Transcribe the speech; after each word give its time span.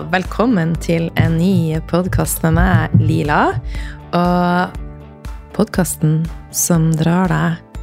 velkommen 0.00 0.70
til 0.80 1.10
en 1.20 1.34
ny 1.36 1.76
podkast 1.90 2.40
med 2.46 2.54
meg, 2.56 2.92
Lila. 2.96 3.58
Og 4.16 4.78
podkasten 5.52 6.22
som 6.54 6.86
drar 6.96 7.28
deg 7.28 7.82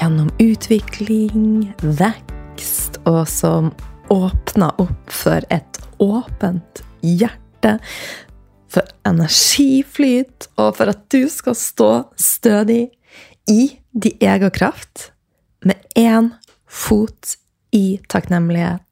gjennom 0.00 0.32
utvikling, 0.42 1.68
vekst, 2.00 2.98
og 3.06 3.22
som 3.30 3.70
åpner 4.10 4.74
opp 4.82 5.12
for 5.14 5.46
et 5.54 5.78
åpent 6.02 6.82
hjerte, 7.06 7.76
for 8.66 8.90
energiflyt, 9.06 10.48
og 10.58 10.80
for 10.80 10.90
at 10.90 11.04
du 11.14 11.28
skal 11.30 11.54
stå 11.54 11.92
stødig 12.18 12.88
i 13.46 13.68
din 13.94 14.18
egen 14.18 14.50
kraft, 14.50 15.12
med 15.62 15.78
én 15.94 16.32
fot 16.66 17.36
i 17.70 18.00
takknemlighet 18.10 18.85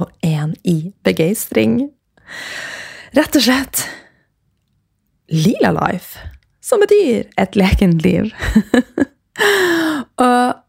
og 0.00 0.10
én 0.26 0.54
i 0.64 0.92
begeistring. 1.04 1.90
Rett 3.16 3.36
og 3.36 3.44
slett 3.44 3.84
Lila 5.30 5.72
Life, 5.76 6.18
som 6.62 6.82
betyr 6.82 7.28
et 7.38 7.56
lekent 7.58 8.02
liv. 8.02 8.30
og 10.26 10.60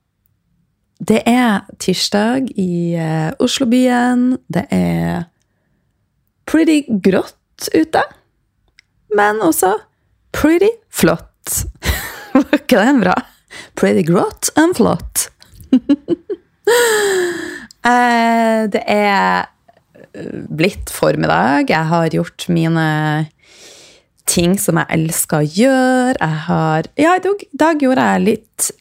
det 1.02 1.22
er 1.26 1.66
tirsdag 1.82 2.52
i 2.62 2.94
uh, 2.98 3.32
Oslobyen. 3.42 4.38
Det 4.54 4.68
er 4.74 5.24
pretty 6.50 6.84
grått 7.02 7.70
ute, 7.74 8.04
men 9.16 9.42
også 9.42 9.76
pretty 10.36 10.70
flott. 10.94 11.66
Var 12.34 12.58
ikke 12.62 12.80
den 12.80 13.02
bra? 13.04 13.16
Pretty 13.76 14.06
grått 14.08 14.52
and 14.56 14.78
flott. 14.78 15.30
Eh, 17.82 18.70
det 18.70 18.84
er 18.86 19.50
eh, 20.14 20.46
blitt 20.54 20.94
formiddag. 20.94 21.66
Jeg 21.72 21.86
har 21.90 22.12
gjort 22.14 22.46
mine 22.54 22.84
ting 24.30 24.54
som 24.62 24.78
jeg 24.78 24.86
elsker 24.98 25.38
å 25.42 25.50
gjøre. 25.50 26.18
Jeg 26.20 26.38
har 26.48 26.82
Ja, 27.00 27.16
i 27.18 27.22
dag, 27.58 27.82
gjorde 27.82 28.06
jeg 28.14 28.26
litt 28.28 28.72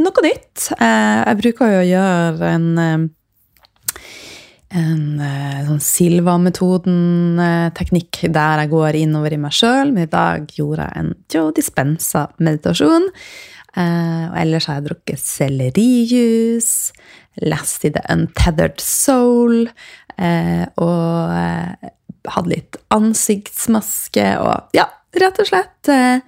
noe 0.00 0.20
nytt. 0.24 0.72
Eh, 0.80 1.20
jeg 1.26 1.36
bruker 1.42 1.66
jo 1.74 1.80
å 1.82 1.90
gjøre 1.90 2.44
en 2.54 2.68
en 4.76 5.22
sånn 5.64 5.80
Silva-metoden-teknikk 5.80 8.28
der 8.34 8.60
jeg 8.60 8.72
går 8.74 8.92
innover 8.98 9.32
i 9.32 9.38
meg 9.40 9.54
sjøl. 9.54 9.88
Men 9.94 10.02
i 10.04 10.10
dag 10.10 10.50
gjorde 10.52 10.84
jeg 10.84 10.92
en 11.00 11.14
Joe 11.32 11.52
Dispensa-meditasjon. 11.56 13.06
og 13.76 14.36
ellers 14.42 14.66
har 14.66 14.74
jeg 14.80 14.86
drukket 14.88 15.20
sellerijus 15.22 16.68
lest 17.42 17.84
i 17.84 17.92
The 17.92 18.02
Untethered 18.12 18.80
Soul. 18.80 19.68
Eh, 20.16 20.64
og 20.80 21.36
eh, 21.36 21.90
hadde 22.32 22.52
litt 22.52 22.78
ansiktsmaske 22.94 24.26
og 24.40 24.76
ja, 24.76 24.88
rett 25.20 25.40
og 25.42 25.50
slett 25.50 25.90
eh, 25.92 26.22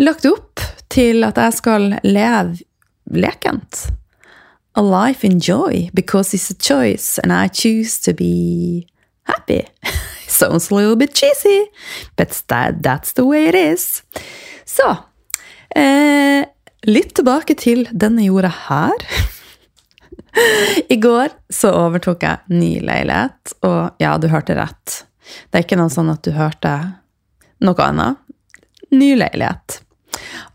lagt 0.00 0.26
opp 0.28 0.62
til 0.92 1.24
at 1.26 1.38
jeg 1.40 1.58
skal 1.58 1.88
leve 2.06 2.62
lekent. 3.10 3.88
A 4.78 4.82
life 4.82 5.26
in 5.26 5.40
joy 5.40 5.90
because 5.92 6.32
it's 6.34 6.50
a 6.50 6.54
choice 6.54 7.18
and 7.18 7.32
I 7.32 7.48
choose 7.48 7.98
to 8.04 8.14
be 8.14 8.86
happy. 9.24 9.66
Sounds 10.26 10.70
a 10.70 10.74
little 10.74 10.96
bit 10.96 11.14
cheesy, 11.14 11.66
but 12.16 12.42
that, 12.48 12.82
that's 12.82 13.12
the 13.12 13.24
way 13.24 13.48
it 13.48 13.54
is. 13.54 14.02
Så 14.64 14.96
eh, 15.76 16.46
litt 16.86 17.14
tilbake 17.18 17.56
til 17.58 17.88
denne 17.90 18.24
jorda 18.24 18.52
her. 18.68 18.94
I 20.94 20.96
går 21.00 21.34
så 21.52 21.72
overtok 21.76 22.24
jeg 22.26 22.56
ny 22.60 22.72
leilighet, 22.84 23.54
og 23.66 24.02
ja, 24.02 24.16
du 24.20 24.28
hørte 24.32 24.56
rett. 24.58 25.02
Det 25.50 25.60
er 25.60 25.66
ikke 25.66 25.78
noe 25.80 25.92
sånn 25.92 26.10
at 26.12 26.24
du 26.26 26.32
hørte 26.34 26.74
noe 27.64 27.86
annet. 27.86 28.18
Ny 28.90 29.12
leilighet. 29.18 29.80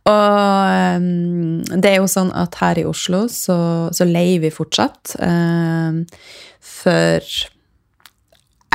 Og 0.06 1.00
um, 1.00 1.62
det 1.66 1.91
er 1.91 2.00
jo 2.02 2.09
sånn 2.12 2.31
at 2.38 2.58
her 2.59 2.81
i 2.81 2.88
Oslo 2.88 3.25
så, 3.31 3.58
så 3.96 4.08
leier 4.08 4.44
vi 4.44 4.53
fortsatt. 4.53 5.16
Um, 5.24 6.03
for 6.59 7.24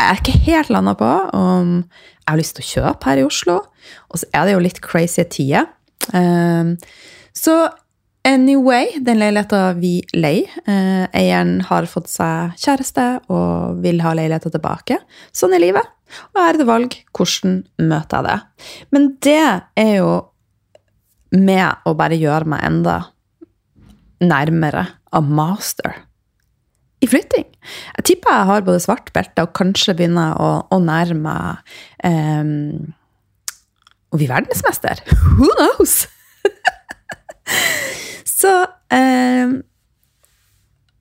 jeg 0.01 0.07
er 0.07 0.23
ikke 0.23 0.41
helt 0.47 0.73
landa 0.73 0.97
på 0.99 1.11
om 1.37 1.77
jeg 1.83 2.31
har 2.31 2.41
lyst 2.41 2.57
til 2.57 2.65
å 2.65 2.71
kjøpe 2.71 3.11
her 3.11 3.21
i 3.21 3.27
Oslo. 3.27 3.61
Og 4.11 4.23
så 4.23 4.31
er 4.35 4.47
det 4.47 4.57
jo 4.57 4.65
litt 4.65 4.83
crazy 4.85 5.25
tider. 5.29 5.69
Um, 6.15 6.77
så 7.37 7.69
Anyway, 8.29 8.99
den 9.01 9.17
leiligheta 9.17 9.71
vi 9.81 9.95
leier 10.13 10.51
eh, 10.69 11.07
Eieren 11.17 11.63
har 11.71 11.87
fått 11.89 12.11
seg 12.13 12.53
kjæreste 12.61 13.07
og 13.33 13.81
vil 13.81 14.03
ha 14.05 14.13
leiligheta 14.17 14.53
tilbake. 14.53 14.99
Sånn 15.33 15.57
er 15.57 15.63
livet. 15.63 15.89
Og 16.35 16.43
her 16.43 16.53
er 16.53 16.61
det 16.61 16.69
valg. 16.69 16.99
Hvordan 17.17 17.63
møter 17.81 18.21
jeg 18.21 18.29
det? 18.29 18.67
Men 18.93 19.09
det 19.25 19.39
er 19.81 19.95
jo 19.95 20.13
med 21.33 21.89
å 21.89 21.95
bare 21.97 22.19
gjøre 22.21 22.51
meg 22.53 22.67
enda 22.67 22.99
nærmere 24.21 24.85
a 25.17 25.23
master 25.25 25.97
i 27.01 27.09
flytting. 27.09 27.47
Jeg 27.97 28.09
tipper 28.11 28.37
jeg 28.37 28.49
har 28.51 28.67
både 28.67 28.83
svart 28.85 29.09
belte 29.17 29.47
og 29.47 29.55
kanskje 29.57 29.97
begynner 29.97 30.37
å, 30.37 30.51
å 30.69 30.81
nærme 30.85 31.23
meg 31.25 31.73
um, 32.05 32.93
å 34.13 34.21
bli 34.21 34.29
verdensmester. 34.29 35.01
Who 35.41 35.49
knows? 35.57 36.03
Så 38.41 38.51
eh, 38.95 39.53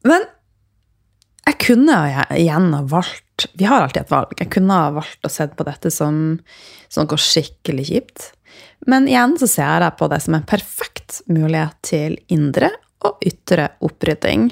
Men 0.09 0.27
jeg 1.47 1.57
kunne 1.63 1.99
igjen 2.35 2.73
ha 2.75 2.81
valgt 2.91 3.47
Vi 3.57 3.67
har 3.69 3.85
alltid 3.85 4.03
et 4.03 4.11
valg. 4.11 4.35
Jeg 4.37 4.51
kunne 4.53 4.75
ha 4.75 4.91
valgt 4.97 5.25
å 5.25 5.31
se 5.31 5.47
på 5.47 5.65
dette 5.67 5.91
som, 5.93 6.37
som 6.91 7.07
noe 7.07 7.19
skikkelig 7.23 7.85
kjipt. 7.87 8.25
Men 8.89 9.07
igjen 9.07 9.37
så 9.39 9.47
ser 9.47 9.85
jeg 9.85 9.97
på 9.99 10.09
det 10.11 10.19
som 10.25 10.35
en 10.35 10.47
perfekt 10.47 11.21
mulighet 11.31 11.77
til 11.87 12.17
indre 12.31 12.73
og 13.07 13.23
ytre 13.23 13.69
opprydding. 13.85 14.49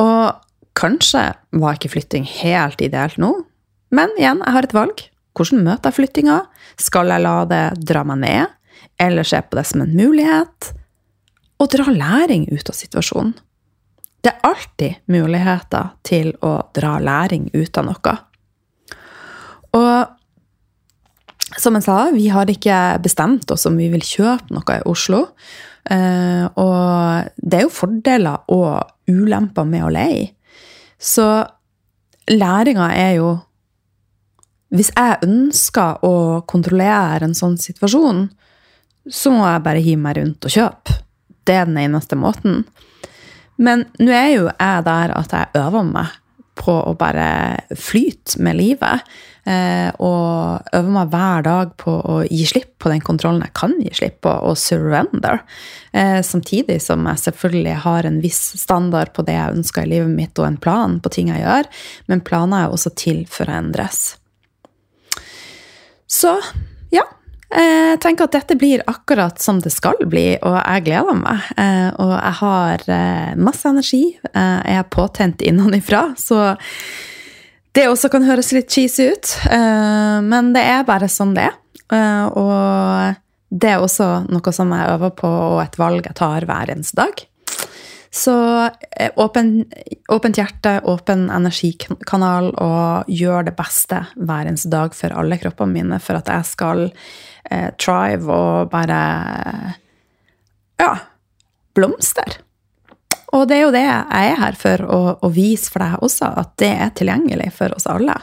Og 0.00 0.40
kanskje 0.78 1.26
var 1.60 1.76
ikke 1.76 1.92
flytting 1.92 2.24
helt 2.40 2.80
ideelt 2.84 3.20
nå, 3.20 3.34
men 3.94 4.14
igjen, 4.18 4.40
jeg 4.42 4.56
har 4.56 4.66
et 4.66 4.74
valg. 4.74 5.04
Hvordan 5.36 5.66
møter 5.66 5.90
jeg 5.90 5.98
flyttinga? 5.98 6.38
Skal 6.80 7.12
jeg 7.12 7.22
la 7.22 7.36
det 7.50 7.64
dra 7.86 8.02
meg 8.08 8.22
ned, 8.24 8.56
eller 9.02 9.26
se 9.28 9.38
på 9.44 9.58
det 9.58 9.66
som 9.68 9.84
en 9.84 9.94
mulighet? 9.94 10.72
Og 11.60 11.70
dra 11.70 11.90
læring 11.92 12.46
ut 12.52 12.70
av 12.70 12.76
situasjonen. 12.76 13.34
Det 14.24 14.32
er 14.32 14.46
alltid 14.48 15.02
muligheter 15.12 15.90
til 16.06 16.30
å 16.40 16.56
dra 16.74 16.96
læring 17.02 17.50
ut 17.52 17.78
av 17.78 17.84
noe. 17.90 18.14
Og 19.76 21.58
som 21.60 21.76
jeg 21.76 21.84
sa, 21.84 21.98
vi 22.14 22.30
har 22.32 22.48
ikke 22.50 22.78
bestemt 23.04 23.50
oss 23.52 23.66
om 23.68 23.76
vi 23.78 23.90
vil 23.92 24.02
kjøpe 24.04 24.54
noe 24.56 24.78
i 24.78 24.86
Oslo. 24.88 25.26
Eh, 25.84 26.46
og 26.56 27.28
det 27.36 27.58
er 27.58 27.66
jo 27.66 27.74
fordeler 27.74 28.48
og 28.54 29.12
ulemper 29.12 29.68
med 29.68 29.84
å 29.84 29.92
leie. 29.92 30.30
Så 30.98 31.26
læringa 32.30 32.92
er 32.96 33.18
jo 33.20 33.34
Hvis 34.74 34.88
jeg 34.90 35.20
ønsker 35.22 36.00
å 36.02 36.40
kontrollere 36.50 37.22
en 37.22 37.36
sånn 37.38 37.52
situasjon, 37.60 38.24
så 39.06 39.30
må 39.30 39.44
jeg 39.46 39.62
bare 39.62 39.82
hive 39.84 40.00
meg 40.02 40.16
rundt 40.18 40.48
og 40.48 40.50
kjøpe 40.50 40.96
det 41.48 41.60
er 41.60 41.70
den 41.70 41.80
eneste 41.80 42.18
måten. 42.18 42.64
Men 43.56 43.86
nå 44.00 44.10
er 44.10 44.30
jo 44.32 44.46
jeg 44.50 44.86
der 44.88 45.14
at 45.14 45.34
jeg 45.34 45.62
øver 45.62 45.86
meg 45.86 46.20
på 46.58 46.74
å 46.86 46.94
bare 46.98 47.28
flyte 47.78 48.40
med 48.42 48.58
livet. 48.58 49.06
Eh, 49.44 49.90
og 50.00 50.70
øver 50.72 50.92
meg 50.94 51.10
hver 51.12 51.42
dag 51.44 51.72
på 51.80 51.92
å 51.98 52.14
gi 52.24 52.46
slipp 52.48 52.78
på 52.80 52.88
den 52.88 53.02
kontrollen 53.04 53.42
jeg 53.44 53.52
kan 53.58 53.74
gi 53.82 53.90
slipp 53.98 54.20
på, 54.24 54.32
og 54.32 54.56
surrender. 54.56 55.42
Eh, 55.92 56.20
samtidig 56.24 56.78
som 56.82 57.04
jeg 57.10 57.24
selvfølgelig 57.26 57.74
har 57.84 58.08
en 58.08 58.20
viss 58.24 58.40
standard 58.62 59.12
på 59.16 59.26
det 59.26 59.36
jeg 59.36 59.58
ønsker 59.58 59.84
i 59.84 59.92
livet 59.96 60.14
mitt, 60.14 60.38
og 60.38 60.48
en 60.48 60.60
plan 60.60 60.96
på 61.02 61.12
ting 61.12 61.32
jeg 61.32 61.44
gjør. 61.44 61.68
Men 62.08 62.24
planer 62.24 62.64
er 62.64 62.76
også 62.76 62.94
til 62.96 63.24
for 63.30 63.50
å 63.50 63.58
endres. 63.58 64.14
Så 66.08 66.38
ja, 66.94 67.04
jeg 67.50 67.98
tenker 68.02 68.26
at 68.26 68.34
dette 68.34 68.56
blir 68.58 68.82
akkurat 68.90 69.38
som 69.42 69.60
det 69.62 69.70
skal 69.70 70.00
bli, 70.10 70.34
og 70.42 70.56
jeg 70.56 70.86
gleder 70.88 71.18
meg. 71.18 71.50
Eh, 71.60 71.90
og 72.02 72.14
jeg 72.16 72.36
har 72.40 72.86
eh, 72.96 73.34
masse 73.38 73.68
energi. 73.68 74.04
Jeg 74.24 74.78
er 74.78 74.88
påtent 74.90 75.44
innenfra, 75.44 76.08
så 76.18 76.56
det 77.74 77.88
også 77.90 78.10
kan 78.10 78.26
høres 78.26 78.52
litt 78.54 78.70
cheesy 78.70 79.10
ut. 79.10 79.34
Men 79.50 80.52
det 80.54 80.62
er 80.62 80.86
bare 80.86 81.10
sånn 81.10 81.34
det 81.34 81.48
er. 81.48 81.56
Og 82.38 83.14
det 83.54 83.70
er 83.70 83.82
også 83.82 84.08
noe 84.30 84.54
som 84.54 84.72
jeg 84.74 84.94
øver 84.94 85.14
på, 85.18 85.30
og 85.30 85.62
et 85.64 85.78
valg 85.78 86.06
jeg 86.06 86.18
tar 86.18 86.46
hver 86.48 86.70
eneste 86.74 86.98
dag. 87.02 87.24
Så 88.14 88.34
åpen, 89.18 89.64
åpent 90.08 90.38
hjerte, 90.38 90.76
åpen 90.86 91.26
energikanal, 91.34 92.52
og 92.62 93.10
gjør 93.10 93.48
det 93.48 93.56
beste 93.58 94.04
hver 94.14 94.46
eneste 94.46 94.70
dag 94.70 94.94
for 94.94 95.14
alle 95.18 95.38
kroppene 95.42 95.74
mine 95.74 95.98
for 96.02 96.20
at 96.20 96.30
jeg 96.30 96.46
skal 96.46 96.84
eh, 97.50 97.70
Trive 97.80 98.32
og 98.32 98.72
bare 98.72 99.00
Ja, 100.80 100.92
blomster. 101.74 102.38
Og 103.34 103.48
det 103.50 103.56
er 103.58 103.64
jo 103.64 103.72
det 103.74 103.82
jeg 103.82 104.28
er 104.30 104.36
her 104.38 104.58
for, 104.58 104.84
å, 104.86 105.00
å 105.26 105.30
vise 105.34 105.72
for 105.72 105.82
deg 105.82 106.04
også, 106.06 106.30
at 106.38 106.52
det 106.62 106.70
er 106.70 106.92
tilgjengelig 106.94 107.50
for 107.56 107.74
oss 107.74 107.88
alle. 107.90 108.14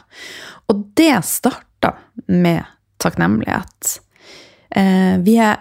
Og 0.71 0.85
det 0.99 1.17
starta 1.27 1.95
med 2.31 2.63
takknemlighet. 3.01 3.97
Eh, 4.71 5.17
vi 5.25 5.35
er 5.43 5.59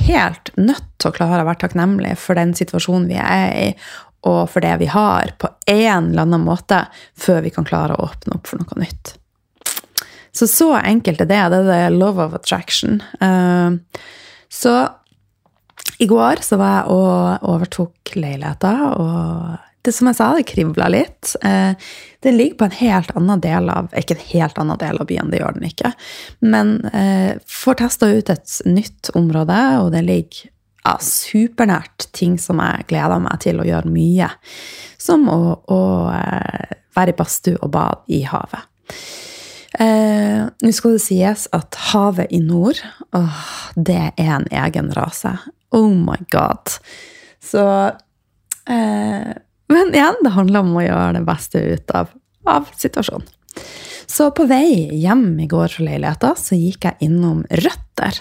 helt 0.00 0.52
nødt 0.60 0.86
til 1.00 1.10
å 1.10 1.16
klare 1.16 1.42
å 1.42 1.48
være 1.48 1.64
takknemlige 1.64 2.18
for 2.20 2.38
den 2.38 2.52
situasjonen 2.54 3.08
vi 3.10 3.18
er 3.18 3.50
i, 3.58 3.68
og 4.28 4.42
for 4.52 4.62
det 4.62 4.74
vi 4.82 4.90
har, 4.92 5.32
på 5.40 5.48
en 5.72 6.10
eller 6.10 6.26
annen 6.26 6.44
måte, 6.44 6.84
før 7.18 7.40
vi 7.46 7.52
kan 7.54 7.66
klare 7.66 7.96
å 7.96 8.10
åpne 8.10 8.36
opp 8.36 8.50
for 8.50 8.60
noe 8.60 8.82
nytt. 8.82 9.14
Så 10.32 10.46
så 10.46 10.74
enkelt 10.78 11.20
er 11.20 11.28
det. 11.30 11.42
Det 11.52 11.60
er 11.60 11.90
det 11.90 11.98
love 11.98 12.24
of 12.24 12.34
attraction. 12.34 13.00
Uh, 13.22 13.78
så 14.50 14.76
i 15.98 16.06
går 16.08 16.44
så 16.44 16.58
var 16.60 16.76
jeg 16.78 16.94
og 16.94 17.50
overtok 17.50 18.14
leiligheta, 18.16 18.72
og 18.96 19.84
det 19.84 19.94
som 19.96 20.10
jeg 20.10 20.18
sa, 20.18 20.28
det 20.36 20.46
kribla 20.48 20.90
litt. 20.92 21.34
Uh, 21.44 21.72
den 22.24 22.36
ligger 22.38 22.60
på 22.60 22.68
en 22.68 22.78
helt 22.78 23.12
annen 23.16 23.40
del 23.40 23.70
av 23.72 23.88
Ikke 23.96 24.16
en 24.16 24.26
helt 24.28 24.58
annen 24.60 24.80
del 24.80 25.00
av 25.00 25.08
byen, 25.08 25.32
det 25.32 25.40
gjør 25.40 25.56
den 25.56 25.68
ikke. 25.70 25.92
Men 26.44 26.78
uh, 26.92 27.36
får 27.48 27.80
testa 27.82 28.10
ut 28.12 28.32
et 28.32 28.56
nytt 28.68 29.12
område, 29.18 29.60
og 29.82 29.92
det 29.96 30.04
ligger 30.06 30.50
ja, 30.84 30.94
supernært 31.04 32.08
ting 32.16 32.38
som 32.40 32.60
jeg 32.62 32.86
gleder 32.92 33.20
meg 33.20 33.40
til 33.44 33.60
å 33.60 33.66
gjøre 33.68 33.92
mye. 33.92 34.30
Som 35.00 35.28
å, 35.32 35.40
å 35.68 35.80
være 36.96 37.12
i 37.12 37.18
badstue 37.18 37.60
og 37.60 37.72
bade 37.74 38.16
i 38.16 38.22
havet. 38.28 38.68
Eh, 39.78 40.48
Nå 40.50 40.72
skal 40.74 40.96
det 40.96 41.04
sies 41.04 41.46
at 41.54 41.78
havet 41.92 42.32
i 42.34 42.40
nord, 42.42 42.80
åh, 43.14 43.42
det 43.76 44.00
er 44.18 44.32
en 44.34 44.48
egen 44.50 44.90
rase. 44.96 45.36
Oh 45.70 45.92
my 45.94 46.18
god. 46.34 46.78
Så 47.40 47.62
eh, 48.66 49.30
Men 49.70 49.92
igjen, 49.94 50.18
det 50.24 50.34
handler 50.34 50.64
om 50.64 50.74
å 50.74 50.82
gjøre 50.82 51.20
det 51.20 51.26
beste 51.28 51.62
ut 51.62 51.94
av, 51.94 52.10
av 52.50 52.72
situasjonen. 52.74 53.28
Så 54.10 54.26
på 54.34 54.42
vei 54.50 54.90
hjem 54.98 55.38
i 55.38 55.46
går 55.46 55.70
fra 55.70 55.84
leiligheta 55.86 56.32
så 56.38 56.56
gikk 56.58 56.88
jeg 56.88 57.06
innom 57.06 57.44
Røtter. 57.46 58.18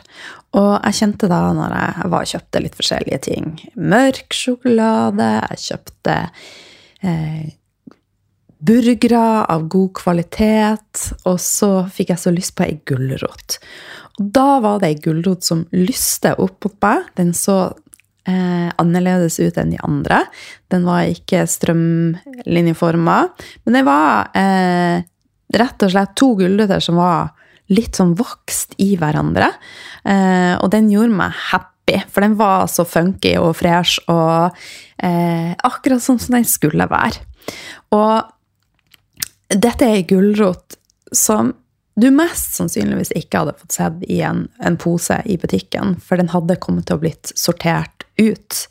Og 0.60 0.72
jeg 0.86 0.98
kjente 1.00 1.30
da, 1.32 1.40
når 1.58 1.74
jeg 1.74 2.12
var 2.14 2.28
kjøpte 2.30 2.62
litt 2.62 2.78
forskjellige 2.78 3.20
ting 3.28 3.50
Mørk 3.78 4.34
sjokolade, 4.34 5.28
jeg 5.52 5.64
kjøpte 5.66 6.16
eh, 7.06 7.50
burgere 8.60 9.46
av 9.48 9.68
god 9.72 9.94
kvalitet, 10.00 11.04
og 11.28 11.38
så 11.42 11.72
fikk 11.94 12.14
jeg 12.14 12.22
så 12.22 12.34
lyst 12.36 12.56
på 12.58 12.66
ei 12.68 12.80
gulrot. 12.88 13.60
Og 14.20 14.32
da 14.36 14.60
var 14.64 14.82
det 14.82 14.90
ei 14.92 14.98
gulrot 15.04 15.48
som 15.48 15.64
lyste 15.76 16.34
opp 16.36 16.68
mot 16.68 16.76
meg. 16.84 17.08
Den 17.20 17.32
så 17.38 17.60
eh, 18.28 18.70
annerledes 18.82 19.40
ut 19.40 19.60
enn 19.60 19.72
de 19.74 19.80
andre. 19.86 20.26
Den 20.72 20.88
var 20.88 21.08
ikke 21.08 21.46
strømlinjeforma, 21.50 23.20
men 23.64 23.80
det 23.80 23.86
var 23.88 24.32
eh, 24.38 25.06
rett 25.56 25.86
og 25.86 25.94
slett 25.94 26.18
to 26.20 26.34
gulrøtter 26.40 26.84
som 26.84 27.00
var 27.00 27.32
litt 27.74 27.98
sånn 27.98 28.16
vokst 28.18 28.76
i 28.82 28.96
hverandre. 29.00 29.52
Eh, 30.04 30.56
og 30.60 30.68
den 30.74 30.90
gjorde 30.92 31.16
meg 31.22 31.38
happy, 31.52 32.02
for 32.12 32.26
den 32.26 32.36
var 32.40 32.68
så 32.72 32.86
funky 32.86 33.36
og 33.40 33.56
fresh 33.62 34.04
og 34.12 34.52
eh, 34.98 35.56
akkurat 35.56 36.04
sånn 36.04 36.20
som 36.22 36.38
den 36.38 36.50
skulle 36.50 36.90
være. 36.90 37.24
Og 37.96 38.36
dette 39.50 39.86
er 39.86 40.00
ei 40.00 40.06
gulrot 40.06 40.78
som 41.16 41.54
du 42.00 42.08
mest 42.16 42.56
sannsynligvis 42.56 43.12
ikke 43.18 43.42
hadde 43.42 43.58
fått 43.60 43.76
sett 43.76 44.04
i 44.08 44.22
en, 44.24 44.46
en, 44.64 44.78
pose 44.80 45.18
i 45.26 45.36
butikken, 45.42 45.98
for 46.00 46.22
den 46.22 46.32
hadde 46.32 46.60
kommet 46.62 46.88
til 46.88 47.00
å 47.00 47.02
blitt 47.02 47.32
sortert 47.36 48.06
ut. 48.22 48.62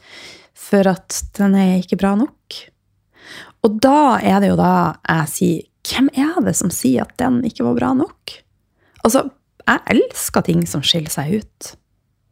For 0.57 0.89
at 0.89 1.19
den 1.37 1.57
er 1.59 1.75
ikke 1.83 1.99
bra 2.01 2.15
nok. 2.17 2.61
Og 3.67 3.77
da 3.83 4.17
er 4.23 4.39
det 4.41 4.53
jo 4.53 4.61
da 4.61 4.75
jeg 5.03 5.35
sier 5.35 5.65
Hvem 5.89 6.11
er 6.21 6.35
det 6.45 6.53
som 6.59 6.69
sier 6.75 7.07
at 7.07 7.15
den 7.17 7.39
ikke 7.49 7.65
var 7.65 7.77
bra 7.79 7.91
nok? 7.97 8.33
Altså, 9.07 9.23
jeg 9.63 9.81
elsker 9.95 10.45
ting 10.45 10.67
som 10.69 10.83
skiller 10.85 11.13
seg 11.13 11.39
ut. 11.41 11.69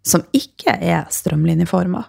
Som 0.04 0.26
ikke 0.36 0.74
er 0.76 1.06
strømlinjeforma. 1.08 2.02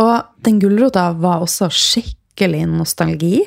Og 0.00 0.14
den 0.46 0.62
gulrota 0.62 1.10
var 1.20 1.44
også 1.44 1.68
skikkelig 1.68 2.16
skikkelig 2.38 2.66
nostalgi. 2.70 3.42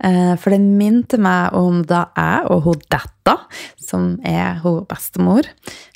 Eh, 0.00 0.36
for 0.36 0.50
det 0.50 0.60
minte 0.60 1.18
meg 1.18 1.52
om 1.54 1.82
da 1.84 2.08
jeg 2.16 2.48
og 2.50 2.62
hun 2.64 2.80
Detta, 2.90 3.36
som 3.76 4.18
er 4.24 4.60
hun 4.62 4.86
bestemor, 4.86 5.44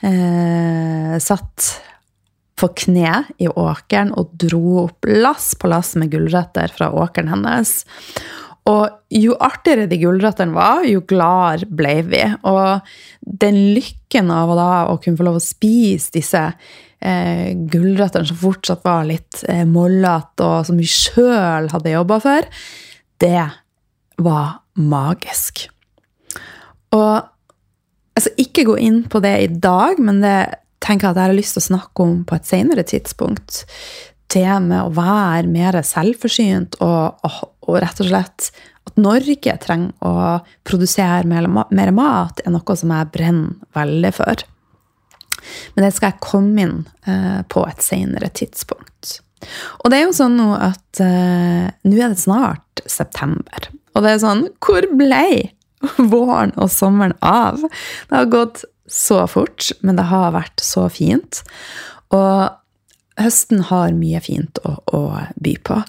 eh, 0.02 1.18
satt 1.18 1.80
på 2.56 2.68
kne 2.68 3.24
i 3.38 3.48
åkeren 3.48 4.12
og 4.16 4.30
dro 4.36 4.84
opp 4.84 5.04
lass 5.04 5.54
på 5.54 5.68
lass 5.68 5.96
med 5.96 6.10
gulrøtter 6.10 6.70
fra 6.70 6.92
åkeren 6.92 7.28
hennes. 7.28 7.84
Og 8.66 8.88
jo 9.10 9.34
artigere 9.40 9.88
de 9.88 9.98
gulrøttene 9.98 10.54
var, 10.54 10.84
jo 10.84 11.00
gladere 11.00 11.66
ble 11.68 12.02
vi. 12.02 12.22
Og 12.44 12.80
den 13.20 13.74
lykken 13.74 14.30
av 14.30 14.54
da, 14.56 14.86
å 14.88 14.98
kunne 15.02 15.16
få 15.16 15.24
lov 15.26 15.36
å 15.36 15.44
spise 15.44 16.14
disse 16.14 16.52
eh, 17.04 17.52
gulrøttene 17.70 18.28
som 18.30 18.40
fortsatt 18.40 18.82
var 18.86 19.04
litt 19.08 19.44
eh, 19.48 19.64
mollete, 19.68 20.46
og 20.46 20.66
som 20.68 20.80
vi 20.80 20.88
sjøl 20.88 21.70
hadde 21.72 21.94
jobba 21.94 22.18
for, 22.24 22.48
det 23.22 23.44
var 24.24 24.58
magisk. 24.80 25.66
Og 26.94 27.30
skal 28.24 28.44
ikke 28.44 28.66
gå 28.68 28.76
inn 28.82 29.02
på 29.10 29.20
det 29.24 29.34
i 29.42 29.48
dag, 29.50 29.98
men 30.02 30.20
det 30.22 30.38
tenker 30.84 31.08
jeg 31.08 31.14
at 31.14 31.20
jeg 31.20 31.30
har 31.30 31.38
lyst 31.38 31.56
til 31.56 31.64
å 31.64 31.70
snakke 31.70 32.04
om 32.04 32.18
på 32.28 32.36
et 32.36 32.48
senere 32.48 32.84
tidspunkt. 32.86 33.64
Det 34.34 34.46
med 34.64 34.80
å 34.80 34.92
være 34.94 35.50
mer 35.50 35.78
selvforsynt 35.86 36.78
og, 36.84 37.20
og, 37.26 37.42
og 37.68 37.80
rett 37.82 38.00
og 38.02 38.08
slett 38.10 38.48
at 38.84 38.98
Norge 39.00 39.56
trenger 39.62 39.92
å 40.04 40.40
produsere 40.66 41.24
mer, 41.28 41.48
mer 41.48 41.92
mat, 41.94 42.42
er 42.44 42.52
noe 42.52 42.76
som 42.78 42.92
jeg 42.92 43.12
brenner 43.14 43.54
veldig 43.76 44.12
for. 44.16 44.44
Men 45.74 45.86
det 45.86 45.92
skal 45.96 46.12
jeg 46.12 46.24
komme 46.24 46.64
inn 46.64 46.76
eh, 47.10 47.40
på 47.50 47.64
et 47.68 47.84
senere 47.84 48.30
tidspunkt. 48.34 49.18
Og 49.82 49.90
det 49.92 49.98
er 49.98 50.06
jo 50.06 50.16
sånn 50.16 50.38
nå 50.38 50.50
at 50.56 51.02
eh, 51.04 51.68
nå 51.84 51.96
er 51.98 52.14
det 52.14 52.22
snart 52.22 52.84
september. 52.88 53.70
Og 53.94 54.04
det 54.04 54.14
er 54.14 54.22
sånn 54.22 54.46
Hvor 54.64 54.86
ble 54.96 55.26
våren 56.14 56.54
og 56.56 56.72
sommeren 56.72 57.16
av? 57.24 57.62
Det 58.08 58.16
har 58.16 58.32
gått 58.32 58.64
så 58.90 59.24
fort, 59.30 59.70
men 59.80 59.96
det 59.96 60.08
har 60.10 60.34
vært 60.34 60.60
så 60.64 60.86
fint. 60.92 61.40
Og 62.14 62.52
høsten 63.20 63.64
har 63.70 63.94
mye 63.96 64.20
fint 64.24 64.60
å, 64.66 64.76
å, 64.92 65.02
by 65.40 65.54
på. 65.64 65.80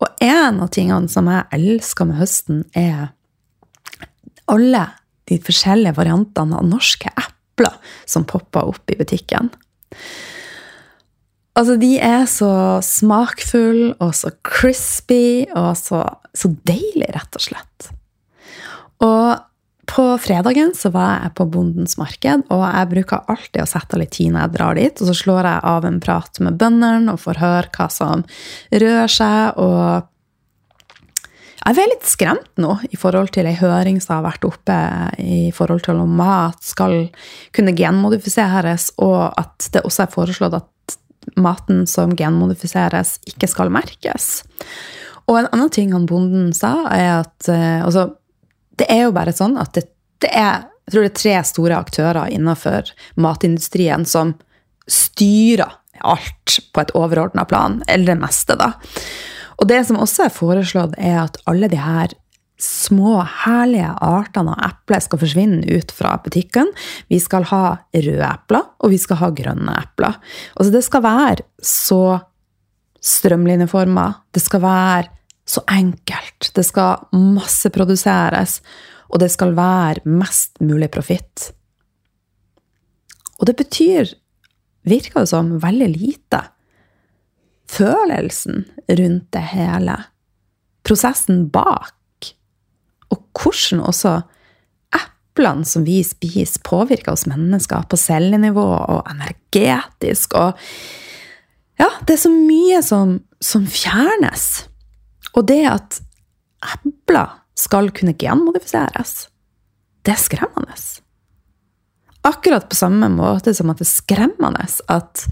Og 0.00 0.24
en 0.24 0.62
av 0.64 0.70
tingene 0.74 1.10
som 1.12 1.28
jeg 1.30 1.48
elsker 1.58 2.08
med 2.08 2.20
høsten, 2.20 2.62
er 2.72 3.10
alle 4.48 4.86
de 5.28 5.36
forskjellige 5.44 5.98
variantene 5.98 6.56
av 6.56 6.68
norske 6.68 7.10
apper 7.12 7.37
epler 7.58 7.74
som 8.06 8.24
popper 8.24 8.70
opp 8.70 8.90
i 8.90 8.98
butikken. 8.98 9.50
Altså, 11.58 11.74
de 11.80 11.96
er 11.98 12.22
så 12.30 12.78
smakfulle 12.86 13.96
og 13.98 14.14
så 14.14 14.30
crispy 14.46 15.48
og 15.58 15.74
så, 15.78 16.04
så 16.30 16.52
deilig, 16.68 17.10
rett 17.16 17.38
og 17.38 17.42
slett. 17.42 17.88
Og 19.02 19.44
på 19.88 20.04
fredagen 20.20 20.74
så 20.76 20.90
var 20.94 21.24
jeg 21.24 21.32
på 21.38 21.46
Bondens 21.48 21.96
marked, 21.98 22.44
og 22.52 22.62
jeg 22.62 22.90
bruker 22.92 23.30
alltid 23.32 23.62
å 23.62 23.70
sette 23.70 23.98
litt 23.98 24.12
tid 24.14 24.34
når 24.34 24.44
jeg 24.44 24.54
drar 24.54 24.78
dit. 24.78 25.00
Og 25.00 25.10
så 25.10 25.16
slår 25.16 25.48
jeg 25.48 25.64
av 25.72 25.88
en 25.88 25.98
prat 26.04 26.40
med 26.44 26.60
bøndene 26.60 27.14
og 27.14 27.22
får 27.24 27.40
høre 27.42 27.72
hva 27.74 27.88
som 27.90 28.24
rører 28.70 29.10
seg. 29.10 29.58
og 29.58 30.06
jeg 31.76 31.84
er 31.84 31.90
litt 31.90 32.06
skremt 32.08 32.60
nå 32.60 32.76
i 32.88 32.98
forhold 32.98 33.32
til 33.34 33.48
ei 33.48 33.56
høring 33.58 33.98
som 34.00 34.18
har 34.18 34.28
vært 34.30 34.46
oppe 34.48 34.76
i 35.20 35.48
forhold 35.54 35.84
til 35.84 36.00
om 36.00 36.14
mat 36.20 36.62
skal 36.64 37.08
kunne 37.56 37.74
genmodifiseres, 37.76 38.92
og 39.04 39.34
at 39.36 39.68
det 39.74 39.84
også 39.84 40.06
er 40.06 40.14
foreslått 40.14 40.56
at 40.60 40.96
maten 41.36 41.84
som 41.90 42.14
genmodifiseres, 42.16 43.18
ikke 43.28 43.50
skal 43.50 43.72
merkes. 43.74 44.46
Og 45.28 45.42
en 45.42 45.50
annen 45.50 45.72
ting 45.74 45.92
han 45.92 46.08
bonden 46.08 46.54
sa, 46.56 46.88
er 46.94 47.10
at 47.18 47.50
eh, 47.52 47.84
altså, 47.84 48.08
det 48.80 48.88
er 48.88 49.04
jo 49.04 49.14
bare 49.16 49.36
sånn 49.36 49.58
at 49.60 49.74
det, 49.76 49.84
det 50.24 50.32
er 50.32 50.64
jeg 50.88 50.94
tror 50.94 51.04
det 51.04 51.08
er 51.10 51.20
tre 51.20 51.32
store 51.44 51.76
aktører 51.76 52.30
innenfor 52.32 52.94
matindustrien 53.20 54.06
som 54.08 54.30
styrer 54.88 55.74
alt 56.00 56.54
på 56.72 56.80
et 56.80 56.94
overordna 56.96 57.44
plan, 57.44 57.82
eller 57.84 58.14
det 58.14 58.22
meste, 58.22 58.56
da. 58.56 58.70
Og 59.58 59.68
det 59.70 59.82
som 59.88 59.98
også 59.98 60.28
er 60.28 60.34
foreslått, 60.34 60.96
er 60.98 61.24
at 61.24 61.38
alle 61.50 61.70
de 61.70 61.80
her 61.82 62.14
små, 62.58 63.20
herlige 63.44 63.90
artene 64.02 64.54
av 64.56 64.72
eple 64.72 64.98
skal 65.02 65.20
forsvinne 65.22 65.78
ut 65.78 65.92
fra 65.94 66.16
butikken. 66.22 66.72
Vi 67.10 67.20
skal 67.22 67.46
ha 67.52 67.62
røde 67.94 68.26
epler, 68.26 68.66
og 68.82 68.94
vi 68.94 68.98
skal 68.98 69.20
ha 69.22 69.30
grønne 69.34 69.76
epler. 69.78 70.18
Altså 70.58 70.74
det 70.74 70.82
skal 70.86 71.04
være 71.06 71.46
så 71.62 72.02
strømlinjeforma. 72.98 74.08
Det 74.34 74.42
skal 74.42 74.64
være 74.64 75.12
så 75.48 75.62
enkelt. 75.70 76.50
Det 76.54 76.66
skal 76.66 77.06
masseproduseres. 77.14 78.58
Og 79.08 79.22
det 79.22 79.30
skal 79.32 79.54
være 79.56 80.02
mest 80.04 80.58
mulig 80.60 80.90
profitt. 80.92 81.52
Og 83.38 83.46
det 83.46 83.54
betyr, 83.56 84.10
virker 84.88 85.22
det 85.22 85.30
som, 85.30 85.54
veldig 85.62 85.88
lite 85.94 86.42
følelsen 87.68 88.64
rundt 88.88 89.28
det 89.34 89.44
hele. 89.52 89.96
Prosessen 90.86 91.46
bak. 91.52 91.94
Og 93.12 93.22
hvordan 93.32 93.84
også 93.88 94.20
eplene 94.98 95.64
som 95.68 95.84
vi 95.86 96.00
spiser, 96.04 96.60
påvirker 96.66 97.12
oss 97.12 97.26
mennesker 97.30 97.86
på 97.88 97.96
cellenivå 98.00 98.66
og 98.78 99.08
energetisk. 99.10 100.34
Og 100.34 100.58
ja, 101.78 101.90
det 102.06 102.16
er 102.16 102.22
så 102.24 102.32
mye 102.32 102.82
som, 102.82 103.18
som 103.40 103.66
fjernes. 103.70 104.68
Og 105.36 105.46
det 105.48 105.62
at 105.70 106.00
epler 106.74 107.36
skal 107.58 107.92
kunne 107.94 108.16
genmodifiseres, 108.18 109.28
det 110.06 110.14
er 110.14 110.20
skremmende. 110.20 110.76
Akkurat 112.26 112.66
på 112.68 112.76
samme 112.76 113.08
måte 113.12 113.54
som 113.54 113.70
at 113.70 113.80
det 113.80 113.86
er 113.86 113.94
skremmende 113.94 114.66
at 114.90 115.24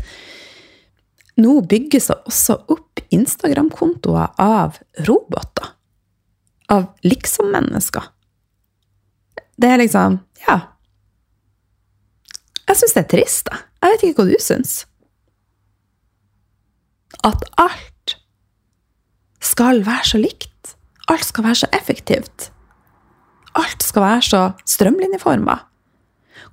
nå 1.37 1.61
bygges 1.69 2.09
det 2.11 2.17
også 2.31 2.59
opp 2.73 3.01
Instagram-kontoer 3.13 4.35
av 4.41 4.79
roboter. 5.09 5.73
Av 6.73 6.89
liksom-mennesker. 7.07 8.09
Det 9.57 9.69
er 9.69 9.79
liksom 9.79 10.21
Ja. 10.47 10.73
Jeg 12.67 12.77
syns 12.77 12.95
det 12.95 13.05
er 13.05 13.09
trist, 13.09 13.49
jeg. 13.51 13.59
Jeg 13.83 13.93
vet 13.93 14.03
ikke 14.03 14.23
hva 14.25 14.33
du 14.33 14.43
syns. 14.43 14.73
At 17.25 17.45
alt 17.57 18.17
skal 19.41 19.85
være 19.87 20.05
så 20.05 20.19
likt. 20.19 20.75
Alt 21.09 21.25
skal 21.25 21.45
være 21.45 21.61
så 21.63 21.69
effektivt. 21.73 22.51
Alt 23.55 23.83
skal 23.83 24.03
være 24.03 24.23
så 24.23 24.43
strømlinjeforma. 24.67 25.61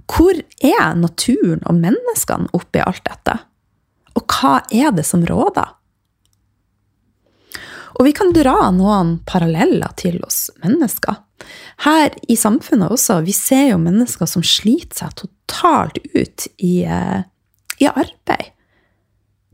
Hvor 0.08 0.38
er 0.62 0.94
naturen 0.96 1.64
og 1.66 1.76
menneskene 1.80 2.52
oppi 2.54 2.84
alt 2.84 3.04
dette? 3.08 3.40
Og 4.18 4.26
hva 4.30 4.60
er 4.72 4.94
det 4.96 5.06
som 5.08 5.26
råder? 5.26 5.74
Og 7.94 8.08
vi 8.08 8.14
kan 8.16 8.34
dra 8.34 8.72
noen 8.74 9.20
paralleller 9.30 9.94
til 10.00 10.18
oss 10.26 10.48
mennesker. 10.64 11.20
Her 11.86 12.14
i 12.32 12.38
samfunnet 12.40 12.94
også, 12.94 13.20
vi 13.26 13.36
ser 13.36 13.68
jo 13.74 13.82
mennesker 13.82 14.30
som 14.30 14.46
sliter 14.46 15.04
seg 15.04 15.18
totalt 15.20 16.00
ut 16.16 16.48
i, 16.58 16.84
eh, 16.86 17.22
i 17.80 17.90
arbeid. 17.90 18.50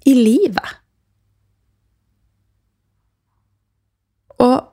I 0.07 0.13
livet. 0.15 0.77
Og 4.39 4.69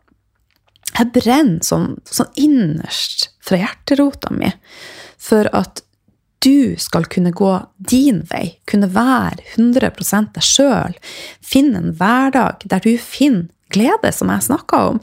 jeg 0.97 1.13
brenner 1.13 1.65
sånn, 1.67 1.97
sånn 2.07 2.31
innerst 2.41 3.29
fra 3.45 3.59
hjerterota 3.61 4.31
mi 4.33 4.53
for 5.21 5.51
at 5.53 5.83
du 6.45 6.77
skal 6.79 7.07
kunne 7.11 7.33
gå 7.35 7.53
din 7.77 8.23
vei, 8.31 8.59
kunne 8.69 8.89
være 8.93 9.45
100 9.57 9.91
deg 10.35 10.43
sjøl, 10.45 10.97
finne 11.41 11.81
en 11.81 11.95
hverdag 11.97 12.67
der 12.69 12.85
du 12.85 12.97
finner 12.99 13.49
glede, 13.75 14.13
som 14.13 14.31
jeg 14.31 14.47
snakka 14.47 14.83
om, 14.93 15.01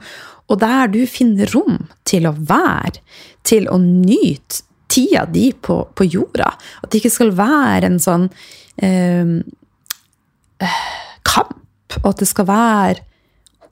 og 0.52 0.60
der 0.62 0.92
du 0.92 1.02
finner 1.10 1.50
rom 1.52 1.88
til 2.08 2.28
å 2.30 2.36
være, 2.36 3.02
til 3.44 3.68
å 3.72 3.80
nyte 3.82 4.64
tida 4.94 5.26
di 5.26 5.50
på, 5.54 5.80
på 5.96 6.06
jorda. 6.06 6.52
At 6.84 6.92
det 6.92 7.02
ikke 7.02 7.14
skal 7.16 7.34
være 7.36 7.90
en 7.90 8.00
sånn 8.04 8.28
eh, 8.78 9.40
kamp, 11.26 11.98
og 12.04 12.08
at 12.12 12.22
det 12.22 12.30
skal 12.30 12.50
være 12.50 13.10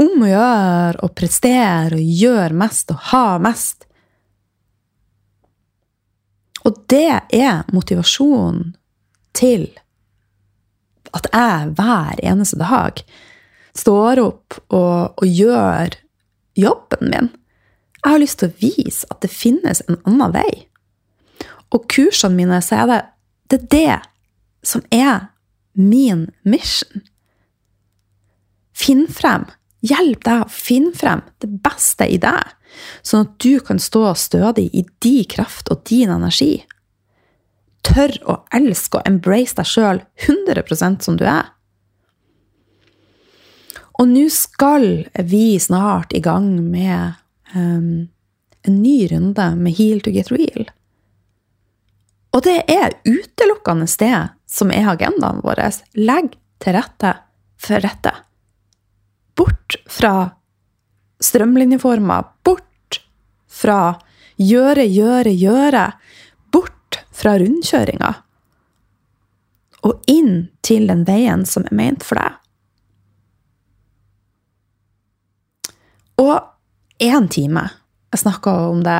om 0.02 0.26
å 0.26 0.32
gjøre 0.32 1.06
å 1.06 1.12
prestere 1.14 2.00
og 2.00 2.14
gjøre 2.24 2.58
mest 2.58 2.94
og 2.94 3.10
ha 3.12 3.26
mest. 3.44 3.86
Og 6.68 6.78
det 6.92 7.22
er 7.34 7.64
motivasjonen 7.74 8.76
til 9.38 9.70
at 11.16 11.28
jeg 11.34 11.74
hver 11.76 12.20
eneste 12.24 12.60
dag 12.60 13.02
står 13.78 14.22
opp 14.24 14.58
og, 14.70 15.18
og, 15.18 15.26
gjør 15.26 15.96
jobben 16.60 17.12
min. 17.12 17.30
Jeg 18.02 18.08
har 18.14 18.22
lyst 18.22 18.42
til 18.42 18.52
å 18.52 18.60
vise 18.62 19.08
at 19.12 19.22
det 19.24 19.32
finnes 19.32 19.84
en 19.88 20.00
annen 20.06 20.36
vei. 20.36 20.52
Og 21.72 21.88
kursene 21.92 22.36
mine, 22.36 22.60
så 22.64 22.84
er 22.84 22.92
det 22.92 23.02
det, 23.52 23.60
er 23.60 23.68
det 23.72 24.68
som 24.68 24.84
er 24.92 25.32
min 25.74 26.30
mission. 26.44 27.04
Finn 28.76 29.08
frem. 29.12 29.48
Hjelp 29.82 30.26
deg 30.26 30.44
å 30.46 30.52
finne 30.54 30.94
frem 30.98 31.24
det 31.42 31.50
beste 31.64 32.06
i 32.06 32.20
deg, 32.22 32.54
sånn 33.06 33.26
at 33.26 33.38
du 33.42 33.60
kan 33.66 33.82
stå 33.82 34.12
stødig 34.20 34.68
i 34.78 34.86
din 35.04 35.26
kraft 35.30 35.72
og 35.74 35.82
din 35.90 36.14
energi. 36.14 36.62
Tør 37.82 38.14
å 38.30 38.36
elske 38.54 39.00
og 39.00 39.10
embrace 39.10 39.58
deg 39.58 39.68
sjøl 39.68 40.04
100% 40.28 41.02
som 41.08 41.18
du 41.18 41.26
er. 41.26 41.50
Og 44.00 44.08
nå 44.10 44.28
skal 44.34 45.08
vi 45.30 45.60
snart 45.62 46.14
i 46.18 46.22
gang 46.26 46.54
med 46.62 47.18
um, 47.54 48.10
en 48.66 48.78
ny 48.82 49.08
runde 49.12 49.50
med 49.58 49.78
Heal 49.78 50.02
to 50.06 50.14
get 50.14 50.32
real. 50.34 50.70
Og 52.32 52.46
det 52.46 52.62
er 52.72 52.96
utelukkende 53.06 53.90
det 54.00 54.18
som 54.50 54.72
er 54.74 54.90
agendaen 54.94 55.42
vår. 55.44 55.62
Legg 56.00 56.38
til 56.62 56.78
rette 56.78 57.16
for 57.62 57.84
rette. 57.84 58.14
Bort 59.38 59.78
fra 59.90 60.16
strømlinjeformer. 61.22 62.28
Bort 62.44 63.02
fra 63.52 63.80
gjøre, 64.42 64.86
gjøre, 64.86 65.34
gjøre. 65.36 65.86
Bort 66.52 67.02
fra 67.16 67.38
rundkjøringa. 67.42 68.12
Og 69.88 70.12
inn 70.12 70.52
til 70.66 70.88
den 70.92 71.06
veien 71.08 71.46
som 71.50 71.66
er 71.70 71.78
ment 71.78 72.06
for 72.06 72.22
deg. 72.22 72.38
Og 76.22 76.38
én 77.02 77.28
time 77.34 77.70
Jeg 78.12 78.20
snakka 78.20 78.52
om 78.68 78.82
det 78.84 79.00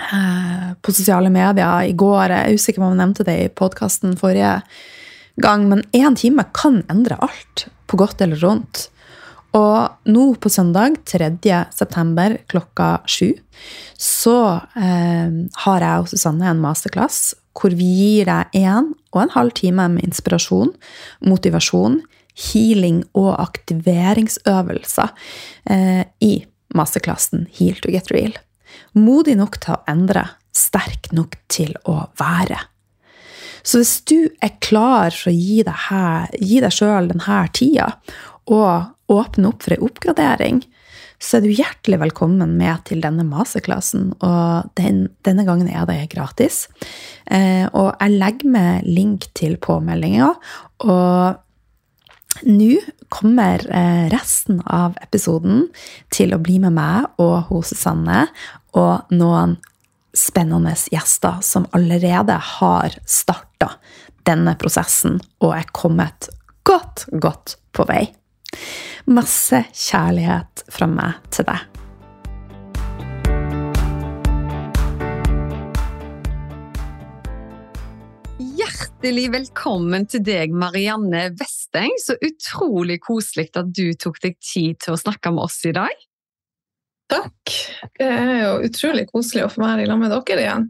eh, 0.00 0.68
på 0.80 0.92
sosiale 0.96 1.28
medier 1.28 1.84
i 1.84 1.92
går. 1.92 2.32
Jeg 2.32 2.48
er 2.48 2.56
usikker 2.56 2.80
på 2.80 2.86
om 2.86 2.94
jeg 2.94 3.00
nevnte 3.02 3.26
det 3.28 3.34
i 3.36 3.50
podkasten 3.52 4.14
forrige 4.16 4.54
gang, 5.36 5.66
men 5.68 5.84
én 5.92 6.16
time 6.16 6.46
kan 6.56 6.80
endre 6.88 7.18
alt, 7.20 7.66
på 7.86 8.00
godt 8.00 8.24
eller 8.24 8.40
vondt. 8.40 8.86
Og 9.52 10.08
nå 10.08 10.24
på 10.40 10.48
søndag, 10.48 11.02
3. 11.04 11.28
september 11.76 12.38
klokka 12.48 13.02
sju, 13.04 13.34
så 14.00 14.38
eh, 14.80 15.34
har 15.64 15.84
jeg 15.84 16.04
og 16.04 16.08
Susanne 16.08 16.48
en 16.48 16.62
masterclass 16.62 17.34
hvor 17.52 17.74
vi 17.76 17.84
gir 17.84 18.30
deg 18.30 18.56
én 18.56 18.94
og 19.12 19.18
en 19.20 19.34
halv 19.34 19.52
time 19.58 19.84
med 19.92 20.06
inspirasjon, 20.08 20.72
motivasjon, 21.28 22.00
healing 22.32 23.02
og 23.12 23.34
aktiveringsøvelser 23.42 25.12
eh, 25.68 26.04
i 26.24 26.32
masterklassen 26.72 27.44
Heal 27.52 27.76
to 27.84 27.92
get 27.92 28.08
real. 28.14 28.32
Modig 28.96 29.36
nok 29.36 29.60
til 29.60 29.76
å 29.76 29.82
endre, 29.90 30.24
sterk 30.56 31.12
nok 31.12 31.36
til 31.52 31.76
å 31.84 32.06
være. 32.16 32.56
Så 33.62 33.82
hvis 33.82 33.98
du 34.08 34.16
er 34.42 34.56
klar 34.64 35.12
for 35.12 35.30
å 35.30 35.36
gi 35.36 35.60
deg, 35.62 35.76
her, 35.90 36.32
deg 36.40 36.72
sjøl 36.72 37.12
denne 37.12 37.42
tida, 37.54 37.92
og 38.50 38.88
åpne 39.12 39.52
opp 39.52 39.64
for 39.64 39.76
ei 39.76 39.82
oppgradering, 39.84 40.62
så 41.22 41.38
er 41.38 41.44
du 41.44 41.52
hjertelig 41.54 42.00
velkommen 42.02 42.56
med 42.58 42.82
til 42.88 43.02
denne 43.04 43.22
masterklassen. 43.28 44.10
Og 44.26 44.72
den, 44.78 45.04
denne 45.26 45.46
gangen 45.46 45.70
er 45.70 45.86
det 45.86 46.10
gratis. 46.14 46.66
Eh, 47.30 47.68
og 47.70 47.92
jeg 47.94 48.18
legger 48.18 48.52
med 48.56 48.88
link 48.88 49.28
til 49.38 49.54
påmeldinga. 49.62 50.32
Og 50.82 51.38
nå 52.48 52.72
kommer 53.12 53.62
eh, 53.70 54.08
resten 54.10 54.62
av 54.66 54.96
episoden 55.04 55.68
til 56.10 56.34
å 56.34 56.40
bli 56.42 56.58
med 56.62 56.74
meg 56.74 57.06
og 57.22 57.52
hos 57.52 57.70
Susanne 57.70 58.24
og 58.78 59.12
noen 59.14 59.58
spennende 60.16 60.74
gjester 60.92 61.38
som 61.44 61.68
allerede 61.76 62.34
har 62.58 62.96
starta 63.06 63.76
denne 64.26 64.56
prosessen 64.60 65.20
og 65.42 65.54
er 65.56 65.70
kommet 65.74 66.28
godt, 66.68 67.06
godt 67.12 67.56
på 67.74 67.86
vei. 67.88 68.04
Masse 69.10 69.64
kjærlighet 69.74 70.64
fra 70.70 70.86
meg 70.90 71.18
til 71.34 71.48
deg. 71.48 71.68
Hjertelig 78.42 79.26
velkommen 79.32 80.06
til 80.06 80.22
deg, 80.22 80.54
Marianne 80.54 81.28
Westeng. 81.40 81.96
Så 81.98 82.14
utrolig 82.22 83.00
koselig 83.02 83.48
at 83.58 83.72
du 83.74 83.90
tok 83.98 84.20
deg 84.22 84.38
tid 84.38 84.78
til 84.84 84.94
å 84.94 85.00
snakke 85.00 85.32
med 85.34 85.48
oss 85.48 85.58
i 85.66 85.74
dag. 85.74 85.94
Takk. 87.12 87.54
Det 87.98 88.06
er 88.08 88.30
jo 88.40 88.52
utrolig 88.66 89.04
koselig 89.10 89.44
å 89.44 89.50
få 89.52 89.62
være 89.64 89.84
i 89.84 89.88
lag 89.90 90.00
med 90.00 90.14
dere 90.14 90.44
igjen. 90.46 90.64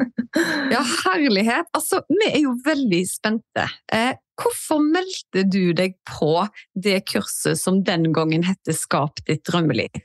ja, 0.74 0.82
herlighet. 1.06 1.70
Altså, 1.76 2.02
vi 2.10 2.28
er 2.28 2.42
jo 2.44 2.52
veldig 2.66 3.00
spente. 3.08 3.64
Eh, 3.92 4.12
hvorfor 4.40 4.84
meldte 4.84 5.46
du 5.48 5.72
deg 5.76 5.96
på 6.08 6.44
det 6.76 7.00
kurset 7.08 7.60
som 7.60 7.80
den 7.86 8.10
gangen 8.16 8.44
het 8.48 8.72
Skap 8.76 9.24
ditt 9.24 9.44
drømmeliv? 9.48 10.04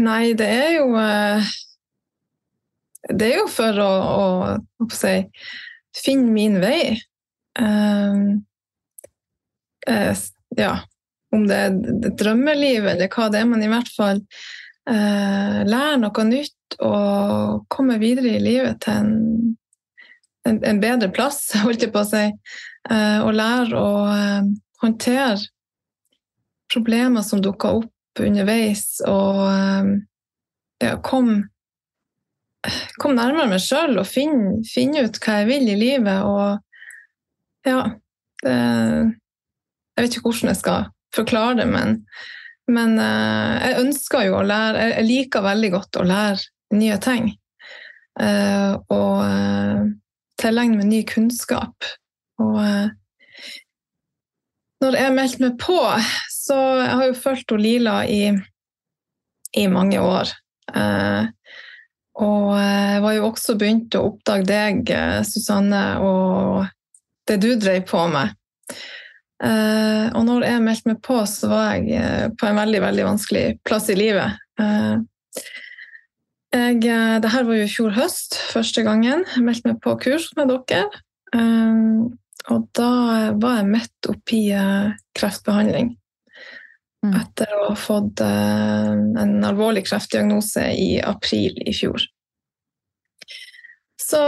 Nei, 0.00 0.32
det 0.38 0.48
er 0.48 0.70
jo 0.78 0.92
eh 0.96 1.56
det 3.08 3.30
er 3.30 3.38
jo 3.40 3.46
for 3.50 3.78
å, 3.80 3.88
å, 3.88 4.54
å 4.84 4.88
si, 4.92 5.14
finne 5.96 6.32
min 6.34 6.58
vei. 6.62 6.98
Um, 7.58 8.44
eh, 9.88 10.26
Ja, 10.58 10.72
om 11.34 11.44
det 11.48 11.56
er 11.56 11.74
et 12.08 12.16
drømmeliv 12.20 12.86
eller 12.88 13.10
hva 13.12 13.28
det 13.32 13.42
er, 13.42 13.48
men 13.50 13.64
i 13.64 13.70
hvert 13.70 13.90
fall 13.92 14.22
eh, 14.88 15.58
lære 15.68 15.98
noe 16.02 16.24
nytt 16.28 16.78
og 16.84 17.66
komme 17.72 17.98
videre 18.00 18.36
i 18.36 18.42
livet 18.42 18.80
til 18.84 19.02
en, 19.02 19.12
en, 20.48 20.62
en 20.64 20.80
bedre 20.82 21.10
plass, 21.12 21.44
holdt 21.66 21.84
jeg 21.84 21.92
på 21.94 22.04
å 22.04 22.08
si. 22.08 22.24
Eh, 22.88 23.20
og 23.24 23.36
lære 23.36 23.76
å 23.76 23.92
eh, 24.14 24.50
håndtere 24.84 25.38
problemer 26.72 27.24
som 27.24 27.42
dukker 27.44 27.82
opp 27.82 28.22
underveis, 28.24 28.98
og 29.08 29.44
eh, 29.52 29.94
ja, 30.84 30.98
komme 31.04 31.46
kom 32.98 33.14
nærmere 33.14 33.52
meg 33.52 33.62
sjøl 33.62 34.00
og 34.00 34.06
finne, 34.08 34.58
finne, 34.66 35.04
ut 35.06 35.18
hva 35.22 35.40
jeg 35.40 35.48
vil 35.48 35.68
i 35.70 35.76
livet. 35.78 36.26
Og 36.26 37.68
ja 37.68 37.84
det, 38.42 38.54
Jeg 39.94 40.04
vet 40.04 40.16
ikke 40.16 40.28
hvordan 40.28 40.50
jeg 40.52 40.58
skal 40.60 40.88
forklare 41.14 41.60
det, 41.60 41.66
men, 41.70 41.96
men 42.70 42.96
uh, 43.00 43.56
jeg 43.62 43.80
ønsker 43.84 44.26
jo 44.28 44.38
å 44.38 44.46
lære 44.46 44.88
Jeg 44.92 45.08
liker 45.08 45.46
veldig 45.46 45.70
godt 45.76 46.00
å 46.00 46.06
lære 46.08 46.78
nye 46.78 46.98
ting. 47.02 47.30
Uh, 48.18 48.76
og 48.92 49.14
uh, 49.22 49.86
tilegne 50.40 50.80
meg 50.80 50.90
ny 50.90 51.02
kunnskap. 51.08 51.88
Og 52.38 52.60
når 54.78 54.94
jeg 54.94 55.14
meldte 55.16 55.42
meg 55.42 55.56
på, 55.58 55.78
så 56.30 56.58
jeg 56.78 56.92
har 57.00 57.08
jo 57.08 57.16
fulgt 57.18 57.54
Lila 57.58 57.96
i, 58.06 58.28
i 59.58 59.64
mange 59.72 59.98
år. 59.98 60.30
Og 62.22 62.44
jeg 62.54 63.02
var 63.02 63.16
jo 63.16 63.24
også 63.26 63.56
begynt 63.58 63.98
å 63.98 64.04
oppdage 64.12 64.46
deg, 64.46 64.92
Susanne, 65.26 65.82
og 65.98 66.70
det 67.26 67.40
du 67.42 67.50
drev 67.58 67.82
på 67.90 68.04
med. 68.14 68.38
Eh, 69.38 70.06
og 70.18 70.24
når 70.26 70.46
jeg 70.48 70.64
meldte 70.64 70.90
meg 70.90 71.00
på, 71.04 71.18
så 71.30 71.50
var 71.52 71.76
jeg 71.86 72.32
på 72.38 72.48
en 72.48 72.58
veldig, 72.58 72.80
veldig 72.86 73.06
vanskelig 73.06 73.44
plass 73.66 73.90
i 73.92 73.98
livet. 73.98 74.38
Jeg, 76.48 76.80
det 76.82 77.30
her 77.30 77.44
var 77.46 77.58
jo 77.58 77.66
i 77.66 77.70
fjor 77.70 77.92
høst, 77.94 78.38
første 78.50 78.82
gangen. 78.86 79.22
Jeg 79.34 79.44
meldte 79.44 79.68
meg 79.70 79.82
på 79.84 79.94
kurs 80.00 80.30
med 80.38 80.50
dere. 80.50 80.88
Og 82.48 82.68
da 82.74 82.92
var 83.36 83.60
jeg 83.60 83.68
midt 83.68 84.08
oppi 84.10 84.40
kreftbehandling. 85.18 85.92
Mm. 87.06 87.12
Etter 87.14 87.52
å 87.54 87.68
ha 87.68 87.74
fått 87.78 88.18
uh, 88.24 88.90
en 89.22 89.36
alvorlig 89.46 89.84
kreftdiagnose 89.86 90.64
i 90.74 90.96
april 90.98 91.54
i 91.62 91.74
fjor. 91.76 92.02
Så 94.02 94.18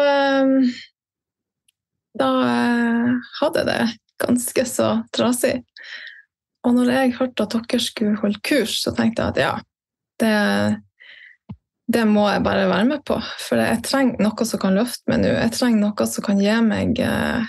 da 2.20 2.28
uh, 2.28 3.32
hadde 3.40 3.64
jeg 3.64 3.68
det 3.72 3.80
ganske 4.20 4.64
så 4.68 4.90
trasig. 5.16 5.60
Og 6.66 6.76
når 6.76 6.92
jeg 6.92 7.16
hørte 7.16 7.46
at 7.46 7.56
dere 7.56 7.80
skulle 7.82 8.20
holde 8.20 8.40
kurs, 8.44 8.80
så 8.84 8.92
tenkte 8.96 9.24
jeg 9.24 9.32
at 9.32 9.40
ja, 9.40 9.52
det, 10.20 11.56
det 11.88 12.04
må 12.08 12.26
jeg 12.28 12.44
bare 12.44 12.68
være 12.68 12.88
med 12.90 13.04
på. 13.08 13.16
For 13.40 13.60
jeg 13.60 13.80
trenger 13.86 14.20
noe 14.20 14.46
som 14.48 14.60
kan 14.62 14.76
løfte 14.76 15.08
meg 15.10 15.22
nå. 15.22 15.32
Jeg 15.38 15.54
trenger 15.56 15.86
noe 15.86 16.08
som 16.10 16.26
kan 16.26 16.42
gi 16.42 16.58
meg 16.66 17.00
uh, 17.00 17.48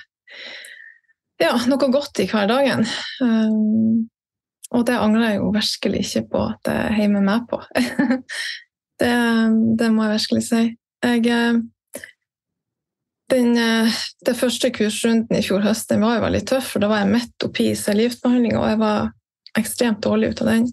ja, 1.41 1.53
noe 1.67 1.91
godt 1.91 2.23
i 2.23 2.29
hverdagen. 2.31 2.85
Um, 3.23 4.07
og 4.71 4.85
det 4.87 4.95
angrer 4.95 5.33
jeg 5.33 5.41
jo 5.41 5.51
virkelig 5.51 6.05
ikke 6.05 6.23
på 6.31 6.45
at 6.53 6.71
jeg 6.71 6.95
heier 6.95 7.11
med 7.11 7.27
meg 7.27 7.47
på. 7.49 7.59
det, 9.01 9.15
det, 9.79 9.89
må 9.91 10.07
jeg 10.07 10.13
virkelig 10.15 10.43
si. 10.47 10.61
Jeg, 11.03 11.25
eh, 11.27 11.57
den, 13.31 13.55
eh, 13.57 13.99
den, 14.25 14.37
første 14.37 14.71
kursrunden 14.75 15.37
i 15.37 15.43
fjor 15.45 15.63
høst 15.65 15.89
den 15.91 16.03
var 16.03 16.17
jo 16.17 16.25
veldig 16.25 16.43
tøff, 16.51 16.73
for 16.73 16.83
da 16.83 16.91
var 16.91 17.03
jeg 17.03 17.13
midt 17.15 17.47
oppi 17.47 17.71
cellegiftbehandlinga, 17.79 18.59
og 18.59 18.69
jeg 18.69 18.81
var 18.81 19.11
ekstremt 19.59 20.03
dårlig 20.05 20.31
ut 20.31 20.43
av 20.43 20.51
den. 20.53 20.69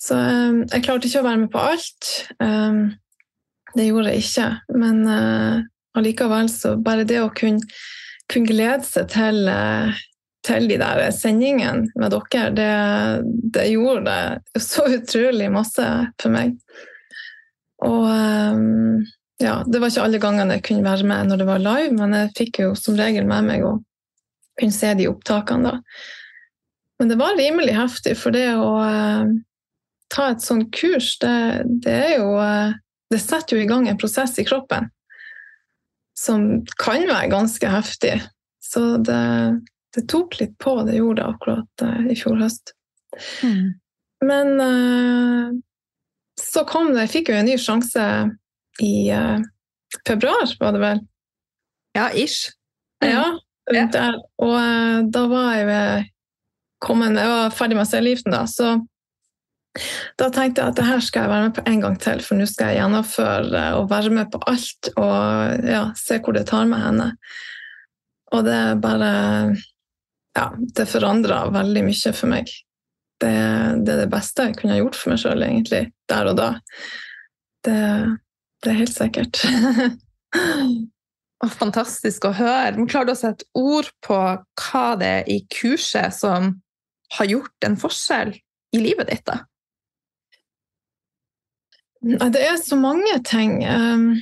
Så 0.00 0.20
eh, 0.20 0.62
jeg 0.76 0.86
klarte 0.86 1.10
ikke 1.10 1.24
å 1.24 1.28
være 1.28 1.42
med 1.44 1.52
på 1.52 1.66
alt. 1.72 2.10
Det 3.74 3.88
gjorde 3.88 4.12
jeg 4.12 4.22
ikke. 4.22 4.48
Men 4.78 5.00
allikevel, 5.98 6.50
så 6.52 6.76
bare 6.78 7.06
det 7.08 7.18
å 7.24 7.32
kunne, 7.34 7.64
kunne 8.30 8.50
glede 8.50 8.86
seg 8.86 9.08
til 9.10 9.48
til 10.44 10.68
de 10.68 10.76
der 10.76 11.06
sendingene 11.16 11.88
med 11.96 12.12
dere, 12.12 12.50
det, 12.52 12.70
det, 13.54 13.62
gjorde 13.72 14.02
det 14.04 14.60
så 14.62 14.84
utrolig 14.92 15.48
masse 15.52 15.86
for 16.20 16.34
meg. 16.34 16.58
Og 17.84 18.04
ja, 19.44 19.54
det 19.66 19.80
var 19.80 19.92
ikke 19.92 20.04
alle 20.08 20.20
gangene 20.22 20.58
jeg 20.58 20.66
kunne 20.68 20.86
være 20.86 21.06
med 21.08 21.30
når 21.30 21.40
det 21.40 21.48
var 21.48 21.62
live, 21.62 21.94
men 21.98 22.16
jeg 22.16 22.34
fikk 22.38 22.60
jo 22.64 22.74
som 22.78 22.96
regel 22.98 23.26
med 23.28 23.48
meg 23.48 23.66
å 23.66 23.74
kunne 24.58 24.74
se 24.74 24.92
de 24.98 25.08
opptakene 25.10 25.70
da. 25.70 25.80
Men 26.98 27.10
det 27.10 27.18
var 27.18 27.36
rimelig 27.36 27.74
heftig, 27.76 28.14
for 28.20 28.34
det 28.34 28.46
å 28.54 28.70
eh, 28.84 29.32
ta 30.14 30.28
et 30.30 30.44
sånt 30.44 30.70
kurs, 30.74 31.16
det, 31.22 31.36
det 31.84 31.94
er 32.08 32.12
jo 32.20 32.34
eh, 32.40 32.80
Det 33.12 33.20
setter 33.20 33.56
jo 33.56 33.62
i 33.62 33.68
gang 33.68 33.84
en 33.86 33.98
prosess 34.00 34.38
i 34.40 34.46
kroppen 34.46 34.88
som 36.18 36.64
kan 36.80 37.04
være 37.06 37.28
ganske 37.30 37.68
heftig. 37.68 38.14
Så 38.62 38.96
det, 39.04 39.60
det 39.94 40.06
tok 40.10 40.38
litt 40.40 40.54
på, 40.62 40.76
det 40.86 40.96
gjorde 40.96 41.20
det 41.20 41.28
akkurat 41.34 41.84
eh, 41.84 42.06
i 42.14 42.16
fjor 42.18 42.38
høst. 42.40 42.72
Mm. 43.42 43.74
Men 44.24 44.54
uh, 44.58 45.52
så 46.40 46.64
kom 46.66 46.88
det 46.94 47.04
Jeg 47.04 47.12
fikk 47.12 47.28
jo 47.30 47.36
en 47.38 47.46
ny 47.46 47.58
sjanse 47.60 48.06
i 48.82 49.12
uh, 49.14 49.42
februar, 50.08 50.48
var 50.60 50.74
det 50.74 50.82
vel? 50.82 51.04
Ja, 51.94 52.08
ish. 52.10 52.50
Mm. 53.04 53.10
Ja, 53.10 53.26
rundt 53.70 53.94
der. 53.94 54.18
Og 54.42 55.12
da 55.14 55.26
var 55.30 55.54
jeg 55.54 56.10
kommet 56.84 57.16
Jeg 57.16 57.30
var 57.30 57.54
ferdig 57.54 57.78
med 57.78 57.88
cellegiften, 57.88 58.34
da, 58.34 58.42
så 58.50 58.74
da 60.20 60.28
tenkte 60.30 60.62
jeg 60.62 60.70
at 60.70 60.78
det 60.78 60.86
her 60.86 61.00
skal 61.02 61.24
jeg 61.24 61.32
være 61.32 61.46
med 61.48 61.54
på 61.56 61.62
en 61.66 61.80
gang 61.82 61.94
til, 61.98 62.20
for 62.22 62.38
nå 62.38 62.46
skal 62.46 62.70
jeg 62.70 62.78
gjennomføre 62.78 63.62
og 63.80 63.88
være 63.90 64.12
med 64.14 64.28
på 64.30 64.40
alt 64.50 64.90
og 64.92 65.64
ja, 65.66 65.88
se 65.98 66.20
hvor 66.22 66.36
det 66.36 66.44
tar 66.50 66.68
med 66.70 66.82
henne. 66.84 67.08
Og 68.34 68.44
det 68.46 68.60
bare 68.82 69.10
ja, 70.34 70.46
det 70.78 70.86
forandra 70.90 71.44
veldig 71.54 71.82
mye 71.86 72.12
for 72.14 72.30
meg. 72.30 72.52
Det, 73.22 73.32
det, 73.86 73.94
er 73.94 74.04
det 74.04 74.12
beste 74.12 74.48
jeg 74.48 74.58
kunne 74.58 74.74
ha 74.74 74.80
gjort 74.80 74.98
for 74.98 75.12
meg 75.12 75.22
sjøl, 75.22 75.42
egentlig, 75.46 75.82
der 76.10 76.30
og 76.30 76.38
da. 76.38 76.48
Det, 77.64 77.80
det 78.64 78.72
er 78.72 78.80
helt 78.80 78.96
sikkert. 78.96 79.40
Fantastisk 81.60 82.24
å 82.28 82.34
høre. 82.34 82.74
Men 82.78 82.88
klarer 82.88 83.10
du 83.10 83.14
å 83.14 83.20
sette 83.20 83.46
ord 83.58 83.90
på 84.04 84.16
hva 84.16 84.84
det 85.00 85.10
er 85.20 85.30
i 85.30 85.40
kurset 85.52 86.14
som 86.16 86.54
har 87.18 87.28
gjort 87.28 87.66
en 87.68 87.76
forskjell 87.78 88.32
i 88.74 88.80
livet 88.80 89.10
ditt? 89.12 89.28
da? 89.28 89.42
Det 92.04 92.40
er 92.40 92.56
så 92.60 92.76
mange 92.80 93.18
ting. 93.28 93.60
Um, 93.64 94.14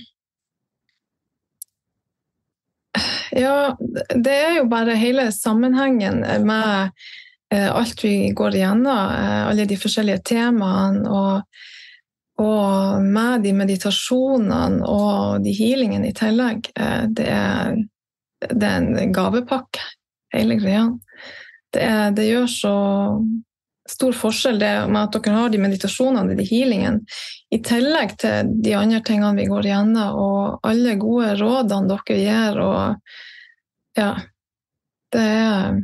Ja, 3.33 3.77
det 4.15 4.33
er 4.33 4.57
jo 4.59 4.69
bare 4.69 4.99
hele 5.01 5.31
sammenhengen 5.33 6.21
med 6.45 6.91
eh, 7.53 7.69
alt 7.73 8.03
vi 8.05 8.29
går 8.37 8.59
igjennom, 8.59 9.15
eh, 9.17 9.47
alle 9.49 9.65
de 9.69 9.79
forskjellige 9.81 10.21
temaene, 10.35 11.07
og, 11.09 11.63
og 12.43 13.05
med 13.05 13.45
de 13.47 13.55
meditasjonene 13.57 14.83
og 14.89 15.45
de 15.45 15.55
healingene 15.57 16.11
i 16.11 16.17
tillegg. 16.17 16.71
Eh, 16.77 17.05
det 17.15 17.29
er, 17.31 17.79
det 18.49 18.69
er 18.69 18.83
en 18.83 19.15
gavepakke, 19.15 19.85
hele 20.35 20.59
greia. 20.61 20.89
Det, 21.73 21.87
det, 22.19 22.29
gjør 22.29 22.49
så 22.53 22.77
stor 23.89 24.17
forskjell 24.17 24.59
det 24.61 24.73
med 24.93 25.01
at 25.07 25.17
dere 25.17 25.37
har 25.39 25.53
de 25.53 25.61
meditasjonene, 25.63 26.37
de 26.37 26.47
healingene, 26.47 27.03
i 27.53 27.61
tillegg 27.65 28.17
til 28.21 28.53
de 28.65 28.75
andre 28.77 29.01
tingene 29.05 29.37
vi 29.41 29.49
går 29.51 29.69
igjennom, 29.69 30.19
og 30.19 30.69
alle 30.69 30.97
gode 31.01 31.35
rådene 31.41 31.91
dere 31.91 32.19
gir. 32.21 32.61
og 32.61 33.99
ja, 33.99 34.13
det 35.13 35.21
er, 35.21 35.81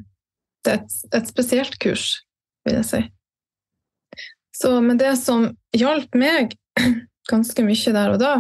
det 0.65 0.73
er 0.73 0.83
et, 0.83 0.99
et, 1.13 1.29
spesielt 1.29 1.79
kurs, 1.83 2.11
vil 2.65 2.79
jeg 2.81 2.89
si. 2.89 3.03
Så, 4.59 4.73
men 4.83 4.99
det 4.99 5.15
som 5.21 5.53
hjalp 5.77 6.17
meg 6.19 6.57
ganske 7.31 7.63
mye 7.63 7.95
der 7.95 8.15
og 8.15 8.23
da, 8.23 8.33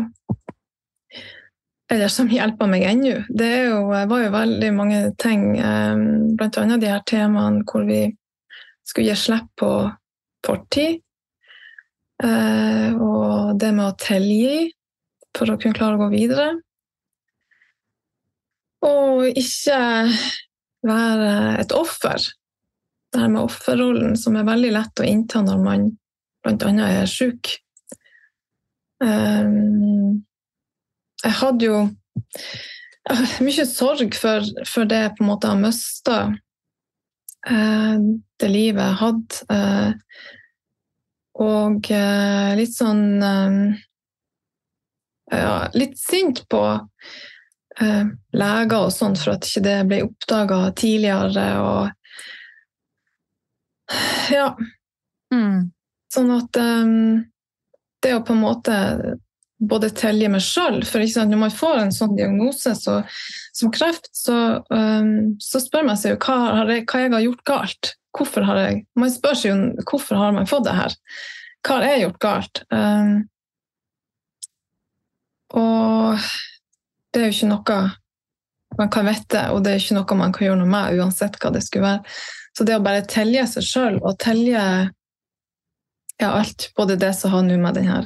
eller 1.88 2.11
som 2.12 2.28
hjelper 2.28 2.68
meg 2.68 2.85
ennå, 2.85 3.14
det 3.33 3.52
jo, 3.70 3.85
var 3.88 4.22
jo 4.24 4.33
veldig 4.35 4.70
mange 4.76 5.02
ting, 5.20 5.44
eh, 5.57 6.00
blant 6.37 6.59
annet 6.61 6.83
de 6.83 6.90
her 6.90 7.04
temaene 7.09 7.62
hvor 7.68 7.87
vi 7.88 8.02
skulle 8.85 9.09
gi 9.09 9.16
slipp 9.16 9.48
på 9.61 9.70
fortid. 10.44 11.00
Eh, 12.22 12.90
og 12.92 13.57
det 13.61 13.70
med 13.76 13.87
å 13.87 13.96
tilgi 14.00 14.72
for 15.37 15.48
å 15.48 15.57
kunne 15.61 15.76
klare 15.78 15.96
å 15.96 16.02
gå 16.02 16.11
videre. 16.12 16.48
Og 18.85 19.24
ikke 19.33 19.78
være 20.88 21.31
et 21.62 21.72
offer. 21.74 22.20
Det 23.09 23.22
her 23.22 23.33
med 23.33 23.46
offerrollen, 23.46 24.12
som 24.20 24.37
er 24.37 24.46
veldig 24.48 24.74
lett 24.76 25.00
å 25.00 25.09
innta 25.09 25.40
når 25.46 25.64
man 25.64 25.88
bl.a. 26.48 26.88
er 26.88 27.11
sjuk. 27.11 27.52
Um, 28.98 30.24
jeg 31.22 31.34
hadde 31.38 31.68
jo 31.68 31.78
mye 33.44 33.64
sorg 33.68 34.14
for, 34.18 34.44
for 34.68 34.88
det 34.88 35.14
på 35.16 35.24
en 35.24 35.30
måte 35.30 35.50
å 35.50 35.58
mista 35.58 36.18
eh, 37.48 37.96
det 38.40 38.50
livet 38.52 38.84
jeg 38.84 39.00
hadde. 39.02 39.34
Eh, 39.54 39.90
og 41.38 41.90
eh, 41.94 42.50
litt 42.58 42.74
sånn 42.74 43.22
ja, 45.28 45.68
Litt 45.76 45.98
sint 46.00 46.40
på 46.50 46.62
leger 47.78 48.78
og 48.80 48.90
sånt 48.90 49.20
for 49.20 49.37
at 49.37 49.46
ikke 49.46 49.62
det 49.62 49.76
ble 49.87 49.98
oppdaga 50.08 50.72
tidligere. 50.74 51.44
Og 51.62 51.84
ja. 54.34 54.48
Mm. 55.30 55.68
Sånn 56.18 56.35
at 56.35 56.59
um, 56.59 57.24
det 58.02 58.14
å 58.16 58.24
på 58.26 58.35
en 58.35 58.42
måte 58.42 58.76
både 59.59 59.90
telje 59.94 60.31
meg 60.31 60.42
sjøl 60.42 60.81
For 60.87 61.02
sant, 61.11 61.33
når 61.33 61.40
man 61.40 61.54
får 61.54 61.81
en 61.81 61.94
sånn 61.94 62.16
diagnose 62.18 62.74
så, 62.78 63.00
som 63.54 63.72
kreft, 63.74 64.11
så, 64.14 64.37
um, 64.70 65.38
så 65.42 65.62
spør 65.62 65.87
man 65.87 65.98
seg 65.98 66.16
jo 66.16 66.20
hva, 66.26 66.37
har 66.61 66.72
jeg, 66.74 66.87
hva 66.90 67.02
jeg 67.04 67.14
har 67.14 67.24
gjort 67.26 67.44
galt. 67.52 67.92
Hvorfor 68.18 68.46
har 68.48 68.61
jeg, 68.64 68.85
Man 68.98 69.14
spør 69.14 69.38
seg 69.38 69.52
jo 69.52 69.87
hvorfor 69.87 70.18
har 70.18 70.35
man 70.35 70.50
fått 70.50 70.66
det 70.66 70.74
her. 70.78 70.98
Hva 71.66 71.78
har 71.78 71.87
jeg 71.87 72.04
gjort 72.07 72.20
galt? 72.24 72.62
Um, 72.74 73.14
og 75.59 76.28
det 77.14 77.22
er 77.22 77.31
jo 77.31 77.37
ikke 77.37 77.52
noe 77.54 77.81
man 78.78 78.90
kan 78.92 79.09
vite, 79.09 79.46
og 79.54 79.62
det 79.64 79.72
er 79.72 79.81
ikke 79.81 79.96
noe 79.96 80.18
man 80.18 80.35
kan 80.35 80.44
gjøre 80.48 80.61
noe 80.61 80.70
med, 80.70 80.98
uansett 80.98 81.38
hva 81.40 81.50
det 81.54 81.64
skulle 81.66 81.87
være. 81.87 82.18
Så 82.54 82.66
det 82.66 82.76
å 82.76 82.83
bare 82.85 83.07
telje 83.07 83.46
seg 83.54 83.66
sjøl, 83.66 83.96
og 84.02 84.18
telje 84.22 84.62
ja, 86.18 86.33
alt, 86.33 86.70
både 86.76 86.98
det 86.98 87.12
som 87.14 87.33
har 87.35 87.44
nå 87.46 87.57
med 87.62 87.78
denne 87.78 88.04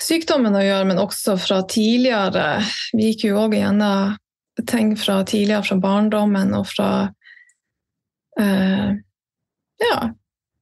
sykdommen 0.00 0.56
å 0.56 0.64
gjøre, 0.64 0.88
men 0.88 1.00
også 1.02 1.36
fra 1.40 1.60
tidligere 1.68 2.62
Vi 2.96 3.10
gikk 3.10 3.26
jo 3.28 3.42
òg 3.42 3.56
gjennom 3.58 4.16
ting 4.68 4.92
fra 4.98 5.20
tidligere, 5.24 5.64
fra 5.64 5.76
barndommen 5.80 6.54
og 6.56 6.66
fra 6.68 6.90
eh, 8.40 8.96
Ja, 9.80 9.98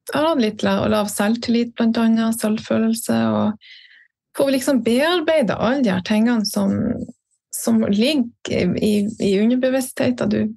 jeg 0.09 0.25
hadde 0.25 0.45
litt 0.45 0.63
lav, 0.65 1.11
selvtillit, 1.13 1.75
blant 1.77 1.99
annet, 2.01 2.39
selvfølelse. 2.41 3.17
og 3.35 4.39
får 4.39 4.53
liksom 4.55 4.83
bearbeide 4.87 5.57
alle 5.59 5.83
de 5.83 5.91
her 5.91 6.05
tingene 6.07 6.47
som, 6.47 6.71
som 7.55 7.83
ligger 7.91 8.79
i, 8.79 9.09
i 9.21 9.33
underbevisstheten. 9.43 10.31
Du 10.31 10.55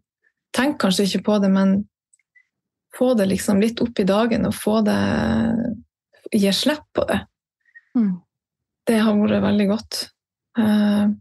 tenker 0.56 0.86
kanskje 0.86 1.08
ikke 1.08 1.26
på 1.32 1.40
det, 1.44 1.50
men 1.52 1.82
få 2.98 3.14
det 3.20 3.30
liksom 3.32 3.62
litt 3.62 3.82
opp 3.84 4.00
i 4.00 4.08
dagen 4.08 4.48
og 4.50 4.58
få 4.58 4.82
det 4.86 5.00
Gi 6.32 6.48
slipp 6.56 6.86
på 6.96 7.04
det. 7.10 7.18
Mm. 7.98 8.14
Det 8.88 9.00
har 9.04 9.18
vært 9.20 9.44
veldig 9.44 9.66
godt. 9.68 9.98
Uh, 10.56 11.12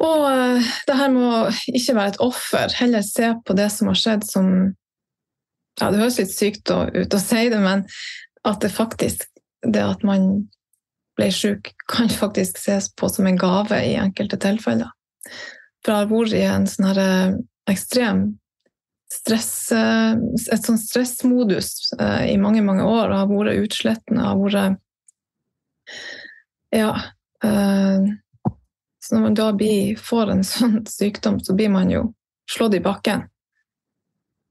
og 0.00 0.22
uh, 0.24 0.70
det 0.88 0.96
her 0.96 1.10
med 1.12 1.26
å 1.28 1.40
ikke 1.68 1.96
være 1.98 2.14
et 2.14 2.22
offer, 2.24 2.72
heller 2.80 3.04
se 3.04 3.34
på 3.44 3.56
det 3.58 3.68
som 3.74 3.90
har 3.90 3.98
skjedd 4.00 4.24
som 4.24 4.48
ja, 5.76 5.90
Det 5.90 6.00
høres 6.00 6.18
litt 6.22 6.32
sykt 6.32 6.72
ut 6.72 7.16
å 7.16 7.20
si 7.20 7.44
det, 7.52 7.60
men 7.60 7.84
at 8.48 8.64
det 8.64 8.72
faktisk 8.72 9.28
Det 9.60 9.84
at 9.84 10.02
man 10.08 10.48
ble 11.20 11.28
syk, 11.34 11.74
kan 11.90 12.08
faktisk 12.08 12.56
ses 12.62 12.88
på 12.96 13.10
som 13.12 13.28
en 13.28 13.36
gave 13.36 13.76
i 13.84 13.96
enkelte 14.00 14.38
tilfeller. 14.40 14.88
For 15.84 15.92
jeg 15.92 15.98
har 15.98 16.08
vært 16.08 16.36
i 16.36 16.44
en 16.48 16.68
sånn 16.70 17.00
eh, 17.02 17.34
ekstrem 17.68 18.22
stress, 19.10 19.72
et 19.72 20.66
sånn 20.66 20.78
stressmodus 20.78 21.92
uh, 22.00 22.22
i 22.30 22.36
mange, 22.40 22.62
mange 22.66 22.86
år. 22.86 23.12
Har 23.14 23.30
vært 23.30 23.64
utslettende, 23.64 24.26
har 24.26 24.38
vært 24.38 24.78
Ja. 26.74 26.92
Uh, 27.44 28.06
så 29.00 29.16
når 29.16 29.22
man 29.24 29.36
da 29.38 29.50
blir, 29.56 29.96
får 29.98 30.34
en 30.34 30.44
sånn 30.46 30.80
sykdom, 30.86 31.40
så 31.42 31.56
blir 31.56 31.72
man 31.72 31.90
jo 31.90 32.10
slått 32.50 32.76
i 32.76 32.82
bakken. 32.84 33.24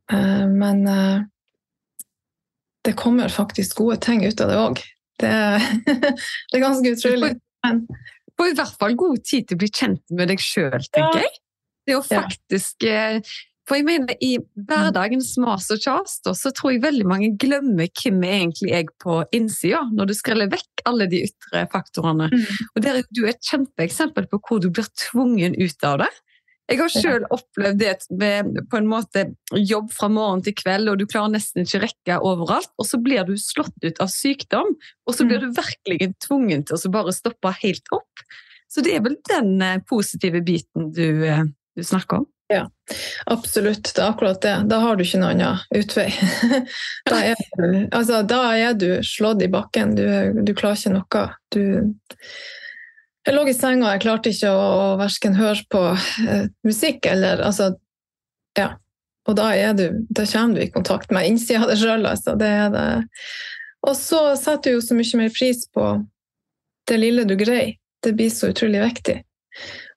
Men 0.10 0.80
det 2.82 2.96
kommer 2.98 3.30
faktisk 3.30 3.78
gode 3.78 4.00
ting 4.02 4.26
ut 4.26 4.42
av 4.42 4.50
det 4.50 4.58
òg. 4.58 4.82
Det, 5.22 5.34
det, 6.50 6.56
er 6.58 6.64
ganske 6.64 6.96
utrolig. 6.96 7.36
Men, 7.68 7.84
på 8.40 8.48
i 8.50 8.56
hvert 8.58 8.74
fall 8.82 8.96
god 8.98 9.22
tid 9.28 9.50
til 9.50 9.60
å 9.60 9.62
bli 9.62 9.70
kjent 9.70 10.16
med 10.16 10.32
deg 10.32 10.42
sjøl, 10.42 10.80
tenker 10.90 11.22
ja. 11.22 11.28
jeg. 11.28 11.40
Det 11.90 11.98
å 11.98 12.04
faktisk 12.06 12.86
For 13.70 13.78
jeg 13.78 13.86
mener, 13.86 14.16
i 14.26 14.40
hverdagens 14.66 15.36
mas 15.42 15.68
og 15.70 15.84
kjas, 15.84 16.16
så 16.26 16.52
tror 16.58 16.74
jeg 16.74 16.82
veldig 16.88 17.06
mange 17.06 17.30
glemmer 17.38 17.92
hvem 18.02 18.24
er 18.26 18.38
egentlig 18.40 18.72
jeg 18.72 18.88
på 19.04 19.20
innsida, 19.36 19.84
når 19.94 20.10
du 20.10 20.16
skreller 20.18 20.50
vekk 20.50 20.82
alle 20.90 21.06
de 21.12 21.22
ytre 21.28 21.68
faktorene. 21.70 22.32
Mm. 22.34 22.64
Og 22.74 22.82
der 22.82 22.98
er 23.02 23.12
du 23.14 23.28
et 23.30 23.44
kjempeeksempel 23.46 24.26
på 24.32 24.42
hvor 24.42 24.64
du 24.64 24.72
blir 24.74 24.90
tvungen 24.98 25.54
ut 25.60 25.86
av 25.86 26.02
det. 26.02 26.10
Jeg 26.70 26.78
har 26.84 26.92
sjøl 26.94 27.24
opplevd 27.34 27.80
det 27.82 27.94
med 28.14 28.58
på 28.70 28.78
en 28.78 28.90
måte 28.90 29.24
jobb 29.58 29.88
fra 29.94 30.10
morgen 30.14 30.44
til 30.46 30.54
kveld, 30.58 30.90
og 30.90 31.00
du 31.02 31.08
klarer 31.10 31.34
nesten 31.34 31.66
ikke 31.66 31.84
rekke 31.86 32.20
overalt. 32.26 32.70
Og 32.82 32.90
så 32.90 32.98
blir 33.02 33.26
du 33.26 33.36
slått 33.42 33.78
ut 33.86 34.02
av 34.02 34.10
sykdom, 34.14 34.76
og 35.06 35.18
så 35.18 35.30
blir 35.30 35.42
mm. 35.42 35.46
du 35.46 35.62
virkelig 35.62 36.12
tvungen 36.26 36.66
til 36.66 36.78
å 36.78 36.94
bare 36.94 37.14
stoppe 37.14 37.54
helt 37.62 37.94
opp. 37.94 38.26
Så 38.70 38.86
det 38.86 38.98
er 38.98 39.06
vel 39.06 39.18
den 39.30 39.56
eh, 39.66 39.80
positive 39.90 40.44
biten 40.46 40.92
du 40.94 41.26
eh, 41.26 41.48
du 41.80 41.86
snakker 41.86 42.22
om? 42.22 42.30
Ja, 42.50 42.70
absolutt. 43.26 43.96
Det 43.96 44.02
er 44.02 44.10
akkurat 44.10 44.42
det. 44.42 44.56
Da 44.66 44.80
har 44.82 44.96
du 44.98 45.04
ikke 45.04 45.20
noen 45.22 45.38
annen 45.44 45.60
utvei. 45.78 46.08
da, 47.10 47.20
er 47.22 47.36
du, 47.38 47.66
altså, 47.94 48.24
da 48.26 48.40
er 48.58 48.74
du 48.74 48.88
slått 49.06 49.44
i 49.46 49.50
bakken. 49.54 49.94
Du, 49.94 50.06
du 50.42 50.56
klarer 50.58 50.80
ikke 50.80 50.96
noe. 50.96 51.26
Du 51.54 51.62
Jeg 53.28 53.36
lå 53.36 53.44
i 53.46 53.54
senga, 53.54 53.92
jeg 53.94 54.02
klarte 54.02 54.32
ikke 54.34 54.50
å, 54.50 54.64
å 54.80 54.88
verken 54.98 55.38
høre 55.38 55.62
på 55.70 55.84
eh, 55.94 56.48
musikk 56.66 57.06
eller 57.12 57.46
altså, 57.46 57.76
Ja. 58.58 58.72
Og 59.30 59.36
da, 59.38 59.52
du, 59.78 60.02
da 60.10 60.26
kommer 60.26 60.58
du 60.58 60.64
i 60.64 60.72
kontakt 60.74 61.12
med 61.14 61.28
innsida 61.30 61.62
av 61.62 61.70
deg 61.70 61.78
sjøl, 61.84 62.08
altså. 62.10 62.34
Det 62.40 62.50
er 62.50 62.74
det. 62.74 62.88
Og 63.86 63.94
så 63.94 64.24
setter 64.40 64.72
du 64.72 64.80
jo 64.80 64.82
så 64.82 64.98
mye 64.98 65.22
mer 65.22 65.30
pris 65.36 65.68
på 65.70 65.92
det 66.90 66.98
lille 66.98 67.28
du 67.30 67.36
greier. 67.38 67.76
Det 68.02 68.16
blir 68.18 68.34
så 68.34 68.50
utrolig 68.50 68.82
viktig. 68.82 69.20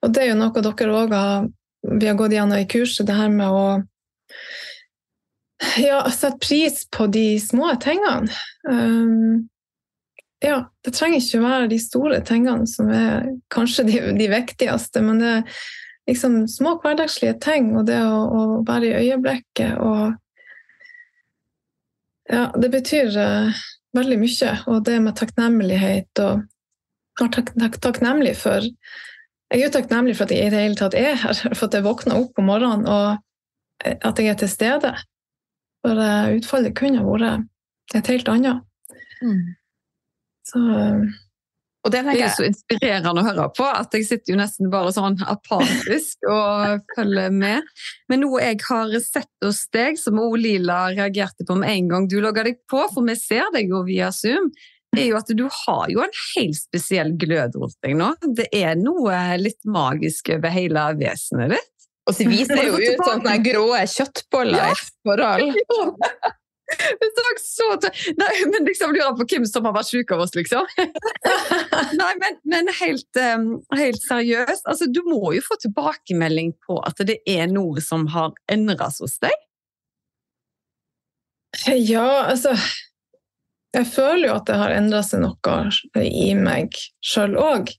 Og 0.05 0.13
det 0.13 0.21
er 0.21 0.33
jo 0.35 0.37
noe 0.37 0.65
dere 0.69 1.01
òg 1.01 1.17
har 1.17 1.49
vi 1.83 2.07
har 2.07 2.15
gått 2.15 2.33
gjennom 2.33 2.57
i 2.57 2.67
kurset, 2.67 3.07
det 3.07 3.17
her 3.17 3.31
med 3.31 3.51
å 3.51 3.65
ja, 5.77 5.99
sette 6.11 6.39
pris 6.43 6.83
på 6.91 7.07
de 7.11 7.39
små 7.39 7.73
tingene. 7.81 8.31
Um, 8.69 9.49
ja, 10.43 10.65
det 10.83 10.95
trenger 10.95 11.21
ikke 11.21 11.43
være 11.43 11.69
de 11.71 11.79
store 11.79 12.19
tingene 12.27 12.67
som 12.67 12.89
er 12.91 13.29
kanskje 13.53 13.85
de, 13.87 13.99
de 14.17 14.27
viktigste, 14.31 15.03
men 15.05 15.21
det 15.23 15.29
er 15.37 15.61
liksom 16.09 16.41
små 16.51 16.75
hverdagslige 16.83 17.37
ting, 17.43 17.71
og 17.79 17.87
det 17.87 18.01
å, 18.03 18.17
å 18.27 18.43
være 18.67 18.91
i 18.91 19.07
øyeblikket 19.07 19.79
og 19.83 20.19
Ja, 22.31 22.47
det 22.55 22.69
betyr 22.71 23.11
uh, 23.19 23.63
veldig 23.93 24.15
mye, 24.21 24.51
og 24.71 24.85
det 24.87 24.93
med 25.03 25.17
takknemlighet 25.19 26.21
og 26.23 26.45
være 27.19 27.33
tak, 27.35 27.51
tak, 27.59 27.75
takknemlig 27.83 28.31
for 28.39 28.63
jeg 29.51 29.59
er 29.59 29.65
jo 29.67 29.73
takknemlig 29.75 30.15
for 30.17 30.25
at 30.27 30.35
jeg 30.35 30.47
i 30.47 30.53
det 30.53 30.61
hele 30.63 30.79
tatt 30.79 30.95
er 30.97 31.17
her, 31.19 31.41
for 31.57 31.67
at 31.67 31.77
jeg 31.77 31.85
våkner 31.85 32.21
opp 32.21 32.39
om 32.41 32.49
morgenen 32.49 32.87
og 32.89 33.19
at 33.83 34.21
jeg 34.21 34.31
er 34.31 34.39
til 34.39 34.51
stede. 34.51 34.93
For 35.83 35.99
eh, 35.99 36.37
utfallet 36.37 36.77
kunne 36.77 37.03
vært 37.03 37.97
et 37.97 38.13
helt 38.13 38.31
annet. 38.31 38.63
Mm. 39.23 39.53
Så 40.47 40.61
og 41.83 41.91
det 41.91 41.99
er 41.99 42.29
så 42.31 42.45
inspirerende 42.47 43.19
å 43.19 43.25
høre 43.25 43.49
på 43.57 43.65
at 43.67 43.91
jeg 43.95 44.05
sitter 44.07 44.33
jo 44.33 44.39
nesten 44.39 44.69
bare 44.71 44.93
sånn 44.95 45.17
apatisk 45.27 46.23
og 46.31 46.85
følger 46.95 47.33
med. 47.35 47.67
Men 48.07 48.23
noe 48.23 48.39
jeg 48.39 48.61
har 48.69 48.93
sett 49.03 49.31
hos 49.43 49.65
deg, 49.75 49.99
som 49.99 50.21
Lila 50.39 50.85
reagerte 50.93 51.43
på 51.47 51.57
med 51.59 51.73
en 51.73 51.89
gang 51.91 52.07
du 52.07 52.21
logga 52.23 52.45
deg 52.47 52.61
på, 52.71 52.85
for 52.93 53.03
vi 53.03 53.17
ser 53.19 53.51
deg 53.55 53.73
jo 53.73 53.83
via 53.87 54.13
Zoom, 54.15 54.47
er 54.99 55.09
jo 55.09 55.19
at 55.19 55.31
du 55.33 55.45
har 55.47 55.89
jo 55.91 56.03
en 56.03 56.15
helt 56.35 56.59
spesiell 56.59 57.13
glød 57.19 57.57
rundt 57.59 57.77
deg 57.85 57.97
nå. 57.99 58.13
Det 58.37 58.49
er 58.55 58.77
noe 58.79 59.17
litt 59.41 59.61
magisk 59.65 60.33
over 60.35 60.53
hele 60.53 60.87
vesenet 60.99 61.55
ditt. 61.55 61.69
Og 62.03 62.15
så 62.17 62.27
viser 62.27 62.59
det 62.59 62.67
jo 62.67 62.79
ut 62.79 63.03
sånne 63.07 63.35
grå 63.45 63.67
kjøttboller 63.87 64.59
ja. 64.59 64.71
i 64.73 64.87
forhold. 65.07 65.59
så 67.43 67.67
Nei, 68.17 68.33
men 68.49 68.65
liksom 68.67 68.93
lurer 68.95 69.15
på 69.17 69.27
hvem 69.29 69.45
som 69.47 69.67
har 69.67 69.75
vært 69.75 69.89
syk 69.91 70.11
av 70.15 70.23
oss, 70.25 70.33
liksom. 70.35 70.67
Nei, 72.01 72.11
men, 72.19 72.39
men 72.49 72.71
helt, 72.79 73.19
um, 73.19 73.47
helt, 73.77 74.01
seriøst, 74.03 74.65
altså, 74.65 74.89
du 74.91 75.03
må 75.07 75.35
jo 75.37 75.43
få 75.45 75.59
tilbakemelding 75.63 76.53
på 76.65 76.79
at 76.83 77.03
det 77.07 77.19
er 77.29 77.47
noe 77.51 77.83
som 77.83 78.07
har 78.13 78.33
endret 78.51 78.99
hos 79.03 79.19
deg? 79.23 79.35
Ja, 81.69 82.25
altså 82.33 82.55
jeg 83.73 83.89
føler 83.89 84.27
jo 84.27 84.35
at 84.37 84.49
det 84.49 84.59
har 84.59 84.75
endra 84.75 85.01
seg 85.05 85.23
noe 85.23 86.03
i 86.03 86.33
meg 86.37 86.75
sjøl 87.05 87.37
òg. 87.41 87.71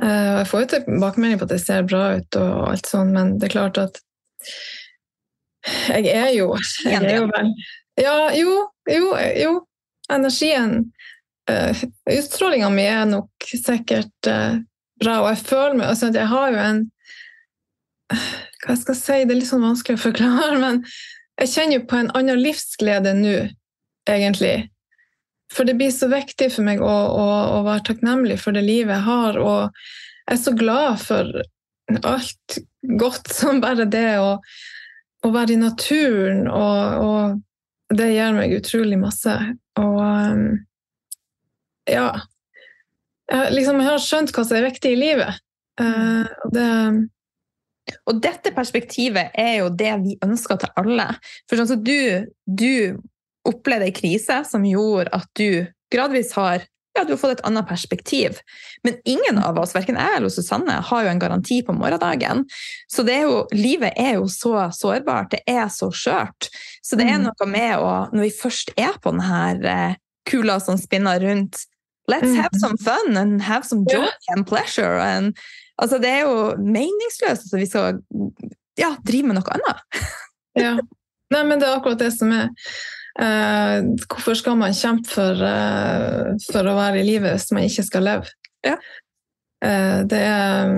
Eh, 0.00 0.30
jeg 0.40 0.46
får 0.48 0.62
jo 0.62 0.70
tilbakemelding 0.74 1.40
på 1.40 1.48
at 1.48 1.52
det 1.52 1.60
ser 1.62 1.88
bra 1.88 2.04
ut, 2.16 2.38
og 2.40 2.70
alt 2.70 2.88
sånt, 2.88 3.12
men 3.16 3.34
det 3.38 3.50
er 3.50 3.56
klart 3.58 3.80
at 3.82 4.00
jeg 5.90 6.08
er 6.08 6.30
jo, 6.32 6.54
jeg 6.86 7.02
er 7.04 7.18
jo 7.18 7.26
vel 7.28 7.50
Ja, 8.00 8.30
jo, 8.32 8.54
jo, 8.88 9.10
jo. 9.36 9.50
Energien 10.08 10.86
uh, 11.50 11.82
Utstrålinga 12.08 12.70
mi 12.72 12.86
er 12.88 13.04
nok 13.04 13.44
sikkert 13.44 14.30
uh, 14.30 14.56
bra, 15.02 15.18
og 15.20 15.28
jeg 15.34 15.42
føler 15.50 15.76
meg 15.76 15.90
altså, 15.90 16.08
Jeg 16.16 16.30
har 16.32 16.54
jo 16.54 16.62
en 16.64 16.80
Hva 18.64 18.78
skal 18.80 18.94
jeg 18.94 19.02
si, 19.02 19.18
det 19.28 19.36
er 19.36 19.40
litt 19.42 19.50
sånn 19.52 19.68
vanskelig 19.68 20.00
å 20.00 20.04
forklare, 20.08 20.56
men 20.64 20.80
jeg 21.40 21.52
kjenner 21.52 21.76
jo 21.76 21.86
på 21.92 22.00
en 22.00 22.10
annen 22.16 22.40
livsglede 22.40 23.12
nå, 23.16 23.36
egentlig. 24.08 24.70
For 25.50 25.66
det 25.66 25.76
blir 25.80 25.90
så 25.94 26.06
viktig 26.10 26.50
for 26.54 26.66
meg 26.66 26.82
å, 26.82 26.90
å, 26.90 27.26
å, 27.58 27.62
være 27.66 27.86
takknemlig 27.90 28.38
for 28.42 28.54
det 28.54 28.62
livet 28.66 28.94
jeg 28.94 29.06
har, 29.08 29.38
og 29.42 29.80
jeg 30.28 30.36
er 30.36 30.42
så 30.44 30.54
glad 30.54 31.00
for 31.02 31.40
alt 32.06 32.58
godt 33.00 33.32
som 33.34 33.58
bare 33.62 33.88
det 33.90 34.20
å, 34.22 34.36
å 35.26 35.30
være 35.34 35.56
i 35.56 35.60
naturen, 35.60 36.44
og, 36.46 37.06
og 37.06 37.96
det 37.98 38.12
gir 38.12 38.36
meg 38.36 38.54
utrolig 38.60 38.98
masse. 39.00 39.34
Og 39.80 39.98
um, 39.98 40.44
ja 41.90 42.10
jeg, 43.30 43.54
liksom, 43.54 43.78
jeg 43.82 43.90
har 43.90 44.02
skjønt 44.02 44.34
hva 44.34 44.44
som 44.46 44.58
er 44.58 44.68
viktig 44.68 44.94
i 44.94 45.00
livet. 45.00 45.42
Uh, 45.80 46.26
og 46.44 46.54
det 46.54 46.68
og 48.06 48.20
dette 48.22 48.52
perspektivet 48.54 49.32
er 49.38 49.60
jo 49.60 49.70
det 49.74 49.92
vi 50.04 50.16
ønsker 50.22 50.60
til 50.60 50.70
alle. 50.78 51.06
For 51.50 51.58
sånn 51.58 51.82
du, 51.82 52.26
du 52.46 53.00
opplevde 53.48 53.88
ei 53.88 53.94
krise 53.96 54.42
som 54.48 54.66
gjorde 54.66 55.12
at 55.16 55.28
du 55.38 55.64
gradvis 55.92 56.34
har 56.36 56.66
ja, 56.98 57.04
du 57.04 57.12
har 57.12 57.20
fått 57.22 57.38
et 57.38 57.44
annet 57.46 57.68
perspektiv. 57.68 58.40
Men 58.82 58.96
ingen 59.04 59.38
av 59.38 59.58
oss, 59.62 59.76
verken 59.76 59.98
jeg 59.98 60.16
eller 60.16 60.32
Susanne, 60.32 60.80
har 60.88 61.04
jo 61.04 61.10
en 61.12 61.22
garanti 61.22 61.60
på 61.62 61.74
morgendagen. 61.76 62.42
Så 62.90 63.04
er 63.06 63.28
jo, 63.28 63.44
livet 63.54 63.94
er 63.94 64.16
jo 64.18 64.26
så 64.30 64.66
sårbart, 64.74 65.30
det 65.36 65.44
er 65.46 65.68
så 65.70 65.92
skjørt. 65.94 66.50
Så 66.82 66.98
det 66.98 67.06
er 67.06 67.20
mm. 67.20 67.28
noe 67.28 67.50
med 67.50 67.76
å, 67.78 67.92
når 68.10 68.26
vi 68.26 68.32
først 68.40 68.74
er 68.74 68.98
på 68.98 69.14
denne 69.14 69.70
eh, 69.70 69.98
kula 70.28 70.58
som 70.62 70.78
spinner 70.80 71.22
rundt 71.22 71.64
Let's 72.10 72.34
have 72.34 72.50
mm. 72.50 72.58
some 72.58 72.76
fun 72.76 73.16
and 73.16 73.42
have 73.42 73.62
some 73.64 73.84
joy 73.86 74.08
and 74.34 74.46
pleasure. 74.46 74.98
And, 74.98 75.38
altså, 75.78 75.98
det 76.02 76.10
er 76.10 76.24
jo 76.26 76.56
meningsløst 76.58 77.52
at 77.52 77.60
vi 77.60 77.68
skal 77.70 78.00
ja, 78.80 78.96
drive 79.06 79.30
med 79.30 79.38
noe 79.38 79.54
annet. 79.54 79.84
ja. 80.58 80.74
Nei, 81.30 81.44
men 81.46 81.60
det 81.60 81.68
er 81.68 81.76
akkurat 81.76 82.00
det 82.00 82.10
som 82.16 82.32
er. 82.34 82.48
Uh, 83.20 83.84
hvorfor 84.08 84.34
skal 84.38 84.56
man 84.56 84.72
kjempe 84.72 85.10
for, 85.12 85.36
uh, 85.44 86.30
for, 86.46 86.64
å 86.64 86.76
være 86.78 87.02
i 87.02 87.04
livet 87.04 87.34
hvis 87.34 87.50
man 87.52 87.66
ikke 87.68 87.84
skal 87.84 88.06
leve? 88.08 88.36
Ja. 88.64 88.78
Det 89.60 90.16
er, 90.16 90.70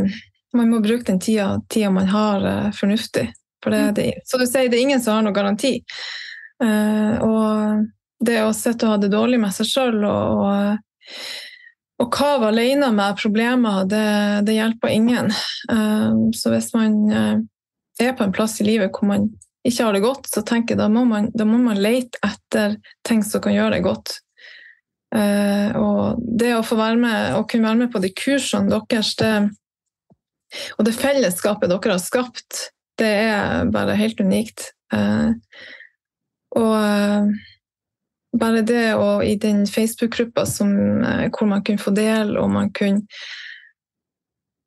man 0.58 0.70
må 0.72 0.80
bruke 0.82 1.06
den 1.06 1.20
tida, 1.22 1.60
tida 1.70 1.90
man 1.94 2.08
har, 2.10 2.42
fornuftig. 2.74 3.28
For 3.62 3.70
det, 3.70 3.82
det, 3.94 4.06
så 4.26 4.40
du 4.40 4.42
sier 4.42 4.66
det 4.72 4.80
er 4.80 4.82
ingen 4.88 5.02
som 5.02 5.14
har 5.14 5.22
noen 5.22 5.36
garanti. 5.36 5.76
og 6.58 7.84
det 8.26 8.40
å 8.42 8.50
sitte 8.58 8.88
og 8.88 8.90
ha 8.90 8.98
det 9.04 9.12
dårlig 9.14 9.38
med 9.38 9.54
seg 9.54 9.70
sjøl 9.70 10.02
og, 10.02 10.42
og 10.42 12.02
å 12.02 12.08
kave 12.10 12.50
alene 12.50 12.90
med 12.90 13.22
problemer, 13.22 13.86
det, 13.86 14.02
det 14.50 14.58
hjelper 14.58 14.96
ingen. 14.96 15.30
Så 16.34 16.50
hvis 16.50 16.72
man 16.74 16.98
er 18.02 18.16
på 18.18 18.26
en 18.26 18.34
plass 18.34 18.58
i 18.58 18.66
livet 18.66 18.90
hvor 18.90 19.12
man 19.12 19.30
ikke 19.66 19.86
har 19.86 19.94
det 19.94 20.02
godt, 20.02 20.28
så 20.30 20.42
tenker 20.46 20.74
jeg 20.74 20.82
da 20.82 20.88
må 20.90 21.04
man, 21.06 21.30
da 21.34 21.46
må 21.46 21.60
man 21.62 21.80
lete 21.80 22.18
etter 22.26 22.76
ting 23.06 23.22
som 23.26 23.42
kan 23.44 23.54
gjøre 23.54 23.76
det 23.76 23.84
godt. 23.86 24.16
Uh, 25.12 25.70
og 25.76 26.22
det 26.40 26.54
å 26.56 26.64
få 26.64 26.78
være 26.78 26.98
med, 26.98 27.36
og 27.36 27.48
kunne 27.50 27.68
være 27.68 27.82
med 27.84 27.92
på 27.92 28.00
de 28.02 28.10
kursene 28.16 28.72
deres, 28.72 29.12
det, 29.20 29.32
og 30.78 30.86
det 30.88 30.96
fellesskapet 30.96 31.70
dere 31.70 31.94
har 31.94 32.02
skapt, 32.02 32.66
det 33.00 33.12
er 33.28 33.70
bare 33.72 33.98
helt 34.00 34.20
unikt. 34.24 34.72
Uh, 34.92 35.36
og 36.56 37.30
bare 38.40 38.64
det 38.64 38.92
å 38.96 39.20
i 39.24 39.36
den 39.40 39.64
Facebook-gruppa 39.68 40.44
hvor 40.48 41.48
man 41.48 41.64
kunne 41.64 41.80
få 41.80 41.92
del, 41.96 42.36
og 42.40 42.50
man 42.52 42.72
kunne 42.76 43.04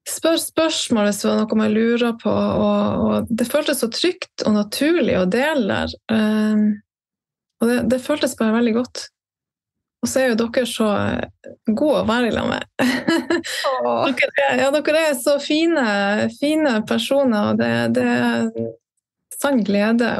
spørre 0.09 0.41
spørsmål 0.41 1.09
hvis 1.09 1.21
det 1.21 1.27
var 1.29 1.41
noe 1.41 1.57
man 1.59 1.73
lurer 1.73 2.15
på. 2.21 2.31
Og, 2.31 3.03
og 3.05 3.33
det 3.33 3.47
føltes 3.49 3.81
så 3.83 3.89
trygt 3.93 4.45
og 4.45 4.55
naturlig 4.57 5.17
å 5.19 5.25
dele 5.29 5.65
der. 5.67 5.97
Um, 6.13 6.65
og 7.61 7.69
det, 7.71 7.77
det, 7.93 8.01
føltes 8.03 8.37
bare 8.37 8.57
veldig 8.57 8.75
godt. 8.77 9.05
Og 10.03 10.11
så 10.11 10.21
er 10.21 10.31
jo 10.31 10.39
dere 10.43 10.65
så 10.69 10.89
gode 11.65 12.03
å 12.03 12.07
være 12.07 12.29
i 12.29 12.33
lag 12.35 12.49
med. 12.51 12.65
dere, 14.19 14.47
ja, 14.61 14.69
dere 14.75 15.03
er 15.09 15.15
så 15.17 15.39
fine, 15.41 15.85
fine 16.37 16.75
personer, 16.85 17.53
og 17.53 17.61
det, 17.61 17.71
det 17.97 18.05
er 18.05 18.49
sann 19.39 19.63
glede. 19.65 20.11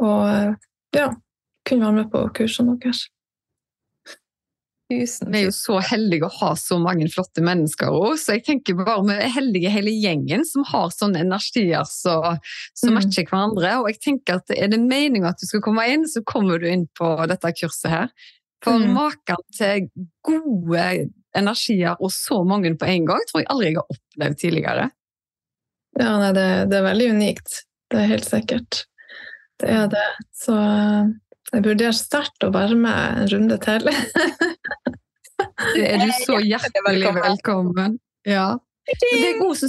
Og 0.00 0.96
ja 0.96 1.10
kunne 1.70 1.86
være 1.86 1.92
med 1.92 2.10
på 2.10 2.24
kursene 2.34 2.76
deres. 2.82 3.06
Tusen. 4.90 5.28
Vi 5.30 5.38
er 5.38 5.44
jo 5.46 5.52
så 5.54 5.76
heldige 5.86 6.26
å 6.26 6.32
ha 6.40 6.50
så 6.58 6.80
mange 6.82 7.06
flotte 7.12 7.44
mennesker 7.46 7.92
òg, 7.94 8.16
så 8.18 8.34
jeg 8.34 8.42
tenker 8.48 8.78
bare 8.80 9.04
vi 9.06 9.14
er 9.14 9.30
heldige 9.36 9.70
hele 9.70 9.92
gjengen 9.94 10.42
som 10.48 10.64
har 10.66 10.90
sånne 10.94 11.22
energier 11.22 11.86
som 11.86 12.24
så, 12.26 12.34
så 12.74 12.90
mm. 12.90 12.96
matcher 12.96 13.28
hverandre. 13.28 13.76
Og 13.78 13.90
jeg 13.92 14.00
tenker 14.02 14.40
at 14.40 14.50
er 14.56 14.72
det 14.72 14.80
meninga 14.82 15.30
at 15.30 15.38
du 15.38 15.46
skal 15.46 15.62
komme 15.62 15.86
inn, 15.92 16.08
så 16.10 16.24
kommer 16.26 16.58
du 16.58 16.66
inn 16.70 16.88
på 16.98 17.12
dette 17.30 17.54
kurset 17.60 17.90
her. 17.92 18.12
For 18.64 18.82
mm. 18.82 18.90
maken 18.96 19.46
til 19.56 19.86
gode 20.26 20.86
energier 21.38 21.94
og 22.00 22.10
så 22.10 22.42
mange 22.42 22.74
på 22.74 22.88
en 22.90 23.06
gang 23.08 23.22
tror 23.28 23.44
jeg 23.44 23.50
aldri 23.54 23.70
jeg 23.70 23.78
har 23.78 23.94
opplevd 23.94 24.42
tidligere. 24.42 24.90
Ja, 26.00 26.12
nei, 26.18 26.34
det, 26.34 26.48
det 26.70 26.78
er 26.80 26.86
veldig 26.86 27.10
unikt. 27.14 27.62
Det 27.90 28.02
er 28.02 28.12
helt 28.16 28.26
sikkert. 28.26 28.84
Det 29.60 29.70
er 29.70 29.90
det. 29.92 30.06
Så 30.34 30.56
jeg 31.50 31.64
vurderer 31.64 31.96
sterkt 31.96 32.46
å 32.46 32.52
være 32.54 32.76
med 32.78 33.22
en 33.22 33.30
runde 33.32 33.58
til. 33.62 33.90
er 35.76 36.02
du 36.02 36.10
så 36.22 36.40
hjertelig 36.42 37.14
velkommen. 37.20 37.98
Ja. 38.28 38.58
Det 38.90 39.10
er 39.12 39.42
også 39.44 39.68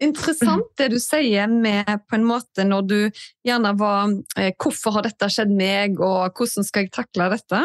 interessant 0.00 0.70
det 0.80 0.88
du 0.94 0.98
sier 1.02 1.50
med 1.50 1.88
på 2.08 2.16
en 2.16 2.24
måte 2.24 2.64
når 2.64 2.86
du 2.88 2.98
gjerne 3.44 3.72
var 3.78 4.14
eh, 4.38 4.52
'Hvorfor 4.54 4.96
har 4.96 5.06
dette 5.06 5.28
skjedd 5.28 5.52
meg?' 5.52 6.00
og 6.00 6.32
'Hvordan 6.32 6.64
skal 6.64 6.86
jeg 6.86 6.92
takle 6.94 7.28
dette?' 7.34 7.62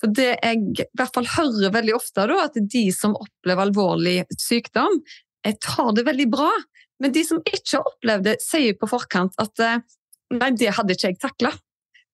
For 0.00 0.12
det 0.16 0.30
jeg 0.38 0.62
i 0.80 0.86
hvert 0.96 1.14
fall 1.14 1.28
hører 1.34 1.74
veldig 1.74 1.96
ofte, 1.98 2.26
da, 2.30 2.46
at 2.46 2.56
de 2.56 2.86
som 2.94 3.18
opplever 3.18 3.66
alvorlig 3.66 4.24
sykdom, 4.38 5.02
tar 5.60 5.92
det 5.94 6.06
veldig 6.06 6.30
bra. 6.30 6.50
Men 7.00 7.12
de 7.12 7.22
som 7.24 7.42
ikke 7.44 7.76
har 7.76 7.86
opplevd 7.92 8.24
det, 8.24 8.36
sier 8.42 8.74
på 8.78 8.88
forkant 8.88 9.36
at 9.42 9.60
eh, 9.60 9.84
'nei, 10.32 10.50
det 10.56 10.74
hadde 10.78 10.96
ikke 10.96 11.12
jeg 11.12 11.20
takla'. 11.20 11.52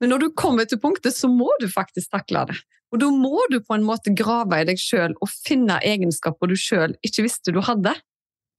Men 0.02 0.10
når 0.10 0.24
du 0.24 0.30
kommer 0.34 0.66
til 0.66 0.80
punktet, 0.82 1.14
så 1.14 1.30
må 1.30 1.46
du 1.62 1.68
faktisk 1.70 2.10
takle 2.10 2.46
det. 2.50 2.58
Og 2.92 3.00
da 3.00 3.08
må 3.14 3.44
du 3.52 3.60
på 3.64 3.76
en 3.76 3.84
måte 3.86 4.12
grave 4.18 4.58
i 4.60 4.66
deg 4.68 4.80
sjøl 4.80 5.14
og 5.22 5.30
finne 5.30 5.78
egenskaper 5.86 6.50
du 6.50 6.56
sjøl 6.58 6.96
ikke 7.06 7.24
visste 7.24 7.54
du 7.54 7.62
hadde, 7.64 7.94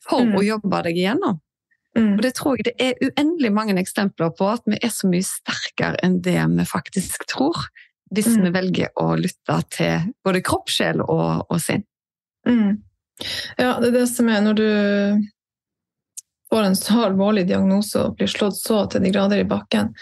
for 0.04 0.24
mm. 0.26 0.38
å 0.40 0.46
jobbe 0.48 0.80
deg 0.88 1.02
igjennom. 1.04 1.42
Mm. 1.94 2.16
Og 2.16 2.24
det 2.26 2.32
tror 2.40 2.58
jeg 2.58 2.72
det 2.72 2.74
er 2.82 3.12
uendelig 3.12 3.52
mange 3.54 3.76
eksempler 3.78 4.32
på 4.34 4.48
at 4.50 4.64
vi 4.66 4.80
er 4.82 4.90
så 4.94 5.10
mye 5.12 5.26
sterkere 5.28 6.00
enn 6.06 6.18
det 6.26 6.40
vi 6.56 6.66
faktisk 6.66 7.28
tror. 7.30 7.68
Hvis 8.14 8.32
mm. 8.34 8.42
vi 8.46 8.54
velger 8.56 9.04
å 9.04 9.14
lytte 9.20 9.60
til 9.74 10.10
både 10.26 10.42
kropp, 10.46 10.72
sjel 10.72 11.04
og, 11.04 11.46
og 11.50 11.62
sinn. 11.62 11.86
Mm. 12.48 12.82
Ja, 13.60 13.78
det 13.80 13.92
er 13.92 13.96
det 14.00 14.08
som 14.10 14.30
er 14.32 14.42
når 14.46 14.58
du 14.58 14.70
får 16.50 16.68
en 16.68 16.78
så 16.78 17.06
alvorlig 17.08 17.46
diagnose 17.50 18.02
og 18.02 18.18
blir 18.18 18.30
slått 18.30 18.58
så 18.60 18.84
til 18.90 19.06
de 19.06 19.14
grader 19.14 19.42
i 19.42 19.50
bakken, 19.50 19.94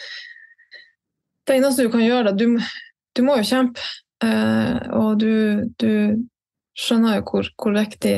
det 1.47 1.57
eneste 1.57 1.85
du 1.85 1.91
kan 1.93 2.03
gjøre, 2.03 2.31
da, 2.31 2.33
du, 2.37 2.59
du 3.17 3.23
må 3.25 3.37
jo 3.39 3.47
kjempe. 3.47 3.83
Eh, 4.21 4.77
og 4.93 5.17
du, 5.21 5.65
du, 5.81 6.21
skjønner 6.77 7.17
jo 7.17 7.23
hvor, 7.27 7.47
hvor, 7.59 7.73
viktig 7.75 8.15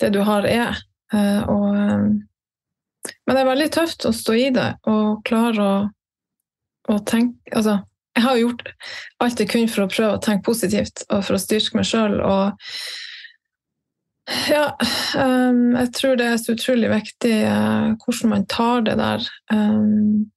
det 0.00 0.10
du 0.14 0.20
har, 0.26 0.46
er. 0.46 0.78
Eh, 1.12 1.42
og, 1.50 1.64
eh, 1.74 2.04
men 3.26 3.36
det 3.36 3.40
er 3.40 3.48
veldig 3.48 3.70
tøft 3.74 4.06
å 4.08 4.12
stå 4.14 4.36
i 4.38 4.50
det 4.54 4.68
og 4.88 5.24
klare 5.28 5.64
å, 5.64 5.74
å 6.92 6.98
tenke 7.04 7.52
Altså, 7.56 7.78
jeg 8.14 8.24
har 8.24 8.36
jo 8.36 8.46
gjort 8.46 8.68
alt 9.24 9.40
jeg 9.42 9.50
kunne 9.50 9.72
for 9.72 9.84
å 9.84 9.90
prøve 9.90 10.16
å 10.16 10.22
tenke 10.22 10.46
positivt 10.46 11.02
og 11.08 11.24
for 11.26 11.36
å 11.36 11.42
styrke 11.42 11.80
meg 11.80 11.88
sjøl. 11.88 12.20
Og 12.22 12.44
ja, 14.48 14.68
jeg 15.18 15.90
tror 15.98 16.14
det 16.16 16.28
er 16.30 16.38
så 16.40 16.54
utrolig 16.54 16.92
viktig 16.92 17.34
hvordan 18.04 18.30
man 18.30 18.46
tar 18.48 18.86
det 18.86 18.94
der. 19.02 19.26
Um, 19.52 20.30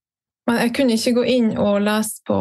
men 0.48 0.62
jeg 0.64 0.74
kunne 0.78 0.98
ikke 0.98 1.16
gå 1.20 1.28
inn 1.36 1.54
og 1.60 1.82
lese 1.84 2.24
på 2.28 2.40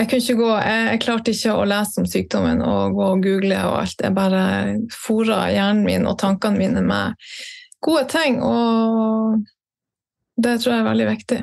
jeg, 0.00 0.08
ikke 0.16 0.36
gå, 0.38 0.48
jeg, 0.56 0.84
jeg, 0.88 1.00
klarte 1.04 1.32
ikke 1.34 1.54
å 1.60 1.64
lese 1.68 2.00
om 2.00 2.06
sykdommen 2.08 2.62
og 2.64 2.96
gå 2.96 3.08
og 3.14 3.24
google 3.24 3.58
og 3.68 3.74
alt. 3.82 4.00
Jeg 4.00 4.16
bare 4.16 4.44
fora 4.94 5.42
hjernen 5.52 5.84
min 5.84 6.08
og 6.08 6.16
tankene 6.22 6.56
mine 6.56 6.82
med 6.84 7.28
gode 7.84 8.06
ting, 8.08 8.40
og 8.40 9.42
det 10.40 10.56
tror 10.62 10.72
jeg 10.72 10.80
er 10.80 10.88
veldig 10.88 11.08
viktig. 11.10 11.40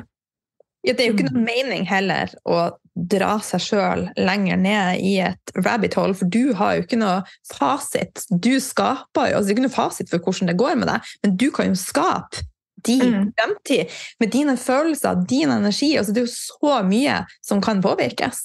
Ja, 0.86 0.94
det 0.94 1.04
er 1.04 1.10
jo 1.10 1.16
ikke 1.16 1.28
noen 1.28 1.46
mening 1.46 1.86
heller 1.86 2.34
å 2.48 2.58
dra 2.98 3.36
seg 3.44 3.62
sjøl 3.62 4.04
lenger 4.18 4.58
ned 4.58 5.02
i 5.06 5.14
et 5.22 5.52
rabbit 5.60 5.94
hole, 5.98 6.16
for 6.18 6.30
du 6.30 6.54
har 6.58 6.76
jo 6.76 6.86
ikke 6.86 6.98
noe 6.98 7.20
fasit. 7.46 8.24
Du 8.30 8.56
skaper 8.62 9.30
jo, 9.30 9.38
altså 9.38 9.46
Det 9.46 9.52
er 9.52 9.56
ikke 9.58 9.66
noe 9.68 9.76
fasit 9.76 10.10
for 10.10 10.22
hvordan 10.24 10.50
det 10.50 10.58
går 10.58 10.78
med 10.80 10.90
deg, 10.90 11.12
men 11.22 11.36
du 11.38 11.48
kan 11.54 11.70
jo 11.70 11.78
skape 11.78 12.47
din 12.86 13.14
mm. 13.14 13.28
fremtid, 13.36 13.98
med 14.20 14.32
dine 14.32 14.56
følelser, 14.60 15.24
din 15.28 15.50
energi. 15.50 15.92
Altså, 15.98 16.14
det 16.14 16.22
er 16.22 16.28
jo 16.28 16.34
så 16.36 16.80
mye 16.86 17.20
som 17.44 17.62
kan 17.64 17.82
påvirkes. 17.82 18.42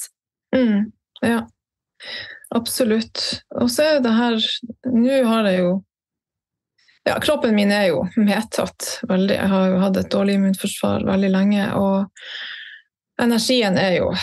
Mm. 0.55 0.91
Ja, 1.23 1.41
absolutt. 2.55 3.23
Og 3.61 3.71
så 3.71 3.95
er 3.95 4.03
det 4.03 4.13
her 4.13 4.37
Nå 4.93 5.23
har 5.29 5.49
jeg 5.49 5.63
jo 5.63 5.73
ja, 7.03 7.17
kroppen 7.19 7.55
min 7.55 7.71
er 7.71 7.89
jo 7.89 8.05
medtatt 8.15 9.01
veldig. 9.09 9.35
Jeg 9.35 9.51
har 9.51 9.65
jo 9.73 9.79
hatt 9.81 9.97
et 9.99 10.11
dårlig 10.11 10.37
immunforsvar 10.39 11.03
veldig 11.03 11.31
lenge. 11.33 11.65
Og 11.75 12.05
energien 13.21 13.77
er 13.77 13.99
jo 13.99 14.13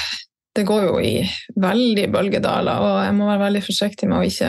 Det 0.56 0.64
går 0.66 0.82
jo 0.82 0.94
i 0.98 1.20
veldig 1.62 2.08
bølgedaler, 2.10 2.80
og 2.82 2.96
jeg 3.04 3.12
må 3.14 3.28
være 3.28 3.42
veldig 3.44 3.60
forsiktig 3.62 4.08
med 4.10 4.18
å 4.18 4.24
ikke 4.26 4.48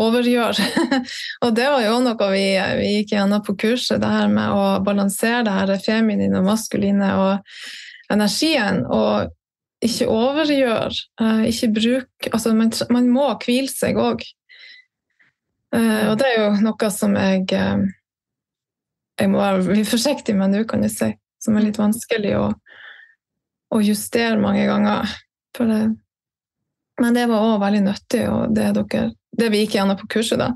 overgjøre. 0.00 0.66
og 1.44 1.54
det 1.56 1.70
var 1.70 1.84
jo 1.84 1.94
noe 2.04 2.28
vi, 2.32 2.44
vi 2.80 2.90
gikk 2.98 3.14
gjennom 3.14 3.44
på 3.46 3.56
kurset, 3.60 4.00
det 4.02 4.10
her 4.10 4.28
med 4.32 4.52
å 4.54 4.66
balansere 4.84 5.44
det 5.46 5.54
her 5.54 5.74
feminine 5.84 6.40
og 6.40 6.50
maskuline 6.50 7.14
og 7.20 8.12
energien. 8.12 8.84
og 8.90 9.32
ikke 9.84 10.08
overgjøre. 10.08 10.94
Uh, 11.20 11.44
ikke 11.48 11.72
bruk 11.74 12.30
altså 12.30 12.54
man, 12.56 12.72
man, 12.90 13.10
må 13.12 13.28
hvile 13.44 13.70
seg 13.70 13.98
òg. 14.00 14.24
Uh, 15.74 16.10
og 16.12 16.18
det 16.20 16.30
er 16.30 16.38
jo 16.38 16.48
noe 16.62 16.90
som 16.94 17.16
jeg 17.18 17.48
uh, 17.58 17.82
Jeg 19.18 19.30
må 19.30 19.38
være 19.38 19.84
forsiktig 19.86 20.34
med 20.38 20.54
nå, 20.54 20.64
kan 20.66 20.82
du 20.82 20.90
si. 20.90 21.12
Som 21.42 21.58
er 21.58 21.68
litt 21.68 21.78
vanskelig 21.78 22.32
å, 22.38 22.46
å 23.74 23.82
justere 23.84 24.40
mange 24.40 24.64
ganger. 24.66 25.12
Det, 25.54 25.82
men 27.02 27.16
det 27.16 27.26
var 27.30 27.42
òg 27.42 27.60
veldig 27.62 27.82
nyttig, 27.88 28.24
og 28.30 28.54
det, 28.54 28.70
dere, 28.76 29.06
det 29.34 29.50
vi 29.50 29.64
gikk 29.64 29.78
gjennom 29.78 29.98
på 29.98 30.10
kurset. 30.16 30.38
da, 30.38 30.52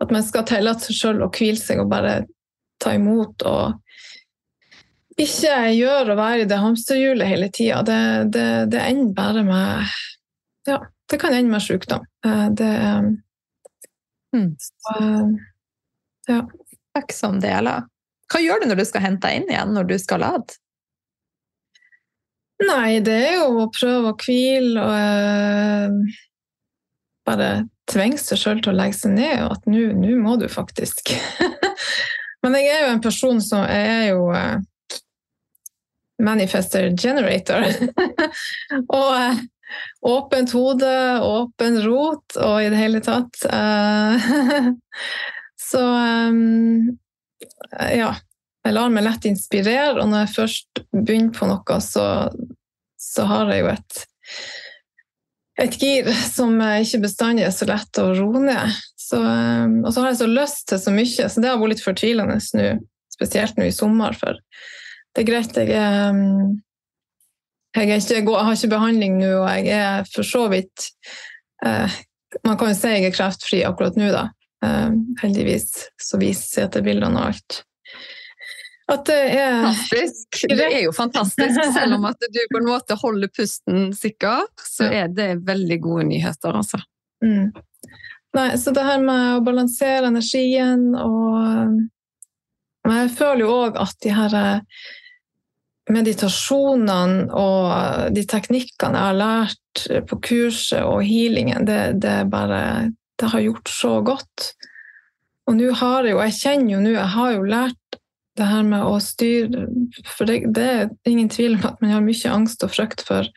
At 0.00 0.12
man 0.14 0.24
skal 0.24 0.46
tillate 0.48 0.86
seg 0.86 0.98
sjøl 0.98 1.24
å 1.24 1.30
hvile 1.34 1.60
seg 1.60 1.82
og 1.82 1.90
bare 1.92 2.22
ta 2.82 2.94
imot 2.96 3.44
og 3.48 3.80
ikke 5.20 5.52
gjøre 5.76 6.14
å 6.14 6.18
være 6.18 6.42
i 6.42 6.48
det 6.50 6.58
hamsterhjulet 6.58 7.30
hele 7.30 7.50
tida. 7.54 7.82
Det, 7.86 8.00
det, 8.34 8.48
det, 8.72 8.80
ender 8.82 9.14
bare 9.14 9.44
med 9.46 9.92
Ja, 10.66 10.80
det 11.10 11.20
kan 11.22 11.36
ende 11.36 11.52
med 11.52 11.62
sykdom. 11.62 12.02
Eh, 12.26 12.46
det 12.58 12.72
mm. 14.34 14.50
så, 14.58 14.98
Ja. 16.30 16.42
Takk 16.94 17.10
som 17.10 17.40
deler. 17.42 17.86
Hva 18.30 18.38
gjør 18.38 18.62
du 18.62 18.68
når 18.70 18.78
du 18.78 18.84
skal 18.86 19.02
hente 19.02 19.26
deg 19.26 19.40
inn 19.40 19.48
igjen, 19.50 19.72
når 19.74 19.88
du 19.88 19.94
skal 19.98 20.22
lade? 20.22 20.56
Nei, 22.62 23.00
det 23.02 23.14
er 23.28 23.32
jo 23.40 23.64
å 23.64 23.70
prøve 23.74 24.12
å 24.12 24.18
hvile 24.20 24.82
og 24.82 24.92
uh, 24.94 26.18
bare 27.26 27.48
tvinge 27.90 28.20
seg 28.20 28.38
sjøl 28.40 28.60
til 28.62 28.72
å 28.72 28.76
legge 28.78 28.98
seg 29.00 29.16
ned, 29.16 29.42
og 29.44 29.56
at 29.56 29.66
nå 29.68 30.14
må 30.22 30.36
du 30.40 30.46
faktisk. 30.52 31.14
Men 32.44 32.56
jeg 32.60 32.70
er 32.70 32.84
jo 32.84 32.92
en 32.94 33.02
person 33.04 33.40
som 33.42 33.64
er 33.66 34.12
jo 34.12 34.28
uh, 34.30 34.60
Manifester 36.22 36.92
Generator. 36.94 37.66
og 39.00 39.10
uh, 39.18 39.42
åpent 40.06 40.54
hode, 40.54 40.94
åpen 41.26 41.80
rot 41.82 42.38
og 42.38 42.60
i 42.62 42.70
det 42.70 42.78
hele 42.78 43.00
tatt. 43.02 43.34
Så 45.64 45.82
ja. 47.96 48.12
Jeg 48.64 48.76
lar 48.76 48.92
meg 48.92 49.04
lett 49.04 49.26
inspirere, 49.28 49.98
og 50.00 50.08
når 50.08 50.24
jeg 50.24 50.34
først 50.38 50.84
begynner 50.94 51.34
på 51.36 51.48
noe, 51.50 51.80
så, 51.84 52.06
så 53.00 53.26
har 53.28 53.52
jeg 53.52 53.60
jo 53.60 53.70
et, 53.74 53.98
et 55.66 55.76
gir 55.80 56.08
som 56.32 56.56
ikke 56.56 57.02
bestandig 57.04 57.44
er 57.44 57.52
så 57.52 57.68
lett 57.68 58.00
å 58.00 58.08
roe 58.16 58.40
ned. 58.46 58.78
Så, 59.04 59.20
um, 59.20 59.82
og 59.84 59.92
så 59.92 60.00
har 60.00 60.14
jeg 60.14 60.22
så 60.22 60.30
lyst 60.30 60.64
til 60.70 60.80
så 60.80 60.94
mye, 60.94 61.28
så 61.28 61.42
det 61.42 61.50
har 61.50 61.60
vært 61.60 61.74
litt 61.74 61.84
fortvilende 61.84 62.38
nå, 62.40 62.70
spesielt 63.12 63.60
nå 63.60 63.68
i 63.68 63.74
sommer. 63.74 64.16
for 64.16 64.40
det 65.14 65.22
er 65.22 65.28
greit. 65.28 65.56
Jeg, 65.60 65.70
er, 65.76 66.16
jeg, 67.76 67.90
er 67.90 68.00
ikke, 68.00 68.16
jeg 68.16 68.46
har 68.48 68.56
ikke 68.56 68.72
behandling 68.72 69.20
nå, 69.20 69.30
og 69.42 69.50
jeg 69.52 69.76
er 69.76 70.08
for 70.10 70.26
så 70.26 70.46
vidt 70.52 70.88
eh, 71.66 72.00
Man 72.42 72.58
kan 72.58 72.72
jo 72.72 72.78
si 72.78 72.90
jeg 72.90 73.06
er 73.06 73.14
kreftfri 73.14 73.60
akkurat 73.66 74.00
nå, 74.00 74.08
da. 74.10 74.24
Eh, 74.64 74.96
heldigvis 75.20 75.68
så 76.02 76.18
viser 76.18 76.66
CT-bildene 76.66 77.20
og 77.20 77.28
alt. 77.28 77.60
At 78.92 79.06
det 79.08 79.20
er 79.32 79.62
Fantastisk. 79.64 80.40
Det 80.50 80.64
er 80.66 80.82
jo 80.84 80.92
fantastisk. 80.92 81.60
Selv 81.72 81.96
om 81.96 82.04
at 82.10 82.20
du 82.20 82.40
på 82.52 82.60
en 82.60 82.68
måte 82.68 82.96
holder 83.00 83.30
pusten 83.32 83.94
sikker, 83.96 84.44
så 84.60 84.90
er 84.92 85.08
det 85.08 85.30
veldig 85.46 85.78
gode 85.80 86.04
nyheter, 86.10 86.58
altså. 86.60 86.82
Mm. 87.24 87.54
Nei, 88.34 88.48
så 88.60 88.74
det 88.74 88.84
her 88.84 89.00
med 89.00 89.38
å 89.38 89.44
balansere 89.46 90.10
energien 90.10 90.90
og 90.98 91.80
jeg 92.84 93.14
føler 93.16 93.44
jo 93.46 93.54
òg 93.64 93.78
at 93.80 93.96
de 94.04 94.12
her 94.12 94.34
meditasjonene 95.94 97.28
og 97.36 98.12
de 98.16 98.24
teknikkene 98.28 98.98
jeg 98.98 99.08
har 99.08 99.18
lært 99.18 99.84
på 100.08 100.18
kurset 100.24 100.84
og 100.84 101.04
healingen, 101.06 101.64
det, 101.68 102.00
det, 102.04 102.18
bare, 102.32 102.90
det 103.20 103.32
har 103.32 103.44
gjort 103.44 103.72
så 103.72 103.94
godt. 104.04 104.52
Og 105.48 105.58
nå 105.58 105.72
har 105.76 106.06
jeg 106.06 106.14
jo 106.14 106.20
Jeg 106.24 106.36
kjenner 106.38 106.70
jo 106.72 106.78
nå 106.80 106.92
Jeg 106.94 107.10
har 107.14 107.32
jo 107.34 107.42
lært 107.44 107.80
det 108.38 108.48
her 108.48 108.64
med 108.66 108.82
å 108.82 108.96
styre 109.02 109.68
For 110.10 110.26
det, 110.26 110.40
det 110.56 110.66
er 110.66 110.88
ingen 111.06 111.30
tvil 111.30 111.58
om 111.58 111.68
at 111.68 111.80
man 111.82 111.94
har 111.94 112.04
mye 112.04 112.32
angst 112.34 112.64
og 112.66 112.72
frykt 112.74 113.04
for 113.06 113.28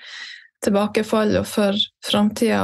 tilbakefall 0.66 1.36
og 1.38 1.46
for 1.50 1.78
framtida. 2.06 2.64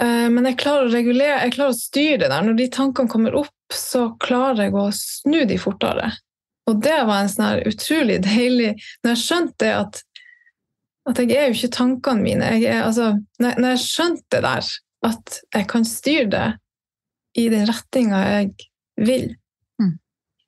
Eh, 0.00 0.28
men 0.32 0.48
jeg 0.48 0.58
klarer 0.60 0.88
å 0.88 0.92
regulere, 0.92 1.42
jeg 1.44 1.56
klarer 1.56 1.74
å 1.74 1.78
styre 1.78 2.22
det 2.24 2.30
der. 2.32 2.46
Når 2.46 2.58
de 2.60 2.68
tankene 2.72 3.12
kommer 3.12 3.36
opp, 3.42 3.52
så 3.72 4.08
klarer 4.22 4.66
jeg 4.66 4.76
å 4.76 4.88
snu 4.94 5.42
de 5.48 5.58
fortere. 5.60 6.10
Og 6.66 6.82
det 6.82 6.98
var 7.06 7.22
en 7.22 7.30
sånn 7.30 7.62
utrolig 7.68 8.18
deilig 8.26 8.72
Når 9.04 9.12
jeg 9.12 9.22
skjønte 9.22 9.72
at, 9.82 10.02
at 11.06 11.22
jeg 11.22 11.36
er 11.36 11.48
jo 11.48 11.58
ikke 11.60 11.74
tankene 11.76 12.24
mine 12.24 12.52
jeg 12.56 12.70
er, 12.72 12.84
altså, 12.88 13.12
når, 13.38 13.60
når, 13.60 13.76
jeg 13.76 13.84
skjønte 13.84 14.26
det 14.34 14.42
der, 14.48 14.70
at 15.06 15.40
jeg 15.54 15.68
kan 15.70 15.86
styre 15.86 16.30
det 16.32 16.46
i 17.36 17.50
den 17.52 17.66
retninga 17.68 18.22
jeg 18.24 18.70
vil. 19.06 19.26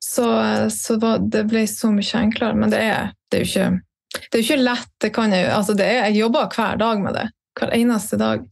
Så, 0.05 0.27
så 0.73 0.97
var, 1.03 1.23
det 1.23 1.45
ble 1.51 1.67
så 1.71 1.91
mye 1.93 2.23
enklere. 2.23 2.57
Men 2.59 2.73
det 2.73 2.83
er, 2.85 3.13
det 3.31 3.41
er 3.41 3.45
jo 3.45 3.51
ikke 3.51 3.71
det 4.19 4.39
er 4.39 4.45
ikke 4.45 4.61
lett. 4.63 4.93
Det 5.03 5.11
kan 5.15 5.35
jeg, 5.35 5.49
altså 5.53 5.75
det 5.77 5.87
er, 5.87 5.99
jeg 6.09 6.23
jobber 6.23 6.49
hver 6.55 6.79
dag 6.81 7.03
med 7.03 7.17
det. 7.19 7.27
Hver 7.59 7.75
eneste 7.77 8.19
dag. 8.21 8.45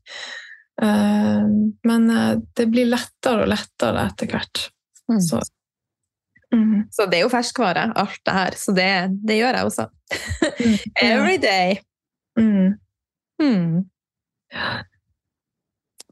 Uh, 0.83 1.47
men 1.89 2.11
uh, 2.13 2.35
det 2.59 2.67
blir 2.69 2.91
lettere 2.91 3.47
og 3.47 3.51
lettere 3.51 4.09
etter 4.11 4.33
hvert. 4.35 4.67
Mm. 5.11 5.21
Så 5.25 5.41
Mm. 6.55 6.87
Så 6.91 7.07
det 7.11 7.19
er 7.19 7.25
jo 7.25 7.31
ferskvare, 7.33 7.89
alt 7.99 8.21
det 8.25 8.33
her. 8.33 8.55
Så 8.57 8.73
det, 8.73 8.91
det 9.27 9.39
gjør 9.41 9.57
jeg 9.59 9.67
også. 9.67 9.87
Mm. 10.61 10.77
Every 11.09 11.37
day. 11.43 11.79
Mm. 12.39 12.79
mm. 13.43 13.85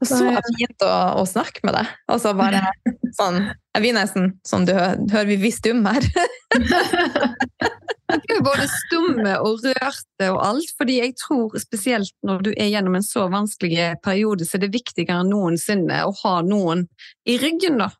Så 0.09 0.19
fint 0.57 0.85
å, 0.85 0.93
å, 1.21 1.25
snakke 1.29 1.63
med 1.65 1.75
deg. 1.77 1.91
Altså 2.11 2.33
bare 2.37 2.61
sånn 3.19 3.41
Jeg 3.47 3.83
blir 3.83 3.95
nesten 3.97 4.31
sånn 4.47 4.67
du 4.67 4.73
hører 4.75 5.29
vi 5.29 5.39
blir 5.41 5.55
stumme 5.55 5.95
her. 5.97 6.07
Vi 6.55 8.35
er 8.37 8.45
både 8.45 8.67
stumme 8.71 9.35
og 9.41 9.65
rørte 9.65 10.29
og 10.31 10.39
alt, 10.45 10.71
fordi 10.79 10.99
jeg 11.01 11.15
tror 11.19 11.57
spesielt 11.59 12.13
når 12.25 12.47
du 12.47 12.51
er 12.53 12.71
gjennom 12.71 12.95
en 12.99 13.05
så 13.05 13.27
vanskelig 13.31 13.95
periode, 14.05 14.47
så 14.47 14.57
er 14.57 14.65
det 14.65 14.75
viktigere 14.77 15.23
enn 15.23 15.33
noensinne 15.33 16.03
å 16.07 16.15
ha 16.23 16.39
noen 16.45 16.85
i 17.27 17.39
ryggen, 17.41 17.81
da 17.81 17.91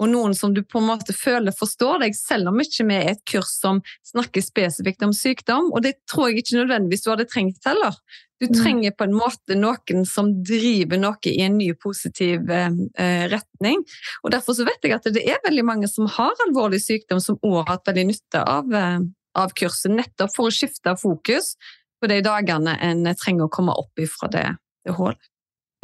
og 0.00 0.08
noen 0.08 0.34
som 0.36 0.54
du 0.56 0.62
på 0.64 0.80
en 0.80 0.88
måte 0.88 1.12
føler 1.16 1.52
forstår 1.52 2.00
deg, 2.04 2.16
selv 2.16 2.48
om 2.50 2.60
ikke 2.62 2.86
vi 2.88 2.96
er 2.96 3.12
et 3.12 3.22
kurs 3.28 3.52
som 3.60 3.82
snakker 4.08 4.44
spesifikt 4.44 5.04
om 5.04 5.12
sykdom. 5.16 5.68
Og 5.74 5.84
det 5.84 5.98
tror 6.08 6.30
jeg 6.30 6.40
ikke 6.40 6.62
nødvendigvis 6.62 7.04
du 7.04 7.10
hadde 7.12 7.28
trengt 7.28 7.68
heller. 7.68 7.98
Du 8.40 8.46
mm. 8.48 8.54
trenger 8.56 8.94
på 8.96 9.04
en 9.04 9.16
måte 9.18 9.56
noen 9.58 10.06
som 10.08 10.30
driver 10.46 11.00
noe 11.02 11.28
i 11.28 11.42
en 11.44 11.58
ny, 11.60 11.68
positiv 11.76 12.48
eh, 12.48 12.70
eh, 12.96 13.26
retning. 13.28 13.84
Og 14.24 14.32
Derfor 14.32 14.56
så 14.56 14.64
vet 14.68 14.88
jeg 14.88 14.96
at 14.96 15.10
det 15.12 15.26
er 15.28 15.42
veldig 15.44 15.66
mange 15.68 15.90
som 15.92 16.08
har 16.08 16.46
alvorlig 16.46 16.80
sykdom, 16.80 17.20
som 17.20 17.36
òg 17.44 17.58
har 17.60 17.74
hatt 17.74 17.92
veldig 17.92 18.06
nytte 18.14 18.40
av, 18.40 18.72
eh, 18.72 18.96
av, 19.36 19.52
kurset, 19.52 19.92
nettopp 19.92 20.32
for 20.32 20.48
å 20.48 20.54
skifte 20.54 20.96
fokus 20.96 21.52
på 22.00 22.08
de 22.08 22.22
dagene 22.24 22.78
en 22.80 23.04
trenger 23.12 23.50
å 23.50 23.52
komme 23.52 23.76
opp 23.76 24.00
ifra 24.00 24.32
det, 24.32 24.48
det 24.88 24.96
hullet. 24.96 25.20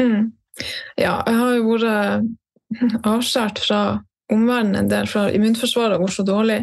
Mm. 0.01 0.33
Ja, 0.97 1.21
jeg 1.29 1.37
har 1.37 1.53
jo 1.59 1.65
vært 1.75 2.33
avskåret 3.15 3.63
fra 3.63 3.81
omverdenen 4.33 4.81
en 4.81 4.91
del, 4.91 5.07
for 5.11 5.31
immunforsvaret 5.31 5.97
har 5.97 6.03
vært 6.03 6.17
så 6.17 6.25
dårlig. 6.27 6.59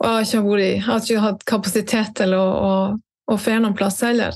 Og 0.00 0.08
jeg 0.08 0.16
har 0.16 0.24
ikke, 0.26 0.42
vært, 0.48 0.64
jeg 0.66 0.82
har 0.86 1.04
ikke 1.04 1.26
hatt 1.26 1.46
kapasitet 1.46 2.16
til 2.18 2.34
å, 2.34 2.42
å, 2.42 2.72
å 3.30 3.38
fære 3.38 3.62
noen 3.62 3.76
plass 3.78 4.00
heller. 4.02 4.34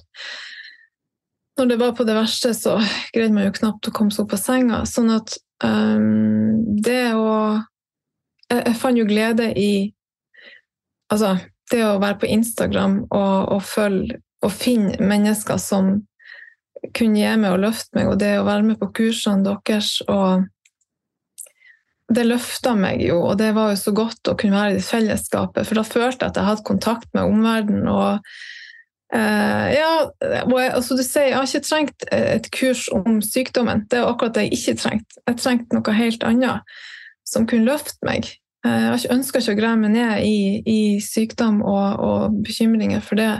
Når 1.58 1.72
det 1.72 1.78
var 1.80 1.96
på 1.98 2.06
det 2.08 2.16
verste, 2.16 2.52
så 2.56 2.78
greide 3.14 3.34
man 3.34 3.48
jo 3.48 3.56
knapt 3.58 3.90
å 3.90 3.94
komme 3.94 4.14
seg 4.14 4.24
opp 4.24 4.36
av 4.38 4.42
senga. 4.42 4.84
Sånn 4.88 5.10
at 5.12 5.34
um, 5.64 6.62
det 6.80 7.10
å 7.18 7.32
jeg, 8.50 8.62
jeg, 8.64 8.76
fant 8.80 8.98
jo 8.98 9.08
glede 9.08 9.52
i 9.58 9.72
Altså, 11.10 11.32
det 11.72 11.80
å 11.82 11.98
være 11.98 12.20
på 12.22 12.28
Instagram 12.30 13.00
og, 13.08 13.48
og 13.56 13.64
følge 13.66 14.20
og 14.46 14.52
finne 14.54 14.94
mennesker 15.02 15.58
som 15.58 15.88
kunne 16.96 17.18
gi 17.18 17.32
meg 17.36 17.50
og 17.50 17.64
løfte 17.64 17.98
meg, 17.98 18.12
og 18.12 18.20
det 18.22 18.36
å 18.38 18.46
være 18.46 18.68
med 18.68 18.78
på 18.78 18.88
kursene 18.94 19.42
deres 19.42 19.96
og 20.06 20.46
det 22.10 22.26
løfta 22.26 22.74
meg 22.78 23.02
jo, 23.04 23.20
og 23.30 23.36
det 23.38 23.52
var 23.54 23.70
jo 23.72 23.78
så 23.78 23.92
godt 23.94 24.30
å 24.30 24.36
kunne 24.38 24.58
være 24.58 24.80
i 24.80 24.84
fellesskapet. 24.84 25.66
For 25.68 25.78
da 25.78 25.84
følte 25.86 26.24
jeg 26.24 26.32
at 26.32 26.40
jeg 26.40 26.48
hadde 26.48 26.66
kontakt 26.66 27.10
med 27.14 27.28
omverdenen. 27.30 27.86
Og, 27.90 28.32
eh, 29.14 29.66
ja, 29.76 29.92
og 30.42 30.56
jeg, 30.58 30.72
altså 30.74 30.98
du 30.98 31.04
sier, 31.06 31.28
jeg 31.30 31.38
har 31.38 31.46
ikke 31.46 31.68
trengt 31.68 32.08
et 32.16 32.50
kurs 32.56 32.88
om 32.94 33.20
sykdommen. 33.22 33.86
Det 33.90 34.00
er 34.00 34.10
akkurat 34.10 34.34
det 34.34 34.48
jeg 34.48 34.58
ikke 34.58 34.76
trengte. 34.82 35.22
Jeg 35.30 35.38
trengte 35.38 35.78
noe 35.78 35.98
helt 36.00 36.26
annet. 36.26 36.78
som 37.30 37.44
kunne 37.46 37.68
løfte 37.68 38.02
meg. 38.02 38.26
Eh, 38.66 38.90
Jeg 38.90 39.12
ønska 39.14 39.38
ikke 39.38 39.54
å 39.54 39.60
grave 39.60 39.78
meg 39.84 39.92
ned 39.94 40.24
i, 40.26 40.62
i 40.66 40.80
sykdom 40.98 41.62
og, 41.62 42.00
og, 42.02 42.42
bekymringer 42.42 43.00
for 43.00 43.20
det. 43.20 43.30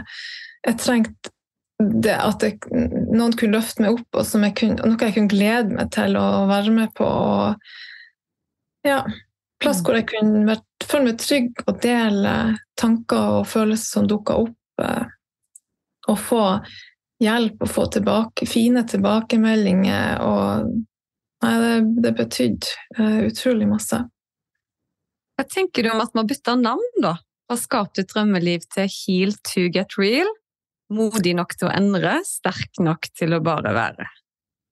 Jeg 0.63 0.79
trengte 0.79 1.33
det 1.81 2.15
at 2.15 2.43
jeg, 2.45 2.59
noen 2.71 3.33
kunne 3.35 3.57
løfte 3.57 3.83
meg 3.83 3.97
opp, 3.97 4.07
og 4.15 4.25
jeg 4.31 4.55
kunne, 4.55 4.85
noe 4.85 5.09
jeg 5.09 5.17
kunne 5.17 5.33
glede 5.33 5.75
meg 5.75 5.91
til 5.91 6.15
å 6.15 6.45
være 6.47 6.71
med 6.71 6.93
på. 6.95 7.03
Og, 7.03 7.73
ja, 8.87 9.01
plass 9.61 9.81
hvor 9.85 9.97
jeg 9.97 10.07
kunne 10.09 10.45
vært, 10.49 10.67
føle 10.85 11.11
meg 11.11 11.19
trygg 11.21 11.63
og 11.67 11.81
dele 11.83 12.35
tanker 12.79 13.41
og 13.41 13.49
følelser 13.49 13.99
som 13.99 14.07
dukka 14.09 14.37
opp. 14.41 14.57
Eh, 14.81 15.03
og 16.09 16.17
få 16.17 16.45
hjelp 17.21 17.61
og 17.61 17.69
få 17.69 17.85
tilbake, 17.93 18.47
fine 18.49 18.83
tilbakemeldinger. 18.89 20.21
Og 20.25 20.71
nei, 21.45 21.53
det, 21.61 21.75
det 22.05 22.13
betydde 22.17 22.71
uh, 22.97 23.19
utrolig 23.27 23.67
masse. 23.69 24.01
Hva 25.37 25.45
tenker 25.49 25.85
du 25.85 25.91
om 25.93 26.01
at 26.03 26.15
man 26.17 26.29
bytter 26.29 26.57
navn, 26.59 26.95
da? 27.03 27.15
Fra 27.49 27.57
Skap 27.59 27.93
ditt 27.97 28.11
drømmeliv 28.13 28.65
til 28.73 28.89
Heal 28.89 29.35
to 29.47 29.67
get 29.73 29.97
real? 29.99 30.29
Modig 30.91 31.35
nok 31.37 31.53
til 31.55 31.69
å 31.69 31.75
endre, 31.75 32.17
sterk 32.27 32.81
nok 32.83 33.07
til 33.17 33.37
å 33.37 33.41
bare 33.43 33.71
være. 33.75 34.09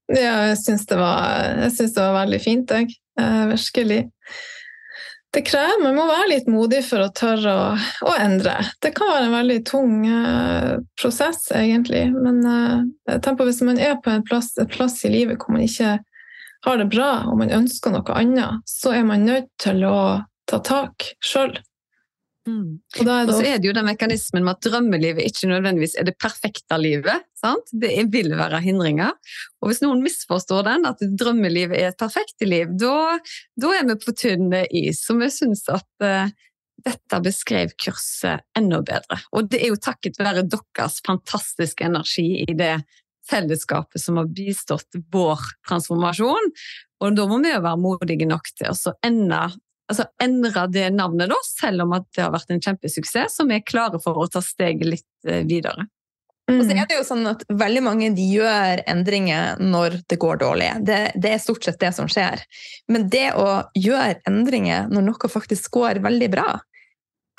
Ja, 0.09 0.49
jeg 0.49 0.57
syns 0.63 0.87
det, 0.89 0.97
det, 0.97 1.93
var 1.95 2.15
veldig 2.23 2.39
fint, 2.41 2.71
jeg. 2.73 2.95
Uh, 3.19 3.49
virkelig 3.51 4.05
det 5.33 5.43
krever, 5.45 5.83
Man 5.83 5.97
må 5.97 6.07
være 6.09 6.31
litt 6.31 6.47
modig 6.49 6.81
for 6.87 7.05
å 7.05 7.11
tørre 7.13 7.51
å, 7.53 7.65
å 8.09 8.13
endre. 8.17 8.55
Det 8.81 8.95
kan 8.97 9.11
være 9.11 9.27
en 9.27 9.35
veldig 9.37 9.57
tung 9.69 9.99
uh, 10.09 10.79
prosess, 10.97 11.43
egentlig. 11.53 12.07
Men 12.15 12.39
uh, 12.45 12.79
jeg 13.11 13.21
tenker 13.25 13.45
hvis 13.45 13.61
man 13.65 13.77
er 13.81 13.99
på 14.01 14.13
en 14.13 14.25
plass, 14.25 14.55
et 14.57 14.71
plass, 14.73 14.97
i 15.05 15.13
livet 15.13 15.37
hvor 15.37 15.53
man 15.53 15.67
ikke 15.67 15.99
har 16.65 16.81
det 16.81 16.89
bra, 16.91 17.11
og 17.29 17.37
man 17.43 17.53
ønsker 17.55 17.93
noe 17.93 18.17
annet, 18.17 18.65
så 18.67 18.95
er 18.97 19.05
man 19.07 19.27
nødt 19.27 19.51
til 19.61 19.85
å 19.87 19.99
ta 20.49 20.59
tak 20.65 21.11
sjøl. 21.23 21.53
Mm. 22.49 22.79
Og, 23.03 23.09
og, 23.09 23.31
så 23.35 23.43
er 23.45 23.59
det 23.59 23.69
jo 23.69 23.75
den 23.75 23.87
mekanismen 23.87 24.45
med 24.45 24.57
at 24.57 24.65
drømmelivet 24.65 25.27
ikke 25.27 25.49
nødvendigvis 25.51 25.95
er 25.99 26.07
det 26.07 26.15
perfekte 26.21 26.79
livet. 26.81 27.25
Sant? 27.37 27.71
Det 27.71 27.91
vil 28.13 28.33
være 28.39 28.61
hindringer. 28.63 29.15
Og 29.61 29.69
hvis 29.69 29.81
noen 29.83 30.01
misforstår 30.05 30.65
den, 30.67 30.87
at 30.89 31.03
drømmelivet 31.21 31.77
er 31.77 31.91
et 31.91 31.99
perfekt 31.99 32.41
liv, 32.45 32.71
da, 32.79 33.17
da 33.59 33.73
er 33.77 33.87
vi 33.89 33.97
på 34.01 34.15
tynn 34.17 34.55
is. 34.65 35.03
Så 35.05 35.17
vi 35.19 35.29
syns 35.33 35.65
at 35.71 36.05
uh, 36.05 36.31
dette 36.85 37.21
beskrev 37.23 37.75
kurset 37.79 38.45
enda 38.57 38.81
bedre. 38.85 39.19
Og 39.35 39.51
det 39.51 39.61
er 39.61 39.73
jo 39.73 39.81
takket 39.81 40.19
være 40.19 40.47
deres 40.47 40.99
fantastiske 41.05 41.85
energi 41.85 42.45
i 42.47 42.57
det 42.57 42.79
fellesskapet 43.29 44.01
som 44.01 44.17
har 44.17 44.29
bistått 44.33 44.97
vår 45.13 45.41
transformasjon. 45.67 46.53
Og 47.03 47.15
da 47.15 47.25
må 47.29 47.39
vi 47.43 47.53
jo 47.53 47.63
være 47.63 47.81
modige 47.81 48.27
nok 48.27 48.49
til 48.57 48.73
å 48.73 48.95
ende 49.05 49.43
altså, 49.89 50.07
endre 50.23 50.65
det 50.71 50.89
navnet, 50.95 51.31
da, 51.31 51.39
selv 51.45 51.85
om 51.85 51.95
det 51.99 52.23
har 52.23 52.33
vært 52.33 52.53
en 52.53 52.61
kjempesuksess, 52.63 53.39
så 53.39 53.47
vi 53.49 53.57
er 53.59 53.65
klare 53.65 54.01
for 54.03 54.19
å 54.19 54.27
ta 54.31 54.41
steget 54.45 54.87
litt 54.87 55.29
eh, 55.29 55.41
videre. 55.47 55.87
Mm. 56.49 56.57
Og 56.57 56.65
så 56.65 56.73
er 56.73 56.87
det 56.89 56.95
jo 56.97 57.05
sånn 57.05 57.27
at 57.29 57.43
Veldig 57.53 57.81
mange 57.85 58.07
de 58.17 58.23
gjør 58.25 58.81
endringer 58.89 59.59
når 59.61 59.99
det 60.09 60.17
går 60.21 60.39
dårlig. 60.41 60.69
Det, 60.85 61.01
det, 61.13 61.35
er 61.35 61.43
stort 61.43 61.67
sett 61.67 61.77
det 61.81 61.91
som 61.93 62.09
skjer. 62.09 62.41
Men 62.89 63.05
det 63.13 63.27
å 63.37 63.49
gjøre 63.77 64.23
endringer 64.29 64.89
når 64.89 65.11
noe 65.11 65.29
faktisk 65.29 65.69
går 65.77 66.01
veldig 66.05 66.31
bra, 66.33 66.47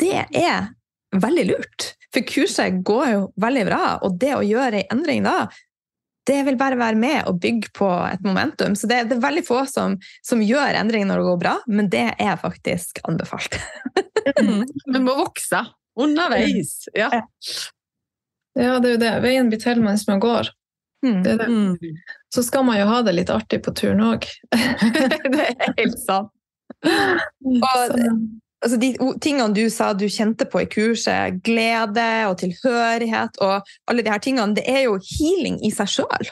det 0.01 0.29
er 0.31 0.71
veldig 1.19 1.47
lurt. 1.49 1.95
For 2.15 2.27
kurset 2.27 2.81
går 2.87 3.11
jo 3.11 3.27
veldig 3.41 3.67
bra, 3.67 3.83
og 4.07 4.17
det 4.23 4.31
å 4.37 4.47
gjøre 4.47 4.85
en 4.85 4.97
endring 4.99 5.27
da, 5.27 5.49
det 6.29 6.43
vil 6.47 6.59
bare 6.61 6.79
være 6.79 6.99
med 7.01 7.25
og 7.29 7.41
bygge 7.41 7.73
på 7.77 7.89
et 8.11 8.23
momentum. 8.25 8.77
Så 8.77 8.89
det, 8.91 9.03
det 9.11 9.17
er 9.17 9.25
veldig 9.25 9.45
få 9.47 9.63
som, 9.71 9.97
som, 10.27 10.43
gjør 10.45 10.79
endringer 10.81 11.09
når 11.09 11.23
det 11.23 11.29
går 11.31 11.41
bra, 11.43 11.55
men 11.67 11.91
det 11.93 12.07
er 12.21 12.41
faktisk 12.41 13.01
anbefalt. 13.09 13.57
mm. 14.41 14.65
Vi 14.95 15.03
må 15.03 15.17
vokse 15.19 15.65
underveis. 16.01 16.85
Ja. 16.95 17.11
ja, 18.55 18.79
det 18.79 18.89
er 18.89 18.95
jo 18.95 19.03
det. 19.03 19.15
Veien 19.25 19.51
blir 19.53 19.63
til 19.63 19.83
mens 19.85 20.07
man 20.11 20.23
går. 20.23 20.53
Mm. 21.07 21.23
Det 21.25 21.39
det. 21.41 21.49
Mm. 21.49 21.77
Så 22.35 22.43
skal 22.43 22.65
man 22.69 22.79
jo 22.81 22.87
ha 22.91 23.01
det 23.03 23.17
litt 23.17 23.33
artig 23.33 23.63
på 23.65 23.73
turen 23.77 24.05
òg. 24.05 24.29
det 25.33 25.47
er 25.47 25.75
helt 25.79 25.99
sant. 26.05 26.33
Og 27.45 27.97
altså 28.65 28.79
de 28.81 28.91
tingene 29.23 29.55
du 29.57 29.65
sa 29.73 29.93
du 29.97 30.07
kjente 30.11 30.47
på 30.51 30.63
i 30.65 30.69
kurset, 30.71 31.41
glede 31.47 32.11
og 32.29 32.39
tilhørighet 32.43 33.41
og 33.45 33.73
alle 33.91 34.05
de 34.05 34.13
her 34.13 34.23
tingene, 34.23 34.57
det 34.57 34.67
er 34.69 34.85
jo 34.87 34.99
healing 35.01 35.61
i 35.67 35.73
seg 35.75 35.91
sjøl. 35.97 36.31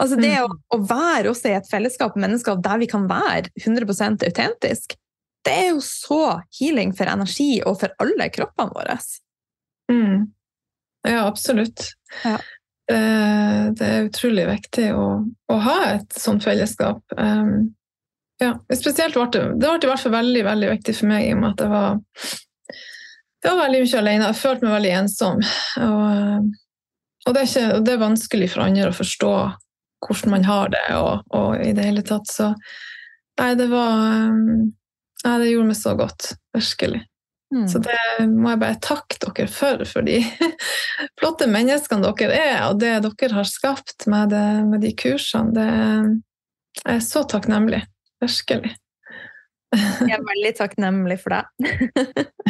Altså 0.00 0.16
det 0.16 0.32
mm. 0.32 0.46
å, 0.46 0.76
å, 0.76 0.80
være 0.88 1.32
også 1.32 1.50
i 1.50 1.56
et 1.58 1.68
fellesskap 1.68 2.14
med 2.16 2.28
mennesker 2.28 2.60
der 2.64 2.80
vi 2.80 2.88
kan 2.88 3.04
være 3.10 3.50
100% 3.60 4.24
autentisk, 4.28 4.96
det 5.44 5.56
er 5.56 5.68
jo 5.72 5.82
så 5.84 6.40
healing 6.58 6.94
for 6.96 7.10
energi 7.10 7.60
og 7.64 7.80
for 7.82 7.92
alle 8.02 8.28
kroppene 8.32 8.76
våre. 8.76 8.96
Mm. 9.92 10.30
Ja, 11.08 11.24
absolutt. 11.26 11.92
Ja. 12.24 12.36
Eh, 12.92 13.62
det 13.76 13.86
er 13.86 14.08
utrolig 14.08 14.46
viktig 14.50 14.90
å, 14.96 15.06
å 15.24 15.58
ha 15.64 15.78
et 15.94 16.16
sånt 16.18 16.44
fellesskap. 16.44 17.00
Um, 17.16 17.70
ja, 18.40 18.54
spesielt 18.72 19.16
ble 19.16 19.26
det, 19.34 19.42
det 19.60 19.68
ble 19.68 19.88
i 19.88 19.90
hvert 19.90 20.04
fall 20.04 20.14
veldig, 20.16 20.44
veldig 20.46 20.70
viktig 20.74 20.94
for 20.96 21.10
meg 21.10 21.26
i 21.26 21.34
og 21.34 21.42
med 21.42 21.50
at 21.52 21.64
jeg 21.64 21.72
var, 21.74 21.98
jeg 23.40 23.50
var 23.50 23.60
veldig 23.60 23.80
mye 23.84 24.00
alene. 24.00 24.30
Jeg 24.30 24.40
følte 24.40 24.66
meg 24.66 24.76
veldig 24.76 24.92
ensom. 25.00 25.42
Og, 25.86 26.48
og 27.26 27.36
det, 27.36 27.44
ikke, 27.48 27.66
det, 27.84 27.92
er 27.94 28.02
vanskelig 28.04 28.50
for 28.54 28.64
andre 28.64 28.88
å 28.90 28.96
forstå 28.96 29.34
hvordan 30.00 30.32
man 30.32 30.46
har 30.48 30.72
det, 30.72 30.86
og, 30.96 31.26
og 31.36 31.60
i 31.60 31.72
det 31.76 31.84
hele 31.84 32.04
tatt. 32.06 32.28
Så 32.32 32.52
nei, 33.40 33.54
det 33.60 33.70
var 33.72 34.06
Nei, 35.20 35.34
det 35.36 35.50
gjorde 35.50 35.68
meg 35.68 35.76
så 35.76 35.90
godt. 35.98 36.30
Virkelig. 36.56 37.02
Mm. 37.52 37.66
Så 37.68 37.80
det 37.82 37.98
må 38.24 38.52
jeg 38.54 38.60
bare 38.62 38.78
takke 38.80 39.18
dere 39.20 39.50
for, 39.52 39.82
for 39.84 40.06
de 40.06 40.20
flotte 41.20 41.48
menneskene 41.50 42.08
dere 42.16 42.38
er, 42.38 42.58
og 42.70 42.78
det 42.80 42.94
dere 43.04 43.36
har 43.36 43.48
skapt 43.48 44.06
med, 44.08 44.32
det, 44.32 44.44
med 44.70 44.80
de 44.80 44.94
kursene. 44.96 45.52
Det, 45.52 45.66
jeg 46.80 46.94
er 46.94 47.02
så 47.04 47.24
takknemlig. 47.28 47.82
Virkelig. 48.20 48.76
Jeg 49.70 50.16
er 50.16 50.22
veldig 50.26 50.50
takknemlig 50.58 51.16
for 51.22 51.36
det. 51.36 51.70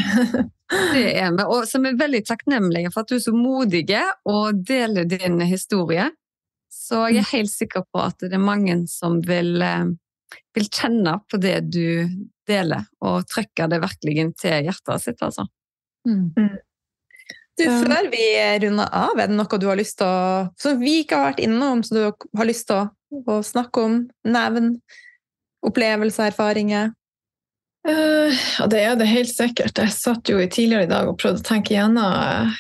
det 0.95 1.03
er 1.21 1.35
vi, 1.37 1.45
og 1.45 1.67
som 1.69 1.85
er 1.85 1.99
veldig 2.01 2.23
takknemlige 2.29 2.93
for 2.95 3.05
at 3.05 3.11
du 3.11 3.19
er 3.19 3.25
så 3.27 3.35
modig 3.37 3.85
og 4.29 4.63
deler 4.67 5.09
din 5.09 5.41
historie. 5.45 6.09
Så 6.73 7.05
jeg 7.11 7.25
er 7.25 7.35
helt 7.35 7.53
sikker 7.53 7.85
på 7.93 8.01
at 8.03 8.23
det 8.23 8.33
er 8.37 8.43
mange 8.43 8.79
som 8.89 9.19
vil, 9.27 9.61
eh, 9.63 9.93
vil 10.57 10.71
kjenne 10.71 11.19
på 11.29 11.41
det 11.43 11.59
du 11.69 12.09
deler, 12.49 12.89
og 13.05 13.29
trykke 13.29 13.69
det 13.71 13.83
virkelig 13.83 14.27
til 14.41 14.67
hjertet 14.71 15.05
sitt, 15.05 15.23
altså. 15.23 15.47
Mm. 16.09 16.33
mm. 16.37 16.59
Du, 17.61 17.67
før 17.67 18.07
vi 18.09 18.25
runder 18.63 18.89
av, 18.97 19.19
er 19.21 19.29
det 19.29 19.37
noe 19.37 19.59
du 19.61 19.67
har 19.69 19.77
lyst 19.77 19.99
til 20.01 20.09
å 20.09 20.47
Som 20.57 20.79
vi 20.81 21.03
ikke 21.03 21.19
har 21.19 21.27
vært 21.33 21.43
innom, 21.45 21.83
som 21.85 21.99
du 21.99 22.07
har 22.09 22.49
lyst 22.49 22.71
til 22.71 22.79
å, 22.79 22.87
å 23.29 23.41
snakke 23.45 23.85
om? 23.85 23.97
Nevne? 24.25 24.79
Opplevelser, 25.67 26.31
erfaringer? 26.31 26.93
Uh, 27.89 28.33
ja, 28.59 28.67
det 28.67 28.81
er 28.85 28.97
det 29.01 29.09
helt 29.09 29.33
sikkert. 29.33 29.79
Jeg 29.79 29.93
satt 29.95 30.29
jo 30.29 30.41
tidligere 30.45 30.85
i 30.85 30.91
dag 30.91 31.09
og 31.09 31.17
prøvde 31.21 31.41
å 31.41 31.47
tenke 31.47 31.73
igjennom 31.73 32.13
uh, 32.13 32.59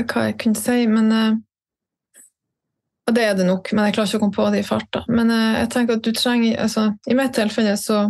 hva 0.00 0.28
jeg 0.30 0.38
kunne 0.40 0.60
si, 0.60 0.86
men 0.88 1.12
uh, 1.12 1.34
Og 3.10 3.14
det 3.16 3.26
er 3.26 3.36
det 3.36 3.44
nok, 3.48 3.72
men 3.72 3.88
jeg 3.88 3.96
klarer 3.98 4.08
ikke 4.08 4.20
å 4.20 4.24
komme 4.24 4.36
på 4.38 4.48
det 4.54 4.62
i 4.62 4.66
farta. 4.66 5.04
Men 5.10 5.32
jeg 5.32 5.68
tenker 5.74 5.98
at 5.98 6.04
du 6.06 6.12
trenger 6.14 6.60
altså, 6.62 6.92
I 7.10 7.16
mitt 7.18 7.34
tilfelle 7.36 7.76
så 7.76 8.08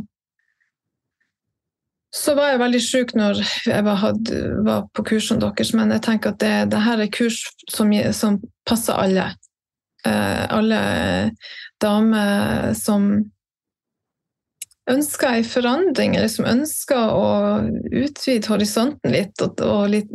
så 2.12 2.34
var 2.36 2.50
jeg 2.50 2.60
veldig 2.60 2.80
sjuk 2.84 3.14
når 3.16 3.38
jeg 3.64 3.84
var, 3.86 3.96
hadde, 3.96 4.40
var 4.66 4.82
på 4.92 5.00
kursene 5.08 5.40
deres, 5.40 5.70
men 5.72 5.94
jeg 5.94 6.02
tenker 6.04 6.34
at 6.34 6.42
det, 6.42 6.50
det 6.74 6.82
her 6.84 7.00
er 7.00 7.08
kurs 7.08 7.38
som, 7.72 7.88
som 8.12 8.36
passer 8.68 9.00
alle. 9.00 9.30
alle 10.04 10.80
damer 11.80 12.74
som 12.76 13.06
ønsker 14.90 15.38
en 15.38 15.46
forandring, 15.46 16.16
eller 16.16 16.30
som 16.30 16.48
ønsker 16.48 17.14
å 17.14 17.26
utvide 18.02 18.50
horisonten 18.50 19.14
litt 19.14 19.42
og, 19.44 19.60
og 19.62 19.90
litt, 19.92 20.10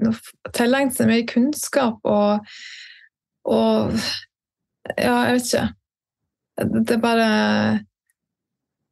tilegne 0.55 0.93
seg 0.93 1.11
mer 1.11 1.27
kunnskap 1.29 2.07
og, 2.07 2.55
og 3.47 3.99
Ja, 4.95 5.27
jeg 5.27 5.35
vet 5.35 5.47
ikke. 5.49 5.65
Det 6.87 6.95
er 6.95 7.01
bare 7.03 7.25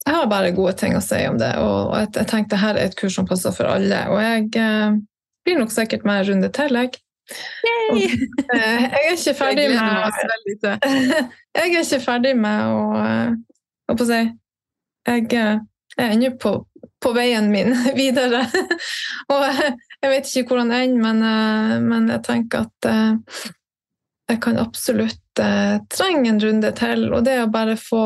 Jeg 0.05 0.13
har 0.13 0.27
bare 0.29 0.53
gode 0.55 0.75
ting 0.77 0.95
å 0.95 1.03
si 1.03 1.21
om 1.27 1.39
det, 1.39 1.53
og, 1.57 1.95
jeg, 1.97 2.11
jeg 2.19 2.29
tenker 2.29 2.51
dette 2.55 2.71
er 2.73 2.81
et 2.83 2.97
kurs 2.99 3.15
som 3.17 3.27
passer 3.27 3.55
for 3.55 3.71
alle. 3.71 4.03
Og 4.11 4.19
jeg 4.21 4.51
eh, 4.61 4.99
blir 5.47 5.57
nok 5.59 5.73
sikkert 5.73 6.05
med 6.05 6.21
en 6.21 6.27
runde 6.29 6.51
til, 6.53 6.77
jeg. 6.77 6.99
Og, 7.89 8.03
eh, 8.53 8.83
jeg 8.85 9.01
er 9.01 9.15
ikke 9.15 9.33
ferdig 9.39 9.69
med 9.71 10.19
Jeg 11.57 11.63
er 11.63 11.71
ikke 11.71 12.03
ferdig 12.03 12.35
med 12.37 12.75
å 12.75 12.83
eh, 13.01 13.31
på 13.89 14.05
å 14.05 14.09
si 14.11 14.21
jeg 15.05 15.29
er 15.33 15.59
ennå 15.97 16.31
på, 16.41 16.55
på, 17.03 17.13
veien 17.15 17.51
min 17.53 17.73
videre. 17.99 18.45
og 19.33 19.45
jeg 19.45 20.11
vet 20.11 20.31
ikke 20.31 20.53
hvordan 20.53 20.73
det 20.73 20.81
ender, 20.85 21.03
men, 21.05 21.23
eh, 21.29 21.77
men, 21.85 22.11
jeg 22.13 22.25
tenker 22.25 22.65
at 22.65 22.89
eh, 22.91 23.49
jeg 24.31 24.41
kan 24.41 24.57
absolutt 24.57 25.21
trenge 25.35 26.29
en 26.31 26.39
runde 26.39 26.71
til. 26.79 27.09
Og 27.13 27.25
det 27.27 27.41
å 27.43 27.49
bare 27.51 27.75
få 27.77 28.03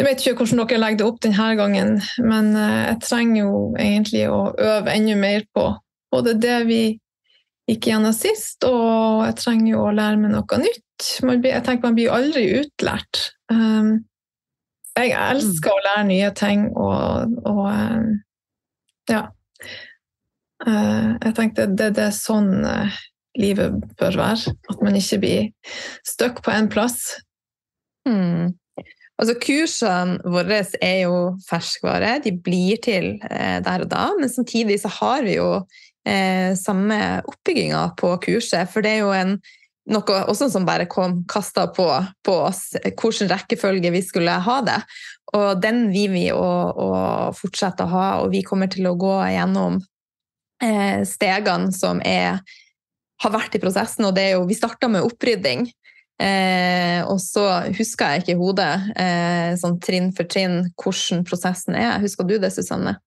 Jeg 0.00 0.06
vet 0.06 0.22
ikke 0.24 0.40
hvordan 0.40 0.62
dere 0.64 0.80
legger 0.80 0.98
det 0.98 1.06
opp 1.06 1.20
denne 1.24 1.46
gangen, 1.56 1.90
men 2.24 2.50
eh, 2.56 2.82
jeg 2.90 3.00
trenger 3.04 3.40
jo 3.42 3.62
egentlig 3.78 4.26
å 4.32 4.42
øve 4.56 4.96
enda 4.96 5.16
mer 5.20 5.46
på 5.54 5.66
både 6.10 6.34
det 6.40 6.58
vi 6.68 6.82
gikk 7.70 7.90
gjennom 7.90 8.14
sist, 8.16 8.64
og 8.66 9.26
jeg 9.28 9.36
trenger 9.38 9.74
jo 9.74 9.82
å 9.84 9.94
lære 9.94 10.20
meg 10.22 10.32
noe 10.34 10.60
nytt. 10.62 10.86
Jeg 11.20 11.62
tenker 11.64 11.86
Man 11.86 11.98
blir 11.98 12.12
aldri 12.12 12.46
utlært. 12.60 13.30
Um, 13.52 14.00
jeg 14.98 15.14
elsker 15.14 15.72
å 15.72 15.84
lære 15.84 16.06
nye 16.08 16.32
ting, 16.36 16.66
og, 16.74 17.36
og 17.46 17.62
um, 17.68 18.08
ja. 19.10 19.28
Uh, 20.60 21.16
jeg 21.22 21.36
tenkte 21.38 21.70
det, 21.72 21.92
det 21.96 22.08
er 22.10 22.16
sånn 22.16 22.50
uh, 22.66 22.98
livet 23.38 23.76
bør 24.00 24.18
være. 24.20 24.54
At 24.72 24.82
man 24.84 24.98
ikke 24.98 25.20
blir 25.22 25.74
stuck 26.06 26.42
på 26.44 26.52
én 26.54 26.70
plass. 26.72 27.20
Mm. 28.08 28.56
Altså, 29.20 29.36
kursene 29.36 30.32
våre 30.32 30.62
er 30.80 30.98
jo 31.04 31.16
ferskvare, 31.44 32.16
de 32.24 32.32
blir 32.32 32.80
til 32.84 33.12
eh, 33.28 33.58
der 33.64 33.84
og 33.84 33.90
da. 33.92 34.06
Men 34.18 34.32
samtidig 34.32 34.80
så 34.80 34.92
har 34.96 35.26
vi 35.26 35.36
jo 35.36 35.48
eh, 36.08 36.56
samme 36.56 37.20
oppbygginga 37.28 37.82
på 38.00 38.14
kurset. 38.24 38.70
For 38.72 38.84
det 38.84 38.96
er 38.96 39.02
jo 39.04 39.12
en, 39.12 39.36
noe 39.90 40.18
også 40.28 40.50
som 40.52 40.66
bare 40.68 40.88
kom 40.90 41.22
kasta 41.30 41.66
på, 41.72 41.86
på 42.26 42.34
oss, 42.50 42.74
hvilken 42.84 43.30
rekkefølge 43.30 43.92
vi 43.94 44.02
skulle 44.04 44.36
ha 44.44 44.58
det. 44.66 44.78
Og 45.36 45.60
den 45.62 45.88
vil 45.94 46.12
vi 46.12 46.26
å, 46.34 46.44
å 46.70 46.90
fortsette 47.36 47.86
å 47.86 47.92
ha, 47.92 48.06
og 48.22 48.32
vi 48.34 48.42
kommer 48.46 48.70
til 48.70 48.88
å 48.90 48.96
gå 48.98 49.14
gjennom 49.30 49.78
eh, 50.62 51.02
stegene 51.08 51.72
som 51.74 52.02
er, 52.04 52.40
har 53.22 53.34
vært 53.34 53.56
i 53.56 53.62
prosessen. 53.62 54.08
Og 54.08 54.16
det 54.16 54.26
er 54.26 54.34
jo, 54.36 54.48
vi 54.50 54.58
starta 54.58 54.90
med 54.90 55.06
opprydding. 55.06 55.68
Eh, 56.20 57.00
og 57.08 57.16
så 57.22 57.46
husker 57.72 58.12
jeg 58.12 58.24
ikke 58.24 58.34
i 58.34 58.40
hodet 58.40 58.72
eh, 59.00 59.52
sånn 59.56 59.78
trinn 59.80 60.10
for 60.16 60.28
trinn 60.28 60.66
hvordan 60.74 61.24
prosessen 61.28 61.78
er. 61.78 61.96
Husker 62.02 62.28
du 62.28 62.36
det, 62.42 62.52
Susanne? 62.52 62.98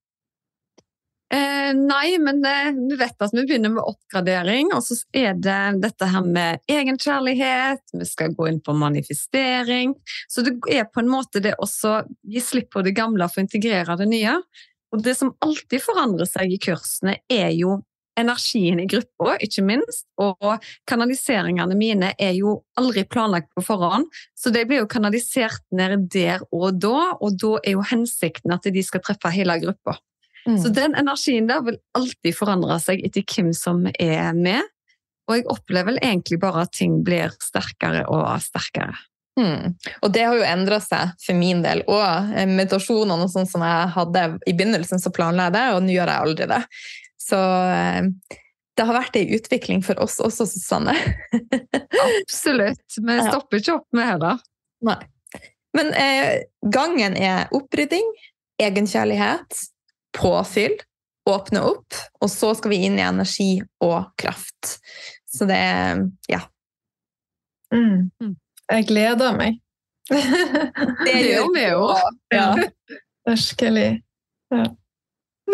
Eh, 1.33 1.73
nei, 1.73 2.17
men 2.21 2.43
eh, 2.45 2.75
du 2.89 2.93
vet 2.99 3.23
at 3.25 3.31
vi 3.33 3.41
begynner 3.47 3.71
med 3.73 3.87
oppgradering, 3.89 4.69
og 4.75 4.83
så 4.85 4.99
er 5.17 5.33
det 5.41 5.79
dette 5.81 6.09
her 6.11 6.27
med 6.27 6.61
egenkjærlighet, 6.69 7.81
vi 7.97 8.05
skal 8.05 8.35
gå 8.37 8.51
inn 8.51 8.59
på 8.61 8.75
manifestering. 8.77 9.95
Så 10.29 10.43
det 10.45 10.59
er 10.69 10.85
på 10.85 11.01
en 11.01 11.09
måte 11.09 11.41
det 11.41 11.55
også 11.57 12.03
gi 12.29 12.43
slipp 12.43 12.69
på 12.75 12.83
det 12.85 12.93
gamle 12.99 13.25
for 13.31 13.41
å 13.41 13.47
integrere 13.47 13.97
det 13.97 14.09
nye. 14.11 14.35
Og 14.93 15.01
det 15.01 15.15
som 15.17 15.33
alltid 15.41 15.81
forandrer 15.81 16.29
seg 16.29 16.53
i 16.53 16.61
kursene, 16.61 17.17
er 17.31 17.49
jo 17.57 17.79
energien 18.19 18.77
i 18.83 18.85
gruppa, 18.85 19.39
ikke 19.41 19.65
minst. 19.65 20.05
Og 20.21 20.61
kanaliseringene 20.85 21.73
mine 21.79 22.13
er 22.21 22.37
jo 22.37 22.59
aldri 22.77 23.07
planlagt 23.09 23.49
på 23.57 23.65
forhånd, 23.65 24.05
så 24.37 24.53
de 24.53 24.67
blir 24.69 24.83
jo 24.83 24.91
kanalisert 24.91 25.65
ned 25.73 26.11
der 26.13 26.45
og 26.53 26.77
da, 26.77 27.15
og 27.17 27.41
da 27.41 27.57
er 27.63 27.79
jo 27.79 27.89
hensikten 27.89 28.53
at 28.53 28.69
de 28.69 28.85
skal 28.85 29.01
treffe 29.01 29.33
hele 29.33 29.57
gruppa. 29.65 29.97
Mm. 30.47 30.57
Så 30.59 30.71
den 30.75 30.95
energien 30.99 31.47
der 31.47 31.63
vil 31.65 31.79
alltid 31.97 32.35
forandre 32.35 32.77
seg 32.83 33.03
etter 33.05 33.23
hvem 33.23 33.53
som 33.55 33.85
er 33.93 34.33
med. 34.35 34.61
Og 35.29 35.37
jeg 35.37 35.47
opplever 35.51 35.97
egentlig 36.01 36.39
bare 36.41 36.65
at 36.65 36.73
ting 36.75 36.99
blir 37.05 37.31
sterkere 37.41 38.03
og 38.11 38.27
sterkere. 38.43 38.97
Mm. 39.39 39.73
Og 40.03 40.11
det 40.13 40.25
har 40.27 40.37
jo 40.37 40.45
endra 40.45 40.77
seg 40.83 41.15
for 41.23 41.37
min 41.37 41.63
del. 41.63 41.81
Og 41.89 42.35
eh, 42.35 42.45
meditasjonene 42.49 43.25
og 43.25 43.31
sånn 43.31 43.49
som 43.49 43.63
jeg 43.65 43.93
hadde 43.95 44.25
i 44.45 44.53
begynnelsen, 44.53 45.01
så 45.01 45.13
planla 45.15 45.47
jeg 45.47 45.55
det, 45.55 45.65
og 45.73 45.81
nå 45.85 45.95
gjør 45.95 46.11
jeg 46.11 46.27
aldri 46.27 46.49
det. 46.51 46.61
Så 47.23 47.39
eh, 47.39 48.39
det 48.73 48.87
har 48.89 48.97
vært 48.97 49.17
ei 49.17 49.25
utvikling 49.37 49.83
for 49.85 49.99
oss 50.03 50.19
også, 50.23 50.47
Susanne. 50.49 50.95
Absolutt. 52.19 52.85
Vi 52.99 53.17
stopper 53.29 53.61
ikke 53.61 53.77
opp 53.79 53.89
med 53.95 54.09
heller. 54.11 54.43
Nei. 54.85 54.99
Men 55.73 55.89
eh, 55.97 56.43
gangen 56.73 57.15
er 57.17 57.49
opprydding, 57.55 58.05
egenkjærlighet, 58.61 59.63
påfyll, 60.15 60.75
åpne 61.29 61.63
opp, 61.73 61.97
og 62.21 62.31
så 62.31 62.51
skal 62.57 62.73
vi 62.73 62.83
inn 62.87 62.99
i 62.99 63.05
energi 63.05 63.51
og 63.83 64.11
kraft. 64.19 64.77
Så 65.29 65.47
det 65.49 65.59
ja. 66.29 66.43
Mm. 67.73 68.11
mm. 68.21 68.35
Jeg 68.71 68.87
gleder 68.87 69.35
meg. 69.37 69.59
det 71.07 71.17
gjør 71.29 71.51
vi 71.55 71.65
jo. 71.67 71.83
Ja. 72.33 72.47
Virkelig. 73.27 73.89
Ja. 74.53 74.69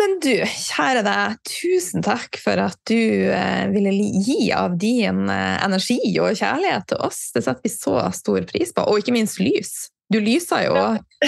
Men 0.00 0.16
du, 0.22 0.32
kjære 0.46 1.02
deg, 1.04 1.38
tusen 1.48 2.04
takk 2.06 2.38
for 2.40 2.60
at 2.62 2.78
du 2.88 2.96
eh, 3.34 3.66
ville 3.72 3.90
gi 4.22 4.52
av 4.54 4.76
din 4.80 5.24
eh, 5.32 5.56
energi 5.64 5.98
og 6.22 6.38
kjærlighet 6.38 6.86
til 6.92 7.02
oss. 7.08 7.18
Det 7.34 7.42
setter 7.44 7.66
vi 7.66 7.72
så 7.74 7.96
stor 8.14 8.46
pris 8.48 8.70
på. 8.76 8.84
Og 8.86 9.02
ikke 9.02 9.16
minst 9.16 9.40
lys. 9.42 9.90
Du 10.10 10.18
lyser 10.18 10.64
jo 10.66 10.74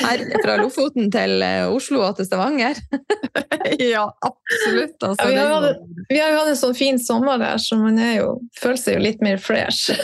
her 0.03 0.22
fra 0.43 0.57
Lofoten 0.59 1.11
til 1.14 1.43
eh, 1.45 1.68
Oslo 1.70 2.01
og 2.03 2.16
til 2.18 2.26
Stavanger. 2.26 2.78
ja, 3.93 4.09
absolutt. 4.26 4.97
Altså, 4.99 5.28
ja, 5.28 5.30
vi, 5.30 5.37
har 5.39 5.53
hatt, 5.55 5.85
vi, 6.09 6.18
har 6.18 6.33
jo 6.33 6.41
hatt 6.41 6.51
en 6.51 6.59
sånn 6.59 6.74
fin 6.74 6.99
sommer 6.99 7.39
der, 7.39 7.62
så 7.62 7.78
man 7.78 8.01
jo, 8.01 8.33
føler 8.59 8.80
seg 8.83 8.99
jo 8.99 9.05
litt 9.05 9.22
mer 9.22 9.39
fresh. 9.43 9.95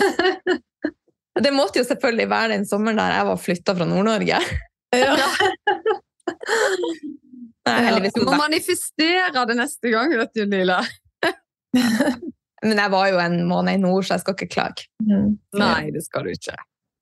det 1.44 1.54
måtte 1.54 1.82
jo 1.82 1.88
selvfølgelig 1.88 2.28
være 2.30 2.52
den 2.54 2.68
sommeren 2.70 3.02
der 3.02 3.16
jeg 3.16 3.28
var 3.32 3.42
flytta 3.48 3.76
fra 3.80 3.88
Nord-Norge. 3.90 4.42
ja. 4.94 5.16
Nei, 7.68 8.08
du 8.14 8.22
må 8.24 8.32
manifestere 8.38 9.42
det 9.44 9.56
neste 9.58 9.90
gang, 9.92 10.14
vet 10.16 10.30
du, 10.38 10.46
Lila. 10.48 10.78
Men 12.64 12.80
jeg 12.80 12.92
var 12.94 13.10
jo 13.10 13.18
en 13.22 13.36
måned 13.48 13.76
i 13.76 13.82
nord, 13.82 14.06
så 14.06 14.16
jeg 14.16 14.24
skal 14.24 14.36
ikke 14.38 14.50
klage. 14.54 14.86
Mm. 15.04 15.36
Nei, 15.60 15.90
det 15.94 16.02
skal 16.06 16.24
du 16.24 16.32
ikke. 16.32 16.56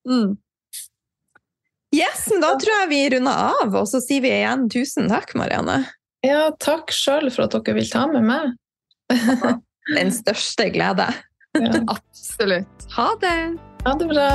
Mm. 0.09 0.35
Yes, 1.97 2.27
men 2.29 2.43
da 2.43 2.51
tror 2.61 2.75
jeg 2.83 2.89
vi 2.91 2.97
runder 3.15 3.37
av, 3.49 3.71
og 3.73 3.87
så 3.89 3.97
sier 4.03 4.21
vi 4.21 4.29
igjen 4.29 4.67
tusen 4.69 5.07
takk, 5.09 5.31
Marianne. 5.39 5.79
Ja, 6.21 6.51
takk 6.61 6.91
sjøl 6.93 7.31
for 7.33 7.47
at 7.47 7.55
dere 7.55 7.73
vil 7.79 7.87
ta 7.89 8.03
med 8.11 8.27
meg. 8.27 8.51
Den 9.95 10.11
største 10.13 10.67
glede. 10.75 11.07
Ja. 11.57 11.71
Absolutt. 11.95 12.85
Ha 12.93 13.07
det. 13.23 13.37
Ha 13.87 13.93
det 13.97 14.09
bra. 14.11 14.27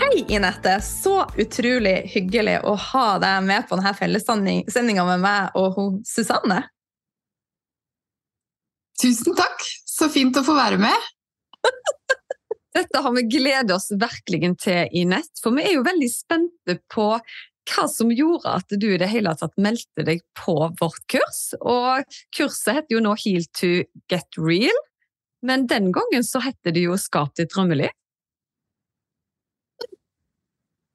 Hei, 0.00 0.24
Inette. 0.38 0.78
Så 0.86 1.18
utrolig 1.36 1.98
hyggelig 2.14 2.62
å 2.64 2.78
ha 2.80 3.06
deg 3.20 3.44
med 3.44 3.68
på 3.68 3.76
denne 3.76 3.92
fellessendinga 3.98 5.04
med 5.10 5.26
meg 5.26 5.60
og 5.60 5.76
hun, 5.76 6.00
Susanne. 6.08 6.62
Tusen 9.02 9.36
takk. 9.36 9.68
Så 9.84 10.08
fint 10.12 10.40
å 10.40 10.46
få 10.46 10.56
være 10.56 10.80
med. 10.80 11.12
Dette 12.76 13.00
har 13.00 13.14
vi 13.16 13.26
gledet 13.30 13.72
oss 13.72 13.88
virkelig 13.96 14.52
til, 14.62 14.88
i 14.92 15.04
nett, 15.08 15.32
For 15.42 15.54
vi 15.56 15.64
er 15.64 15.76
jo 15.78 15.86
veldig 15.86 16.08
spente 16.12 16.78
på 16.92 17.12
hva 17.66 17.86
som 17.90 18.12
gjorde 18.14 18.52
at 18.60 18.74
du 18.78 18.86
i 18.92 18.98
det 19.00 19.08
hele 19.10 19.32
tatt 19.38 19.56
meldte 19.58 20.04
deg 20.06 20.22
på 20.38 20.54
vårt 20.80 21.02
kurs. 21.10 21.40
Og 21.58 22.04
kurset 22.36 22.78
heter 22.78 22.96
jo 22.96 23.02
nå 23.02 23.16
Heal 23.24 23.46
to 23.58 23.72
get 24.12 24.38
real, 24.38 24.76
men 25.46 25.66
den 25.70 25.90
gangen 25.94 26.26
så 26.26 26.42
heter 26.44 26.74
det 26.74 26.84
jo 26.86 26.98
Skap 27.00 27.34
ditt 27.38 27.52
drømmeliv. 27.54 27.90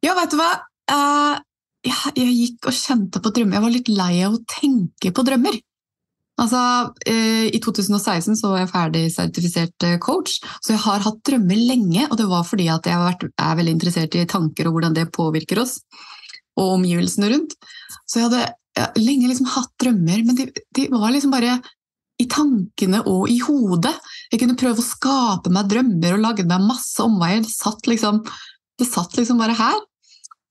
Ja, 0.01 0.15
vet 0.17 0.31
du 0.33 0.39
hva? 0.39 0.51
Uh, 0.89 1.37
jeg, 1.85 2.13
jeg, 2.17 2.31
gikk 2.37 2.69
og 2.71 2.77
kjente 2.77 3.21
på 3.21 3.33
drømmer. 3.35 3.57
Jeg 3.57 3.65
var 3.65 3.75
litt 3.75 3.91
lei 3.91 4.13
av 4.25 4.37
å 4.37 4.45
tenke 4.49 5.11
på 5.13 5.25
drømmer. 5.27 5.59
Altså, 6.41 6.61
uh, 6.89 7.47
I 7.53 7.59
2016 7.61 8.39
så 8.39 8.51
var 8.51 8.63
jeg 8.63 8.71
ferdig 8.71 9.03
sertifisert 9.13 9.85
eh, 9.85 9.99
coach, 10.01 10.39
så 10.63 10.73
jeg 10.73 10.81
har 10.85 11.03
hatt 11.05 11.19
drømmer 11.27 11.59
lenge. 11.59 12.07
Og 12.09 12.17
det 12.17 12.29
var 12.31 12.47
fordi 12.47 12.69
at 12.73 12.87
jeg 12.89 13.01
vært, 13.01 13.27
er 13.29 13.59
veldig 13.59 13.75
interessert 13.77 14.17
i 14.17 14.25
tanker 14.29 14.69
og 14.69 14.77
hvordan 14.77 14.97
det 14.97 15.11
påvirker 15.13 15.61
oss. 15.61 15.77
Og 16.57 16.79
omgivelsene 16.79 17.29
rundt. 17.31 17.53
Så 18.09 18.19
jeg 18.19 18.29
hadde 18.29 18.47
ja, 18.79 18.87
lenge 18.97 19.29
liksom 19.29 19.51
hatt 19.53 19.71
drømmer, 19.81 20.25
men 20.25 20.39
de, 20.39 20.49
de 20.75 20.87
var 20.91 21.13
liksom 21.13 21.33
bare 21.33 21.59
i 22.21 22.27
tankene 22.29 23.03
og 23.09 23.29
i 23.31 23.37
hodet. 23.41 23.93
Jeg 24.31 24.41
kunne 24.41 24.57
prøve 24.59 24.81
å 24.81 24.85
skape 24.85 25.51
meg 25.53 25.69
drømmer 25.71 26.17
og 26.17 26.25
lage 26.25 26.45
meg 26.47 26.65
masse 26.65 27.01
omveier. 27.03 27.45
Det 27.45 27.53
satt 27.53 27.87
liksom, 27.89 28.21
det 28.81 28.89
satt 28.89 29.15
liksom 29.17 29.41
bare 29.41 29.57
her. 29.57 29.79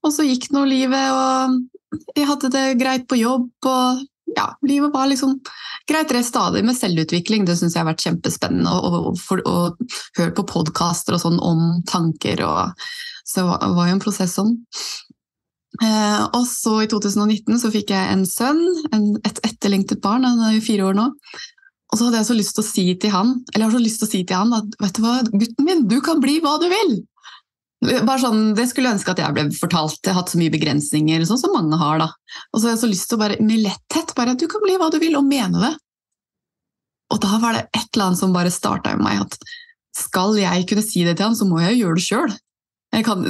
Og 0.07 0.15
så 0.15 0.25
gikk 0.25 0.49
nå 0.55 0.65
livet, 0.69 1.13
og 1.13 2.17
jeg 2.17 2.29
hadde 2.31 2.51
det 2.55 2.65
greit 2.81 3.07
på 3.11 3.19
jobb. 3.21 3.51
og 3.69 4.07
ja, 4.37 4.47
Livet 4.67 4.95
var 4.95 5.11
liksom 5.11 5.37
greit 5.89 6.13
rest 6.15 6.33
stadig 6.35 6.63
med 6.67 6.79
selvutvikling. 6.79 7.45
Det 7.47 7.57
syns 7.59 7.77
jeg 7.77 7.83
har 7.83 7.91
vært 7.91 8.05
kjempespennende. 8.07 8.71
å 8.71 9.61
høre 10.19 10.35
på 10.37 10.47
podkaster 10.49 11.17
og 11.17 11.23
sånn 11.25 11.39
om 11.43 11.81
tanker. 11.91 12.43
Og, 12.47 12.91
så 13.27 13.47
det 13.47 13.71
var 13.77 13.91
jo 13.91 13.97
en 13.97 14.03
prosess 14.03 14.37
sånn. 14.39 14.57
Eh, 15.81 16.25
og 16.37 16.43
så 16.51 16.81
i 16.85 16.91
2019 16.91 17.61
så 17.63 17.71
fikk 17.73 17.95
jeg 17.95 18.13
en 18.13 18.27
sønn, 18.29 18.61
en, 18.93 19.07
et 19.25 19.39
etterlengtet 19.47 20.03
barn, 20.05 20.27
han 20.27 20.43
er 20.49 20.59
jo 20.59 20.67
fire 20.67 20.91
år 20.91 20.99
nå. 20.99 21.09
Og 21.91 21.99
så 21.99 22.07
hadde 22.07 22.21
jeg 22.21 22.29
så 22.29 22.37
lyst 22.39 22.55
til 22.57 22.63
å 22.63 22.69
si 22.69 22.85
til 23.03 23.15
han 23.15 23.31
eller 23.51 23.65
jeg 23.65 23.67
har 23.67 23.75
så 23.75 23.83
lyst 23.83 24.03
til 24.03 24.07
å 24.07 24.11
si 24.11 24.21
til 24.23 24.39
han 24.39 24.53
at 24.55 24.77
vet 24.83 24.99
du 24.99 25.03
hva, 25.03 25.15
gutten 25.27 25.67
min, 25.67 25.87
du 25.91 25.97
kan 26.05 26.21
bli 26.23 26.37
hva 26.43 26.55
du 26.63 26.69
vil! 26.71 26.93
Bare 27.81 28.21
sånn, 28.21 28.55
Det 28.55 28.67
skulle 28.69 28.91
jeg 28.91 28.99
ønske 28.99 29.15
at 29.15 29.23
jeg 29.23 29.37
ble 29.37 29.47
fortalt. 29.57 30.01
Jeg 30.05 30.13
har 30.13 30.21
hatt 30.21 30.33
så 30.35 30.41
mye 30.41 30.53
begrensninger, 30.53 31.23
sånn 31.25 31.41
som 31.41 31.55
mange 31.57 31.79
har. 31.81 32.03
da. 32.03 32.11
Og 32.53 32.61
så 32.61 32.69
har 32.69 32.75
jeg 32.75 32.83
så 32.83 32.91
lyst 32.91 33.09
til 33.09 33.17
å 33.17 33.23
bare 33.23 33.41
med 33.41 33.63
letthet 33.65 34.13
bare 34.19 34.37
du 34.37 34.47
kan 34.51 34.61
bli 34.65 34.77
hva 34.77 34.91
du 34.93 34.99
vil, 35.01 35.17
og 35.17 35.25
mene 35.25 35.63
det. 35.65 35.73
Og 37.11 37.21
da 37.25 37.39
var 37.43 37.57
det 37.57 37.65
et 37.75 37.89
eller 37.95 38.11
annet 38.11 38.21
som 38.21 38.35
bare 38.37 38.53
starta 38.53 38.93
i 38.95 39.01
meg, 39.01 39.25
at 39.25 39.39
skal 39.97 40.37
jeg 40.39 40.67
kunne 40.69 40.85
si 40.87 41.03
det 41.07 41.17
til 41.19 41.31
han, 41.31 41.39
så 41.39 41.49
må 41.49 41.63
jeg 41.65 41.79
jo 41.79 41.87
gjøre 41.87 41.99
det 41.99 42.07
sjøl. 42.07 42.37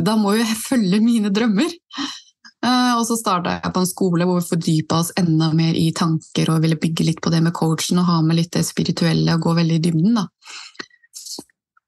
da 0.03 0.17
må 0.17 0.35
jo 0.35 0.43
jeg 0.43 0.59
følge 0.67 1.01
mine 1.01 1.31
drømmer. 1.31 1.71
Uh, 2.61 2.99
og 2.99 3.07
så 3.09 3.17
starta 3.17 3.55
jeg 3.57 3.73
på 3.73 3.81
en 3.81 3.89
skole 3.89 4.27
hvor 4.29 4.43
vi 4.43 4.51
fordypa 4.51 4.99
oss 5.01 5.15
enda 5.17 5.49
mer 5.57 5.73
i 5.73 5.87
tanker 5.97 6.51
og 6.53 6.61
ville 6.61 6.77
bygge 6.77 7.07
litt 7.07 7.23
på 7.25 7.33
det 7.33 7.41
med 7.41 7.55
coachen 7.57 8.03
og 8.03 8.05
ha 8.05 8.19
med 8.21 8.37
litt 8.37 8.53
det 8.53 8.67
spirituelle 8.69 9.33
og 9.33 9.47
gå 9.47 9.55
veldig 9.57 9.79
i 9.79 9.85
dybden. 9.87 10.19
da. 10.19 10.27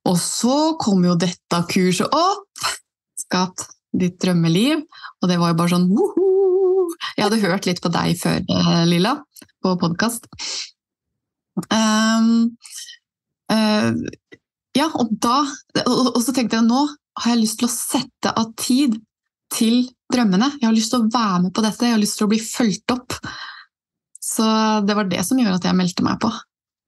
Og 0.08 0.16
så 0.18 0.56
kom 0.80 1.04
jo 1.04 1.18
dette 1.18 1.60
kurset 1.68 2.08
opp! 2.08 2.48
Skapt 3.32 3.70
ditt 3.96 4.18
drømmeliv. 4.20 4.84
Og 5.22 5.30
det 5.30 5.38
var 5.40 5.52
jo 5.52 5.58
bare 5.60 5.72
sånn 5.72 5.88
woho! 5.92 6.28
Jeg 7.16 7.24
hadde 7.24 7.40
hørt 7.40 7.68
litt 7.68 7.80
på 7.80 7.90
deg 7.92 8.16
før, 8.20 8.42
eh, 8.44 8.82
Lilla, 8.88 9.16
på 9.64 9.72
podkast. 9.80 10.28
Um, 11.72 12.52
uh, 13.52 13.92
ja, 14.76 14.86
og 14.88 15.10
da 15.20 15.42
og, 15.84 16.14
og 16.14 16.20
så 16.24 16.32
tenkte 16.32 16.56
jeg 16.56 16.64
nå 16.64 16.80
har 17.20 17.34
jeg 17.34 17.42
lyst 17.42 17.58
til 17.60 17.68
å 17.68 17.72
sette 17.72 18.32
av 18.32 18.52
tid 18.60 18.96
til 19.52 19.84
drømmene. 20.12 20.54
Jeg 20.60 20.68
har 20.68 20.76
lyst 20.76 20.92
til 20.94 21.02
å 21.02 21.10
være 21.12 21.42
med 21.46 21.54
på 21.56 21.64
dette, 21.64 21.88
jeg 21.88 21.96
har 21.96 22.00
lyst 22.00 22.18
til 22.20 22.28
å 22.28 22.32
bli 22.32 22.40
fulgt 22.44 22.94
opp. 22.94 23.16
Så 24.22 24.46
det 24.88 24.96
var 24.96 25.08
det 25.08 25.24
som 25.28 25.40
gjorde 25.40 25.60
at 25.60 25.68
jeg 25.68 25.78
meldte 25.78 26.04
meg 26.06 26.20
på. 26.22 26.32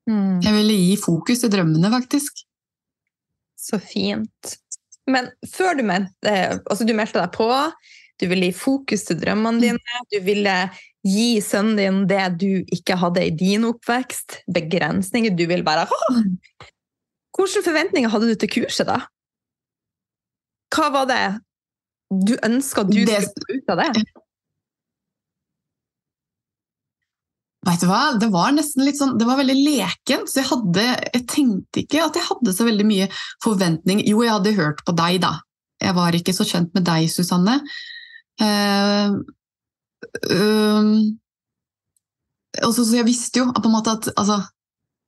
Mm. 0.08 0.40
Jeg 0.44 0.56
ville 0.56 0.80
gi 0.80 0.96
fokus 1.00 1.44
til 1.44 1.52
drømmene, 1.52 1.92
faktisk. 1.92 2.44
Så 3.60 3.80
fint. 3.80 4.56
Men 5.10 5.28
før 5.52 5.76
du 5.78 5.84
meldte, 5.86 6.34
altså 6.64 6.86
du 6.88 6.94
meldte 6.96 7.20
deg 7.20 7.32
på, 7.34 7.48
du 8.20 8.26
ville 8.30 8.48
gi 8.48 8.56
fokus 8.56 9.06
til 9.08 9.18
drømmene 9.20 9.58
mm. 9.58 9.64
dine, 9.64 10.02
du 10.12 10.18
ville 10.24 10.56
gi 11.04 11.28
sønnen 11.44 11.76
din 11.76 12.04
det 12.08 12.22
du 12.40 12.50
ikke 12.72 12.96
hadde 13.00 13.26
i 13.26 13.34
din 13.36 13.66
oppvekst, 13.68 14.40
begrensninger, 14.54 15.34
du 15.36 15.44
vil 15.50 15.64
bare 15.66 15.86
mm. 15.90 16.36
Hvilke 17.34 17.64
forventninger 17.66 18.12
hadde 18.12 18.30
du 18.30 18.38
til 18.38 18.52
kurset, 18.60 18.86
da? 18.88 19.00
Hva 20.74 20.90
var 20.94 21.08
det 21.10 21.24
du 22.14 22.36
ønska 22.46 22.84
du 22.86 23.00
skulle 23.02 23.26
få 23.26 23.56
ut 23.58 23.72
av 23.74 23.82
det? 23.82 24.04
Vet 27.64 27.80
du 27.80 27.88
hva, 27.88 28.02
Det 28.20 28.28
var 28.32 28.52
nesten 28.52 28.84
litt 28.84 28.98
sånn, 28.98 29.16
det 29.18 29.26
var 29.28 29.40
veldig 29.40 29.56
lekent. 29.56 30.30
så 30.30 30.42
jeg, 30.42 30.48
hadde, 30.50 30.84
jeg 31.14 31.24
tenkte 31.30 31.84
ikke 31.84 32.04
at 32.04 32.18
jeg 32.18 32.28
hadde 32.28 32.54
så 32.56 32.66
veldig 32.68 32.86
mye 32.88 33.08
forventning. 33.44 34.02
Jo, 34.08 34.22
jeg 34.24 34.34
hadde 34.36 34.56
hørt 34.58 34.84
på 34.84 34.96
deg, 34.96 35.20
da. 35.24 35.38
Jeg 35.82 35.96
var 35.96 36.16
ikke 36.16 36.34
så 36.36 36.46
kjent 36.48 36.74
med 36.76 36.86
deg, 36.86 37.08
Susanne. 37.12 37.58
Uh, 38.40 39.16
um, 40.32 40.90
også, 42.62 42.84
så 42.84 43.00
jeg 43.00 43.08
visste 43.08 43.40
jo 43.40 43.48
på 43.54 43.68
en 43.68 43.74
måte 43.74 43.94
at 43.94 44.10
altså, 44.14 44.40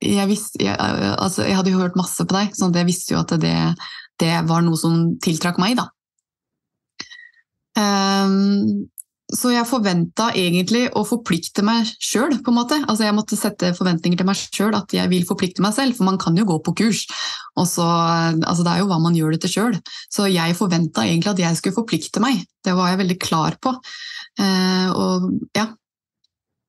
jeg, 0.03 0.27
visste, 0.29 0.61
jeg, 0.63 0.75
altså, 1.17 1.45
jeg 1.47 1.57
hadde 1.57 1.73
jo 1.73 1.81
hørt 1.81 1.97
masse 1.99 2.23
på 2.23 2.35
deg, 2.35 2.53
så 2.57 2.69
jeg 2.73 2.89
visste 2.89 3.15
jo 3.15 3.21
at 3.21 3.33
det, 3.41 3.55
det 4.21 4.33
var 4.49 4.65
noe 4.65 4.79
som 4.79 5.15
tiltrakk 5.23 5.59
meg, 5.61 5.77
da. 5.79 5.89
Um, 7.77 8.87
så 9.27 9.49
jeg 9.51 9.67
forventa 9.67 10.29
egentlig 10.39 10.85
å 10.95 11.01
forplikte 11.07 11.63
meg 11.65 11.89
sjøl, 11.99 12.37
på 12.39 12.51
en 12.51 12.55
måte. 12.55 12.77
Altså 12.85 13.03
jeg 13.03 13.15
måtte 13.17 13.39
sette 13.39 13.73
forventninger 13.75 14.21
til 14.21 14.27
meg 14.29 14.39
sjøl, 14.39 14.75
at 14.77 14.93
jeg 14.95 15.11
vil 15.11 15.25
forplikte 15.27 15.63
meg 15.65 15.75
selv. 15.75 15.97
For 15.97 16.07
man 16.07 16.19
kan 16.21 16.37
jo 16.39 16.45
gå 16.47 16.55
på 16.63 16.75
kurs, 16.83 17.03
og 17.59 17.67
så 17.67 17.87
Altså 17.87 18.63
det 18.63 18.71
er 18.71 18.79
jo 18.83 18.87
hva 18.87 19.01
man 19.03 19.17
gjør 19.17 19.35
det 19.35 19.41
til 19.43 19.53
sjøl. 19.57 19.75
Så 20.13 20.29
jeg 20.31 20.55
forventa 20.55 21.03
egentlig 21.03 21.33
at 21.33 21.43
jeg 21.43 21.59
skulle 21.59 21.75
forplikte 21.75 22.23
meg. 22.23 22.39
Det 22.63 22.75
var 22.77 22.93
jeg 22.93 23.01
veldig 23.03 23.19
klar 23.19 23.59
på. 23.59 23.75
Eh, 24.39 24.87
og 24.95 25.27
ja. 25.57 25.67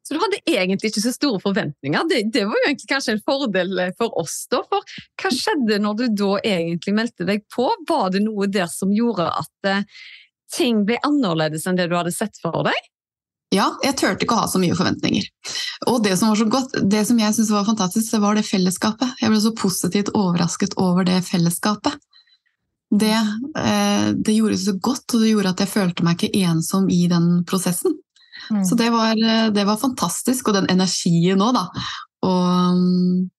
Så 0.02 0.16
du 0.16 0.22
hadde 0.22 0.40
egentlig 0.48 0.90
ikke 0.90 1.04
så 1.04 1.12
store 1.12 1.38
forventninger. 1.42 2.06
Det, 2.11 2.22
det, 2.32 2.46
var 2.48 2.59
jo 2.59 2.66
egentlig 2.70 2.90
kanskje 2.90 3.14
en 3.14 3.26
fordel 3.28 3.82
for 4.00 4.18
oss, 4.18 4.38
da. 4.50 4.64
For 4.66 4.94
hva 5.20 5.32
skjedde 5.36 5.78
når 5.84 5.98
du 5.98 6.06
da 6.16 6.30
egentlig 6.42 6.94
meldte 6.96 7.26
deg 7.28 7.44
på? 7.54 7.68
Var 7.86 8.14
det 8.14 8.24
noe 8.24 8.48
der 8.50 8.70
som 8.72 8.94
gjorde 8.96 9.28
at 9.28 9.68
uh, 9.68 10.06
ting 10.55 10.84
ble 10.88 10.99
annerledes 11.07 11.66
enn 11.66 11.78
det 11.78 11.88
du 11.90 11.96
hadde 11.99 12.14
sett 12.14 12.38
for 12.42 12.64
deg? 12.66 12.88
Ja, 13.55 13.70
jeg 13.80 13.96
turte 13.96 14.26
ikke 14.26 14.36
å 14.36 14.42
ha 14.42 14.49
så 14.51 14.61
mye 14.61 14.76
forventninger. 14.76 15.24
Og 15.88 16.03
det 16.05 16.18
som 16.20 16.28
var 16.28 16.36
så 16.36 16.46
godt, 16.53 16.74
det 16.92 17.01
som 17.09 17.20
jeg 17.20 17.32
syntes 17.32 17.53
var 17.55 17.64
fantastisk, 17.64 18.11
det 18.12 18.20
var 18.20 18.36
det 18.36 18.44
fellesskapet. 18.44 19.14
Jeg 19.22 19.32
ble 19.32 19.40
så 19.40 19.55
positivt 19.57 20.11
overrasket 20.12 20.76
over 20.80 21.09
det 21.09 21.22
fellesskapet. 21.24 21.96
Det, 22.88 23.16
eh, 23.61 24.11
det 24.16 24.34
gjorde 24.36 24.59
så 24.61 24.74
godt, 24.76 25.07
og 25.14 25.24
det 25.24 25.32
gjorde 25.32 25.55
at 25.55 25.62
jeg 25.64 25.72
følte 25.72 26.05
meg 26.05 26.20
ikke 26.20 26.44
ensom 26.49 26.90
i 26.92 27.07
den 27.09 27.30
prosessen. 27.49 27.96
Mm. 28.51 28.62
Så 28.64 28.76
det 28.80 28.90
var, 28.92 29.16
eh, 29.16 29.49
det 29.51 29.64
var, 29.64 29.80
fantastisk. 29.80 30.49
Og 30.49 30.55
den 30.55 30.68
energien 30.68 31.40
òg, 31.40 31.57
da. 31.57 31.64
Og 32.28 32.76
mm, 32.76 33.30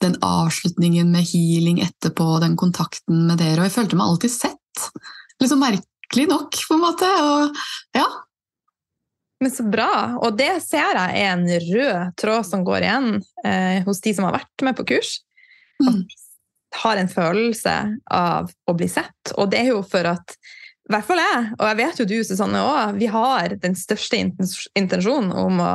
den 0.00 0.16
avslutningen 0.24 1.12
med 1.12 1.28
healing 1.28 1.82
etterpå, 1.84 2.40
den 2.40 2.56
kontakten 2.56 3.26
med 3.28 3.38
dere. 3.38 3.60
Og 3.60 3.68
jeg 3.68 3.76
følte 3.76 4.00
meg 4.00 4.08
alltid 4.08 4.32
sett. 4.32 4.90
Liksom 5.42 5.60
merke 5.60 5.84
merkelig 6.08 6.28
nok, 6.28 6.56
på 6.68 6.74
en 6.74 6.80
måte. 6.80 7.04
Og, 7.04 7.56
ja. 7.92 8.06
Men 9.40 9.50
så 9.50 9.62
bra. 9.62 10.18
Og 10.22 10.36
det 10.36 10.62
ser 10.62 10.96
jeg 10.96 11.22
er 11.22 11.32
en 11.32 11.48
rød 11.48 12.14
tråd 12.16 12.46
som 12.46 12.64
går 12.64 12.82
igjen 12.82 13.22
eh, 13.44 13.84
hos 13.84 14.00
de 14.00 14.14
som 14.14 14.24
har 14.24 14.38
vært 14.40 14.62
med 14.62 14.76
på 14.76 14.84
kurs. 14.84 15.20
At 15.80 15.94
mm. 15.94 16.06
har 16.82 16.96
en 16.96 17.08
følelse 17.08 17.76
av 18.10 18.50
å 18.66 18.74
bli 18.74 18.88
sett. 18.88 19.34
Og 19.36 19.50
det 19.50 19.60
er 19.60 19.70
jo 19.74 19.82
for 19.82 20.04
at 20.04 20.34
i 20.88 20.94
hvert 20.94 21.04
fall 21.04 21.20
jeg, 21.20 21.40
og 21.58 21.66
jeg 21.68 21.76
vet 21.76 21.98
jo 22.00 22.04
du 22.08 22.18
Susanne 22.24 22.60
òg, 22.64 22.96
vi 22.96 23.06
har 23.12 23.52
den 23.60 23.74
største 23.76 24.16
intensjonen 24.16 25.34
om 25.36 25.60
å 25.60 25.72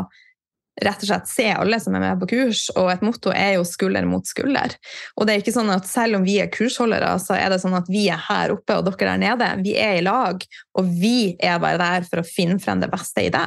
rett 0.82 1.04
og 1.04 1.10
slett 1.10 1.30
se 1.30 1.48
alle 1.54 1.78
som 1.82 1.96
er 1.96 2.02
med 2.02 2.22
på 2.22 2.30
kurs, 2.34 2.66
og 2.74 2.90
et 2.94 3.04
motto 3.06 3.34
er 3.36 3.58
jo 3.58 3.66
skulder 3.68 4.08
mot 4.10 4.26
skulder. 4.28 4.74
Og 5.18 5.28
det 5.28 5.36
er 5.36 5.44
ikke 5.44 5.56
sånn 5.56 5.72
at 5.74 5.90
selv 5.90 6.18
om 6.20 6.26
vi 6.26 6.40
er 6.42 6.52
kursholdere, 6.54 7.12
så 7.22 7.38
er 7.38 7.54
det 7.54 7.62
sånn 7.62 7.78
at 7.78 7.90
vi 7.92 8.08
er 8.12 8.22
her 8.30 8.56
oppe 8.56 8.80
og 8.80 8.88
dere 8.88 9.14
der 9.14 9.22
nede. 9.22 9.50
Vi 9.64 9.76
er 9.78 10.00
i 10.00 10.06
lag, 10.06 10.46
og 10.80 10.96
vi 11.02 11.36
er 11.38 11.62
bare 11.62 11.82
der 11.82 12.08
for 12.10 12.24
å 12.24 12.28
finne 12.28 12.58
frem 12.64 12.82
det 12.82 12.90
beste 12.94 13.28
i 13.28 13.34
det. 13.34 13.46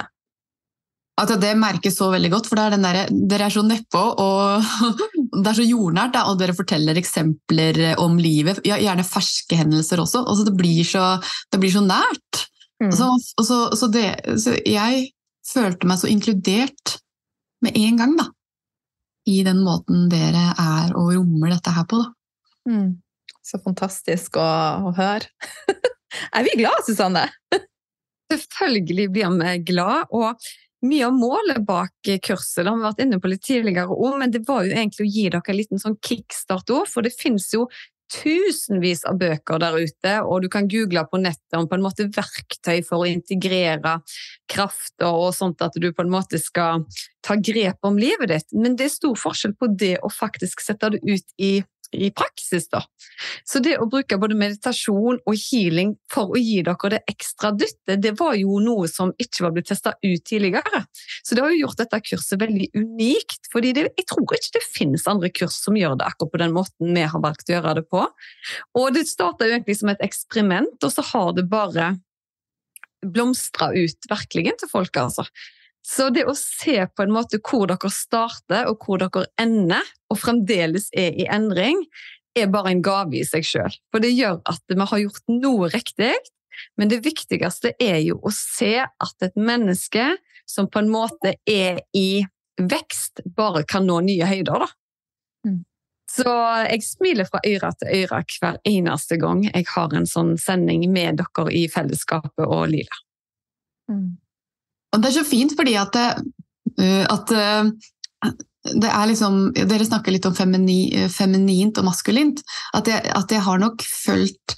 At 1.16 1.30
det 1.40 1.54
merkes 1.56 1.94
så 1.96 2.10
veldig 2.12 2.28
godt, 2.34 2.48
for 2.50 2.60
er 2.60 2.74
der, 2.76 3.06
dere 3.08 3.46
er 3.48 3.54
så 3.54 3.62
nedpå, 3.64 4.02
og 4.20 4.66
det 5.40 5.48
er 5.48 5.58
så 5.58 5.64
jordnært. 5.64 6.12
Da, 6.14 6.26
og 6.30 6.38
dere 6.40 6.54
forteller 6.56 7.00
eksempler 7.00 7.96
om 8.02 8.20
livet, 8.20 8.60
ja, 8.68 8.78
gjerne 8.82 9.06
ferske 9.06 9.58
hendelser 9.58 10.02
også. 10.04 10.22
Altså, 10.28 10.44
det, 10.46 10.54
blir 10.60 10.84
så, 10.86 11.16
det 11.50 11.62
blir 11.62 11.72
så 11.72 11.82
nært. 11.82 12.44
Mm. 12.82 12.90
Altså, 12.92 13.10
så, 13.40 13.60
så, 13.80 13.88
det, 13.88 14.10
så 14.44 14.54
jeg 14.68 15.08
følte 15.48 15.88
meg 15.88 16.02
så 16.02 16.12
inkludert 16.12 16.98
med 17.64 17.78
en 17.78 18.00
gang, 18.00 18.16
da. 18.18 18.28
I 19.26 19.40
den 19.46 19.62
måten 19.66 20.06
dere 20.10 20.52
er 20.60 20.92
og 20.94 21.14
rommer 21.16 21.56
dette 21.56 21.72
her 21.74 21.86
på, 21.90 22.02
da. 22.02 22.12
Mm. 22.70 22.92
Så 23.46 23.60
fantastisk 23.62 24.38
å, 24.42 24.46
å 24.88 24.92
høre. 24.96 25.30
er 26.36 26.46
vi 26.46 26.54
glad, 26.60 26.84
Susanne? 26.86 27.26
Selvfølgelig 28.32 29.10
blir 29.14 29.34
vi 29.38 29.58
glad. 29.72 30.06
og 30.10 30.46
mye 30.86 31.06
av 31.06 31.14
målet 31.16 31.62
bak 31.66 32.08
kurset 32.22 32.64
det 32.64 32.70
har 32.70 32.76
vi 32.76 32.84
vært 32.84 33.02
inne 33.02 33.18
på 33.20 33.30
litt 33.32 33.44
tidligere 33.46 33.94
òg, 33.94 34.18
men 34.20 34.32
det 34.34 34.42
var 34.46 34.66
jo 34.66 34.74
egentlig 34.74 35.06
å 35.06 35.12
gi 35.14 35.24
dere 35.32 35.52
en 35.52 35.58
liten 35.58 35.82
sånn 35.82 35.96
kickstart 36.04 36.72
òg, 36.74 36.84
for 36.90 37.06
det 37.06 37.14
finnes 37.16 37.48
jo 37.54 37.64
tusenvis 38.12 39.04
av 39.08 39.18
bøker 39.20 39.60
der 39.62 39.76
ute, 39.82 40.14
og 40.22 40.44
du 40.44 40.48
kan 40.52 40.68
google 40.70 41.02
på 41.10 41.20
nettet 41.22 41.58
om 41.58 41.66
på 41.68 41.78
en 41.78 41.84
måte 41.84 42.08
verktøy 42.14 42.80
for 42.86 43.02
å 43.02 43.10
integrere 43.10 43.96
krafter 44.50 45.10
og 45.10 45.34
sånt 45.34 45.62
at 45.64 45.74
du 45.80 45.88
på 45.92 46.04
en 46.04 46.12
måte 46.12 46.40
skal 46.42 46.86
ta 47.26 47.38
grep 47.40 47.86
om 47.86 47.98
livet 47.98 48.30
ditt. 48.30 48.52
Men 48.54 48.78
det 48.78 48.88
er 48.88 48.94
stor 48.94 49.18
forskjell 49.18 49.56
på 49.58 49.70
det 49.74 49.96
å 50.06 50.12
faktisk 50.12 50.62
sette 50.62 50.94
det 50.94 51.02
ut 51.02 51.34
i 51.42 51.58
i 51.92 52.10
praksis. 52.10 52.68
da. 52.72 52.82
Så 53.44 53.60
det 53.64 53.76
å 53.80 53.88
bruke 53.90 54.18
både 54.20 54.36
meditasjon 54.38 55.20
og 55.22 55.38
healing 55.46 55.94
for 56.12 56.34
å 56.34 56.40
gi 56.40 56.60
dere 56.66 56.92
det 56.96 57.02
ekstra 57.10 57.52
dyttet, 57.56 58.00
det 58.02 58.14
var 58.18 58.36
jo 58.38 58.58
noe 58.62 58.88
som 58.90 59.12
ikke 59.22 59.46
var 59.46 59.54
blitt 59.56 59.70
testa 59.70 59.94
ut 60.02 60.24
tidligere. 60.26 60.84
Så 61.22 61.36
det 61.36 61.44
har 61.44 61.54
jo 61.54 61.62
gjort 61.64 61.82
dette 61.82 62.02
kurset 62.06 62.40
veldig 62.42 62.70
unikt, 62.76 63.50
det, 63.56 63.86
jeg 63.86 64.06
tror 64.08 64.36
ikke 64.36 64.58
det 64.58 64.64
finnes 64.64 65.06
andre 65.08 65.30
kurs 65.32 65.56
som 65.64 65.76
gjør 65.78 65.96
det 65.98 66.06
akkurat 66.06 66.32
på 66.32 66.40
den 66.42 66.54
måten 66.56 66.92
vi 66.96 67.04
har 67.08 67.22
valgt 67.22 67.48
å 67.48 67.56
gjøre 67.56 67.78
det 67.80 67.86
på. 67.90 68.04
Og 68.78 68.90
det 68.94 69.06
starta 69.08 69.48
jo 69.48 69.56
egentlig 69.56 69.78
som 69.80 69.92
et 69.92 70.04
eksperiment, 70.04 70.76
og 70.82 70.92
så 70.92 71.04
har 71.12 71.32
det 71.36 71.46
bare 71.50 71.94
blomstra 73.06 73.70
ut 73.76 74.08
virkelig 74.10 74.56
til 74.60 74.70
folk, 74.70 74.96
altså. 75.00 75.26
Så 75.86 76.08
det 76.10 76.24
å 76.26 76.34
se 76.34 76.80
på 76.90 77.04
en 77.04 77.14
måte 77.14 77.38
hvor 77.38 77.68
dere 77.70 77.90
starter 77.94 78.66
og 78.70 78.82
hvor 78.82 78.98
dere 78.98 79.28
ender, 79.38 79.84
og 80.10 80.18
fremdeles 80.18 80.88
er 80.96 81.14
i 81.14 81.28
endring, 81.30 81.84
er 82.36 82.50
bare 82.52 82.72
en 82.74 82.82
gave 82.84 83.20
i 83.20 83.26
seg 83.26 83.46
sjøl. 83.46 83.76
For 83.94 84.02
det 84.02 84.10
gjør 84.12 84.40
at 84.50 84.62
vi 84.68 84.80
har 84.82 85.02
gjort 85.04 85.30
noe 85.30 85.70
riktig, 85.72 86.14
men 86.76 86.90
det 86.90 87.04
viktigste 87.04 87.74
er 87.82 88.00
jo 88.02 88.18
å 88.18 88.32
se 88.34 88.80
at 88.82 89.24
et 89.24 89.38
menneske 89.38 90.08
som 90.48 90.68
på 90.70 90.82
en 90.82 90.90
måte 90.90 91.36
er 91.46 91.80
i 91.96 92.24
vekst, 92.56 93.22
bare 93.36 93.64
kan 93.68 93.86
nå 93.86 94.00
nye 94.06 94.26
høyder. 94.26 94.66
da. 94.66 94.68
Mm. 95.46 95.62
Så 96.10 96.34
jeg 96.70 96.84
smiler 96.86 97.28
fra 97.28 97.42
øyre 97.46 97.72
til 97.78 98.02
øyre 98.02 98.22
hver 98.40 98.60
eneste 98.66 99.18
gang 99.20 99.42
jeg 99.46 99.66
har 99.74 99.94
en 99.94 100.06
sånn 100.08 100.36
sending 100.40 100.86
med 100.90 101.20
dere 101.20 101.50
i 101.52 101.66
fellesskapet 101.70 102.46
og 102.46 102.70
Lila. 102.72 103.02
Mm. 103.90 104.16
Og 104.96 105.02
det 105.02 105.10
er 105.10 105.18
så 105.18 105.26
fint 105.28 105.52
fordi 105.56 105.76
at, 105.78 105.98
uh, 106.00 107.04
at 107.12 107.34
er 108.82 109.04
liksom 109.06 109.52
Dere 109.54 109.84
snakker 109.86 110.14
litt 110.14 110.26
om 110.26 110.34
femini, 110.34 111.08
feminint 111.12 111.78
og 111.78 111.86
maskulint. 111.86 112.42
At 112.74 112.88
jeg, 112.90 113.04
at 113.14 113.30
jeg 113.30 113.44
har 113.44 113.60
nok 113.62 113.84
følt 113.86 114.56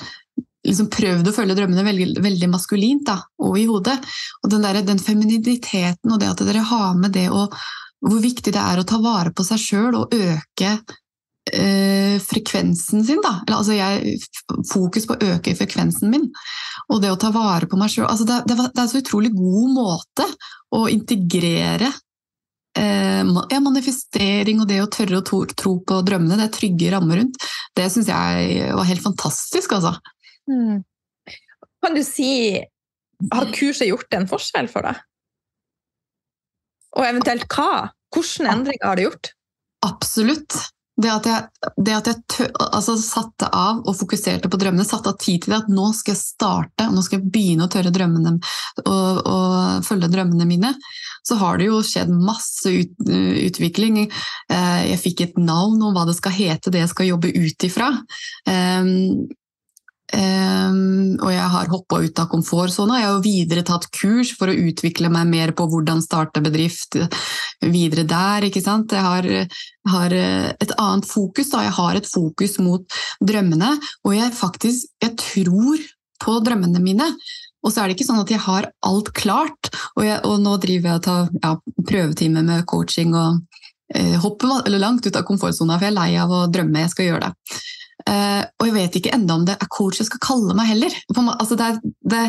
liksom 0.69 0.89
prøvd 0.93 1.29
å 1.29 1.35
følge 1.35 1.57
drømmene 1.59 1.85
veldig, 1.87 2.07
veldig 2.25 2.49
maskulint 2.53 3.05
da, 3.09 3.19
og 3.45 3.59
i 3.61 3.67
hodet. 3.69 3.99
Og 4.43 4.53
den, 4.53 4.65
der, 4.65 4.81
den 4.87 5.03
femininiteten 5.03 6.13
og 6.13 6.23
det 6.23 6.33
at 6.33 6.43
dere 6.47 6.65
har 6.71 6.97
med 6.99 7.15
det 7.17 7.29
og 7.33 7.55
hvor 8.05 8.21
viktig 8.23 8.53
det 8.55 8.63
er 8.63 8.79
å 8.79 8.87
ta 8.87 9.01
vare 9.03 9.33
på 9.35 9.45
seg 9.47 9.59
sjøl 9.63 9.97
og 9.99 10.15
øke 10.15 10.75
eh, 11.53 12.17
frekvensen 12.23 13.05
sin. 13.05 13.23
Da. 13.25 13.39
Eller, 13.47 13.59
altså 13.59 13.77
jeg, 13.77 14.19
fokus 14.71 15.09
på 15.09 15.17
å 15.17 15.31
øke 15.35 15.55
frekvensen 15.59 16.13
min. 16.13 16.29
Og 16.93 17.03
det 17.03 17.13
å 17.13 17.21
ta 17.21 17.31
vare 17.35 17.69
på 17.71 17.79
meg 17.81 17.93
sjøl. 17.93 18.09
Altså 18.09 18.27
det, 18.29 18.43
det, 18.49 18.59
det, 18.59 18.83
er 18.83 18.91
så 18.91 19.03
utrolig 19.03 19.33
god 19.37 19.73
måte 19.77 20.29
å 20.77 20.85
integrere 20.93 21.91
eh, 22.79 23.25
ja, 23.25 23.61
manifestering 23.65 24.63
og 24.63 24.71
det 24.71 24.83
å 24.85 24.91
tørre 24.93 25.21
å 25.21 25.27
tro, 25.27 25.43
tro 25.53 25.79
på 25.85 26.01
drømmene, 26.07 26.39
det 26.41 26.49
er 26.49 26.55
trygge 26.59 26.93
rammer 26.95 27.23
rundt. 27.23 27.41
Det 27.77 27.89
syns 27.93 28.11
jeg 28.13 28.73
var 28.77 28.89
helt 28.89 29.05
fantastisk, 29.05 29.77
altså. 29.79 29.97
Mm. 30.49 30.85
Kan 31.85 31.95
du 31.95 32.03
si 32.03 32.31
Har 33.33 33.51
kurset 33.51 33.89
gjort 33.91 34.15
en 34.15 34.29
forskjell 34.31 34.69
for 34.71 34.87
deg? 34.87 34.99
Og 36.99 37.05
eventuelt 37.05 37.47
hva? 37.51 37.89
Hvilke 38.15 38.47
endringer 38.49 38.87
har 38.87 38.99
det 38.99 39.07
gjort? 39.09 39.31
Absolutt. 39.85 40.55
Det 40.99 41.11
at 41.13 41.27
jeg, 41.31 41.73
det 41.87 41.95
at 41.95 42.09
jeg 42.11 42.23
tø, 42.27 42.47
altså 42.59 42.97
satte 42.99 43.47
av 43.55 43.85
og 43.85 43.95
fokuserte 44.01 44.51
på 44.51 44.59
drømmene, 44.59 44.87
satte 44.87 45.13
av 45.13 45.19
tid 45.23 45.45
til 45.45 45.55
det, 45.55 45.61
at 45.63 45.71
nå 45.71 45.93
skal 45.95 46.17
jeg 46.17 46.23
starte, 46.25 46.89
nå 46.91 47.05
skal 47.07 47.21
jeg 47.21 47.31
begynne 47.35 47.69
å 47.69 47.71
tørre 47.71 47.93
drømmene 47.95 48.35
og, 48.83 49.21
og 49.23 49.87
følge 49.87 50.11
drømmene 50.11 50.49
mine, 50.49 50.73
så 51.29 51.39
har 51.39 51.61
det 51.61 51.69
jo 51.69 51.79
skjedd 51.87 52.11
masse 52.11 52.73
ut, 52.73 52.95
utvikling. 53.07 54.01
Eh, 54.51 54.83
jeg 54.91 55.03
fikk 55.05 55.25
et 55.27 55.39
navn 55.39 55.79
om 55.87 55.95
hva 55.95 56.07
det 56.09 56.17
skal 56.19 56.35
hete, 56.35 56.73
det 56.75 56.83
jeg 56.83 56.93
skal 56.95 57.13
jobbe 57.13 57.31
ut 57.37 57.69
ifra. 57.69 57.93
Um, 60.09 61.19
og 61.21 61.29
jeg 61.35 61.49
har 61.53 61.69
hoppa 61.69 61.99
ut 62.01 62.21
av 62.23 62.31
komfortsona. 62.33 63.01
Jeg 63.03 63.09
har 63.11 63.25
videre 63.25 63.65
tatt 63.67 63.89
kurs 63.93 64.33
for 64.39 64.49
å 64.49 64.57
utvikle 64.57 65.11
meg 65.13 65.29
mer 65.29 65.53
på 65.57 65.67
hvordan 65.69 66.01
starte 66.05 66.41
bedrift 66.45 66.97
videre 67.61 68.07
der. 68.09 68.49
ikke 68.49 68.65
sant? 68.65 68.95
Jeg 68.97 69.05
har, 69.05 69.29
har 69.93 70.17
et 70.17 70.73
annet 70.79 71.09
fokus. 71.09 71.53
da. 71.53 71.67
Jeg 71.67 71.77
har 71.77 72.01
et 72.01 72.09
fokus 72.09 72.57
mot 72.63 72.99
drømmene, 73.21 73.75
og 74.07 74.17
jeg 74.17 74.33
faktisk 74.39 74.89
jeg 75.05 75.17
tror 75.21 75.85
på 76.25 76.41
drømmene 76.45 76.83
mine. 76.83 77.13
Og 77.65 77.73
så 77.73 77.83
er 77.83 77.89
det 77.89 77.99
ikke 77.99 78.09
sånn 78.09 78.23
at 78.23 78.33
jeg 78.33 78.43
har 78.45 78.69
alt 78.87 79.11
klart, 79.19 79.71
og, 79.97 80.05
jeg, 80.07 80.21
og 80.25 80.39
nå 80.45 80.55
driver 80.63 80.93
jeg 80.93 81.01
og 81.01 81.07
tar 81.09 81.33
ja, 81.43 81.55
prøvetime 81.89 82.45
med 82.47 82.67
coaching 82.71 83.17
og 83.19 83.41
eh, 83.95 84.15
hopper 84.23 84.71
langt 84.79 85.07
ut 85.07 85.19
av 85.19 85.27
komfortsona, 85.27 85.79
for 85.79 85.89
jeg 85.89 85.95
er 85.95 85.99
lei 85.99 86.13
av 86.23 86.33
å 86.33 86.45
drømme 86.53 86.85
jeg 86.85 86.95
skal 86.95 87.11
gjøre 87.11 87.27
det. 87.27 87.59
Uh, 88.07 88.45
og 88.61 88.69
jeg 88.69 88.75
vet 88.77 88.97
ikke 89.01 89.13
enda 89.17 89.35
om 89.35 89.45
det 89.49 89.57
er 89.59 89.71
coach 89.75 89.99
jeg 90.01 90.09
skal 90.09 90.23
kalle 90.23 90.55
meg 90.57 90.71
heller. 90.71 90.95
Meg, 91.17 91.35
altså 91.35 91.59
det 91.59 91.67
er, 91.67 91.83
det, 92.13 92.23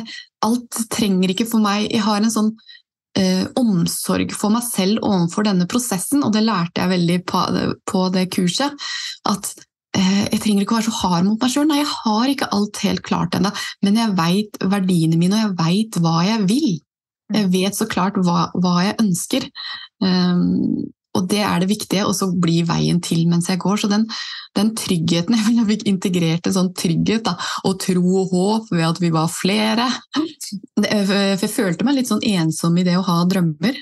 alt 0.45 0.82
trenger 0.91 1.32
ikke 1.32 1.47
for 1.47 1.61
meg 1.63 1.86
Jeg 1.91 2.01
har 2.03 2.24
en 2.24 2.34
sånn 2.34 2.49
uh, 2.55 3.45
omsorg 3.59 4.34
for 4.36 4.53
meg 4.55 4.65
selv 4.65 5.03
overfor 5.05 5.47
denne 5.47 5.70
prosessen, 5.70 6.26
og 6.26 6.34
det 6.36 6.43
lærte 6.47 6.84
jeg 6.84 6.93
veldig 6.95 7.17
på, 7.30 7.45
på 7.89 8.03
det 8.15 8.28
kurset. 8.34 8.89
At 9.30 9.53
uh, 9.53 10.26
jeg 10.26 10.41
trenger 10.41 10.65
ikke 10.65 10.78
å 10.78 10.80
være 10.80 10.89
så 10.89 10.99
hard 11.03 11.30
mot 11.30 11.39
meg 11.45 11.53
sjøl. 11.53 11.70
Nei, 11.70 11.82
jeg 11.84 11.91
har 11.93 12.34
ikke 12.34 12.51
alt 12.59 12.84
helt 12.86 13.05
klart 13.05 13.39
ennå, 13.39 13.53
men 13.86 14.03
jeg 14.03 14.17
veit 14.20 14.61
verdiene 14.76 15.22
mine, 15.22 15.38
og 15.38 15.45
jeg 15.45 15.57
veit 15.63 16.03
hva 16.03 16.20
jeg 16.28 16.45
vil. 16.49 16.72
Jeg 17.30 17.51
vet 17.53 17.78
så 17.78 17.86
klart 17.86 18.17
hva, 18.26 18.47
hva 18.57 18.80
jeg 18.88 18.97
ønsker. 19.03 19.45
Um, 20.01 20.89
og 21.20 21.28
det 21.32 21.41
er 21.43 21.61
det 21.61 21.70
viktige, 21.70 22.05
og 22.07 22.15
så 22.17 22.30
blir 22.32 22.67
veien 22.70 23.01
til 23.03 23.26
mens 23.30 23.49
jeg 23.51 23.61
går. 23.61 23.82
Så 23.82 23.91
den, 23.91 24.07
den 24.57 24.74
tryggheten 24.80 25.38
Jeg 25.59 25.67
fikk 25.70 25.86
integrert 25.91 26.47
en 26.47 26.55
sånn 26.55 26.74
trygghet 26.78 27.28
da, 27.28 27.36
og 27.67 27.80
tro 27.84 28.03
og 28.24 28.34
håp 28.34 28.74
ved 28.74 28.88
at 28.88 29.03
vi 29.03 29.11
var 29.13 29.30
flere. 29.34 29.89
For 30.80 31.15
jeg 31.45 31.53
følte 31.53 31.88
meg 31.88 31.99
litt 31.99 32.11
sånn 32.11 32.26
ensom 32.26 32.78
i 32.80 32.88
det 32.88 32.97
å 32.99 33.05
ha 33.07 33.22
drømmer. 33.30 33.78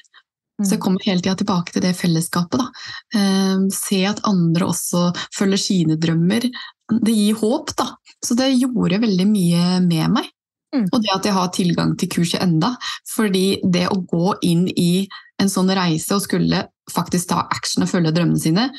Så 0.57 0.73
jeg 0.73 0.79
mm. 0.79 0.83
kommer 0.87 1.05
hele 1.05 1.21
tida 1.21 1.35
tilbake 1.37 1.73
til 1.73 1.83
det 1.85 1.93
fellesskapet. 1.97 2.57
Da. 2.57 3.19
Ehm, 3.19 3.67
se 3.73 3.99
at 4.09 4.23
andre 4.25 4.71
også 4.71 5.11
følger 5.35 5.61
sine 5.61 5.97
drømmer. 6.01 6.47
Det 6.89 7.13
gir 7.13 7.37
håp, 7.37 7.75
da. 7.77 7.91
Så 8.25 8.33
det 8.39 8.49
gjorde 8.55 9.03
veldig 9.03 9.27
mye 9.29 9.77
med 9.85 10.15
meg. 10.15 10.31
Mm. 10.73 10.87
Og 10.89 11.03
det 11.03 11.13
at 11.13 11.27
jeg 11.29 11.37
har 11.37 11.51
tilgang 11.53 11.93
til 11.99 12.09
kurset 12.15 12.41
enda. 12.41 12.73
Fordi 13.13 13.61
det 13.63 13.85
å 13.93 14.01
gå 14.01 14.33
inn 14.49 14.65
i 14.73 15.05
en 15.37 15.51
sånn 15.51 15.69
reise 15.77 16.17
og 16.17 16.25
skulle 16.25 16.65
faktisk 16.93 17.29
ta 17.31 17.41
action 17.51 17.85
og 17.85 17.91
følge 17.91 18.13
drømmene 18.15 18.39
sine, 18.41 18.69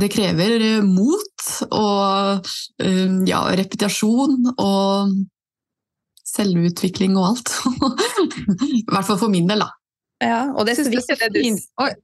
det 0.00 0.10
krever 0.12 0.56
eh, 0.58 0.86
mot 0.86 1.46
og 1.70 2.48
eh, 2.82 3.14
ja, 3.28 3.44
repetisjon 3.54 4.50
og 4.54 5.14
selvutvikling 6.34 7.14
og 7.20 7.30
alt. 7.30 7.54
I 8.80 8.84
hvert 8.90 9.06
fall 9.06 9.20
for 9.20 9.32
min 9.32 9.48
del, 9.50 9.62
da. 9.62 9.70
Ja, 10.24 10.40
og 10.54 10.66
det 10.66 10.76
syns 10.78 10.90
jeg 10.90 11.18
det 11.20 11.44
er 11.44 11.96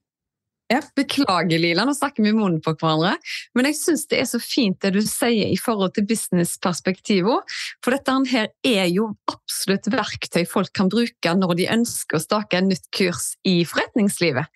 ja, 0.70 0.78
beklager, 0.96 1.58
Lila, 1.58 1.84
nå 1.84 1.94
snakker 1.96 2.22
vi 2.22 2.30
i 2.30 2.36
munnen 2.36 2.60
på 2.62 2.76
hverandre. 2.78 3.16
Men 3.58 3.66
jeg 3.66 3.78
syns 3.80 4.04
det 4.10 4.20
er 4.22 4.28
så 4.30 4.38
fint 4.42 4.78
det 4.84 4.92
du 4.94 5.00
sier 5.02 5.50
i 5.50 5.58
forhold 5.58 5.96
til 5.96 6.06
businessperspektivet. 6.06 7.56
For 7.82 7.96
dette 7.96 8.14
her 8.30 8.50
er 8.66 8.86
jo 8.92 9.08
absolutt 9.30 9.88
verktøy 9.90 10.44
folk 10.48 10.70
kan 10.76 10.90
bruke 10.92 11.34
når 11.34 11.56
de 11.58 11.66
ønsker 11.74 12.18
å 12.18 12.22
stake 12.22 12.60
en 12.60 12.70
nytt 12.70 12.86
kurs 12.94 13.32
i 13.42 13.60
forretningslivet. 13.66 14.46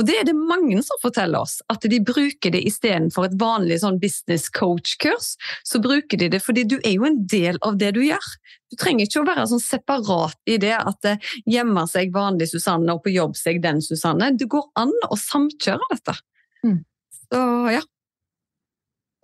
Og 0.00 0.08
det 0.08 0.16
er 0.22 0.28
det 0.30 0.36
mange 0.38 0.80
som 0.86 1.00
forteller 1.02 1.44
oss, 1.44 1.58
at 1.68 1.84
de 1.84 2.00
bruker 2.00 2.54
det 2.54 2.64
istedenfor 2.68 3.28
et 3.28 3.36
vanlig 3.40 3.82
sånn 3.84 4.00
business 4.00 4.48
coach-kurs. 4.48 5.34
Så 5.68 5.82
bruker 5.84 6.20
de 6.20 6.30
det 6.32 6.40
fordi 6.44 6.64
du 6.68 6.78
er 6.80 6.96
jo 6.96 7.04
en 7.08 7.20
del 7.28 7.60
av 7.66 7.76
det 7.80 7.92
du 7.98 8.02
gjør. 8.06 8.32
Du 8.68 8.76
trenger 8.76 9.06
ikke 9.06 9.22
å 9.22 9.28
være 9.28 9.46
sånn 9.48 9.62
separat 9.64 10.36
i 10.48 10.58
det 10.60 10.74
at 10.76 10.98
det 11.04 11.14
gjemmer 11.48 11.88
seg 11.88 12.12
vanlig 12.14 12.50
Susanne 12.50 12.92
og 12.92 13.04
på 13.04 13.14
jobb 13.14 13.36
seg 13.38 13.62
den 13.64 13.80
Susanne. 13.84 14.34
Det 14.36 14.48
går 14.50 14.66
an 14.80 14.92
å 15.08 15.16
samkjøre 15.18 15.88
dette. 15.94 16.16
Mm. 16.66 16.82
Så 17.28 17.40
ja. 17.72 17.84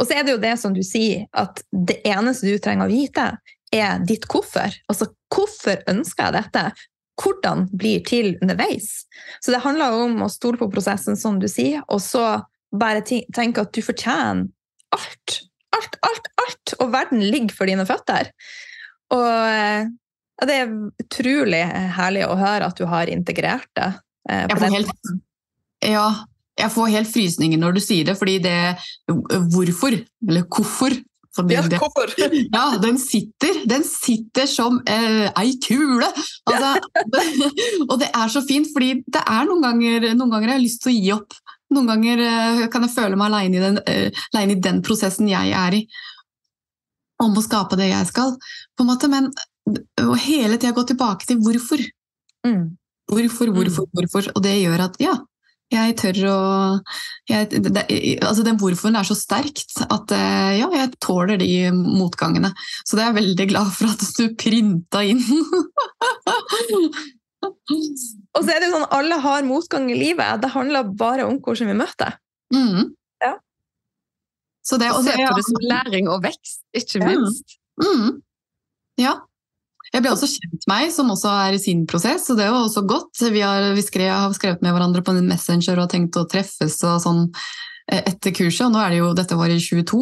Og 0.01 0.09
så 0.09 0.17
er 0.17 0.25
det 0.25 0.35
jo 0.35 0.43
det 0.43 0.55
som 0.59 0.75
du 0.75 0.83
sier, 0.87 1.29
at 1.37 1.63
det 1.71 2.01
eneste 2.09 2.49
du 2.49 2.59
trenger 2.63 2.89
å 2.89 2.93
vite, 2.93 3.29
er 3.75 4.03
ditt 4.07 4.27
hvorfor. 4.31 4.75
Altså 4.91 5.11
hvorfor 5.35 5.81
ønsker 5.91 6.29
jeg 6.29 6.37
dette? 6.41 6.65
Hvordan 7.21 7.69
blir 7.71 8.03
til 8.07 8.33
underveis? 8.43 9.05
Så 9.43 9.55
det 9.55 9.63
handler 9.63 9.95
om 10.03 10.25
å 10.25 10.33
stole 10.33 10.59
på 10.59 10.71
prosessen, 10.73 11.19
som 11.19 11.39
du 11.43 11.47
sier, 11.51 11.85
og 11.87 12.03
så 12.03 12.43
bare 12.75 13.05
tenke 13.07 13.63
at 13.63 13.75
du 13.75 13.83
fortjener 13.87 14.49
alt. 14.95 15.41
Alt, 15.75 15.99
alt, 16.07 16.31
alt! 16.43 16.75
Og 16.83 16.91
verden 16.95 17.23
ligger 17.23 17.55
for 17.55 17.71
dine 17.71 17.87
føtter. 17.87 18.31
Og 19.13 19.93
ja, 20.41 20.49
det 20.49 20.57
er 20.59 20.75
utrolig 21.05 21.63
herlig 21.97 22.27
å 22.27 22.37
høre 22.39 22.69
at 22.71 22.79
du 22.79 22.87
har 22.91 23.11
integrert 23.13 23.71
det. 23.79 23.91
Eh, 24.31 24.45
jeg 24.49 24.59
får 24.59 24.75
helt, 24.75 25.11
ja, 25.85 26.07
jeg 26.59 26.73
får 26.75 26.93
helt 26.97 27.11
frysninger 27.11 27.61
når 27.61 27.77
du 27.77 27.83
sier 27.85 28.07
det, 28.09 28.17
fordi 28.19 28.39
det 28.45 28.59
Hvorfor? 29.07 29.99
Eller 30.29 30.47
hvorfor? 30.49 30.97
ja, 31.51 31.63
hvorfor? 31.67 32.13
ja, 32.57 32.65
den 32.83 32.99
sitter, 32.99 33.65
den 33.67 33.87
sitter 33.87 34.47
som 34.51 34.81
eh, 34.87 35.31
ei 35.41 35.57
kule! 35.63 36.07
Altså, 36.47 36.77
og 37.91 37.97
det 38.03 38.11
er 38.11 38.31
så 38.31 38.43
fint, 38.47 38.71
fordi 38.75 39.01
det 39.07 39.23
er 39.23 39.49
noen 39.49 39.65
ganger, 39.67 40.13
noen 40.15 40.31
ganger 40.31 40.53
jeg 40.53 40.59
har 40.59 40.65
lyst 40.65 40.83
til 40.85 40.95
å 40.95 40.97
gi 40.99 41.13
opp. 41.17 41.39
Noen 41.75 41.91
ganger 41.91 42.23
eh, 42.23 42.65
kan 42.71 42.87
jeg 42.87 42.95
føle 42.95 43.19
meg 43.19 43.33
alene 43.33 43.59
i, 43.59 43.65
den, 43.65 43.81
uh, 43.83 44.43
i 44.45 44.59
den 44.63 44.83
prosessen 44.87 45.31
jeg 45.31 45.55
er 45.59 45.79
i 45.79 45.85
om 47.23 47.37
å 47.37 47.45
skape 47.45 47.79
det 47.81 47.91
jeg 47.91 48.09
skal. 48.11 48.35
på 48.77 48.85
en 48.85 48.91
måte, 48.91 49.09
Men 49.09 49.31
å 50.03 50.17
hele 50.19 50.59
tida 50.59 50.75
gå 50.77 50.85
tilbake 50.89 51.27
til 51.29 51.39
hvorfor. 51.43 51.81
Mm. 52.47 52.77
Hvorfor, 53.11 53.53
hvorfor, 53.53 53.87
mm. 53.87 53.95
hvorfor. 53.95 54.33
Og 54.35 54.43
det 54.45 54.57
gjør 54.61 54.89
at 54.89 54.99
ja, 55.03 55.15
jeg 55.73 55.97
tør 55.99 56.19
å 56.29 56.39
jeg, 57.31 57.49
det, 57.65 57.85
altså 58.21 58.45
Den 58.45 58.59
hvorforen 58.61 58.99
er 59.01 59.07
så 59.09 59.17
sterkt 59.17 59.79
at 59.85 60.13
eh, 60.15 60.59
ja, 60.61 60.69
jeg 60.77 60.93
tåler 61.03 61.41
de 61.41 61.71
motgangene. 61.73 62.53
Så 62.85 62.97
det 62.97 63.05
er 63.05 63.11
jeg 63.13 63.21
veldig 63.21 63.47
glad 63.53 63.73
for 63.77 63.93
at 63.93 64.05
du 64.19 64.35
printa 64.41 65.05
inn. 65.07 65.23
og 67.45 68.41
så 68.41 68.49
er 68.49 68.61
det 68.61 68.69
jo 68.69 68.75
sånn 68.77 68.93
alle 68.99 69.17
har 69.25 69.49
motgang 69.49 69.89
i 69.93 69.99
livet. 69.99 70.43
Det 70.43 70.53
handler 70.55 70.93
bare 70.93 71.27
om 71.29 71.41
hvordan 71.41 71.73
vi 71.73 71.81
møter. 71.81 72.19
Mm. 72.55 72.93
Så 74.65 74.79
det, 74.81 74.89
og 74.95 75.05
se 75.05 75.13
på 75.19 75.37
det 75.37 75.45
som 75.45 75.61
læring 75.69 76.09
og 76.09 76.23
vekst, 76.25 76.63
ikke 76.77 77.05
minst. 77.05 77.57
Ja. 77.83 77.91
Mm. 77.91 78.11
Ja. 79.01 79.15
Jeg 79.93 80.03
ble 80.03 80.11
også 80.15 80.27
kjent 80.31 80.65
meg, 80.71 80.89
som 80.95 81.11
også 81.13 81.31
er 81.45 81.55
i 81.55 81.61
sin 81.63 81.85
prosess, 81.91 82.27
og 82.33 82.39
det 82.41 82.49
var 82.49 82.65
også 82.65 82.83
godt. 82.89 83.21
Vi 83.31 83.43
har, 83.45 83.69
vi 83.77 83.85
skrev, 83.85 84.09
har 84.11 84.33
skrevet 84.35 84.65
med 84.65 84.75
hverandre 84.75 85.05
på 85.05 85.13
en 85.15 85.29
messenger 85.29 85.79
og 85.83 85.91
tenkt 85.93 86.17
å 86.19 86.25
treffes 86.31 86.81
og 86.87 87.03
sånn 87.05 87.27
eh, 87.93 88.01
etter 88.01 88.35
kurset, 88.35 88.65
og 88.67 88.75
nå 88.75 88.81
er 88.83 88.95
det 88.95 89.03
jo, 89.03 89.13
dette 89.19 89.39
var 89.39 89.53
i 89.53 89.61
22, 89.61 90.01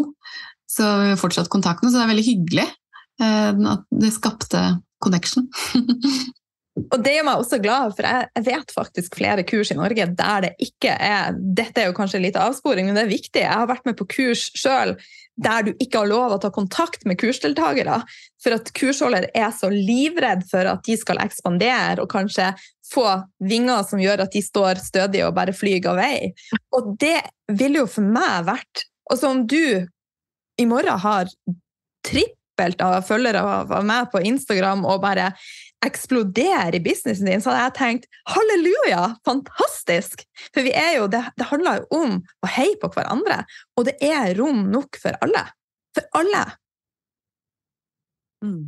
så 0.72 0.92
vi 1.02 1.10
har 1.10 1.20
fortsatt 1.20 1.50
kontakten, 1.52 1.90
så 1.90 1.98
det 1.98 2.06
er 2.06 2.12
veldig 2.14 2.28
hyggelig 2.30 2.68
eh, 2.68 3.50
at 3.74 3.84
det 4.04 4.14
skapte 4.14 4.62
connection. 5.02 5.50
Og 6.72 7.02
det 7.04 7.12
gjør 7.12 7.26
meg 7.26 7.40
også 7.40 7.58
glad, 7.60 7.92
for 7.96 8.06
jeg 8.08 8.44
vet 8.46 8.70
faktisk 8.72 9.16
flere 9.18 9.44
kurs 9.44 9.72
i 9.74 9.76
Norge 9.76 10.06
der 10.16 10.46
det 10.46 10.52
ikke 10.64 10.94
er 10.94 11.34
Dette 11.36 11.82
er 11.82 11.90
jo 11.90 11.96
kanskje 11.96 12.22
litt 12.22 12.38
avsporing, 12.40 12.88
men 12.88 12.96
det 12.96 13.04
er 13.04 13.10
viktig. 13.10 13.42
Jeg 13.44 13.52
har 13.52 13.68
vært 13.68 13.84
med 13.88 13.98
på 13.98 14.08
kurs 14.08 14.48
sjøl 14.56 14.96
der 15.42 15.64
du 15.64 15.70
ikke 15.80 16.02
har 16.02 16.10
lov 16.10 16.34
å 16.34 16.40
ta 16.40 16.50
kontakt 16.52 17.06
med 17.08 17.18
kursdeltakere. 17.20 18.02
For 18.42 18.56
at 18.56 18.72
kursholder 18.76 19.28
er 19.36 19.48
så 19.56 19.70
livredd 19.72 20.44
for 20.50 20.68
at 20.68 20.84
de 20.88 20.96
skal 21.00 21.22
ekspandere 21.24 22.02
og 22.02 22.10
kanskje 22.12 22.50
få 22.92 23.06
vinger 23.48 23.84
som 23.88 24.00
gjør 24.02 24.26
at 24.26 24.34
de 24.34 24.42
står 24.44 24.82
stødig 24.84 25.24
og 25.26 25.34
bare 25.36 25.56
flyr 25.56 25.88
av 25.92 26.00
vei. 26.00 26.32
Og 26.76 26.94
det 27.00 27.18
ville 27.52 27.82
jo 27.82 27.88
for 27.90 28.04
meg 28.04 28.46
vært 28.48 28.86
Og 29.12 29.18
så 29.18 29.28
om 29.28 29.42
du 29.44 29.84
i 30.60 30.64
morgen 30.68 31.00
har 31.00 31.28
trippelt 32.06 32.80
av 32.84 33.02
følgere 33.04 33.42
av 33.42 33.72
meg 33.84 34.08
på 34.12 34.22
Instagram 34.24 34.86
og 34.88 35.02
bare 35.02 35.32
eksploderer 35.86 36.76
i 36.76 36.82
businessen 36.82 37.28
din, 37.30 37.42
så 37.42 37.52
hadde 37.52 37.64
jeg 37.64 37.76
tenkt 37.78 38.20
halleluja, 38.30 39.16
fantastisk! 39.26 40.24
For 40.54 40.66
jo, 40.66 41.08
det, 41.12 41.24
det 41.38 41.48
handler 41.50 41.82
jo 41.82 42.02
om 42.02 42.20
å 42.22 42.52
heie 42.54 42.78
på 42.80 42.90
hverandre, 42.94 43.42
og 43.76 43.88
det 43.88 43.96
er 44.04 44.36
rom 44.38 44.66
nok 44.72 45.00
for 45.02 45.18
alle. 45.24 45.46
For 45.96 46.06
alle. 46.20 46.44
Mm. 48.44 48.62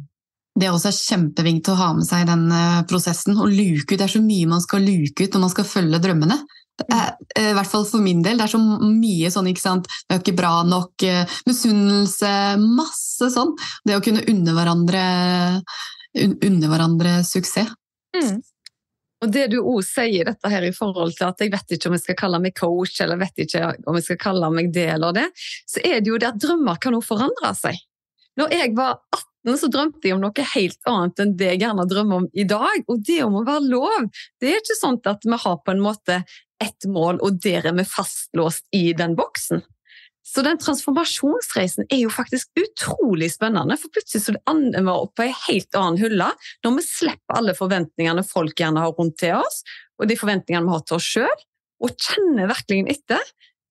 Det 0.54 0.68
er 0.68 0.74
også 0.74 0.92
kjempevinkt 0.94 1.68
å 1.72 1.78
ha 1.78 1.88
med 1.96 2.06
seg 2.06 2.28
den 2.28 2.44
eh, 2.54 2.82
prosessen. 2.86 3.38
Å 3.42 3.48
luke 3.50 3.94
ut, 3.94 3.98
Det 3.98 4.06
er 4.06 4.12
så 4.12 4.22
mye 4.22 4.50
man 4.50 4.62
skal 4.62 4.84
luke 4.86 5.26
ut 5.26 5.34
når 5.34 5.42
man 5.42 5.50
skal 5.50 5.66
følge 5.66 5.98
drømmene. 6.04 6.36
Er, 6.84 7.16
eh, 7.34 7.50
I 7.50 7.56
hvert 7.56 7.70
fall 7.70 7.86
for 7.88 8.02
min 8.02 8.22
del. 8.22 8.38
Det 8.38 8.46
er 8.46 8.52
så 8.54 8.60
mye 8.62 9.32
sånn 9.34 9.50
ikke 9.50 9.64
sant? 9.64 9.90
Det 10.06 10.14
er 10.14 10.22
ikke 10.22 10.36
bra 10.38 10.52
nok. 10.68 10.94
Eh, 11.02 11.34
misunnelse. 11.48 12.30
Masse 12.62 13.32
sånn. 13.34 13.50
Det 13.82 13.98
å 13.98 14.04
kunne 14.04 14.22
unne 14.30 14.54
hverandre, 14.54 15.02
unne 16.14 16.70
hverandre 16.70 17.18
suksess. 17.26 17.72
Mm. 18.14 18.42
Og 19.24 19.30
det 19.32 19.46
du 19.54 19.58
òg 19.62 19.80
sier 19.86 20.28
dette 20.28 20.50
her 20.52 20.66
i 20.66 20.72
forhold 20.74 21.14
til 21.16 21.30
at 21.30 21.40
jeg 21.40 21.52
vet 21.54 21.76
ikke 21.76 21.88
om 21.88 21.96
jeg 21.96 22.04
skal 22.04 22.18
kalle 22.18 22.40
meg 22.44 22.56
coach, 22.58 22.98
eller 23.00 23.20
vet 23.20 23.44
ikke 23.46 23.70
om 23.88 23.98
jeg 23.98 24.08
skal 24.08 24.20
kalle 24.20 24.50
meg 24.52 24.72
det 24.74 24.88
eller 24.96 25.16
det, 25.16 25.28
så 25.70 25.80
er 25.80 26.02
det 26.02 26.12
jo 26.12 26.18
det 26.20 26.32
at 26.34 26.42
drømmer 26.42 26.80
kan 26.82 26.96
òg 26.98 27.06
forandre 27.06 27.54
seg. 27.56 27.78
Når 28.38 28.52
jeg 28.52 28.74
var 28.76 28.98
18 29.14 29.60
så 29.60 29.68
drømte 29.68 30.08
jeg 30.08 30.16
om 30.16 30.22
noe 30.22 30.46
helt 30.54 30.88
annet 30.88 31.20
enn 31.20 31.34
det 31.36 31.50
jeg 31.52 31.60
gjerne 31.66 31.84
drømmer 31.88 32.22
om 32.22 32.26
i 32.32 32.46
dag. 32.48 32.84
Og 32.88 33.02
det 33.04 33.20
om 33.26 33.36
å 33.40 33.44
være 33.44 33.68
lov. 33.68 34.06
Det 34.40 34.50
er 34.50 34.62
ikke 34.62 34.78
sånn 34.78 35.00
at 35.10 35.26
vi 35.28 35.38
har 35.42 35.58
på 35.60 35.74
en 35.74 35.82
måte 35.84 36.22
ett 36.64 36.86
mål, 36.88 37.20
og 37.20 37.40
der 37.44 37.68
er 37.68 37.76
vi 37.76 37.84
fastlåst 37.84 38.64
i 38.72 38.86
den 38.96 39.16
boksen. 39.18 39.60
Så 40.34 40.42
den 40.42 40.58
transformasjonsreisen 40.58 41.86
er 41.94 42.00
jo 42.02 42.10
faktisk 42.10 42.50
utrolig 42.58 43.28
spennende, 43.36 43.76
for 43.78 43.92
plutselig 43.94 44.24
så 44.24 44.34
ender 44.50 44.82
vi 44.82 44.90
opp 44.90 45.12
på 45.14 45.28
ei 45.28 45.34
helt 45.44 45.78
annen 45.78 46.00
hylle 46.00 46.26
når 46.66 46.76
vi 46.80 46.86
slipper 46.88 47.38
alle 47.38 47.54
forventningene 47.54 48.24
folk 48.26 48.58
gjerne 48.58 48.82
har 48.82 48.96
rundt 48.98 49.14
til 49.22 49.36
oss, 49.38 49.62
og 50.00 50.10
de 50.10 50.18
forventningene 50.18 50.66
vi 50.66 50.74
har 50.74 50.82
til 50.88 50.98
oss 50.98 51.10
sjøl, 51.16 51.44
og 51.84 51.94
kjenner 52.00 52.50
virkelig 52.50 52.96
etter, 52.96 53.22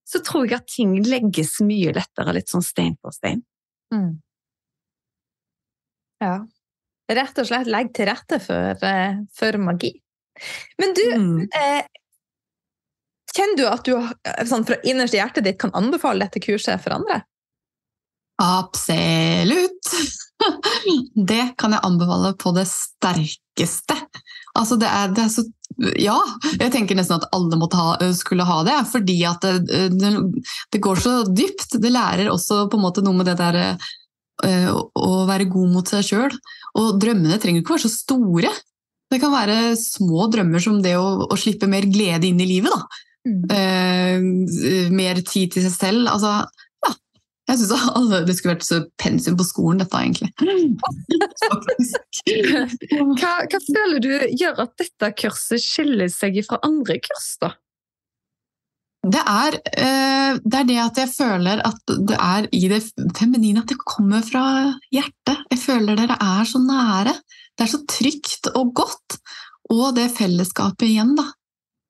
så 0.08 0.22
tror 0.24 0.48
jeg 0.48 0.62
at 0.62 0.70
ting 0.72 0.96
legges 1.04 1.58
mye 1.66 1.92
lettere, 1.96 2.36
litt 2.36 2.52
sånn 2.52 2.64
stein 2.64 2.96
på 3.02 3.12
stein. 3.16 3.42
Mm. 3.94 4.14
Ja. 6.24 6.38
Rett 7.12 7.40
og 7.42 7.48
slett 7.50 7.68
legg 7.68 7.92
til 7.96 8.08
rette 8.08 8.40
for, 8.44 8.86
eh, 8.88 9.20
for 9.36 9.60
magi. 9.60 9.92
Men 10.80 10.96
du, 10.96 11.04
mm. 11.12 11.42
eh, 11.60 12.03
kjenner 13.36 13.60
du 13.60 13.64
at 13.70 13.88
du 13.88 13.94
eh, 13.98 14.44
sånn 14.50 14.66
fra 14.68 14.80
innerst 14.84 15.16
i 15.16 15.22
hjertet 15.22 15.48
ditt 15.48 15.60
kan 15.62 15.74
anbefale 15.78 16.26
dette 16.26 16.44
kurset 16.44 16.82
for 16.84 16.98
andre? 16.98 17.22
Absolutt! 18.44 19.96
Det 21.32 21.54
kan 21.56 21.72
jeg 21.72 21.86
anbefale 21.88 22.34
på 22.36 22.52
det 22.52 22.66
sterkeste. 22.68 23.96
Altså 24.60 24.76
det 24.82 24.90
er, 24.90 25.14
det 25.16 25.22
er 25.24 25.30
så 25.32 25.46
Ja, 25.96 26.18
jeg 26.60 26.74
tenker 26.74 26.98
nesten 26.98 27.22
at 27.22 27.30
alle 27.34 27.56
ha, 27.78 27.86
skulle 28.18 28.44
ha 28.46 28.58
det, 28.68 28.76
fordi 28.92 29.16
at 29.30 29.46
det, 29.46 29.78
det, 29.96 30.12
det, 30.76 30.82
går 30.84 31.00
så 31.00 31.14
dypt. 31.30 31.80
Det 31.80 31.94
lærer 31.94 32.28
også 32.30 32.66
på 32.68 32.78
en 32.78 32.84
måte 32.84 33.06
noe 33.06 33.16
med 33.22 33.32
det 33.32 33.38
der 33.40 33.78
Eh, 34.42 34.70
å 34.74 35.24
være 35.30 35.48
god 35.52 35.74
mot 35.76 35.90
seg 35.90 36.06
sjøl. 36.08 36.38
Og 36.80 37.00
drømmene 37.02 37.38
trenger 37.42 37.62
ikke 37.62 37.76
være 37.76 37.86
så 37.86 37.94
store. 37.94 38.52
Det 39.12 39.20
kan 39.22 39.34
være 39.34 39.76
små 39.78 40.28
drømmer 40.34 40.64
som 40.64 40.80
det 40.82 40.96
å, 40.98 41.28
å 41.30 41.38
slippe 41.38 41.70
mer 41.70 41.86
glede 41.86 42.28
inn 42.30 42.42
i 42.42 42.50
livet. 42.50 42.74
Mm. 43.24 43.48
Eh, 43.56 44.20
mer 44.92 45.16
tid 45.24 45.54
til 45.56 45.64
seg 45.68 45.76
selv. 45.76 46.08
Altså, 46.12 46.32
ja. 46.84 46.92
Jeg 47.50 47.58
syns 47.62 47.74
alle 47.96 48.26
det 48.28 48.36
skulle 48.38 48.56
vært 48.58 48.68
så 48.68 48.78
pensum 49.00 49.36
på 49.40 49.46
skolen, 49.48 49.80
dette, 49.84 49.98
egentlig. 50.00 50.30
hva, 53.20 53.34
hva, 53.48 53.60
føler 53.68 54.00
du 54.04 54.14
gjør 54.32 54.56
at 54.66 54.74
dette 54.80 55.08
kurset 55.24 55.62
skiller 55.64 56.10
seg 56.12 56.34
fra 56.48 56.58
andre 56.68 56.96
kurs, 57.04 57.30
da? 57.44 57.50
Det 59.04 59.20
er, 59.20 59.58
eh, 59.76 60.38
det 60.40 60.60
er, 60.62 60.68
det 60.68 60.78
at 60.80 61.00
jeg 61.02 61.10
føler 61.12 61.60
at 61.68 61.82
det 62.08 62.16
er 62.16 62.46
i 62.56 62.70
det 62.72 62.80
feminine 63.18 63.60
at 63.60 63.68
det 63.72 63.76
kommer 63.84 64.24
fra 64.24 64.44
hjertet. 64.96 65.42
Jeg 65.52 65.60
føler 65.60 66.00
dere 66.00 66.16
er 66.24 66.48
så 66.48 66.60
nære. 66.64 67.12
Det 67.52 67.66
er 67.66 67.72
så 67.74 67.82
trygt 67.84 68.48
og 68.56 68.72
godt. 68.80 69.20
Og 69.76 69.92
det 69.98 70.08
fellesskapet 70.16 70.88
igjen, 70.88 71.12
da, 71.20 71.26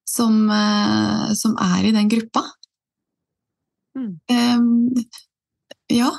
som, 0.07 0.49
eh, 0.49 1.33
som 1.39 1.55
er 1.61 1.87
i 1.87 1.95
den 1.95 2.11
gruppa. 2.11 2.43
Mm. 3.97 4.13
Um, 4.31 5.03
ja. 5.93 6.11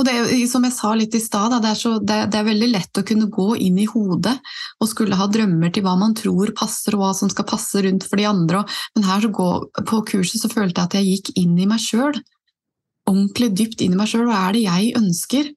Og 0.00 0.06
det, 0.06 0.14
som 0.48 0.64
jeg 0.64 0.72
sa 0.72 0.94
litt 0.96 1.14
i 1.14 1.20
stad, 1.20 1.52
det, 1.60 1.74
det, 2.08 2.18
det, 2.32 2.38
er 2.38 2.46
veldig 2.46 2.68
lett 2.70 3.00
å 3.00 3.04
kunne 3.04 3.28
gå 3.28 3.50
inn 3.60 3.76
i 3.82 3.88
hodet 3.90 4.32
og 4.80 4.88
skulle 4.88 5.18
ha 5.18 5.26
drømmer 5.28 5.74
til 5.74 5.84
hva 5.84 5.92
man 6.00 6.14
tror 6.16 6.54
passer, 6.56 6.96
og 6.96 7.02
hva 7.02 7.10
som 7.18 7.28
skal 7.28 7.44
passe 7.50 7.82
rundt 7.84 8.06
for 8.08 8.16
de 8.16 8.24
andre. 8.30 8.62
Men 8.96 9.04
her 9.10 9.20
så 9.26 9.32
gå, 9.36 9.50
på 9.90 10.00
kurset 10.08 10.40
så 10.40 10.48
følte 10.48 10.80
jeg 10.80 10.88
at 10.88 10.96
jeg 10.96 11.10
gikk 11.10 11.32
inn 11.42 11.58
i 11.60 11.68
meg 11.68 11.84
sjøl. 11.84 12.16
Ordentlig 13.10 13.50
dypt 13.58 13.84
inn 13.84 13.92
i 13.92 14.00
meg 14.00 14.08
sjøl. 14.08 14.24
Hva 14.30 14.46
er 14.46 14.56
det 14.56 14.64
jeg 14.64 14.94
ønsker? 15.02 15.52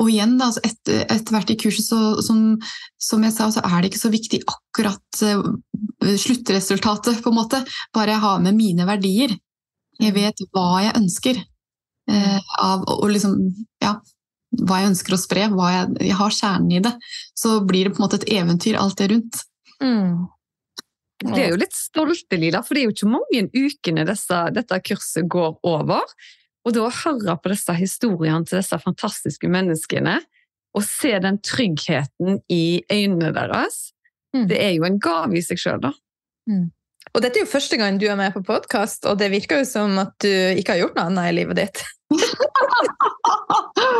Og 0.00 0.08
igjen, 0.08 0.38
da, 0.40 0.48
altså 0.48 0.62
etter, 0.64 1.04
etter 1.12 1.34
hvert 1.34 1.52
i 1.52 1.58
kurset, 1.60 1.84
så, 1.84 2.00
som, 2.24 2.42
som, 3.00 3.24
jeg 3.26 3.34
sa, 3.34 3.50
så 3.52 3.62
er 3.66 3.78
det 3.80 3.90
ikke 3.90 4.00
så 4.00 4.12
viktig 4.12 4.40
akkurat 4.48 5.22
uh, 5.28 6.16
sluttresultatet, 6.24 7.20
på 7.22 7.32
en 7.32 7.38
måte. 7.38 7.62
Bare 7.94 8.16
jeg 8.16 8.24
har 8.24 8.42
med 8.44 8.56
mine 8.58 8.88
verdier. 8.88 9.36
Jeg 10.00 10.16
vet 10.16 10.44
hva 10.50 10.82
jeg 10.86 10.96
ønsker. 10.98 11.42
Eh, 12.10 12.38
av 12.58 12.82
å 12.90 13.06
liksom 13.06 13.36
Ja, 13.78 13.92
hva 14.66 14.80
jeg 14.80 14.90
ønsker 14.90 15.14
å 15.14 15.20
spre, 15.20 15.46
jeg, 15.46 15.84
jeg, 16.02 16.16
har 16.18 16.34
kjernen 16.34 16.74
i 16.76 16.82
det. 16.84 16.92
Så 17.38 17.60
blir 17.66 17.86
det 17.86 17.94
på 17.94 18.02
en 18.02 18.06
måte 18.06 18.18
et 18.20 18.28
eventyr, 18.34 18.78
alt 18.80 18.98
det 18.98 19.08
rundt. 19.12 19.42
Mm. 19.82 20.26
Det 21.22 21.38
er 21.38 21.52
jo 21.52 21.60
litt 21.60 21.76
stolte, 21.76 22.38
Lila, 22.38 22.62
for 22.66 22.74
det 22.74 22.82
er 22.82 22.88
jo 22.88 22.94
ikke 22.96 23.12
mange 23.12 23.44
ukene 23.54 24.04
disse, 24.08 24.38
dette 24.56 24.80
kurset 24.88 25.28
går 25.30 25.54
over. 25.68 26.02
Og 26.62 26.74
da 26.76 26.84
å 26.86 26.92
høre 26.94 27.36
på 27.42 27.50
disse 27.52 27.74
historiene 27.74 28.46
til 28.46 28.60
disse 28.60 28.78
fantastiske 28.82 29.50
menneskene, 29.50 30.20
og 30.72 30.84
se 30.86 31.12
den 31.20 31.40
tryggheten 31.44 32.38
i 32.52 32.82
øynene 32.90 33.32
deres, 33.34 33.90
mm. 34.36 34.46
det 34.48 34.60
er 34.62 34.70
jo 34.76 34.86
en 34.88 35.00
gave 35.02 35.36
i 35.36 35.44
seg 35.44 35.60
sjøl, 35.60 35.82
da. 35.82 35.92
Mm. 36.48 36.70
Og 37.12 37.20
dette 37.20 37.40
er 37.40 37.44
jo 37.44 37.50
første 37.50 37.76
gang 37.76 37.98
du 38.00 38.06
er 38.08 38.16
med 38.16 38.32
på 38.32 38.44
podkast, 38.46 39.04
og 39.10 39.18
det 39.20 39.32
virker 39.34 39.60
jo 39.60 39.68
som 39.68 39.98
at 40.00 40.14
du 40.22 40.30
ikke 40.30 40.76
har 40.76 40.84
gjort 40.84 40.96
noe 40.96 41.10
annet 41.10 41.32
i 41.32 41.36
livet 41.42 41.60
ditt. 41.64 41.84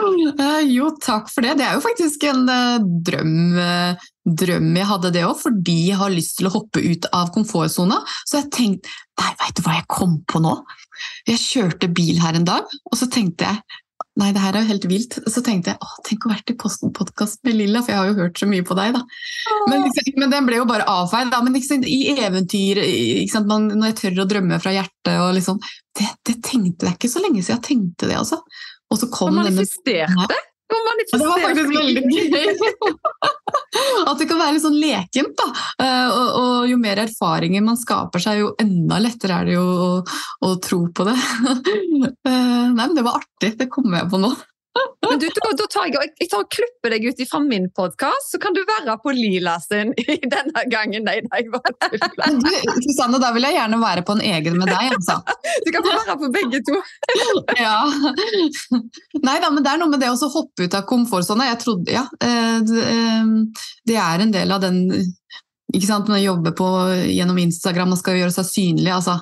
Eh, 0.03 0.63
jo, 0.73 0.89
takk 1.03 1.29
for 1.31 1.45
det. 1.45 1.55
Det 1.61 1.65
er 1.67 1.77
jo 1.77 1.83
faktisk 1.85 2.25
en 2.27 2.43
uh, 2.49 2.83
drøm, 3.07 3.55
uh, 3.55 4.07
drøm, 4.27 4.71
jeg 4.79 4.89
hadde 4.89 5.13
det 5.15 5.25
òg, 5.27 5.37
fordi 5.39 5.77
jeg 5.91 5.99
har 6.01 6.13
lyst 6.13 6.37
til 6.39 6.49
å 6.49 6.53
hoppe 6.57 6.83
ut 6.83 7.07
av 7.15 7.31
komfortsona. 7.35 8.01
Så 8.27 8.41
jeg 8.41 8.51
tenkte 8.55 8.93
Nei, 9.21 9.31
veit 9.39 9.59
du 9.59 9.63
hva 9.63 9.77
jeg 9.77 9.87
kom 9.93 10.17
på 10.27 10.41
nå? 10.43 10.57
Jeg 11.29 11.41
kjørte 11.43 11.91
bil 11.93 12.21
her 12.23 12.39
en 12.39 12.49
dag, 12.49 12.69
og 12.91 12.99
så 12.99 13.11
tenkte 13.13 13.49
jeg 13.49 13.81
Nei, 14.21 14.29
det 14.35 14.43
her 14.43 14.57
er 14.57 14.65
jo 14.65 14.69
helt 14.69 14.85
vilt. 14.91 15.15
Så 15.33 15.41
tenkte 15.45 15.73
jeg 15.73 15.81
å, 15.81 15.87
tenk 16.05 16.27
å 16.27 16.33
være 16.33 16.53
i 16.53 16.57
podkast 16.93 17.39
med 17.47 17.57
Lilla, 17.57 17.81
for 17.81 17.95
jeg 17.95 18.01
har 18.01 18.11
jo 18.11 18.17
hørt 18.19 18.41
så 18.43 18.49
mye 18.51 18.65
på 18.69 18.77
deg. 18.77 18.93
da. 18.99 19.01
Men, 19.71 19.87
liksom, 19.87 20.11
men 20.21 20.35
den 20.35 20.49
ble 20.51 20.59
jo 20.59 20.67
bare 20.69 20.85
avfeid. 20.91 21.31
da, 21.33 21.41
Men 21.41 21.57
liksom, 21.57 21.87
i 21.89 22.13
eventyr, 22.13 22.83
Man, 23.49 23.71
når 23.73 23.93
jeg 23.93 23.99
tør 24.03 24.25
å 24.27 24.29
drømme 24.29 24.61
fra 24.61 24.75
hjertet 24.75 25.15
og 25.17 25.33
liksom, 25.39 25.63
det, 25.97 26.11
det, 26.29 26.37
tenkte 26.45 26.91
jeg 26.91 26.99
ikke 26.99 27.13
så 27.15 27.25
lenge 27.25 27.41
siden 27.41 27.57
jeg 27.57 27.67
tenkte 27.71 28.11
det, 28.11 28.19
altså. 28.21 28.43
Og 28.93 29.01
så 29.01 29.09
kom 29.09 29.33
denne 29.33 29.49
manifesterte? 29.49 30.43
Det 31.13 31.29
var 31.29 31.43
faktisk 31.43 31.73
veldig 31.73 32.03
gøy! 32.09 32.73
At 34.11 34.19
det 34.21 34.27
kan 34.29 34.41
være 34.41 34.57
litt 34.57 34.65
sånn 34.65 34.79
lekent. 34.81 35.35
da. 35.39 35.49
Eh, 35.85 36.09
og, 36.11 36.29
og, 36.41 36.55
jo 36.71 36.79
mer 36.81 37.03
erfaringer 37.05 37.65
man 37.65 37.79
skaper 37.81 38.23
seg, 38.23 38.43
jo 38.43 38.53
enda 38.63 38.99
lettere 39.03 39.41
er 39.41 39.49
det 39.49 39.57
jo 39.57 39.65
å, 39.65 39.91
å 40.49 40.55
tro 40.63 40.85
på 40.95 41.09
det. 41.09 41.19
Eh, 42.03 42.67
nei, 42.73 42.87
men 42.87 42.95
Det 42.97 43.03
var 43.05 43.21
artig. 43.21 43.53
Det 43.59 43.69
kommer 43.71 44.01
jeg 44.01 44.11
på 44.11 44.19
nå. 44.19 44.31
Men 45.09 45.19
du, 45.21 45.27
da, 45.35 45.67
tar 45.69 45.89
jeg, 45.91 46.13
jeg 46.23 46.29
tar 46.31 46.45
og 46.45 46.53
klipper 46.53 46.95
deg 46.95 47.05
ut 47.05 47.21
fra 47.29 47.41
min 47.45 47.67
podkast, 47.77 48.31
så 48.33 48.39
kan 48.41 48.55
du 48.57 48.63
være 48.65 48.95
på 49.03 49.13
Lila 49.13 49.59
sin 49.61 49.91
i 50.01 50.17
denne 50.23 50.65
gangen. 50.73 51.05
Nei, 51.05 51.19
nei, 51.27 51.43
du, 51.45 52.49
Susanne, 52.87 53.21
da 53.21 53.33
vil 53.35 53.45
jeg 53.49 53.59
gjerne 53.59 53.81
være 53.83 54.05
på 54.09 54.17
en 54.17 54.25
egen 54.33 54.57
med 54.61 54.71
deg. 54.71 54.95
Altså. 54.97 55.19
Du 55.67 55.73
kan 55.75 55.85
få 55.85 55.97
være 55.97 56.17
på 56.23 56.31
begge 56.39 56.63
to. 56.69 56.79
ja. 57.61 57.77
Nei 59.27 59.37
da, 59.43 59.51
men 59.51 59.61
det 59.65 59.75
er 59.75 59.83
noe 59.83 59.93
med 59.93 60.01
det 60.01 60.13
å 60.13 60.31
hoppe 60.33 60.69
ut 60.69 60.79
av 60.79 60.87
komfortsona. 60.89 61.51
Jeg 61.51 61.61
trodde, 61.65 61.93
ja, 61.93 62.07
eh, 62.25 62.63
eh, 62.63 63.67
det 63.89 63.99
er 64.01 64.25
en 64.25 64.33
del 64.33 64.57
av 64.57 64.65
den 64.65 64.87
ikke 65.73 65.89
sant, 65.89 66.09
Når 66.09 66.19
man 66.19 66.21
jobber 66.23 66.53
på, 66.57 66.67
gjennom 67.09 67.39
Instagram 67.41 67.95
og 67.95 68.01
skal 68.01 68.19
gjøre 68.19 68.35
seg 68.35 68.49
synlig. 68.49 68.91
altså 68.93 69.21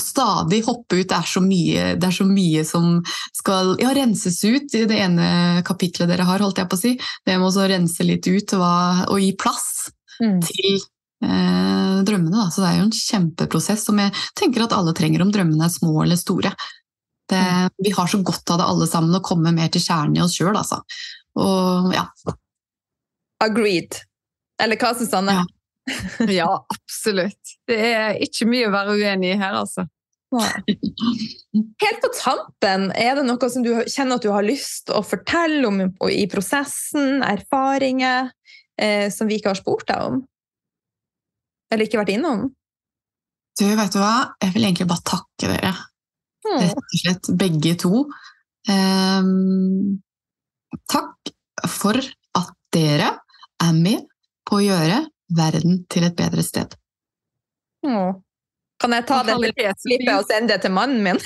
stadig 0.00 0.62
hoppe 0.66 0.98
ut. 1.00 1.08
Det 1.08 1.16
er 1.18 1.28
så 1.28 1.42
mye, 1.44 1.84
det 2.00 2.08
er 2.08 2.16
så 2.16 2.26
mye 2.26 2.64
som 2.66 2.98
skal 3.36 3.76
ja, 3.82 3.92
renses 3.96 4.40
ut 4.44 4.74
i 4.74 4.84
det 4.90 4.98
ene 4.98 5.62
kapitlet 5.66 6.10
dere 6.10 6.26
har, 6.28 6.42
holdt 6.42 6.58
jeg 6.58 6.70
på 6.70 6.78
å 6.78 6.82
si. 6.82 6.96
Det 7.26 7.38
med 7.38 7.46
å 7.48 7.68
rense 7.70 8.06
litt 8.06 8.26
ut 8.26 8.56
hva, 8.58 8.74
og 9.08 9.22
gi 9.22 9.32
plass 9.38 9.92
Mm. 10.18 10.40
til 10.42 10.80
eh, 11.22 11.98
drømmene. 12.02 12.34
Da. 12.34 12.48
Så 12.50 12.62
det 12.62 12.72
er 12.72 12.80
jo 12.80 12.86
en 12.88 12.96
kjempeprosess 12.96 13.84
som 13.86 14.00
jeg 14.02 14.10
tenker 14.38 14.64
at 14.64 14.74
alle 14.74 14.94
trenger 14.98 15.22
om 15.22 15.30
drømmene 15.30 15.68
er 15.68 15.70
små 15.70 15.92
eller 16.02 16.18
store. 16.18 16.50
Det, 17.30 17.42
vi 17.84 17.92
har 17.94 18.08
så 18.10 18.18
godt 18.24 18.50
av 18.50 18.58
det 18.58 18.66
alle 18.66 18.88
sammen, 18.90 19.14
å 19.14 19.22
komme 19.22 19.52
mer 19.54 19.70
til 19.70 19.84
kjernen 19.84 20.16
i 20.16 20.22
oss 20.24 20.34
sjøl, 20.34 20.56
altså. 20.56 20.80
Og 21.38 21.92
ja. 21.94 22.06
Agreed. 23.44 24.00
Eller 24.58 24.80
hva, 24.80 24.94
Susanne? 24.98 25.36
Ja. 25.38 25.44
Ja, 26.38 26.48
absolutt. 26.74 27.54
Det 27.68 27.78
er 27.78 28.18
ikke 28.24 28.48
mye 28.50 28.68
å 28.68 28.74
være 28.74 28.96
uenig 28.98 29.34
i 29.34 29.38
her, 29.40 29.56
altså. 29.60 29.86
Helt 30.28 32.02
på 32.02 32.10
tampen, 32.12 32.90
er 32.92 33.16
det 33.16 33.24
noe 33.24 33.48
som 33.48 33.64
du 33.64 33.70
kjenner 33.88 34.18
at 34.18 34.26
du 34.26 34.28
har 34.34 34.44
lyst 34.44 34.92
å 34.92 35.00
fortelle 35.06 35.64
om 35.68 35.80
i 36.12 36.26
prosessen? 36.28 37.22
Erfaringer 37.24 38.28
eh, 38.80 39.08
som 39.14 39.30
vi 39.30 39.38
ikke 39.38 39.54
har 39.54 39.60
spurt 39.60 39.88
deg 39.88 40.10
om? 40.10 40.20
Eller 41.72 41.88
ikke 41.88 42.02
vært 42.02 42.14
innom? 42.16 42.48
Du, 43.58 43.64
vet 43.66 43.94
du 43.94 44.00
hva? 44.00 44.34
Jeg 44.44 44.54
vil 44.54 44.68
egentlig 44.68 44.88
bare 44.90 45.06
takke 45.16 45.50
dere. 45.50 45.72
Mm. 46.48 46.60
rett 46.62 46.78
og 46.78 47.00
slett 47.02 47.30
begge 47.40 47.74
to. 47.82 48.04
Um, 48.68 49.98
takk 50.88 51.32
for 51.68 51.98
at 51.98 52.52
dere 52.74 53.14
er 53.64 53.74
med 53.76 54.06
på 54.48 54.58
å 54.58 54.64
gjøre 54.64 55.02
verden 55.28 55.84
til 55.92 56.06
et 56.08 56.16
bedre 56.16 56.42
sted. 56.42 56.74
Mm. 57.86 58.20
Kan 58.80 58.94
jeg 58.94 59.06
ta 59.08 59.22
dette 59.26 59.74
klippet 59.82 60.14
og 60.14 60.26
sende 60.30 60.54
det 60.54 60.62
til 60.64 60.72
mannen 60.74 61.02
min? 61.04 61.20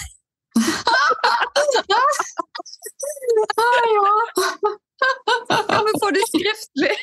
Ja, 5.73 5.79
men 5.87 5.95
får 6.03 6.13
du 6.17 6.21
skriftlig? 6.31 6.95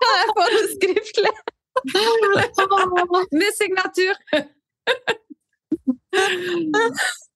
Kan 0.00 0.14
jeg 0.20 0.28
får 0.38 0.54
det 0.56 0.64
skriftlig? 0.76 1.34
Med 3.40 3.50
signatur! 3.58 4.14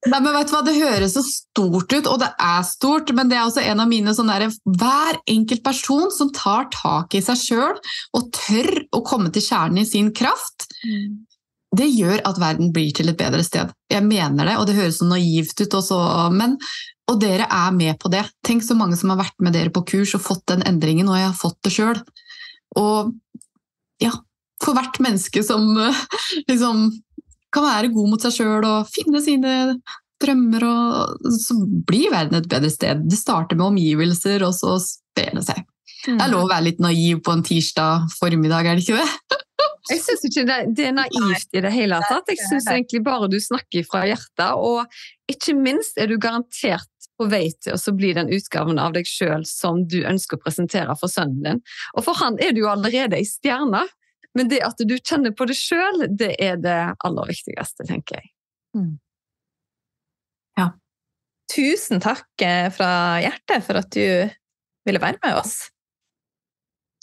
Nei, 0.04 0.18
men 0.20 0.34
vet 0.34 0.50
du 0.50 0.52
hva, 0.52 0.62
Det 0.66 0.74
høres 0.76 1.14
så 1.16 1.22
stort 1.24 1.92
ut, 1.94 2.08
og 2.10 2.18
det 2.20 2.30
er 2.42 2.64
stort, 2.68 3.12
men 3.16 3.30
det 3.30 3.38
er 3.38 3.46
også 3.46 3.62
en 3.64 3.82
av 3.84 3.90
mine 3.90 4.14
sånne 4.16 4.38
der, 4.42 4.56
Hver 4.80 5.20
enkelt 5.30 5.64
person 5.64 6.10
som 6.12 6.32
tar 6.34 6.68
tak 6.74 7.14
i 7.16 7.22
seg 7.24 7.40
sjøl 7.40 7.78
og 8.18 8.26
tør 8.34 8.70
å 8.92 9.04
komme 9.06 9.32
til 9.34 9.46
kjernen 9.46 9.84
i 9.84 9.88
sin 9.88 10.10
kraft, 10.16 10.68
det 11.74 11.88
gjør 11.90 12.20
at 12.28 12.38
verden 12.38 12.72
blir 12.74 12.92
til 12.94 13.10
et 13.10 13.18
bedre 13.18 13.42
sted. 13.46 13.72
Jeg 13.90 14.06
mener 14.06 14.46
det, 14.46 14.58
og 14.60 14.68
det 14.68 14.76
høres 14.76 15.00
så 15.00 15.08
naivt 15.08 15.58
ut 15.64 15.78
også, 15.80 15.98
men 16.34 16.58
og 17.10 17.18
dere 17.20 17.44
er 17.52 17.72
med 17.76 17.98
på 18.00 18.08
det. 18.12 18.22
Tenk 18.46 18.64
så 18.64 18.76
mange 18.78 18.96
som 18.96 19.10
har 19.12 19.20
vært 19.20 19.42
med 19.44 19.52
dere 19.56 19.72
på 19.74 19.82
kurs 19.90 20.14
og 20.16 20.22
fått 20.24 20.46
den 20.52 20.64
endringen, 20.64 21.10
og 21.10 21.18
jeg 21.18 21.28
har 21.28 21.36
fått 21.36 21.58
det 21.66 21.74
sjøl. 21.74 21.98
Og 22.80 23.12
ja, 24.02 24.14
for 24.62 24.76
hvert 24.76 25.00
menneske 25.04 25.42
som 25.44 25.66
liksom 26.50 26.86
kan 27.55 27.66
være 27.66 27.92
god 27.94 28.11
mot 28.11 28.24
seg 28.24 28.34
sjøl 28.38 28.66
og 28.66 28.90
finne 28.90 29.22
sine 29.24 29.55
drømmer, 30.22 30.66
og 30.66 31.30
så 31.38 31.57
blir 31.88 32.12
verden 32.12 32.38
et 32.38 32.50
bedre 32.50 32.70
sted. 32.72 33.05
Det 33.11 33.18
starter 33.18 33.59
med 33.59 33.72
omgivelser, 33.72 34.44
og 34.46 34.55
så 34.57 34.76
sprer 34.82 35.34
det 35.38 35.46
seg. 35.46 35.64
Det 36.05 36.20
er 36.20 36.32
lov 36.32 36.46
å 36.46 36.52
være 36.52 36.68
litt 36.68 36.82
naiv 36.84 37.22
på 37.24 37.32
en 37.32 37.44
tirsdag 37.46 38.11
formiddag, 38.18 38.68
er 38.68 38.78
det 38.78 38.84
ikke 38.84 39.00
det? 39.00 39.40
Jeg 39.90 40.00
syns 40.00 40.22
ikke 40.24 40.46
det, 40.48 40.59
det 40.78 40.84
er 40.88 40.94
naivt 40.96 41.57
i 41.57 41.61
det 41.61 41.70
hele 41.74 41.98
tatt. 42.09 42.30
Jeg 42.32 42.40
syns 42.40 42.70
egentlig 42.72 43.02
bare 43.05 43.28
du 43.28 43.36
snakker 43.42 43.84
fra 43.84 44.07
hjertet, 44.09 44.57
og 44.57 44.88
ikke 45.28 45.52
minst 45.59 46.00
er 46.00 46.09
du 46.09 46.16
garantert 46.16 46.88
på 47.20 47.26
vei 47.28 47.50
til 47.62 47.76
å 47.76 47.94
bli 47.96 48.14
den 48.16 48.32
utgaven 48.32 48.80
av 48.80 48.94
deg 48.96 49.05
sjøl 49.09 49.44
som 49.44 49.82
du 49.84 50.00
ønsker 50.09 50.38
å 50.38 50.44
presentere 50.46 50.96
for 50.96 51.12
sønnen 51.12 51.44
din. 51.44 51.61
Og 51.98 52.07
for 52.07 52.16
han 52.22 52.40
er 52.40 52.57
du 52.57 52.62
jo 52.64 52.70
allerede 52.72 53.20
ei 53.20 53.28
stjerne, 53.28 53.84
men 54.35 54.51
det 54.51 54.62
at 54.66 54.80
du 54.82 54.97
kjenner 54.99 55.35
på 55.37 55.47
det 55.47 55.57
sjøl, 55.59 56.07
det 56.11 56.35
er 56.43 56.57
det 56.61 56.78
aller 57.07 57.30
viktigste, 57.30 57.87
tenker 57.89 58.20
jeg. 58.20 58.35
Tusen 61.55 62.01
takk 62.03 62.43
eh, 62.43 62.70
fra 62.72 63.20
hjertet 63.22 63.66
for 63.66 63.78
at 63.78 63.91
du 63.95 64.30
ville 64.85 65.01
være 65.01 65.20
med 65.22 65.39
oss. 65.39 65.68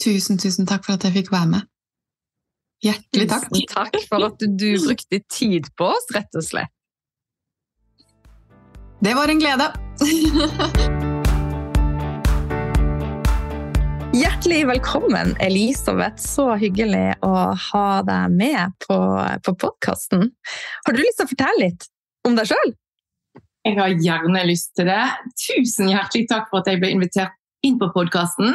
Tusen, 0.02 0.38
tusen 0.38 0.66
takk 0.66 0.84
for 0.86 0.98
at 0.98 1.06
jeg 1.06 1.16
fikk 1.20 1.32
være 1.32 1.52
med. 1.54 1.70
Hjertelig 2.82 3.28
takk. 3.30 3.48
Tusen 3.52 3.70
takk 3.70 3.96
for 4.10 4.26
at 4.26 4.42
du 4.42 4.68
brukte 4.82 5.22
tid 5.30 5.70
på 5.78 5.92
oss, 5.94 6.10
rett 6.16 6.38
og 6.38 6.46
slett. 6.46 6.74
Det 9.02 9.16
var 9.18 9.30
en 9.30 9.42
glede. 9.42 9.72
Hjertelig 14.12 14.66
velkommen, 14.66 15.30
Elisabeth. 15.40 16.20
Så 16.20 16.44
hyggelig 16.60 17.14
å 17.24 17.30
ha 17.56 17.86
deg 18.04 18.34
med 18.36 18.74
på, 18.84 18.96
på 19.40 19.54
podkasten. 19.56 20.26
Har 20.84 20.92
du 20.92 21.00
lyst 21.00 21.16
til 21.16 21.24
å 21.24 21.30
fortelle 21.30 21.62
litt 21.62 21.86
om 22.28 22.36
deg 22.36 22.50
sjøl? 22.50 22.74
Jeg 23.64 23.78
har 23.78 23.94
gjerne 24.04 24.42
lyst 24.44 24.74
til 24.76 24.90
det. 24.90 25.06
Tusen 25.40 25.88
hjertelig 25.88 26.26
takk 26.28 26.50
for 26.50 26.60
at 26.60 26.68
jeg 26.68 26.82
ble 26.82 26.90
invitert 26.92 27.32
inn 27.64 27.78
på 27.80 27.88
podkasten. 27.94 28.52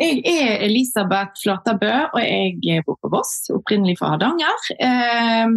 Jeg 0.00 0.24
er 0.32 0.64
Elisabeth 0.64 1.36
Flatabø, 1.42 1.92
og 2.14 2.24
jeg 2.24 2.86
bor 2.86 2.96
på 2.96 3.12
Voss, 3.12 3.34
opprinnelig 3.52 3.98
fra 4.00 4.14
Hardanger. 4.14 4.72
Eh, 4.80 5.52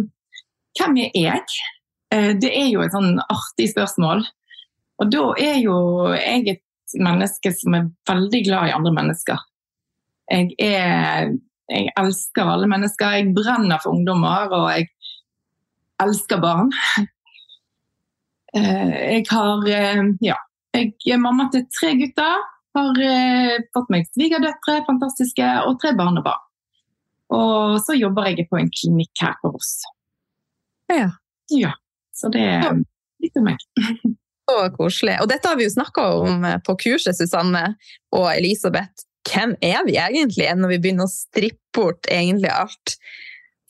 hvem 0.76 1.00
er 1.06 1.16
jeg? 1.16 1.58
Eh, 2.12 2.34
det 2.36 2.52
er 2.52 2.68
jo 2.68 2.84
et 2.84 2.92
sånn 2.92 3.16
artig 3.24 3.72
spørsmål. 3.72 4.28
Og 5.00 5.08
da 5.12 5.24
er 5.40 5.58
jo 5.64 5.80
jeg 6.12 6.50
et 6.52 6.65
menneske 6.94 7.52
som 7.54 7.74
er 7.76 7.90
veldig 8.08 8.42
glad 8.46 8.70
i 8.70 8.74
andre 8.76 8.92
mennesker. 8.94 9.42
Jeg, 10.30 10.54
er, 10.58 11.32
jeg 11.70 11.92
elsker 11.98 12.50
alle 12.50 12.68
mennesker. 12.70 13.18
Jeg 13.18 13.34
brenner 13.36 13.82
for 13.82 13.94
ungdommer, 13.96 14.50
og 14.54 14.70
jeg 14.74 14.88
elsker 16.06 16.42
barn. 16.42 16.72
Eh, 18.56 18.92
jeg 19.12 19.24
har 19.28 19.66
eh, 19.68 19.98
Ja. 20.24 20.36
Jeg 20.72 20.94
er 21.12 21.18
mamma 21.20 21.48
til 21.52 21.66
tre 21.76 21.90
gutter. 21.98 22.38
Har 22.78 23.00
eh, 23.04 23.58
fått 23.74 23.90
meg 23.92 24.06
svigerdøtre, 24.08 24.78
fantastiske, 24.86 25.48
og 25.66 25.76
tre 25.82 25.92
barnebarn. 25.98 26.40
Og 27.36 27.76
så 27.84 27.98
jobber 27.98 28.30
jeg 28.30 28.46
på 28.48 28.56
en 28.56 28.70
klinikk 28.72 29.12
her 29.20 29.34
på 29.42 29.50
Voss. 29.52 29.82
Ja. 30.88 31.10
Ja, 31.52 31.74
Så 32.14 32.30
det 32.32 32.42
er 32.42 32.80
litt 33.20 33.36
om 33.36 33.50
meg. 33.50 33.60
Så 34.46 34.58
koselig. 34.76 35.16
Og 35.22 35.30
dette 35.30 35.50
har 35.50 35.58
vi 35.58 35.66
jo 35.66 35.74
snakka 35.74 36.06
om 36.22 36.46
på 36.66 36.76
kurset, 36.84 37.18
Susanne 37.18 37.64
og 38.14 38.28
Elisabeth. 38.30 39.06
Hvem 39.26 39.56
er 39.64 39.80
vi 39.88 39.96
egentlig 39.98 40.52
når 40.54 40.74
vi 40.74 40.82
begynner 40.84 41.08
å 41.08 41.10
strippe 41.10 41.58
bort 41.74 42.06
egentlig 42.12 42.52
alt? 42.54 42.94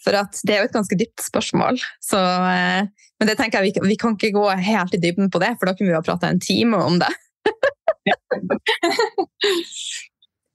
For 0.06 0.14
det 0.14 0.54
er 0.54 0.62
jo 0.62 0.68
et 0.68 0.76
ganske 0.76 0.96
dypt 1.00 1.24
spørsmål. 1.24 1.80
Så, 2.04 2.20
eh, 2.20 2.86
men 3.18 3.30
det 3.30 3.34
tenker 3.40 3.58
jeg 3.58 3.74
vi, 3.74 3.88
vi 3.90 3.98
kan 3.98 4.14
ikke 4.14 4.36
gå 4.36 4.44
helt 4.68 4.94
i 4.94 5.02
dybden 5.02 5.32
på 5.34 5.40
det, 5.42 5.56
for 5.58 5.66
da 5.66 5.74
kunne 5.74 5.90
vi 5.90 5.98
ha 5.98 6.06
prata 6.06 6.30
en 6.30 6.42
time 6.42 6.78
om 6.78 7.00
det. 7.02 7.10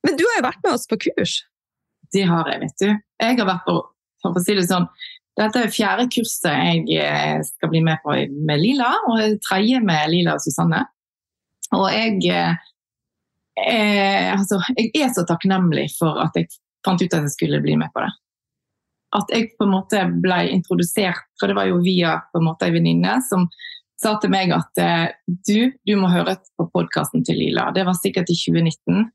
men 0.06 0.16
du 0.16 0.24
har 0.24 0.38
jo 0.38 0.48
vært 0.48 0.64
med 0.64 0.72
oss 0.72 0.88
på 0.88 1.02
kurs. 1.10 1.42
Det 2.16 2.24
har 2.30 2.48
jeg, 2.52 2.62
vet 2.64 2.78
du. 2.80 2.90
Jeg 3.24 3.40
har 3.42 3.50
vært 3.50 3.68
på, 3.68 3.76
for 4.24 4.40
å 4.40 4.46
si 4.46 4.56
det 4.56 4.70
sånn, 4.70 4.88
dette 5.40 5.62
er 5.64 5.72
fjerde 5.72 6.08
kurset 6.12 6.50
jeg 6.52 6.98
eh, 7.00 7.38
skal 7.48 7.72
bli 7.72 7.82
med 7.86 8.02
på 8.04 8.16
med 8.32 8.60
Lila, 8.60 8.92
og 9.10 9.38
tredje 9.46 9.80
med 9.84 10.12
Lila 10.12 10.36
og 10.36 10.44
Susanne. 10.44 10.84
Og 11.78 11.88
jeg, 11.94 12.18
eh, 13.64 14.28
altså, 14.34 14.60
jeg 14.76 14.92
er 15.00 15.14
så 15.16 15.24
takknemlig 15.28 15.88
for 15.96 16.20
at 16.24 16.36
jeg 16.36 16.52
fant 16.86 17.02
ut 17.02 17.14
at 17.14 17.30
jeg 17.30 17.36
skulle 17.36 17.62
bli 17.64 17.78
med 17.80 17.94
på 17.96 18.04
det. 18.04 18.12
At 19.16 19.32
jeg 19.32 19.52
på 19.60 19.68
en 19.68 19.74
måte 19.74 20.04
ble 20.24 20.42
introdusert, 20.52 21.24
for 21.40 21.52
det 21.52 21.56
var 21.58 21.70
jo 21.70 21.80
via 21.84 22.18
på 22.32 22.42
en 22.42 22.48
måte 22.48 22.68
en 22.68 22.76
venninne 22.76 23.18
som 23.28 23.48
sa 24.02 24.16
til 24.20 24.32
meg 24.34 24.52
at 24.56 24.82
eh, 24.82 25.08
du, 25.28 25.72
du 25.88 25.94
må 26.00 26.10
høre 26.12 26.38
på 26.58 26.68
podkasten 26.74 27.24
til 27.28 27.40
Lila. 27.40 27.70
Det 27.76 27.86
var 27.88 27.96
sikkert 28.00 28.32
i 28.34 28.38
2019, 28.40 29.08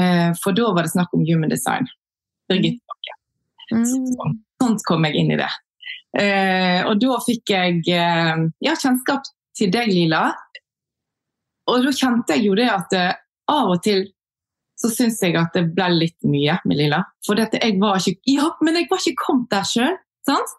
eh, 0.00 0.28
for 0.42 0.56
da 0.56 0.72
var 0.74 0.84
det 0.84 0.92
snakk 0.92 1.14
om 1.16 1.24
human 1.28 1.52
design. 1.52 1.88
Birgitte 2.50 2.84
Bakke. 2.88 3.16
Sånn, 3.68 4.38
sånn 4.58 4.76
kom 4.86 5.06
jeg 5.08 5.18
inn 5.20 5.32
i 5.34 5.40
det. 5.40 5.50
Eh, 6.18 6.82
og 6.88 6.98
da 7.02 7.18
fikk 7.24 7.52
jeg 7.52 7.82
eh, 7.94 8.44
ja, 8.64 8.74
kjennskap 8.74 9.26
til 9.58 9.72
deg, 9.74 9.90
Lila. 9.92 10.28
Og 11.68 11.84
da 11.84 11.92
kjente 11.94 12.36
jeg 12.36 12.48
jo 12.48 12.56
det 12.58 12.68
at 12.72 12.94
eh, 12.96 13.18
av 13.52 13.74
og 13.74 13.82
til 13.84 14.06
så 14.78 14.90
syns 14.92 15.18
jeg 15.24 15.34
at 15.34 15.56
det 15.56 15.64
ble 15.74 15.88
litt 15.96 16.18
mye 16.28 16.54
med 16.68 16.78
Lilla. 16.78 17.02
For 17.26 17.38
dette, 17.38 17.58
jeg 17.58 17.80
var 17.82 17.98
ikke 17.98 18.30
Ja, 18.30 18.52
men 18.62 18.78
jeg 18.78 18.86
var 18.90 19.02
ikke 19.02 19.24
kommet 19.24 19.50
der 19.50 19.66
sjøl, 19.66 19.96
sant? 20.26 20.54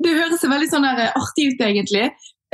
Det 0.00 0.14
høres 0.16 0.44
veldig 0.44 0.68
sånn 0.70 0.86
der 0.86 1.12
artig 1.16 1.50
ut, 1.52 1.60
egentlig. 1.66 2.06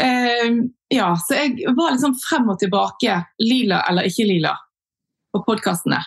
Eh, 0.03 0.59
ja, 0.95 1.12
så 1.22 1.39
jeg 1.39 1.74
var 1.76 1.95
liksom 1.95 2.16
frem 2.18 2.51
og 2.51 2.59
tilbake, 2.62 3.20
lila 3.43 3.83
eller 3.91 4.09
ikke 4.09 4.26
lila, 4.26 4.57
på 5.35 5.43
podkastene. 5.47 6.01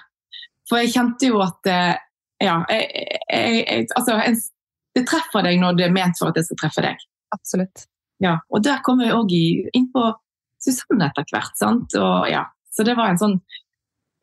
For 0.67 0.82
jeg 0.82 0.93
kjente 0.95 1.30
jo 1.30 1.39
at 1.45 1.71
eh, 1.71 1.95
Ja, 2.43 2.59
jeg, 2.69 3.11
jeg, 3.31 3.88
altså 3.95 4.17
det 4.95 5.05
treffer 5.07 5.45
deg 5.45 5.59
når 5.61 5.77
det 5.77 5.86
er 5.88 5.93
ment 5.95 6.19
for 6.19 6.31
at 6.31 6.38
det 6.38 6.45
skal 6.47 6.59
treffe 6.63 6.83
deg. 6.83 6.99
Absolutt. 7.36 7.86
Ja, 8.23 8.38
og 8.49 8.63
der 8.63 8.81
kommer 8.86 9.07
jeg 9.07 9.15
òg 9.15 9.33
inn 9.36 9.89
på 9.91 10.03
Susanne 10.63 11.09
etter 11.09 11.25
hvert. 11.31 11.55
sant? 11.59 11.95
Og, 11.99 12.27
ja, 12.31 12.45
så 12.71 12.86
det 12.88 12.95
var 12.97 13.11
en 13.11 13.21
sånn 13.21 13.39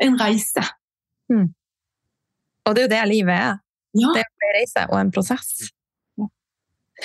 en 0.02 0.16
reise. 0.20 0.64
Og 2.66 2.74
det 2.74 2.82
er 2.82 2.86
jo 2.86 2.92
det 2.94 3.02
livet 3.10 3.36
er. 3.36 3.60
Ja. 3.98 4.12
Det 4.16 4.22
er 4.22 4.30
en 4.30 4.54
reise 4.56 4.86
og 4.88 4.98
en 5.00 5.12
prosess. 5.14 5.52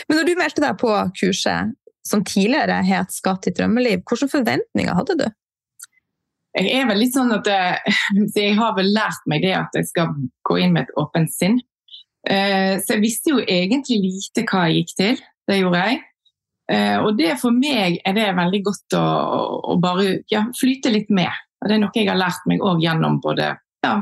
Men 0.07 0.19
når 0.19 0.27
du 0.27 0.33
meldte 0.37 0.63
deg 0.63 0.77
på 0.79 0.93
kurset 1.17 1.75
som 2.07 2.23
tidligere 2.23 2.79
het 2.87 3.11
Skatt 3.11 3.49
i 3.49 3.53
drømmeliv, 3.55 4.03
hvilke 4.07 4.29
forventninger 4.31 4.95
hadde 4.95 5.17
du? 5.19 5.27
Jeg 6.57 6.73
er 6.73 6.87
vel 6.89 7.01
litt 7.03 7.13
sånn 7.15 7.31
at 7.35 7.47
jeg, 7.51 7.95
jeg 8.35 8.57
har 8.57 8.75
vel 8.77 8.91
lært 8.95 9.25
meg 9.29 9.43
det 9.45 9.55
at 9.59 9.75
jeg 9.77 9.89
skal 9.91 10.13
gå 10.47 10.59
inn 10.63 10.73
med 10.75 10.87
et 10.87 10.95
åpent 10.99 11.31
sinn. 11.33 11.59
Eh, 12.27 12.77
Så 12.81 12.95
jeg 12.97 13.03
visste 13.03 13.33
jo 13.35 13.41
egentlig 13.43 13.99
lite 14.03 14.45
hva 14.49 14.67
jeg 14.67 14.81
gikk 14.83 14.95
til. 15.01 15.25
Det 15.47 15.59
gjorde 15.61 15.83
jeg. 15.85 15.99
Eh, 16.71 16.97
Og 17.03 17.17
det 17.19 17.35
for 17.41 17.55
meg 17.55 17.99
er 18.03 18.17
det 18.17 18.31
veldig 18.35 18.63
godt 18.65 18.97
å, 18.99 19.03
å 19.73 19.77
bare 19.81 20.17
ja, 20.33 20.47
flyte 20.57 20.91
litt 20.93 21.13
med. 21.13 21.31
Og 21.61 21.69
Det 21.69 21.77
er 21.77 21.83
noe 21.83 21.95
jeg 21.95 22.09
har 22.09 22.19
lært 22.19 22.43
meg 22.49 22.61
òg 22.65 22.81
gjennom 22.83 23.21
både 23.23 23.53
ja, 23.85 23.93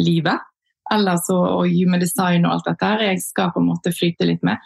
livet 0.00 0.46
ellers 0.90 1.28
og, 1.30 1.44
og 1.60 1.68
human 1.70 2.02
design 2.02 2.46
og 2.46 2.56
alt 2.56 2.66
dette. 2.66 2.86
her. 2.86 3.04
Jeg 3.12 3.22
skal 3.22 3.52
på 3.54 3.60
en 3.62 3.68
måte 3.68 3.92
flyte 3.94 4.26
litt 4.26 4.42
med. 4.46 4.58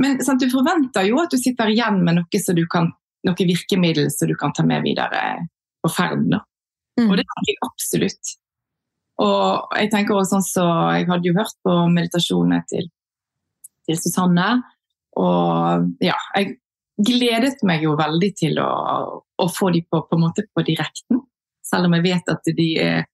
Men 0.00 0.18
sant, 0.26 0.42
du 0.42 0.50
forventer 0.50 1.06
jo 1.06 1.20
at 1.22 1.30
du 1.30 1.38
sitter 1.38 1.70
igjen 1.70 2.00
med 2.06 2.18
noe, 2.18 2.64
kan, 2.72 2.90
noe 3.28 3.46
virkemiddel 3.52 4.10
som 4.10 4.30
du 4.30 4.34
kan 4.38 4.54
ta 4.56 4.64
med 4.66 4.82
videre 4.86 5.44
på 5.84 5.92
ferden. 5.94 6.34
Mm. 6.98 7.08
Og 7.08 7.18
det 7.18 7.26
kan 7.30 7.48
jeg 7.48 7.60
absolutt. 7.66 8.36
Og 9.18 9.74
jeg 9.78 9.90
tenker 9.90 10.14
også 10.14 10.36
sånn 10.36 10.46
så 10.46 10.64
Jeg 10.94 11.08
hadde 11.08 11.26
jo 11.26 11.36
hørt 11.36 11.56
på 11.66 11.74
meditasjonene 11.90 12.62
til, 12.70 12.88
til 13.86 13.98
Susanne. 13.98 14.48
Og 15.18 15.88
ja, 16.04 16.16
jeg 16.36 16.58
gledet 16.98 17.62
meg 17.66 17.84
jo 17.86 17.94
veldig 17.98 18.30
til 18.38 18.58
å, 18.62 18.70
å 19.22 19.46
få 19.54 19.70
de 19.74 19.84
på, 19.86 20.02
på, 20.06 20.18
en 20.18 20.24
måte 20.26 20.46
på 20.54 20.64
direkten. 20.66 21.22
Selv 21.66 21.88
om 21.88 21.96
jeg 21.98 22.06
vet 22.06 22.32
at 22.32 22.50
de 22.58 22.68
er 22.82 23.06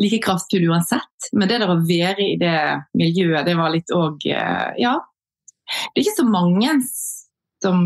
like 0.00 0.20
kraftfulle 0.24 0.70
uansett. 0.72 1.30
Men 1.32 1.48
det 1.48 1.60
der 1.62 1.72
å 1.72 1.80
være 1.80 2.24
i 2.24 2.36
det 2.40 2.56
miljøet, 2.96 3.46
det 3.48 3.56
var 3.58 3.72
litt 3.72 3.92
òg 3.96 4.24
Ja. 4.28 4.98
Det 5.66 5.98
er 5.98 6.04
ikke 6.04 6.20
så 6.20 6.26
mange 6.28 6.76
som 7.64 7.80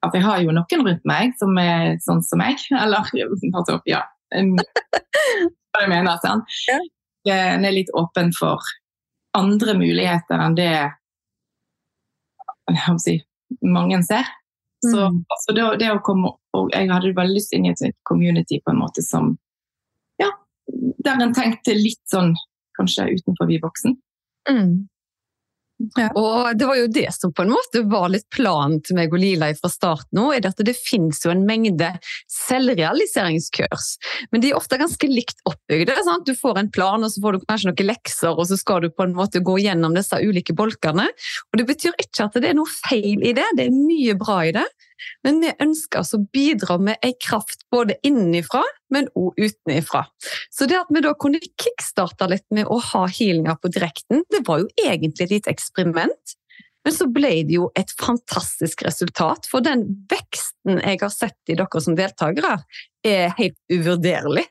at 0.00 0.14
Jeg 0.16 0.24
har 0.24 0.40
jo 0.40 0.54
noen 0.56 0.82
rundt 0.86 1.04
meg 1.04 1.34
som 1.38 1.52
er 1.60 1.98
sånn 2.00 2.22
som 2.24 2.40
meg. 2.40 2.56
Eller 2.82 3.04
altså, 3.04 3.76
ja. 3.88 4.00
Hva 4.30 5.82
jeg 5.84 5.90
mener. 5.92 6.18
Sant? 6.22 6.44
Ja. 6.68 6.78
En 7.30 7.66
er 7.68 7.74
litt 7.76 7.90
åpen 7.98 8.32
for 8.32 8.64
andre 9.36 9.74
muligheter 9.78 10.40
enn 10.40 10.56
det 10.58 10.72
si, 13.02 13.18
mange 13.62 14.02
ser. 14.06 14.28
Så 14.80 15.10
Mm. 15.10 15.24
altså, 15.28 15.52
det, 15.52 15.64
det 15.80 15.90
å 15.92 16.00
komme 16.00 16.30
og 16.56 16.70
Jeg 16.72 16.88
hadde 16.90 17.14
veldig 17.14 17.34
lyst 17.36 17.52
inn 17.52 17.66
i 17.66 17.70
et 17.70 17.96
community 18.08 18.60
på 18.64 18.72
en 18.72 18.80
måte 18.80 19.02
som 19.04 19.38
Ja, 20.18 20.30
der 21.04 21.20
en 21.20 21.34
tenkte 21.34 21.74
litt 21.76 22.00
sånn 22.10 22.32
kanskje 22.78 23.10
utenfor 23.12 23.46
vi 23.46 23.58
boksen. 23.60 23.98
Mm. 24.48 24.88
Og 26.18 26.58
det 26.58 26.66
var 26.68 26.76
jo 26.76 26.88
det 26.92 27.06
som 27.16 27.32
på 27.32 27.44
en 27.44 27.52
måte 27.54 27.82
var 27.88 28.10
litt 28.12 28.26
planen 28.34 28.80
til 28.84 28.98
meg 28.98 29.14
og 29.14 29.22
Lila 29.22 29.48
fra 29.56 29.70
start 29.72 30.08
nå, 30.16 30.28
er 30.36 30.48
at 30.48 30.60
det 30.66 30.76
finnes 30.76 31.22
jo 31.24 31.32
en 31.32 31.46
mengde 31.48 31.88
selvrealiseringskurs. 32.34 33.88
Men 34.30 34.44
de 34.44 34.52
er 34.52 34.58
ofte 34.58 34.80
ganske 34.80 35.10
likt 35.10 35.40
oppbygde. 35.48 35.96
Du 36.26 36.34
får 36.36 36.60
en 36.60 36.70
plan, 36.72 37.02
og 37.04 37.12
så 37.12 37.22
får 37.24 37.38
du 37.38 37.46
kanskje 37.48 37.70
noen 37.70 37.88
lekser, 37.88 38.34
og 38.34 38.50
så 38.50 38.58
skal 38.60 38.84
du 38.84 38.90
på 38.92 39.06
en 39.06 39.16
måte 39.16 39.42
gå 39.44 39.56
gjennom 39.62 39.96
disse 39.96 40.20
ulike 40.20 40.56
bolkene. 40.56 41.08
Og 41.50 41.60
det 41.60 41.68
betyr 41.70 41.96
ikke 41.96 42.28
at 42.28 42.38
det 42.40 42.52
er 42.52 42.58
noe 42.58 42.70
feil 42.70 43.24
i 43.24 43.34
det, 43.36 43.46
det 43.56 43.68
er 43.68 43.74
mye 43.74 44.16
bra 44.20 44.42
i 44.48 44.54
det. 44.56 44.66
Men 45.26 45.40
vi 45.42 45.52
ønsker 45.62 46.02
altså 46.02 46.20
å 46.20 46.26
bidra 46.34 46.76
med 46.82 47.00
en 47.06 47.14
kraft 47.22 47.64
både 47.72 47.96
innenfra, 48.06 48.62
men 48.92 49.08
også 49.14 49.50
utenifra. 49.50 50.04
Så 50.52 50.68
det 50.70 50.78
at 50.80 50.90
vi 50.92 51.02
da 51.04 51.14
kunne 51.18 51.40
kickstarte 51.40 52.28
litt 52.30 52.46
med 52.54 52.68
å 52.70 52.80
ha 52.90 53.06
healinga 53.08 53.56
på 53.60 53.72
direkten, 53.72 54.24
det 54.32 54.44
var 54.48 54.64
jo 54.64 54.70
egentlig 54.80 55.28
et 55.28 55.36
lite 55.38 55.54
eksperiment. 55.54 56.36
Men 56.84 56.96
så 56.96 57.06
ble 57.12 57.32
det 57.44 57.58
jo 57.58 57.68
et 57.76 57.92
fantastisk 58.00 58.86
resultat, 58.86 59.48
for 59.50 59.64
den 59.64 59.84
veksten 60.10 60.80
jeg 60.80 61.02
har 61.02 61.12
sett 61.12 61.52
i 61.52 61.58
dere 61.58 61.82
som 61.84 61.96
deltakere, 61.98 62.56
er 63.04 63.34
helt 63.36 63.58
uvurderlig. 63.72 64.46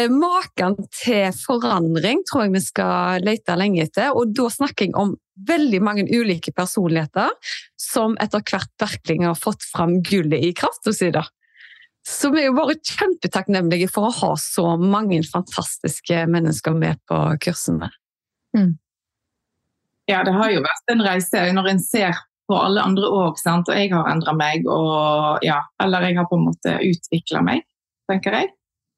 Eh, 0.00 0.08
Maken 0.08 0.78
til 0.96 1.34
forandring 1.36 2.22
tror 2.28 2.46
jeg 2.46 2.54
vi 2.54 2.62
skal 2.64 3.26
lete 3.26 3.56
lenge 3.60 3.84
etter, 3.84 4.14
og 4.16 4.32
da 4.36 4.48
snakker 4.52 4.88
jeg 4.88 4.96
om 4.96 5.14
veldig 5.48 5.80
mange 5.84 6.06
ulike 6.08 6.52
personligheter 6.56 7.32
som 7.80 8.16
etter 8.22 8.44
hvert 8.46 8.72
virkelig 8.80 9.26
har 9.26 9.38
fått 9.38 9.64
fram 9.68 9.98
gullet 10.06 10.44
i 10.44 10.52
krafta 10.56 10.94
si. 10.96 11.10
Så 12.08 12.32
vi 12.32 12.42
er 12.42 12.48
jo 12.48 12.56
bare 12.56 12.78
kjempetakknemlige 12.80 13.90
for 13.92 14.08
å 14.08 14.16
ha 14.22 14.32
så 14.40 14.72
mange 14.80 15.20
fantastiske 15.28 16.24
mennesker 16.30 16.74
med 16.74 16.98
på 17.08 17.18
kursene. 17.44 17.92
Ja, 20.10 20.24
det 20.26 20.34
har 20.34 20.50
jo 20.50 20.64
vært 20.64 20.92
en 20.92 21.04
reise 21.04 21.44
når 21.54 21.68
en 21.74 21.84
ser 21.84 22.16
på 22.50 22.56
alle 22.58 22.82
andre 22.82 23.06
òg, 23.06 23.38
og 23.38 23.70
jeg 23.70 23.92
har 23.92 24.08
endra 24.10 24.34
meg, 24.34 24.66
og 24.66 25.44
ja, 25.46 25.60
eller 25.80 26.08
jeg 26.08 26.18
har 26.18 26.26
på 26.28 26.40
en 26.40 26.48
måte 26.48 26.74
utvikla 26.82 27.44
meg, 27.46 27.62
tenker 28.10 28.40
jeg. 28.40 28.50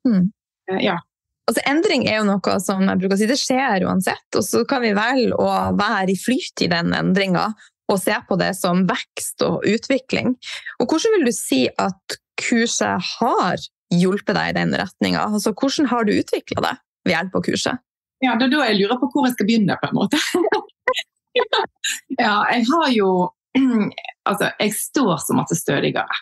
Mm. 0.08 0.32
Eh, 0.70 0.80
Ja. 0.84 1.00
Altså, 1.44 1.60
endring 1.68 2.06
er 2.08 2.22
jo 2.22 2.24
noe 2.24 2.52
som 2.64 2.80
jeg 2.80 3.00
bruker 3.02 3.18
å 3.18 3.20
si, 3.20 3.26
det 3.28 3.36
skjer 3.36 3.84
uansett, 3.84 4.24
og 4.32 4.44
så 4.46 4.62
kan 4.64 4.80
vi 4.80 4.94
velge 4.96 5.36
å 5.36 5.48
være 5.76 6.14
i 6.14 6.16
flyt 6.16 6.62
i 6.64 6.70
den 6.72 6.94
endringa 6.96 7.50
og 7.92 7.98
se 8.00 8.16
på 8.28 8.38
det 8.40 8.54
som 8.56 8.86
vekst 8.88 9.44
og 9.44 9.66
utvikling. 9.68 10.32
Og 10.80 10.88
hvordan 10.88 11.18
vil 11.18 11.28
du 11.28 11.34
si 11.36 11.66
at 11.68 12.16
kurset 12.40 13.10
har 13.18 13.60
hjulpet 13.92 14.32
deg 14.38 14.54
i 14.54 14.56
den 14.56 14.72
retninga? 14.80 15.26
Altså, 15.28 15.52
hvordan 15.52 15.90
har 15.92 16.08
du 16.08 16.14
utvikla 16.16 16.64
deg 16.64 16.80
ved 17.04 17.16
hjelp 17.18 17.36
av 17.36 17.44
kurset? 17.50 17.84
Ja, 18.24 18.38
det 18.40 18.48
er 18.48 18.54
da 18.54 18.64
jeg 18.70 18.80
lurer 18.80 19.00
på 19.02 19.10
hvor 19.12 19.28
jeg 19.28 19.36
skal 19.36 19.50
begynne, 19.50 19.76
på 19.82 19.90
en 19.90 19.98
måte. 20.00 20.20
ja, 22.24 22.36
jeg 22.56 22.66
har 22.72 22.92
jo 22.96 23.10
Altså, 24.24 24.48
jeg 24.58 24.72
står 24.72 25.18
så 25.20 25.34
det 25.36 25.56
stødigere. 25.60 26.16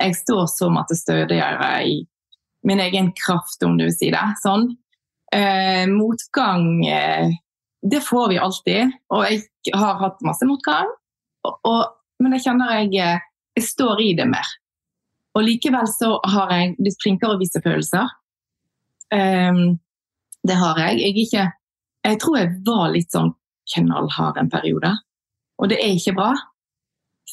Jeg 0.00 0.14
står 0.16 0.46
så 0.48 0.70
mye 0.72 0.96
stødigere 0.96 1.68
i 1.84 1.98
min 2.66 2.80
egen 2.80 3.12
kraft, 3.16 3.62
om 3.62 3.76
du 3.78 3.86
vil 3.86 3.94
si 3.94 4.10
det. 4.14 4.24
Sånn. 4.42 4.70
Eh, 5.34 5.84
motgang, 5.90 6.86
eh, 6.86 7.34
det 7.82 8.00
får 8.04 8.28
vi 8.32 8.38
alltid. 8.38 8.94
Og 9.14 9.26
jeg 9.28 9.74
har 9.74 10.00
hatt 10.02 10.24
masse 10.26 10.46
motgang. 10.48 10.88
Og, 11.46 11.60
og, 11.68 11.82
men 12.22 12.34
jeg 12.36 12.48
kjenner 12.48 12.80
jeg, 12.80 12.94
eh, 13.02 13.26
jeg 13.58 13.68
står 13.68 14.02
i 14.02 14.12
det 14.18 14.26
mer. 14.30 14.56
Og 15.36 15.44
likevel 15.46 15.86
så 15.86 16.16
har 16.26 16.50
jeg 16.50 16.74
Du 16.82 16.90
sprinker 16.90 17.34
og 17.34 17.42
viser 17.42 17.62
følelser. 17.62 18.08
Um, 19.14 19.78
det 20.48 20.56
har 20.58 20.78
jeg. 20.82 20.98
Jeg, 21.00 21.14
ikke, 21.24 21.44
jeg 22.04 22.20
tror 22.20 22.38
jeg 22.38 22.56
var 22.66 22.90
litt 22.92 23.14
sånn 23.14 23.30
knallhard 23.74 24.40
en 24.40 24.50
periode. 24.50 24.90
Og 25.58 25.70
det 25.70 25.78
er 25.82 25.94
ikke 25.94 26.16
bra. 26.18 26.32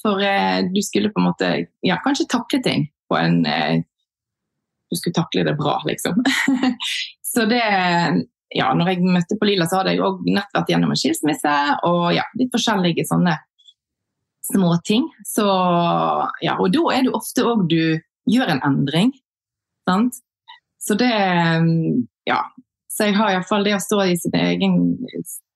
For 0.02 0.22
eh, 0.22 0.68
du 0.69 0.81
skulle 0.85 1.11
på 1.14 1.22
en 1.22 1.30
måte 1.30 1.52
ja, 1.85 1.97
kanskje 2.03 2.27
takle 2.30 2.61
ting 2.64 2.88
på 3.10 3.18
en 3.18 3.41
eh, 3.49 3.84
Du 4.91 4.98
skulle 4.99 5.18
takle 5.18 5.44
det 5.48 5.56
bra, 5.57 5.80
liksom. 5.88 6.24
så 7.34 7.45
det 7.49 7.66
Ja, 8.56 8.70
når 8.78 8.91
jeg 8.94 9.02
møtte 9.03 9.36
på 9.40 9.48
Lila, 9.49 9.66
så 9.68 9.82
hadde 9.82 9.95
jeg 9.95 10.03
òg 10.06 10.22
nett 10.30 10.53
vært 10.53 10.70
gjennom 10.72 10.94
en 10.94 10.99
skilsmisse 10.99 11.53
og 11.84 12.03
ja, 12.16 12.24
litt 12.40 12.53
forskjellige 12.53 13.03
sånne 13.10 13.34
små 14.45 14.78
ting. 14.86 15.07
Så 15.26 15.45
ja, 16.45 16.53
og 16.53 16.70
da 16.72 16.84
er 16.94 17.07
det 17.07 17.16
ofte 17.18 17.44
òg 17.44 17.66
du 17.72 17.98
gjør 18.30 18.53
en 18.53 18.62
endring. 18.68 19.12
Sant? 19.90 20.22
Så 20.82 20.98
det 20.99 21.12
Ja. 22.30 22.44
Så 22.90 23.10
jeg 23.10 23.18
har 23.18 23.34
iallfall 23.34 23.66
det 23.68 23.74
å 23.76 23.84
stå 23.84 23.98
i 24.07 24.16
sin 24.16 24.36
egen 24.40 24.76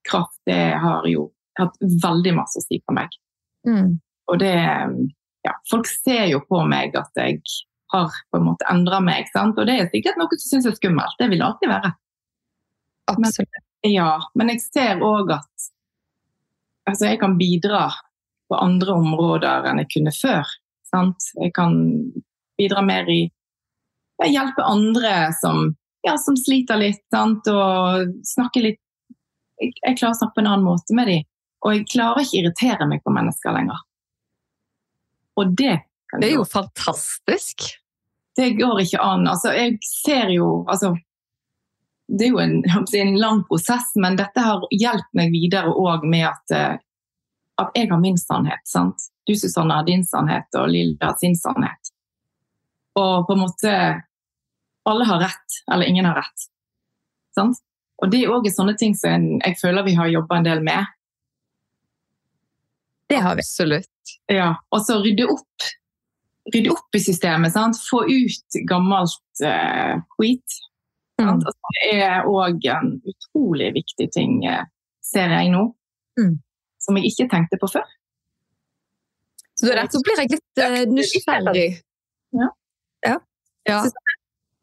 kraft, 0.09 0.35
det 0.45 0.75
har 0.75 1.05
jo 1.07 1.29
hatt 1.59 1.77
veldig 2.03 2.33
masse 2.35 2.59
å 2.59 2.65
si 2.65 2.81
på 2.83 2.95
meg. 2.97 3.15
Og 4.27 4.39
det 4.39 4.55
Ja, 5.45 5.53
folk 5.71 5.87
ser 5.87 6.25
jo 6.27 6.41
på 6.43 6.65
meg 6.67 6.97
at 6.99 7.15
jeg 7.15 7.39
har 7.93 8.13
på 8.31 8.39
en 8.39 8.45
måte 8.51 8.67
endra 8.69 8.99
meg, 9.03 9.29
sant. 9.33 9.57
Og 9.57 9.67
det 9.69 9.75
er 9.75 9.89
sikkert 9.93 10.19
noe 10.19 10.37
som 10.37 10.53
syns 10.53 10.69
er 10.69 10.77
skummelt. 10.77 11.17
Det 11.19 11.29
vil 11.31 11.41
det 11.41 11.47
alltid 11.47 11.71
være. 11.71 11.91
Absolutt. 13.09 13.65
Ja, 13.87 14.11
men 14.35 14.51
jeg 14.51 14.61
ser 14.65 15.01
òg 15.05 15.31
at 15.37 15.69
altså 16.89 17.11
jeg 17.11 17.19
kan 17.21 17.37
bidra 17.39 17.87
på 18.49 18.57
andre 18.59 18.95
områder 18.97 19.69
enn 19.69 19.81
jeg 19.83 19.91
kunne 19.93 20.13
før. 20.13 20.49
Sant? 20.89 21.29
Jeg 21.39 21.53
kan 21.55 21.77
bidra 22.59 22.83
mer 22.85 23.09
i 23.09 23.21
å 24.19 24.27
hjelpe 24.27 24.65
andre 24.67 25.29
som, 25.39 25.69
ja, 26.03 26.17
som 26.19 26.35
sliter 26.37 26.81
litt, 26.81 27.05
sant? 27.13 27.47
og 27.47 28.15
snakke 28.27 28.65
litt 28.65 28.81
jeg, 29.59 29.73
jeg 29.83 29.97
klarer 29.99 30.15
å 30.15 30.19
snakke 30.21 30.37
på 30.37 30.43
en 30.43 30.51
annen 30.53 30.67
måte 30.67 30.95
med 30.95 31.09
dem. 31.11 31.27
Og 31.65 31.75
jeg 31.75 31.87
klarer 31.91 32.23
ikke 32.23 32.37
å 32.37 32.41
irritere 32.41 32.87
meg 32.87 33.01
på 33.03 33.13
mennesker 33.13 33.55
lenger. 33.55 33.79
Og 35.39 35.55
det 35.59 35.75
Det 36.17 36.31
er 36.31 36.35
jo 36.39 36.47
fantastisk. 36.47 37.69
det 38.35 38.55
går 38.57 38.81
ikke 38.81 39.01
an. 39.03 39.27
Altså, 39.27 39.53
jeg 39.53 39.77
ser 39.85 40.33
jo 40.33 40.65
altså, 40.67 40.95
Det 42.09 42.25
er 42.25 42.31
jo 42.31 42.39
en, 42.41 42.63
en 42.97 43.17
lang 43.19 43.43
prosess, 43.45 43.91
men 43.95 44.17
dette 44.17 44.41
har 44.41 44.63
hjulpet 44.73 45.13
meg 45.13 45.29
videre 45.29 45.69
òg 45.69 46.07
med 46.09 46.25
at 46.31 46.55
eh, 46.57 46.77
at 47.61 47.71
jeg 47.75 47.89
har 47.91 47.99
min 47.99 48.17
sannhet. 48.17 48.63
sant? 48.63 49.09
Du 49.27 49.35
Susanne 49.35 49.73
har 49.73 49.85
din 49.85 50.03
sannhet, 50.05 50.47
og 50.57 50.69
Lilla 50.69 51.11
har 51.11 51.17
sin 51.19 51.35
sannhet. 51.35 51.91
Og 52.99 53.27
på 53.27 53.35
en 53.35 53.43
måte 53.45 53.73
Alle 54.89 55.05
har 55.05 55.19
rett, 55.21 55.57
eller 55.71 55.85
ingen 55.85 56.05
har 56.07 56.15
rett. 56.15 56.45
Sant? 57.35 57.59
Og 58.01 58.09
det 58.09 58.23
er 58.23 58.31
òg 58.33 58.47
sånne 58.49 58.73
ting 58.79 58.95
som 58.97 59.25
jeg 59.43 59.57
føler 59.59 59.85
vi 59.85 59.93
har 59.93 60.07
jobba 60.09 60.39
en 60.39 60.47
del 60.47 60.63
med. 60.65 60.87
Det 63.11 63.19
har 63.21 63.35
vi. 63.35 63.43
Absolutt. 63.43 64.13
Ja, 64.31 64.55
og 64.71 64.81
så 64.87 64.97
rydde 65.03 65.27
opp, 65.29 65.67
rydde 66.53 66.73
opp 66.73 66.95
i 66.95 67.03
systemet. 67.03 67.53
Sant? 67.53 67.79
Få 67.89 68.03
ut 68.07 68.59
gammelt 68.69 69.43
eh, 69.45 69.95
skit. 70.15 70.59
Mm. 71.19 71.33
Altså, 71.33 71.53
det 71.75 71.95
er 71.99 72.27
òg 72.29 72.67
en 72.71 72.93
utrolig 73.11 73.73
viktig 73.75 74.09
ting, 74.15 74.39
eh, 74.47 74.63
ser 75.03 75.35
jeg 75.35 75.51
nå. 75.53 75.65
Mm. 76.19 76.37
Som 76.79 76.99
jeg 76.99 77.11
ikke 77.11 77.29
tenkte 77.33 77.59
på 77.59 77.71
før. 77.75 77.87
Så 79.59 79.67
du 79.67 79.73
har 79.73 79.81
rett 79.81 79.91
Så 79.91 79.99
blir 80.05 80.21
jeg 80.21 80.31
litt 80.37 80.61
uh, 80.63 80.83
nysgjerrig. 80.87 81.67
Ja. 82.31 82.47
Ja. 83.03 83.17
Ja. 83.67 83.81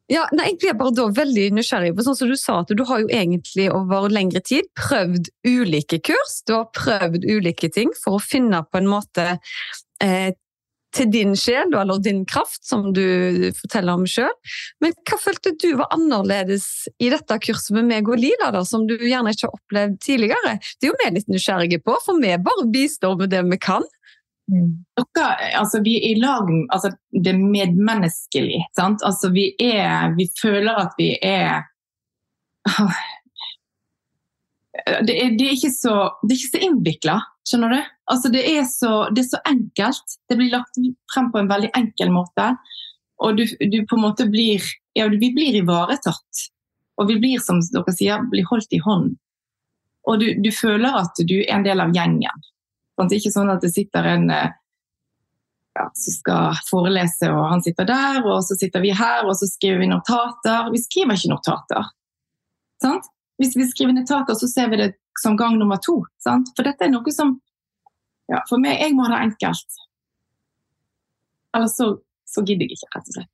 Ja, 0.07 0.23
nei, 0.31 0.53
jeg 0.53 0.61
blir 0.63 0.77
bare 0.79 0.95
da 0.95 1.09
veldig 1.11 1.49
nysgjerrig 1.57 1.91
på 1.97 2.05
sånn 2.07 2.15
som 2.15 2.29
du 2.31 2.37
sa 2.39 2.61
at 2.63 2.71
du 2.79 2.83
har 2.87 3.01
jo 3.03 3.09
egentlig 3.11 3.67
over 3.75 4.07
lengre 4.13 4.39
tid 4.47 4.69
prøvd 4.79 5.33
ulike 5.43 5.99
kurs. 6.07 6.39
Du 6.47 6.55
har 6.55 6.69
prøvd 6.77 7.27
ulike 7.27 7.69
ting 7.75 7.91
for 8.05 8.17
å 8.17 8.23
finne 8.23 8.63
på 8.71 8.79
en 8.79 8.87
måte 8.93 9.25
eh, 10.05 10.31
til 10.97 11.11
din 11.13 11.35
sjel 11.39 11.75
eller 11.77 12.01
din 12.03 12.25
kraft, 12.29 12.63
som 12.67 12.89
du 12.97 13.03
forteller 13.59 13.99
om 13.99 14.07
sjøl. 14.09 14.33
Men 14.83 14.95
hva 15.07 15.19
følte 15.21 15.55
du 15.61 15.69
var 15.79 15.93
annerledes 15.97 16.87
i 17.03 17.11
dette 17.13 17.39
kurset 17.45 17.75
med 17.77 17.91
meg 17.91 18.09
og 18.11 18.21
Lila, 18.21 18.51
da, 18.55 18.65
som 18.67 18.87
du 18.89 18.97
gjerne 18.97 19.35
ikke 19.35 19.49
har 19.49 19.59
opplevd 19.59 19.99
tidligere? 20.05 20.57
Det 20.77 20.89
er 20.89 20.93
jo 20.93 20.99
vi 21.03 21.13
litt 21.19 21.31
nysgjerrige 21.33 21.83
på, 21.85 21.99
for 22.05 22.23
vi 22.23 22.33
bare 22.43 22.69
bistår 22.73 23.19
med 23.21 23.33
det 23.35 23.45
vi 23.51 23.61
kan. 23.63 23.87
Dere, 24.47 25.31
altså 25.59 25.81
vi 25.83 25.97
er 25.99 26.13
i 26.13 26.19
lag 26.23 26.47
altså 26.71 26.93
Det 27.11 27.33
er 27.33 27.39
medmenneskelig. 27.41 28.61
Sant? 28.79 29.03
Altså 29.03 29.33
vi 29.35 29.49
er 29.59 30.15
Vi 30.15 30.29
føler 30.39 30.85
at 30.85 30.95
vi 31.01 31.17
er 31.19 31.67
Det 34.87 35.15
er, 35.19 35.33
det 35.35 35.49
er 35.49 35.57
ikke 35.57 35.73
så, 35.73 35.97
det 36.29 36.37
så 36.39 36.61
innvikla, 36.63 37.17
skjønner 37.47 37.75
du? 37.75 37.79
Altså 38.13 38.31
det, 38.33 38.43
er 38.51 38.67
så, 38.71 39.07
det 39.15 39.25
er 39.25 39.31
så 39.31 39.43
enkelt. 39.49 40.19
Det 40.29 40.39
blir 40.39 40.53
lagt 40.55 40.81
frem 41.13 41.31
på 41.33 41.41
en 41.41 41.51
veldig 41.51 41.71
enkel 41.79 42.13
måte. 42.15 42.51
Og 43.23 43.39
du, 43.39 43.47
du 43.47 43.79
på 43.89 43.99
en 43.99 44.05
måte 44.09 44.29
blir 44.31 44.65
Ja, 44.97 45.09
vi 45.13 45.29
blir 45.35 45.59
ivaretatt. 45.59 46.47
Og 46.97 47.11
vi 47.11 47.19
blir, 47.21 47.41
som 47.45 47.59
dere 47.61 47.93
sier, 47.93 48.23
blir 48.33 48.47
holdt 48.49 48.73
i 48.73 48.81
hånd. 48.81 49.11
Og 50.09 50.23
du, 50.23 50.31
du 50.41 50.49
føler 50.55 51.03
at 51.03 51.19
du 51.29 51.35
er 51.43 51.59
en 51.59 51.67
del 51.67 51.83
av 51.83 51.93
gjengen. 51.93 52.47
Sant? 52.97 53.13
Ikke 53.13 53.33
sånn 53.35 53.53
at 53.53 53.61
det 53.61 53.75
sitter 53.75 54.09
en 54.15 54.31
eh, 54.33 54.55
ja, 55.77 55.85
som 55.93 56.15
skal 56.15 56.61
forelese, 56.71 57.29
og 57.29 57.51
han 57.51 57.65
sitter 57.65 57.89
der, 57.89 58.23
og 58.25 58.41
så 58.47 58.57
sitter 58.57 58.81
vi 58.85 58.95
her, 58.97 59.27
og 59.27 59.37
så 59.37 59.49
skriver 59.51 59.83
vi 59.83 59.91
notater. 59.91 60.71
Vi 60.73 60.81
skriver 60.81 61.19
ikke 61.19 61.35
notater. 61.35 61.91
Sant? 62.83 63.11
Hvis 63.37 63.57
vi 63.59 63.69
skriver 63.69 63.99
notater, 63.99 64.39
så 64.39 64.49
ser 64.49 64.73
vi 64.73 64.81
det 64.81 64.95
som 65.23 65.37
gang 65.39 65.59
nummer 65.61 65.81
to. 65.83 66.01
Sant? 66.23 66.53
For 66.57 66.67
dette 66.67 66.87
er 66.87 66.93
noe 66.93 67.15
som 67.15 67.37
ja, 68.27 68.41
For 68.51 68.59
meg, 68.59 68.81
jeg 68.83 68.95
må 68.97 69.05
ha 69.07 69.13
det 69.13 69.25
enkelt. 69.29 69.81
Ellers 71.55 71.77
så, 71.79 71.93
så 72.27 72.43
gidder 72.43 72.67
jeg 72.67 72.75
ikke, 72.75 72.89
rett 72.97 73.11
og 73.13 73.19
slett. 73.19 73.33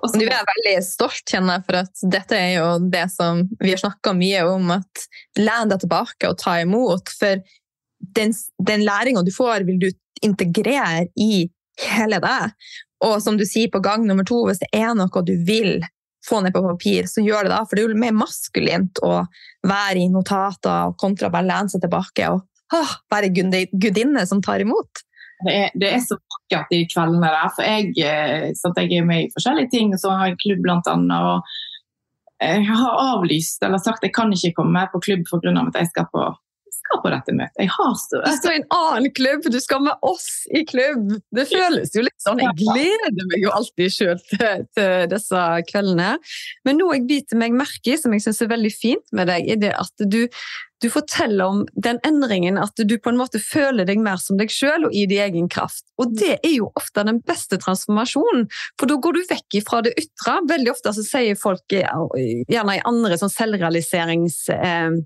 Også, 0.00 0.20
Du 0.20 0.26
er 0.28 0.48
veldig 0.48 0.74
stolt, 0.84 1.22
kjenner 1.28 1.58
jeg, 1.58 1.64
for 1.66 1.78
at 1.82 2.02
dette 2.14 2.36
er 2.36 2.50
jo 2.54 2.66
det 2.92 3.06
som 3.12 3.42
vi 3.60 3.72
har 3.72 3.80
snakka 3.80 4.12
mye 4.16 4.44
om, 4.48 4.70
at 4.76 5.06
len 5.40 5.72
deg 5.72 5.82
tilbake 5.82 6.28
og 6.28 6.38
ta 6.40 6.58
imot. 6.62 7.12
For 7.20 7.40
den, 8.16 8.36
den 8.70 8.84
læringa 8.86 9.24
du 9.26 9.32
får, 9.34 9.66
vil 9.68 9.80
du 9.82 9.88
integrere 10.24 11.06
i 11.20 11.46
hele 11.80 12.20
deg. 12.22 12.54
Og 13.04 13.16
som 13.24 13.40
du 13.40 13.46
sier 13.48 13.72
på 13.72 13.80
gang 13.84 14.04
nummer 14.08 14.26
to, 14.28 14.42
hvis 14.48 14.60
det 14.62 14.70
er 14.76 14.92
noe 14.96 15.24
du 15.24 15.34
vil 15.48 15.80
få 16.28 16.40
ned 16.44 16.52
på 16.54 16.62
papir, 16.64 17.08
så 17.08 17.24
gjør 17.24 17.46
det 17.46 17.54
da. 17.54 17.62
For 17.66 17.76
det 17.76 17.84
er 17.84 17.92
jo 17.92 18.00
mer 18.02 18.16
maskulint 18.16 19.00
å 19.06 19.22
være 19.66 20.02
i 20.02 20.10
notater 20.12 20.94
kontra 21.00 21.30
bare 21.32 21.48
lene 21.48 21.72
seg 21.72 21.84
tilbake 21.84 22.28
og 22.32 22.44
åh, 22.76 22.92
være 23.10 23.32
gudinne 23.32 24.26
som 24.28 24.42
tar 24.44 24.62
imot. 24.64 25.04
Det 25.40 25.54
er, 25.56 25.72
det 25.80 25.88
er 25.94 26.02
så 26.04 26.18
vakkert 26.20 26.72
de 26.72 26.82
kveldene 26.90 27.32
der. 27.32 27.50
For 27.56 27.66
jeg, 27.66 27.94
sånn 28.58 28.74
sant, 28.74 28.80
jeg 28.84 29.00
er 29.00 29.08
med 29.08 29.24
i 29.24 29.32
forskjellige 29.32 29.72
ting, 29.72 29.94
så 29.98 30.12
har 30.12 30.30
jeg 30.30 30.40
klubb 30.42 30.62
blant 30.66 30.90
annet. 30.90 31.24
Og 31.24 32.44
jeg 32.44 32.66
har 32.68 33.00
avlyst 33.16 33.64
eller 33.64 33.80
sagt 33.82 34.04
jeg 34.04 34.14
kan 34.16 34.32
ikke 34.32 34.54
komme 34.60 34.84
på 34.92 35.02
klubb 35.06 35.24
pga. 35.28 35.54
at 35.66 35.80
jeg 35.80 35.90
skal 35.90 36.08
på, 36.12 36.28
skal 36.90 37.02
på 37.04 37.12
dette 37.14 37.34
møtet. 37.36 37.58
Jeg 37.62 37.72
har 37.74 37.96
stått. 37.98 38.26
Du 38.26 38.38
skal 38.38 38.54
i 38.54 38.60
en 38.60 38.70
annen 38.76 39.12
klubb, 39.14 39.50
du 39.50 39.60
skal 39.62 39.82
med 39.84 40.06
oss 40.06 40.28
i 40.50 40.64
klubb. 40.68 41.18
Det 41.34 41.46
føles 41.50 41.94
jo 41.94 42.04
litt 42.06 42.24
sånn. 42.24 42.42
Jeg 42.42 42.56
gleder 42.60 43.28
meg 43.30 43.44
jo 43.44 43.52
alltid 43.54 43.94
sjøl 43.94 44.24
til, 44.30 44.64
til 44.76 45.10
disse 45.12 45.44
kveldene. 45.70 46.16
Men 46.66 46.80
noe 46.80 46.98
jeg 46.98 47.06
biter 47.10 47.40
meg 47.40 47.54
merke 47.56 47.94
i, 47.94 48.00
som 48.00 48.14
jeg 48.14 48.26
syns 48.26 48.42
er 48.42 48.50
veldig 48.50 48.74
fint 48.74 49.06
med 49.16 49.30
deg, 49.30 49.46
er 49.50 49.60
det 49.62 49.72
at 49.78 50.06
du, 50.10 50.24
du 50.82 50.88
forteller 50.92 51.44
om 51.44 51.62
den 51.76 52.00
endringen, 52.06 52.58
at 52.60 52.74
du 52.76 52.96
på 52.98 53.12
en 53.12 53.20
måte 53.20 53.40
føler 53.42 53.86
deg 53.88 54.02
mer 54.02 54.20
som 54.22 54.40
deg 54.40 54.52
sjøl 54.52 54.88
og 54.88 54.96
i 54.96 55.06
din 55.10 55.22
egen 55.26 55.50
kraft. 55.52 55.86
Og 56.00 56.16
det 56.16 56.38
er 56.40 56.56
jo 56.56 56.70
ofte 56.78 57.04
den 57.06 57.20
beste 57.26 57.60
transformasjonen, 57.60 58.48
for 58.80 58.90
da 58.90 58.98
går 58.98 59.18
du 59.18 59.22
vekk 59.30 59.60
fra 59.68 59.84
det 59.86 59.94
ytre. 60.00 60.40
Veldig 60.50 60.74
ofte 60.74 60.94
så 60.96 61.06
sier 61.06 61.38
folk, 61.38 61.66
eh, 61.76 62.44
gjerne 62.50 62.80
i 62.80 62.84
andre 62.90 63.20
sånn 63.20 63.32
selvrealiserings... 63.32 64.42
Eh, 64.56 65.00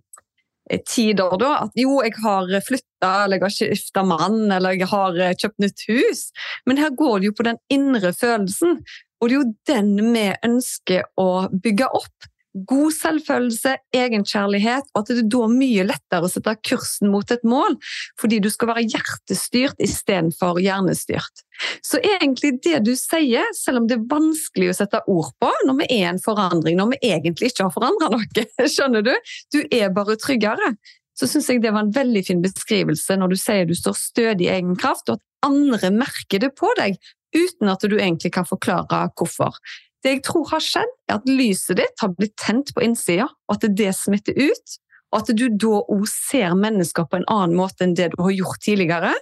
tider 0.89 1.36
da, 1.41 1.53
at 1.66 1.78
jo, 1.78 1.99
jeg 2.05 2.16
har 2.24 2.53
flytta, 2.65 3.11
eller 3.24 3.39
jeg 3.39 3.45
har 3.45 3.55
skifta 3.55 4.05
mann, 4.07 4.47
eller 4.49 4.77
jeg 4.78 4.89
har 4.91 5.19
eh, 5.20 5.35
kjøpt 5.36 5.65
nytt 5.65 5.86
hus. 5.91 6.23
Men 6.69 6.81
her 6.81 6.95
går 6.97 7.20
det 7.20 7.31
jo 7.31 7.39
på 7.39 7.49
den 7.51 7.61
indre 7.73 8.15
følelsen, 8.16 8.81
og 9.20 9.28
det 9.28 9.35
er 9.35 9.41
jo 9.41 9.51
den 9.70 10.15
vi 10.15 10.24
ønsker 10.47 11.07
å 11.20 11.28
bygge 11.53 11.91
opp. 12.01 12.31
God 12.55 12.93
selvfølelse, 12.95 13.73
egenkjærlighet, 13.97 14.87
og 14.95 15.01
at 15.01 15.11
det 15.11 15.17
er 15.25 15.31
da 15.35 15.47
mye 15.51 15.87
lettere 15.89 16.29
å 16.29 16.31
sette 16.31 16.55
kursen 16.63 17.11
mot 17.11 17.31
et 17.35 17.43
mål, 17.47 17.75
fordi 18.21 18.39
du 18.45 18.47
skal 18.53 18.71
være 18.71 18.85
hjertestyrt 18.87 19.83
istedenfor 19.83 20.61
hjernestyrt. 20.63 21.43
Så 21.83 21.99
egentlig 21.99 22.55
det 22.63 22.85
du 22.87 22.93
sier, 22.99 23.49
selv 23.59 23.83
om 23.83 23.89
det 23.91 23.99
er 23.99 24.07
vanskelig 24.11 24.71
å 24.71 24.77
sette 24.79 25.03
ord 25.11 25.33
på 25.43 25.51
når 25.67 25.81
vi 25.83 25.89
er 25.99 26.13
en 26.13 26.23
forandring, 26.23 26.79
når 26.79 26.95
vi 26.95 27.01
egentlig 27.11 27.51
ikke 27.51 27.67
har 27.67 27.75
forandra 27.75 28.13
noe, 28.15 28.47
skjønner 28.77 29.07
du? 29.07 29.15
Du 29.55 29.61
er 29.75 29.91
bare 29.95 30.19
tryggere. 30.21 30.75
Så 31.19 31.29
syns 31.31 31.51
jeg 31.51 31.63
det 31.63 31.75
var 31.75 31.87
en 31.87 31.95
veldig 31.95 32.25
fin 32.27 32.41
beskrivelse 32.43 33.19
når 33.19 33.35
du 33.35 33.39
sier 33.39 33.67
du 33.67 33.75
står 33.79 33.99
stødig 33.99 34.49
i 34.49 34.55
egen 34.57 34.75
kraft, 34.79 35.11
og 35.11 35.19
at 35.19 35.51
andre 35.51 35.91
merker 35.95 36.43
det 36.43 36.55
på 36.59 36.71
deg 36.79 36.99
uten 37.35 37.71
at 37.71 37.83
du 37.83 37.99
egentlig 37.99 38.33
kan 38.35 38.47
forklare 38.47 39.09
hvorfor. 39.19 39.59
Det 40.05 40.19
jeg 40.19 40.25
tror 40.27 40.49
har 40.53 40.61
skjedd, 40.61 40.91
er 41.09 41.17
at 41.17 41.29
lyset 41.29 41.79
ditt 41.81 42.03
har 42.03 42.13
blitt 42.13 42.35
tent 42.41 42.75
på 42.77 42.83
innsida, 42.85 43.31
og 43.49 43.57
at 43.57 43.65
det 43.79 43.93
smitter 43.97 44.37
ut. 44.37 44.75
Og 45.15 45.23
at 45.23 45.31
du 45.39 45.47
da 45.49 45.79
òg 45.81 46.05
ser 46.11 46.57
mennesker 46.59 47.07
på 47.09 47.21
en 47.21 47.29
annen 47.33 47.57
måte 47.57 47.87
enn 47.87 47.95
det 47.97 48.11
du 48.13 48.19
har 48.21 48.35
gjort 48.35 48.61
tidligere, 48.67 49.15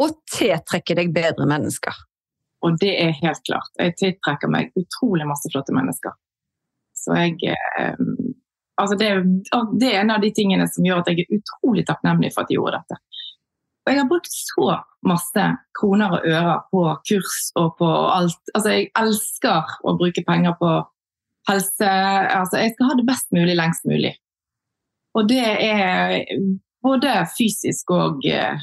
og 0.00 0.16
tiltrekker 0.32 0.96
deg 0.96 1.12
bedre 1.12 1.44
mennesker. 1.50 1.96
Og 2.64 2.76
det 2.80 2.92
er 3.02 3.16
helt 3.20 3.42
klart. 3.44 3.72
Jeg 3.80 3.96
tiltrekker 4.00 4.48
meg 4.52 4.72
utrolig 4.80 5.26
masse 5.28 5.50
flotte 5.52 5.74
mennesker. 5.76 6.16
Så 6.96 7.16
jeg 7.16 7.36
eh, 7.52 8.06
Altså 8.80 8.96
det, 8.96 9.08
det 9.76 9.90
er 9.90 9.98
en 10.00 10.12
av 10.14 10.22
de 10.22 10.30
tingene 10.32 10.64
som 10.72 10.86
gjør 10.86 11.02
at 11.02 11.10
jeg 11.10 11.26
er 11.26 11.34
utrolig 11.36 11.82
takknemlig 11.84 12.30
for 12.32 12.46
at 12.46 12.48
jeg 12.48 12.56
gjorde 12.56 12.78
dette. 12.78 12.96
Og 13.86 13.92
jeg 13.92 14.00
har 14.00 14.08
brukt 14.10 14.32
så 14.32 14.70
masse 15.08 15.44
kroner 15.78 16.16
og 16.16 16.26
ører 16.28 16.64
på 16.72 16.82
kurs 17.08 17.36
og 17.56 17.76
på 17.78 17.88
alt. 17.88 18.40
Altså 18.54 18.74
jeg 18.74 18.90
elsker 19.00 19.76
å 19.88 19.94
bruke 20.00 20.24
penger 20.26 20.56
på 20.60 20.72
helse. 21.48 21.92
Altså 22.40 22.60
jeg 22.60 22.74
skal 22.74 22.90
ha 22.90 22.98
det 22.98 23.06
best 23.08 23.30
mulig 23.36 23.56
lengst 23.58 23.88
mulig. 23.88 24.12
Og 25.16 25.26
det 25.30 25.42
er 25.42 26.20
både 26.84 27.14
fysisk 27.34 27.90
og 27.96 28.26
eh, 28.28 28.60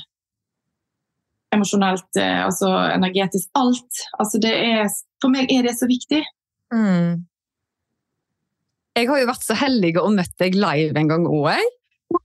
emosjonelt, 1.53 2.09
eh, 2.21 2.43
altså 2.45 2.69
energetisk. 2.93 3.49
Alt. 3.57 4.03
Altså 4.21 4.41
det 4.43 4.53
er, 4.53 4.85
for 5.21 5.33
meg 5.33 5.51
er 5.53 5.67
det 5.67 5.75
så 5.79 5.89
viktig. 5.89 6.21
Mm. 6.73 7.25
Jeg 8.97 9.09
har 9.09 9.19
jo 9.21 9.29
vært 9.29 9.45
så 9.45 9.57
heldig 9.57 9.91
og 10.01 10.13
møtt 10.15 10.33
deg 10.41 10.57
live 10.57 10.97
en 10.97 11.11
gang 11.11 11.27
òg. 11.29 11.75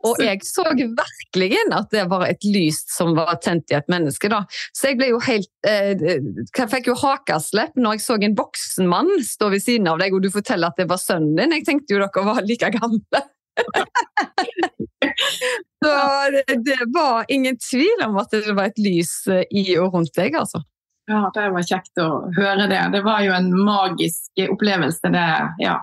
Og 0.08 0.22
jeg 0.22 0.40
så 0.46 0.64
virkelig 0.72 1.58
at 1.72 1.90
det 1.94 2.04
var 2.10 2.24
et 2.26 2.44
lys 2.46 2.80
som 2.90 3.14
var 3.16 3.36
tent 3.44 3.70
i 3.72 3.76
et 3.78 3.90
menneske. 3.92 4.30
da. 4.32 4.42
Så 4.76 4.90
jeg 4.90 4.98
ble 5.00 5.12
jo 5.12 5.20
helt 5.22 5.50
eh, 5.68 5.92
Jeg 5.94 6.70
fikk 6.72 6.90
jo 6.90 6.98
hakeslepp 6.98 7.76
når 7.78 7.98
jeg 7.98 8.04
så 8.06 8.18
en 8.18 8.38
voksen 8.38 8.90
mann 8.90 9.12
stå 9.26 9.52
ved 9.52 9.62
siden 9.64 9.90
av 9.90 10.00
deg, 10.02 10.14
og 10.14 10.24
du 10.24 10.30
forteller 10.32 10.72
at 10.72 10.80
det 10.80 10.88
var 10.90 11.00
sønnen 11.02 11.36
din. 11.38 11.56
Jeg 11.58 11.68
tenkte 11.68 11.96
jo 11.96 12.02
dere 12.02 12.26
var 12.26 12.42
like 12.46 12.72
gamle. 12.74 13.22
så 15.84 15.94
det, 16.32 16.58
det 16.64 16.82
var 16.94 17.28
ingen 17.28 17.58
tvil 17.60 18.06
om 18.06 18.16
at 18.22 18.32
det 18.32 18.54
var 18.56 18.70
et 18.70 18.80
lys 18.82 19.14
eh, 19.28 19.44
i 19.50 19.76
og 19.78 19.98
rundt 19.98 20.14
deg, 20.18 20.36
altså. 20.38 20.62
Ja, 21.10 21.26
det 21.34 21.48
var 21.50 21.64
kjekt 21.66 21.98
å 21.98 22.08
høre 22.36 22.68
det. 22.70 22.82
Det 22.94 23.02
var 23.04 23.24
jo 23.26 23.34
en 23.34 23.50
magisk 23.66 24.44
opplevelse. 24.48 25.10
Det, 25.12 25.26
ja. 25.64 25.80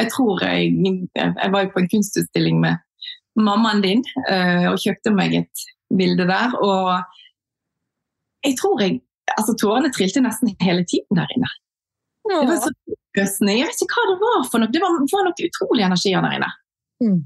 Jeg 0.00 0.08
tror 0.14 0.40
jeg, 0.46 0.72
jeg 1.18 1.52
var 1.52 1.68
på 1.74 1.82
en 1.82 1.90
kunstutstilling 1.92 2.62
med 2.62 2.80
mammaen 3.38 3.82
din 3.84 4.02
eh, 4.28 4.68
og 4.70 4.80
kjøpte 4.82 5.12
meg 5.14 5.36
et 5.42 5.64
bilde 5.92 6.26
der. 6.28 6.56
Og 6.60 6.92
jeg 8.46 8.58
tror 8.60 8.84
jeg 8.84 9.00
Altså, 9.32 9.54
tårene 9.56 9.88
trilte 9.94 10.20
nesten 10.20 10.50
hele 10.60 10.82
tiden 10.84 11.16
der 11.16 11.30
inne. 11.32 11.48
Det 12.28 12.40
var 12.50 12.58
så 12.60 12.68
oppløsende. 12.68 13.54
Jeg 13.54 13.68
vet 13.70 13.84
ikke 13.84 13.96
hva 13.96 14.02
det 14.10 14.16
var 14.20 14.42
for 14.50 14.60
noe. 14.60 14.68
Det 14.68 14.80
var, 14.82 14.96
var 15.08 15.24
noe 15.24 15.46
utrolig 15.46 15.84
energier 15.86 16.24
der 16.26 16.34
inne. 16.36 16.50
Mm. 17.00 17.20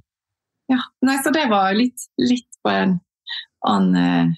Ja, 0.70 0.78
nei, 1.08 1.16
så 1.24 1.32
det 1.34 1.46
var 1.50 1.72
litt, 1.74 2.04
litt 2.20 2.60
på 2.62 2.70
en 2.70 2.94
annen 3.66 3.98
eh, 3.98 4.36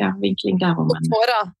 ja, 0.00 0.10
vinkling 0.18 0.58
der 0.58 0.74
òg, 0.80 0.90
men 0.90 1.06
tårer 1.12 1.52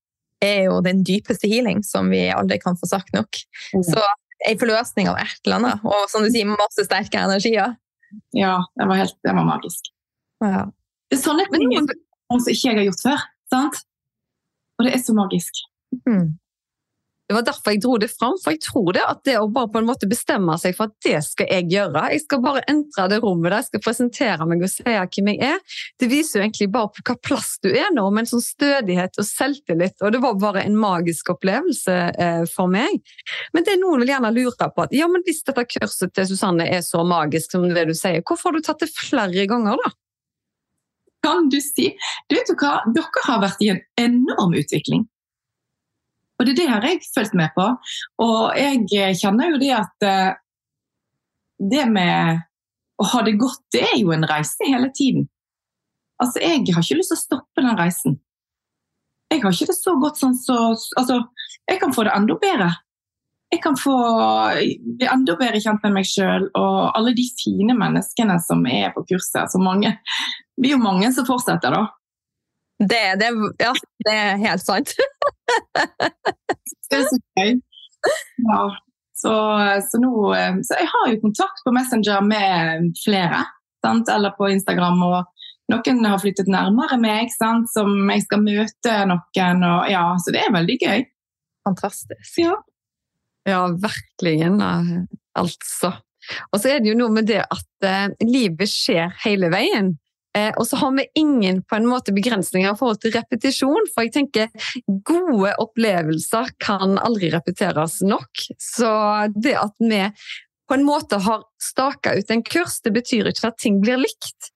er 0.44 0.60
jo 0.66 0.80
den 0.84 1.02
dypeste 1.06 1.48
healing, 1.50 1.82
som 1.86 2.10
vi 2.12 2.26
aldri 2.34 2.58
kan 2.62 2.76
få 2.80 2.88
sagt 2.90 3.14
nok. 3.16 3.40
Så 3.72 4.02
en 4.48 4.60
forløsning 4.60 5.08
av 5.08 5.18
et 5.22 5.38
eller 5.46 5.60
annet, 5.60 5.86
og 5.88 6.10
som 6.12 6.24
du 6.24 6.30
sier, 6.32 6.48
masse 6.50 6.84
sterke 6.86 7.22
energier. 7.22 7.76
Ja, 8.36 8.56
det 8.78 8.86
var 8.90 9.00
helt 9.02 9.16
det 9.26 9.34
var 9.36 9.46
magisk. 9.48 9.90
Ja. 10.44 10.64
Det 11.10 11.18
er 11.18 11.22
sånne 11.22 11.46
ting 11.52 11.74
som 11.78 12.48
ikke 12.50 12.70
jeg 12.70 12.78
har 12.78 12.88
gjort 12.88 13.04
før. 13.04 13.26
sant? 13.52 13.82
Og 14.78 14.86
det 14.86 14.94
er 14.96 15.02
så 15.04 15.14
magisk. 15.16 15.60
Mm. 16.08 16.34
Det 17.24 17.32
var 17.32 17.44
derfor 17.46 17.72
jeg 17.72 17.80
dro 17.80 17.94
det 17.96 18.10
fram, 18.12 18.34
for 18.42 18.52
jeg 18.52 18.60
tror 18.66 18.90
det 18.92 19.02
at 19.08 19.22
det 19.24 19.38
å 19.40 19.46
bare 19.48 19.70
på 19.72 19.80
en 19.80 19.86
måte 19.88 20.08
bestemme 20.08 20.58
seg 20.60 20.74
for 20.76 20.90
at 20.90 21.06
det 21.06 21.22
skal 21.24 21.48
jeg 21.48 21.70
gjøre, 21.72 22.02
jeg 22.12 22.24
skal 22.26 22.42
bare 22.44 22.64
entre 22.68 23.06
det 23.08 23.20
rommet 23.24 23.48
der, 23.48 23.62
jeg 23.62 23.68
skal 23.70 23.82
presentere 23.86 24.48
meg 24.50 24.64
og 24.66 24.72
si 24.72 24.84
hvem 24.84 25.30
jeg 25.32 25.40
er, 25.54 25.78
det 26.02 26.10
viser 26.12 26.38
jo 26.38 26.44
egentlig 26.44 26.68
bare 26.74 26.92
på 26.92 27.06
hva 27.08 27.16
plass 27.24 27.54
du 27.64 27.70
er 27.70 27.88
nå, 27.96 28.04
med 28.10 28.26
en 28.26 28.30
sånn 28.34 28.44
stødighet 28.44 29.16
og 29.16 29.28
selvtillit, 29.28 29.96
og 30.04 30.12
det 30.12 30.20
var 30.26 30.36
bare 30.42 30.66
en 30.66 30.76
magisk 30.76 31.32
opplevelse 31.32 31.96
eh, 32.12 32.44
for 32.52 32.68
meg. 32.68 33.00
Men 33.56 33.64
det 33.64 33.72
er 33.72 33.80
noen 33.80 34.04
vil 34.04 34.12
gjerne 34.12 34.34
lure 34.36 34.70
på 34.76 34.84
at 34.84 34.92
ja, 34.92 35.08
men 35.08 35.24
hvis 35.24 35.40
dette 35.48 35.64
kurset 35.78 36.12
til 36.12 36.28
Susanne 36.28 36.68
er 36.68 36.84
så 36.84 37.06
magisk 37.08 37.56
som 37.56 37.64
det 37.70 37.88
du 37.88 37.96
sier, 37.96 38.20
hvorfor 38.20 38.52
har 38.52 38.60
du 38.60 38.68
tatt 38.68 38.84
det 38.84 38.92
flere 38.92 39.48
ganger 39.48 39.80
da? 39.80 39.94
Kan 41.24 41.48
du 41.48 41.56
si 41.64 41.88
Du 42.28 42.36
vet 42.36 42.50
jo 42.52 42.56
hva, 42.60 42.82
dere 42.92 43.24
har 43.24 43.40
vært 43.40 43.62
i 43.64 43.72
en 43.72 43.80
enorm 43.96 44.52
utvikling. 44.60 45.06
Og 46.38 46.48
det, 46.48 46.56
det 46.58 46.66
har 46.70 46.84
jeg 46.86 47.04
fulgt 47.14 47.36
med 47.38 47.52
på. 47.54 47.68
Og 48.24 48.58
jeg 48.58 49.14
kjenner 49.20 49.52
jo 49.52 49.60
det 49.62 49.70
at 49.76 50.06
eh, 50.08 50.32
det 51.62 51.86
med 51.90 52.42
å 53.00 53.06
ha 53.10 53.22
det 53.26 53.36
godt, 53.40 53.62
det 53.74 53.84
er 53.86 53.96
jo 54.00 54.12
en 54.14 54.26
reise 54.28 54.66
hele 54.68 54.90
tiden. 54.94 55.28
Altså, 56.22 56.40
jeg 56.42 56.62
har 56.74 56.82
ikke 56.82 57.00
lyst 57.00 57.10
til 57.12 57.18
å 57.18 57.22
stoppe 57.22 57.64
den 57.64 57.78
reisen. 57.78 58.18
Jeg 59.32 59.42
har 59.42 59.54
ikke 59.54 59.72
det 59.72 59.78
så 59.78 59.94
godt 59.98 60.20
sånn 60.20 60.36
så 60.38 60.56
Altså, 61.00 61.18
jeg 61.66 61.80
kan 61.82 61.94
få 61.94 62.04
det 62.06 62.14
enda 62.14 62.36
bedre. 62.38 62.70
Jeg 63.50 63.62
kan 63.62 63.76
få 63.78 63.94
bli 64.98 65.08
enda 65.10 65.34
bedre 65.38 65.60
kjent 65.62 65.82
med 65.86 65.94
meg 65.98 66.06
sjøl 66.08 66.48
og 66.58 66.78
alle 66.98 67.12
de 67.14 67.26
fine 67.38 67.76
menneskene 67.78 68.38
som 68.42 68.64
er 68.66 68.90
på 68.94 69.04
kurset. 69.10 69.50
Så 69.50 69.60
mange, 69.62 69.94
det 69.94 70.64
blir 70.64 70.74
jo 70.74 70.82
mange 70.82 71.10
som 71.14 71.26
fortsetter, 71.28 71.74
da. 71.74 71.84
Det, 72.78 73.02
det, 73.20 73.28
ja, 73.62 73.72
det 74.06 74.14
er 74.14 74.40
helt 74.42 74.64
sant. 74.64 74.94
Det 76.90 76.98
er 76.98 77.06
så 77.08 77.18
gøy. 77.38 77.54
Ja. 78.44 78.64
Så, 79.14 79.34
så 79.88 79.98
nå 80.02 80.10
Så 80.66 80.76
jeg 80.76 80.88
har 80.90 81.06
jo 81.08 81.20
kontakt 81.22 81.62
på 81.64 81.72
Messenger 81.72 82.20
med 82.26 82.90
flere, 83.00 83.40
sant? 83.84 84.10
eller 84.12 84.34
på 84.36 84.50
Instagram. 84.52 85.00
og 85.06 85.46
noen 85.72 86.04
har 86.04 86.20
flyttet 86.20 86.50
nærmere 86.52 86.98
meg, 87.00 87.32
sant? 87.32 87.70
som 87.72 87.94
jeg 88.12 88.26
skal 88.26 88.44
møte 88.44 88.98
noen. 89.08 89.64
Og, 89.64 89.90
ja, 89.90 90.04
så 90.20 90.34
det 90.34 90.44
er 90.44 90.54
veldig 90.54 90.78
gøy. 90.82 91.04
Fantastisk. 91.64 92.38
Ja. 92.42 92.58
Ja, 93.48 93.66
virkelig. 93.68 94.38
Altså. 95.36 95.92
Og 96.52 96.60
så 96.60 96.74
er 96.74 96.80
det 96.80 96.92
jo 96.92 96.98
noe 96.98 97.12
med 97.12 97.28
det 97.28 97.42
at 97.42 97.86
eh, 97.88 98.12
livet 98.24 98.70
skjer 98.70 99.12
hele 99.24 99.50
veien. 99.52 99.94
Eh, 100.34 100.50
og 100.58 100.66
så 100.66 100.78
har 100.80 100.94
vi 100.96 101.06
ingen 101.14 101.62
på 101.62 101.78
en 101.78 101.86
måte 101.86 102.14
begrensninger 102.14 102.72
i 102.72 102.78
forhold 102.78 103.02
til 103.02 103.14
repetisjon. 103.14 103.90
For 103.94 104.06
jeg 104.06 104.14
tenker 104.16 104.72
gode 105.06 105.54
opplevelser 105.62 106.56
kan 106.62 106.98
aldri 106.98 107.30
repeteres 107.34 108.00
nok. 108.06 108.48
Så 108.60 108.90
det 109.36 109.54
at 109.60 109.76
vi 109.78 110.02
på 110.64 110.78
en 110.78 110.86
måte 110.86 111.20
har 111.20 111.44
staka 111.60 112.14
ut 112.16 112.30
en 112.32 112.42
kurs, 112.42 112.80
det 112.82 112.94
betyr 112.96 113.30
ikke 113.30 113.50
at 113.52 113.60
ting 113.60 113.82
blir 113.84 114.00
likt. 114.00 114.50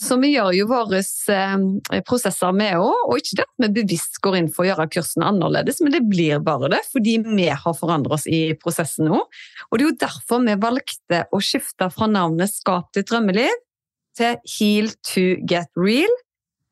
Så 0.00 0.16
vi 0.18 0.32
gjør 0.32 0.50
jo 0.56 0.64
våre 0.66 0.98
eh, 1.00 2.00
prosesser 2.06 2.54
med 2.56 2.80
òg, 2.82 3.04
og 3.06 3.20
ikke 3.20 3.38
det 3.38 3.44
at 3.44 3.62
vi 3.62 3.68
bevisst 3.76 4.18
går 4.24 4.40
inn 4.40 4.48
for 4.50 4.64
å 4.64 4.72
gjøre 4.72 4.88
kursen 4.90 5.22
annerledes, 5.22 5.78
men 5.80 5.94
det 5.94 6.02
blir 6.10 6.42
bare 6.42 6.72
det 6.72 6.80
fordi 6.90 7.20
vi 7.28 7.46
har 7.46 7.76
forandret 7.78 8.18
oss 8.18 8.26
i 8.26 8.56
prosessen 8.58 9.06
nå. 9.06 9.20
Og 9.70 9.78
det 9.78 9.84
er 9.84 9.88
jo 9.92 10.00
derfor 10.02 10.42
vi 10.42 10.58
valgte 10.66 11.22
å 11.30 11.38
skifte 11.38 11.88
fra 11.94 12.10
navnet 12.10 12.50
Skap 12.50 12.90
ditt 12.96 13.06
drømmeliv 13.12 13.54
til 14.18 14.38
Heal 14.56 14.92
to 15.06 15.34
get 15.48 15.70
real. 15.78 16.10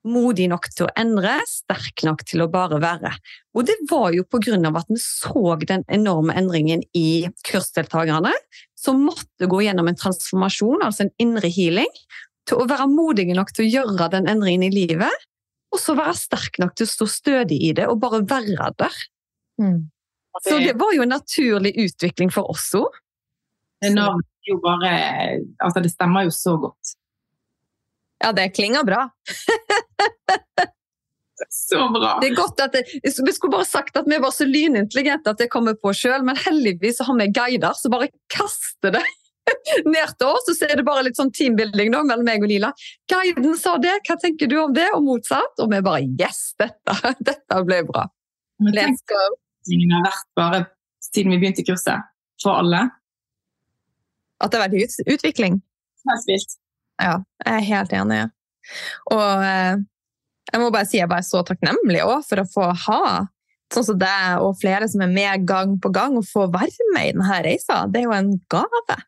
Modig 0.02 0.48
nok 0.50 0.66
til 0.74 0.88
å 0.88 0.92
endre, 0.98 1.36
sterk 1.46 2.02
nok 2.02 2.24
til 2.26 2.42
å 2.42 2.48
bare 2.50 2.80
være. 2.82 3.12
Og 3.54 3.68
det 3.68 3.76
var 3.90 4.10
jo 4.16 4.24
på 4.26 4.40
grunn 4.42 4.66
av 4.66 4.80
at 4.80 4.90
vi 4.90 4.98
så 4.98 5.54
den 5.62 5.84
enorme 5.86 6.34
endringen 6.38 6.82
i 6.98 7.28
kursdeltakerne, 7.46 8.32
som 8.74 9.04
måtte 9.06 9.46
gå 9.46 9.60
gjennom 9.62 9.90
en 9.90 9.98
transformasjon, 9.98 10.82
altså 10.82 11.06
en 11.06 11.14
indre 11.22 11.52
healing, 11.54 11.90
til 12.50 12.58
å 12.58 12.66
være 12.66 12.88
modige 12.90 13.36
nok 13.38 13.52
til 13.54 13.68
å 13.68 13.70
gjøre 13.70 14.10
den 14.16 14.26
endringen 14.32 14.66
i 14.66 14.74
livet, 14.74 15.28
og 15.72 15.80
så 15.80 15.94
være 15.96 16.18
sterk 16.18 16.58
nok 16.60 16.74
til 16.76 16.88
å 16.88 16.92
stå 16.92 17.08
stødig 17.08 17.60
i 17.68 17.70
det 17.76 17.86
og 17.88 18.00
bare 18.02 18.24
være 18.26 18.72
der. 18.82 18.98
Mm. 19.62 19.86
Så 20.42 20.58
det 20.58 20.74
var 20.80 20.94
jo 20.96 21.04
en 21.04 21.14
naturlig 21.14 21.72
utvikling 21.78 22.32
for 22.32 22.50
oss 22.50 22.72
òg. 22.76 22.90
Det 23.82 23.92
navnet 23.94 24.48
jo 24.48 24.58
bare 24.62 24.92
Altså, 25.62 25.82
det 25.82 25.92
stemmer 25.92 26.26
jo 26.26 26.34
så 26.34 26.56
godt. 26.60 26.96
Ja, 28.22 28.32
det 28.36 28.52
klinger 28.56 28.84
bra. 28.86 29.08
Så 31.50 31.88
bra! 31.92 32.18
Det 32.22 32.28
er 32.30 32.36
godt 32.36 32.60
at 32.62 32.76
det, 32.76 32.84
Vi 33.02 33.32
skulle 33.34 33.52
bare 33.52 33.66
sagt 33.66 33.96
at 33.98 34.06
vi 34.06 34.18
var 34.22 34.30
så 34.30 34.46
lynintelligente 34.46 35.32
at 35.32 35.40
det 35.42 35.50
kommer 35.50 35.74
på 35.74 35.90
sjøl, 35.96 36.22
men 36.26 36.38
heldigvis 36.38 37.02
har 37.02 37.18
vi 37.18 37.26
guider 37.34 37.74
som 37.76 37.94
bare 37.94 38.12
kaster 38.32 38.94
det 38.94 39.02
ned 39.90 40.14
til 40.18 40.28
oss, 40.28 40.46
og 40.46 40.54
så 40.54 40.68
er 40.68 40.78
det 40.78 40.86
bare 40.86 41.02
litt 41.08 41.18
sånn 41.18 41.32
teambuilding 41.34 41.90
da, 41.94 42.04
mellom 42.06 42.28
meg 42.28 42.46
og 42.46 42.52
Lila. 42.52 42.70
Guiden 43.10 43.58
sa 43.58 43.74
det, 43.82 43.96
hva 44.06 44.16
tenker 44.22 44.50
du 44.50 44.56
om 44.62 44.74
det? 44.76 44.86
Og 44.94 45.02
motsatt. 45.06 45.58
Og 45.58 45.72
vi 45.72 45.82
bare 45.82 46.06
yes, 46.20 46.52
dette, 46.62 46.98
dette 47.28 47.62
ble 47.66 47.82
bra. 47.90 48.06
Let's 48.62 49.02
go. 49.10 49.22
utviklingen 49.66 49.96
har 49.96 50.06
vært 50.06 50.28
bare 50.38 50.64
siden 51.10 51.34
vi 51.34 51.42
begynte 51.42 51.66
kurset, 51.66 52.06
for 52.42 52.62
alle. 52.62 52.86
At 54.42 54.52
det 54.52 54.60
har 54.60 54.70
vært 54.70 55.10
utvikling. 55.10 55.58
Helt 56.08 56.28
vilt. 56.30 56.61
Ja, 57.02 57.16
jeg 57.42 57.54
er 57.58 57.68
helt 57.68 57.94
enig. 57.98 58.20
Og 59.10 59.44
eh, 59.46 59.80
jeg 60.52 60.60
må 60.62 60.70
bare 60.70 60.88
si 60.88 61.00
jeg 61.00 61.10
er 61.10 61.24
så 61.26 61.42
takknemlig 61.46 62.02
også 62.04 62.28
for 62.28 62.42
å 62.42 62.50
få 62.50 62.68
ha 62.86 63.04
sånn 63.72 63.86
som 63.86 63.98
deg 64.00 64.44
og 64.44 64.58
flere 64.60 64.88
som 64.90 65.02
er 65.04 65.12
med 65.12 65.46
gang 65.48 65.78
på 65.80 65.88
gang, 65.94 66.18
og 66.18 66.28
få 66.28 66.46
være 66.52 66.92
med 66.92 67.08
i 67.08 67.16
denne 67.16 67.40
reisa. 67.46 67.86
Det 67.88 68.02
er 68.02 68.08
jo 68.08 68.14
en 68.16 68.34
gave. 68.52 68.98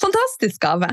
Fantastisk 0.00 0.60
gave. 0.62 0.88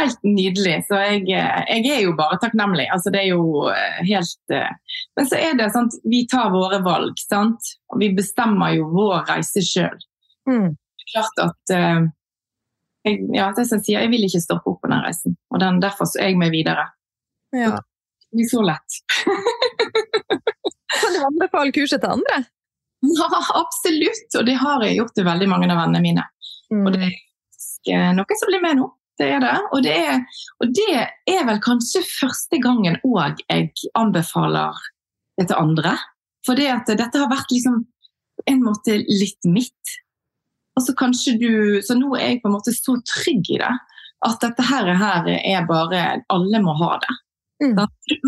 Helt 0.00 0.22
nydelig. 0.24 0.78
Så 0.88 0.98
jeg, 1.04 1.22
jeg 1.28 1.90
er 1.92 2.02
jo 2.02 2.16
bare 2.18 2.40
takknemlig. 2.42 2.88
Altså, 2.90 3.12
det 3.14 3.22
er 3.22 3.28
jo 3.34 3.68
eh, 3.70 4.00
helt 4.08 4.54
eh, 4.56 4.96
Men 5.18 5.28
så 5.28 5.38
er 5.38 5.58
det 5.58 5.68
sant, 5.74 5.96
vi 6.08 6.24
tar 6.30 6.50
våre 6.54 6.80
valg, 6.82 7.20
sant. 7.20 7.74
Og 7.92 8.00
vi 8.02 8.10
bestemmer 8.16 8.74
jo 8.78 8.88
vår 8.94 9.28
reise 9.28 9.62
sjøl. 9.64 10.00
Mm. 10.48 10.72
Klart 11.12 11.42
at 11.44 11.74
jeg, 13.06 13.20
ja, 13.34 13.48
det 13.56 13.66
som 13.68 13.80
jeg 13.80 13.86
sier, 13.86 14.04
jeg 14.04 14.12
vil 14.12 14.26
ikke 14.26 14.42
stoppe 14.44 14.72
opp 14.72 14.80
på 14.84 14.90
den 14.90 15.04
reisen. 15.04 15.36
Og 15.54 15.62
den, 15.62 15.80
derfor 15.82 16.08
så 16.10 16.20
er 16.20 16.32
jeg 16.32 16.40
med 16.40 16.52
videre. 16.54 16.86
Ja. 17.56 17.78
Det 17.80 18.38
blir 18.38 18.50
så 18.50 18.62
lett. 18.62 19.00
Kan 21.00 21.16
du 21.16 21.24
anbefale 21.26 21.72
kurset 21.74 22.02
til 22.02 22.12
andre? 22.18 22.42
Ja, 23.00 23.28
absolutt! 23.56 24.28
Og 24.38 24.46
det 24.46 24.58
har 24.60 24.84
jeg 24.84 24.98
gjort 24.98 25.14
til 25.16 25.26
veldig 25.26 25.48
mange 25.48 25.70
av 25.72 25.80
vennene 25.80 26.04
mine. 26.04 26.26
Og 26.76 26.90
det 26.94 27.06
er 27.08 27.14
eh, 27.94 28.10
noen 28.16 28.40
som 28.40 28.50
blir 28.50 28.62
med 28.62 28.80
nå. 28.80 28.90
Det 29.20 29.28
er 29.36 29.42
det. 29.44 29.56
Og 29.76 29.82
det 29.84 29.94
er, 29.96 30.20
og 30.60 30.72
det 30.76 30.92
er 31.28 31.42
vel 31.48 31.60
kanskje 31.64 32.00
første 32.06 32.60
gangen 32.62 32.96
òg 33.04 33.40
jeg 33.46 33.70
anbefaler 33.98 34.76
det 35.40 35.48
til 35.50 35.60
andre. 35.60 35.96
For 36.46 36.56
det 36.56 36.70
dette 36.88 37.20
har 37.20 37.28
vært 37.32 37.52
liksom 37.52 37.82
en 38.48 38.62
måte 38.64 38.96
litt 39.04 39.48
mitt. 39.48 39.96
Og 40.80 40.86
så 40.86 40.96
kanskje 40.96 41.36
du 41.36 41.52
Så 41.84 41.96
nå 41.98 42.14
er 42.16 42.32
jeg 42.32 42.42
på 42.42 42.48
en 42.48 42.56
måte 42.56 42.72
så 42.72 42.96
trygg 43.04 43.52
i 43.52 43.60
det 43.60 43.72
at 44.20 44.42
dette 44.42 44.64
her, 44.68 44.88
her 45.00 45.28
er 45.32 45.68
bare 45.68 46.00
Alle 46.32 46.60
må 46.60 46.74
ha 46.76 46.96
det. 47.00 47.14
Mm. 47.64 47.78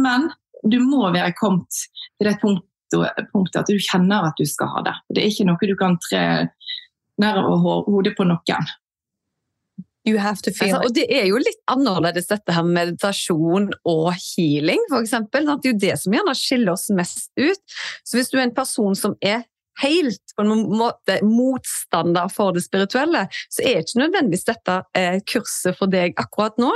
Men 0.00 0.30
du 0.64 0.78
må 0.80 1.10
være 1.12 1.34
kommet 1.36 1.68
til 1.72 2.28
det 2.28 2.38
punktet, 2.40 3.26
punktet 3.32 3.60
at 3.60 3.68
du 3.68 3.80
kjenner 3.80 4.28
at 4.28 4.38
du 4.40 4.46
skal 4.48 4.70
ha 4.72 4.84
det. 4.86 4.94
Det 5.12 5.22
er 5.22 5.32
ikke 5.32 5.48
noe 5.48 5.68
du 5.68 5.74
kan 5.76 5.98
tre 6.06 6.22
over 7.22 7.84
hodet 7.88 8.14
på 8.16 8.24
noen. 8.24 8.70
You 10.08 10.18
have 10.18 10.42
to 10.42 10.50
feel 10.50 10.72
Altså, 10.74 10.88
og 10.88 10.94
det 10.96 11.04
er 11.14 11.28
jo 11.28 11.38
litt 11.38 11.60
annerledes 11.70 12.26
dette 12.26 12.54
her 12.56 12.64
med 12.66 12.74
meditasjon 12.74 13.68
og 13.86 14.08
healing, 14.16 14.80
eksempel. 14.98 15.46
Det 15.46 15.70
er 15.70 15.74
jo 15.74 15.82
det 15.84 15.98
som 16.00 16.16
gjerne 16.16 16.34
skiller 16.38 16.72
oss 16.74 16.88
mest 16.96 17.30
ut. 17.38 17.76
Så 18.02 18.18
hvis 18.18 18.32
du 18.32 18.40
er 18.40 18.48
en 18.48 18.56
person 18.56 18.98
som 18.98 19.14
er 19.22 19.44
helt 19.82 20.36
på 20.36 20.44
en 20.44 20.66
måte 20.72 21.18
motstander 21.26 22.30
for 22.32 22.54
det 22.56 22.64
spirituelle, 22.64 23.26
så 23.52 23.64
er 23.66 23.82
ikke 23.82 24.04
nødvendigvis 24.04 24.48
dette 24.48 24.78
eh, 24.98 25.18
kurset 25.28 25.78
for 25.78 25.92
deg 25.92 26.16
akkurat 26.20 26.58
nå. 26.62 26.72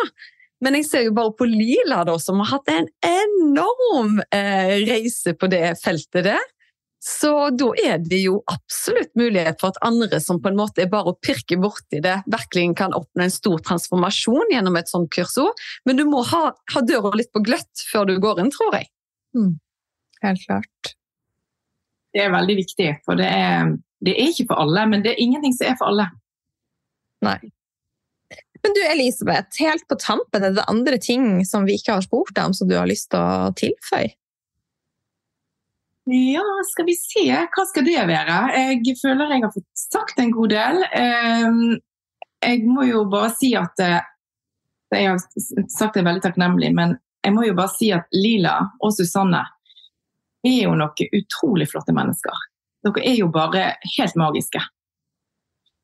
Men 0.64 0.78
jeg 0.78 0.88
ser 0.88 1.04
jo 1.04 1.14
bare 1.16 1.34
på 1.36 1.48
Lila, 1.48 2.02
da, 2.08 2.16
som 2.20 2.40
har 2.40 2.54
hatt 2.54 2.70
en 2.72 2.86
enorm 3.04 4.20
eh, 4.32 4.76
reise 4.88 5.36
på 5.36 5.50
det 5.52 5.74
feltet 5.82 6.24
der. 6.30 6.52
Så 7.06 7.30
da 7.54 7.68
er 7.78 8.00
det 8.02 8.18
jo 8.24 8.40
absolutt 8.50 9.12
mulighet 9.18 9.60
for 9.60 9.70
at 9.70 9.82
andre 9.86 10.18
som 10.22 10.40
på 10.42 10.50
en 10.50 10.58
måte 10.58 10.82
er 10.82 10.90
bare 10.90 11.12
å 11.12 11.18
pirke 11.22 11.58
borti 11.60 12.00
det, 12.02 12.16
virkelig 12.32 12.72
kan 12.80 12.96
oppnå 12.96 13.26
en 13.26 13.34
stor 13.34 13.60
transformasjon 13.68 14.50
gjennom 14.50 14.78
et 14.80 14.90
sånt 14.90 15.12
kurs 15.14 15.36
òg. 15.38 15.52
Men 15.86 16.00
du 16.00 16.06
må 16.08 16.24
ha, 16.32 16.42
ha 16.56 16.82
døra 16.88 17.12
litt 17.14 17.30
på 17.36 17.44
gløtt 17.46 17.84
før 17.92 18.08
du 18.10 18.16
går 18.22 18.42
inn, 18.42 18.50
tror 18.54 18.80
jeg. 18.80 18.90
Mm. 19.36 19.52
Helt 20.24 20.46
klart. 20.48 20.96
Det 22.16 22.24
er 22.24 22.32
veldig 22.32 22.56
viktig, 22.56 22.88
for 23.04 23.18
det 23.20 23.26
er, 23.28 23.74
det 24.00 24.14
er 24.16 24.30
ikke 24.30 24.48
for 24.48 24.62
alle, 24.62 24.86
men 24.88 25.02
det 25.04 25.12
er 25.12 25.20
ingenting 25.20 25.52
som 25.52 25.68
er 25.68 25.76
for 25.76 25.92
alle. 25.92 26.06
Nei. 27.26 27.38
Men 28.64 28.74
du 28.74 28.80
Elisabeth, 28.88 29.60
helt 29.60 29.84
på 29.88 29.98
tampen, 30.00 30.42
er 30.42 30.54
det 30.56 30.64
andre 30.66 30.96
ting 30.98 31.44
som 31.46 31.68
vi 31.68 31.76
ikke 31.76 31.98
har 31.98 32.06
spurt 32.06 32.32
deg 32.34 32.48
om, 32.48 32.54
som 32.56 32.70
du 32.70 32.78
har 32.78 32.88
lyst 32.88 33.10
til 33.12 33.20
å 33.20 33.52
tilføye? 33.58 34.14
Ja, 36.06 36.44
skal 36.70 36.86
vi 36.86 36.94
se. 36.94 37.26
Hva 37.26 37.64
skal 37.66 37.86
det 37.86 37.98
være? 38.08 38.34
Jeg 38.54 38.94
føler 39.00 39.32
jeg 39.34 39.42
har 39.42 39.52
fått 39.54 39.66
sagt 39.80 40.20
en 40.22 40.30
god 40.34 40.52
del. 40.54 40.84
Ehm, 40.94 41.80
jeg 42.46 42.62
må 42.70 42.86
jo 42.86 43.00
bare 43.10 43.32
si 43.34 43.56
at 43.58 43.82
eh, 43.82 44.12
Jeg 44.94 45.08
har 45.10 45.18
sagt 45.74 45.96
det 45.98 46.04
veldig 46.06 46.22
takknemlig, 46.22 46.68
men 46.74 46.92
jeg 47.26 47.34
må 47.34 47.42
jo 47.42 47.56
bare 47.58 47.72
si 47.74 47.88
at 47.90 48.06
Lila 48.14 48.54
og 48.78 48.92
Susanne 48.94 49.40
er 50.46 50.62
jo 50.66 50.76
noen 50.78 51.18
utrolig 51.20 51.68
flotte 51.72 51.94
mennesker. 51.96 52.46
Dere 52.86 53.04
er 53.04 53.18
jo 53.18 53.28
bare 53.34 53.72
helt 53.96 54.18
magiske. 54.18 54.62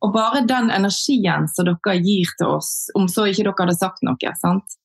Og 0.02 0.14
bare 0.14 0.42
den 0.46 0.70
energien 0.74 1.46
som 1.50 1.66
dere 1.68 1.98
gir 2.02 2.30
til 2.38 2.56
oss, 2.58 2.88
om 2.98 3.08
så 3.10 3.28
ikke 3.30 3.46
dere 3.46 3.58
hadde 3.64 3.78
sagt 3.78 4.06
noe, 4.06 4.36
sant? 4.40 4.78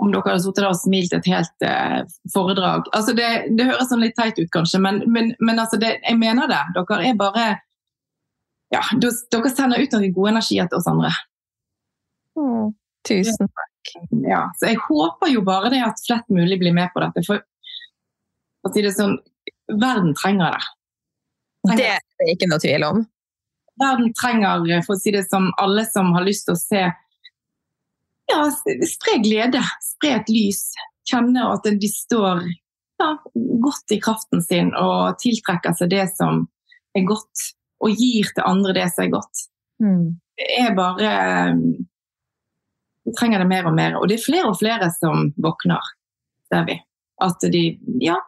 om 0.00 0.12
dere 0.12 0.32
hadde 0.32 0.42
sittet 0.44 0.62
der 0.62 0.70
og 0.70 0.78
smilt 0.80 1.14
et 1.16 1.26
helt 1.28 1.66
eh, 1.66 1.98
foredrag 2.32 2.86
altså 2.96 3.12
det, 3.16 3.28
det, 3.56 3.66
høres 3.68 3.90
sånn 3.90 4.00
litt 4.00 4.16
teit 4.16 4.38
ut, 4.40 4.48
kanskje, 4.54 4.80
men, 4.82 5.02
men, 5.12 5.34
men 5.44 5.60
altså 5.60 5.76
det, 5.80 5.98
jeg 6.00 6.16
mener 6.16 6.48
det. 6.48 6.60
Dere 6.76 7.00
er 7.10 7.18
bare 7.20 7.48
ja, 8.70 8.80
Dere 9.02 9.50
sender 9.52 9.82
ut 9.82 9.96
noen 9.96 10.14
gode 10.14 10.32
energier 10.36 10.68
til 10.70 10.78
oss 10.78 10.88
andre. 10.88 11.10
Mm, 12.38 12.70
tusen 13.08 13.50
takk. 13.50 13.92
Ja, 14.22 14.44
så 14.60 14.70
jeg 14.70 14.78
håper 14.84 15.32
jo 15.32 15.42
bare 15.44 15.72
det 15.72 15.80
at 15.82 16.00
flett 16.04 16.28
mulig 16.30 16.60
blir 16.60 16.76
med 16.76 16.92
på 16.94 17.02
dette. 17.02 17.24
For 17.26 17.42
å 18.66 18.72
si 18.74 18.84
det 18.84 18.92
sånn, 18.96 19.16
verden 19.70 20.12
trenger 20.18 20.56
det. 20.56 20.68
Trenger. 21.66 21.80
Det 21.80 21.88
er 21.94 22.04
det 22.20 22.34
ikke 22.36 22.50
noe 22.50 22.62
tvil 22.62 22.86
om 22.88 23.02
verden 23.80 24.12
trenger, 24.16 24.82
for 24.86 24.96
å 24.96 25.00
si 25.00 25.12
det 25.14 25.26
som 25.28 25.50
alle 25.60 25.84
som 25.88 26.12
har 26.16 26.26
lyst 26.26 26.48
til 26.48 26.56
å 26.56 26.60
se 26.60 26.82
ja, 28.30 28.40
spre 28.86 29.18
glede, 29.24 29.62
spre 29.82 30.14
et 30.20 30.30
lys. 30.30 30.62
Kjenne 31.10 31.48
at 31.50 31.66
de 31.66 31.90
står 31.90 32.44
ja, 33.00 33.08
godt 33.64 33.94
i 33.94 34.00
kraften 34.02 34.44
sin 34.44 34.70
og 34.78 35.18
tiltrekker 35.22 35.74
seg 35.78 35.90
det 35.94 36.06
som 36.14 36.44
er 36.96 37.06
godt, 37.08 37.46
og 37.80 37.96
gir 37.96 38.28
til 38.36 38.46
andre 38.46 38.76
det 38.76 38.88
som 38.92 39.06
er 39.06 39.14
godt. 39.14 39.46
Mm. 39.82 40.20
Det 40.40 40.48
er 40.60 40.74
bare 40.76 41.10
Vi 43.08 43.12
trenger 43.16 43.40
det 43.40 43.48
mer 43.48 43.66
og 43.66 43.74
mer. 43.74 43.96
Og 43.98 44.06
det 44.08 44.18
er 44.18 44.24
flere 44.24 44.50
og 44.52 44.58
flere 44.60 44.90
som 44.92 45.30
våkner, 45.40 45.92
ser 46.52 46.66
vi. 46.68 46.76
At 47.24 47.42
de, 47.52 47.64
ja, 48.04 48.18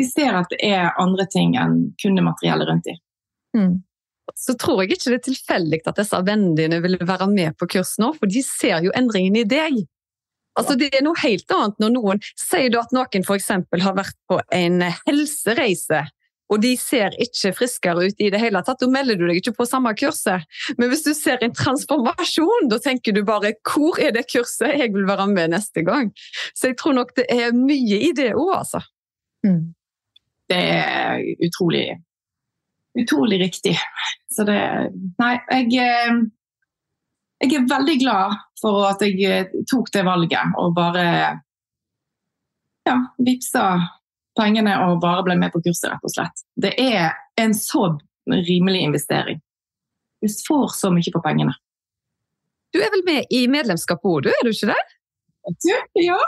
de 0.00 0.08
ser 0.08 0.40
at 0.40 0.50
det 0.50 0.58
er 0.66 0.90
andre 1.00 1.28
ting 1.30 1.54
enn 1.60 1.78
kun 2.00 2.18
det 2.18 2.26
materielle 2.26 2.66
rundt 2.68 2.88
dem. 2.88 3.00
Mm 3.56 3.78
så 4.36 4.54
tror 4.58 4.82
jeg 4.82 4.94
ikke 4.94 5.10
det 5.10 5.18
er 5.18 5.24
tilfeldig 5.30 5.80
at 5.90 5.98
disse 6.00 6.20
vennene 6.26 6.56
dine 6.58 6.80
vil 6.84 6.98
være 7.06 7.28
med 7.30 7.56
på 7.58 7.68
kurs 7.76 7.96
nå, 8.02 8.12
for 8.18 8.30
de 8.30 8.42
ser 8.46 8.84
jo 8.84 8.94
endringen 8.96 9.40
i 9.40 9.48
deg. 9.48 9.82
Altså, 10.58 10.74
det 10.76 10.90
er 10.96 11.04
noe 11.06 11.18
helt 11.22 11.50
annet 11.54 11.78
når 11.80 11.92
noen 11.94 12.22
sier 12.38 12.72
du 12.72 12.80
at 12.80 12.90
noen 12.94 13.24
f.eks. 13.24 13.52
har 13.84 13.94
vært 13.96 14.16
på 14.28 14.40
en 14.54 14.82
helsereise, 15.06 16.02
og 16.50 16.58
de 16.64 16.72
ser 16.74 17.14
ikke 17.22 17.52
friskere 17.54 18.08
ut 18.10 18.22
i 18.22 18.32
det 18.34 18.40
hele 18.42 18.58
tatt. 18.66 18.80
Da 18.82 18.88
melder 18.90 19.14
du 19.16 19.28
deg 19.28 19.38
ikke 19.38 19.54
på 19.60 19.68
samme 19.70 19.92
kurset. 19.94 20.42
Men 20.80 20.90
hvis 20.90 21.04
du 21.06 21.12
ser 21.14 21.38
en 21.46 21.54
transformasjon, 21.54 22.66
da 22.72 22.80
tenker 22.82 23.14
du 23.14 23.22
bare 23.22 23.54
'hvor 23.62 24.00
er 24.02 24.10
det 24.10 24.26
kurset? 24.32 24.74
Jeg 24.74 24.90
vil 24.92 25.06
være 25.06 25.28
med 25.30 25.54
neste 25.54 25.86
gang'. 25.86 26.10
Så 26.58 26.74
jeg 26.74 26.76
tror 26.76 26.98
nok 26.98 27.14
det 27.14 27.26
er 27.30 27.54
mye 27.54 28.02
i 28.02 28.10
det 28.10 28.34
òg, 28.34 28.50
altså. 28.58 28.82
Mm. 29.46 29.74
Det 30.50 30.58
er 30.58 31.24
utrolig 31.46 31.88
utrolig 32.94 33.40
riktig. 33.40 33.78
Så 34.34 34.44
det 34.44 34.60
Nei, 35.18 35.34
jeg, 35.50 35.68
eh, 35.78 36.20
jeg 37.44 37.56
er 37.58 37.70
veldig 37.70 37.96
glad 38.02 38.36
for 38.60 38.84
at 38.88 39.02
jeg 39.04 39.22
eh, 39.26 39.62
tok 39.70 39.92
det 39.94 40.04
valget 40.06 40.58
og 40.60 40.74
bare 40.76 41.06
ja, 42.88 42.96
vippsa 43.22 43.64
pengene 44.38 44.76
og 44.86 45.00
bare 45.02 45.24
ble 45.26 45.36
med 45.38 45.52
på 45.54 45.62
kurset, 45.64 45.90
rett 45.92 46.06
og 46.06 46.14
slett. 46.14 46.44
Det 46.56 46.74
er 46.80 47.12
en 47.40 47.54
så 47.56 47.92
rimelig 48.30 48.84
investering. 48.86 49.40
Du 50.20 50.28
får 50.46 50.72
så 50.76 50.90
mye 50.92 51.12
på 51.12 51.22
pengene. 51.24 51.54
Du 52.70 52.78
er 52.78 52.90
vel 52.92 53.02
med 53.06 53.32
i 53.34 53.46
medlemskapet 53.50 54.06
òg, 54.06 54.22
du? 54.24 54.30
Er 54.30 54.46
du 54.46 54.52
ikke 54.52 54.70
det? 54.70 54.82
Du, 55.64 55.72
ja. 56.04 56.18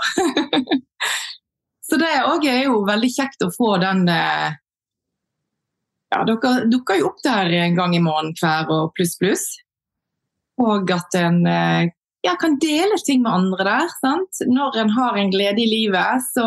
så 1.93 1.99
det 2.01 2.13
òg 2.25 2.47
er 2.49 2.63
jo 2.65 2.79
veldig 2.89 3.09
kjekt 3.13 3.45
å 3.45 3.51
få 3.53 3.75
den 3.83 4.07
eh, 4.09 4.55
ja, 6.13 6.23
dere 6.29 6.69
dukker 6.73 7.01
jo 7.01 7.11
opp 7.11 7.19
der 7.25 7.53
en 7.63 7.77
gang 7.77 7.97
i 7.97 8.01
måneden 8.01 8.33
hver 8.41 8.71
og 8.73 8.95
pluss, 8.97 9.13
pluss. 9.21 9.45
Og 10.61 10.89
at 10.93 11.17
en 11.21 11.43
eh, 11.49 11.91
ja, 12.25 12.35
kan 12.41 12.57
dele 12.61 12.97
ting 13.05 13.23
med 13.25 13.33
andre 13.33 13.67
der. 13.67 13.93
Sant? 14.01 14.41
Når 14.49 14.79
en 14.85 14.95
har 14.97 15.19
en 15.19 15.33
glede 15.33 15.61
i 15.65 15.69
livet, 15.69 16.25
så 16.33 16.47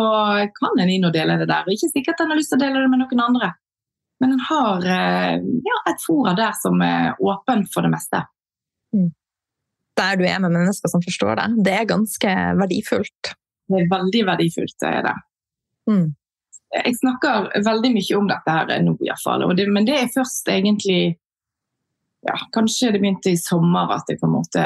kan 0.58 0.82
en 0.82 0.92
inn 0.92 1.06
og 1.06 1.14
dele 1.14 1.38
det 1.42 1.50
der. 1.52 1.70
Ikke 1.70 1.92
sikkert 1.92 2.22
en 2.24 2.34
har 2.34 2.40
lyst 2.40 2.54
til 2.54 2.62
å 2.62 2.64
dele 2.66 2.82
det 2.84 2.92
med 2.94 3.04
noen 3.04 3.24
andre, 3.26 3.52
men 4.24 4.38
en 4.38 4.44
har 4.50 4.90
eh, 4.98 5.38
ja, 5.70 5.78
et 5.92 6.02
fora 6.06 6.34
der 6.38 6.58
som 6.58 6.82
er 6.86 7.20
åpen 7.20 7.66
for 7.74 7.86
det 7.86 7.94
meste. 7.94 8.24
Mm. 8.96 9.12
Der 9.96 10.18
du 10.20 10.26
er 10.28 10.42
med 10.44 10.56
mennesker 10.56 10.92
som 10.92 11.04
forstår 11.04 11.38
deg, 11.40 11.62
det 11.68 11.78
er 11.78 11.90
ganske 11.90 12.36
verdifullt. 12.62 13.36
Det 13.66 13.82
er 13.82 13.90
veldig 13.92 14.28
verdifullt, 14.30 14.78
det 14.84 14.92
er 14.92 15.08
det. 15.10 15.16
Mm 15.90 16.14
jeg 16.84 16.98
snakker 17.00 17.50
veldig 17.66 17.92
mye 17.96 18.18
om 18.18 18.28
dette 18.30 18.58
her 18.58 18.84
nå, 18.84 18.96
iallfall. 19.06 19.46
Men 19.72 19.88
det 19.88 19.98
er 20.00 20.12
først 20.14 20.50
egentlig 20.52 21.16
ja, 22.26 22.36
Kanskje 22.56 22.90
det 22.96 23.02
begynte 23.04 23.36
i 23.36 23.38
sommer 23.38 23.92
at 23.94 24.10
jeg 24.10 24.18
på 24.18 24.26
en 24.26 24.34
måte 24.40 24.64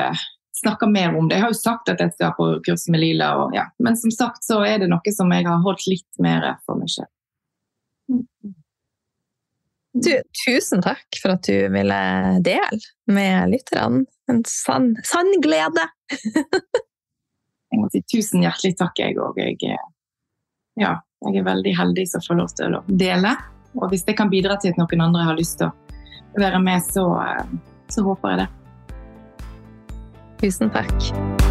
snakker 0.55 0.87
mer 0.91 1.15
om 1.15 1.27
det. 1.27 1.35
Jeg 1.35 1.43
har 1.43 1.51
jo 1.51 1.59
sagt 1.59 1.91
at 1.91 1.99
jeg 1.99 2.13
skal 2.15 2.31
på 2.37 2.47
kurs 2.63 2.85
med 2.91 3.03
Lila, 3.03 3.33
og, 3.41 3.55
ja. 3.55 3.65
men 3.83 3.97
som 3.99 4.11
sagt 4.15 4.47
så 4.47 4.61
er 4.63 4.79
det 4.79 4.87
noe 4.91 5.13
som 5.15 5.31
jeg 5.35 5.47
har 5.47 5.59
holdt 5.63 5.83
litt 5.91 6.23
mer 6.23 6.47
for 6.63 6.79
meg 6.79 6.91
selv. 6.93 7.11
Du, 9.99 10.11
tusen 10.45 10.83
takk 10.85 11.19
for 11.19 11.35
at 11.35 11.47
du 11.47 11.67
ville 11.73 11.99
dele 12.45 12.79
med 13.11 13.51
lytterne. 13.51 14.05
En 14.31 14.43
sann, 14.47 14.93
sann 15.07 15.31
glede! 15.43 15.83
jeg 17.71 17.81
må 17.81 17.91
si 17.91 18.03
tusen 18.07 18.47
hjertelig 18.47 18.77
takk, 18.79 19.03
jeg 19.03 19.19
òg. 19.19 19.39
Ja, 20.79 20.95
jeg 21.27 21.41
er 21.41 21.47
veldig 21.47 21.73
heldig 21.75 22.05
som 22.07 22.23
får 22.23 22.39
lov 22.39 22.53
til 22.55 22.77
å 22.77 22.83
dele. 22.87 23.35
Og 23.77 23.91
hvis 23.91 24.05
det 24.07 24.15
kan 24.17 24.31
bidra 24.31 24.57
til 24.61 24.73
at 24.73 24.79
noen 24.79 25.05
andre 25.09 25.27
har 25.27 25.37
lyst 25.39 25.59
til 25.59 25.69
å 25.69 26.39
være 26.39 26.61
med, 26.63 26.81
så, 26.85 27.05
eh, 27.21 27.45
så 27.91 28.05
håper 28.07 28.29
jeg 28.29 28.45
det. 28.45 28.49
Tusen 30.39 30.71
takk. 30.71 31.48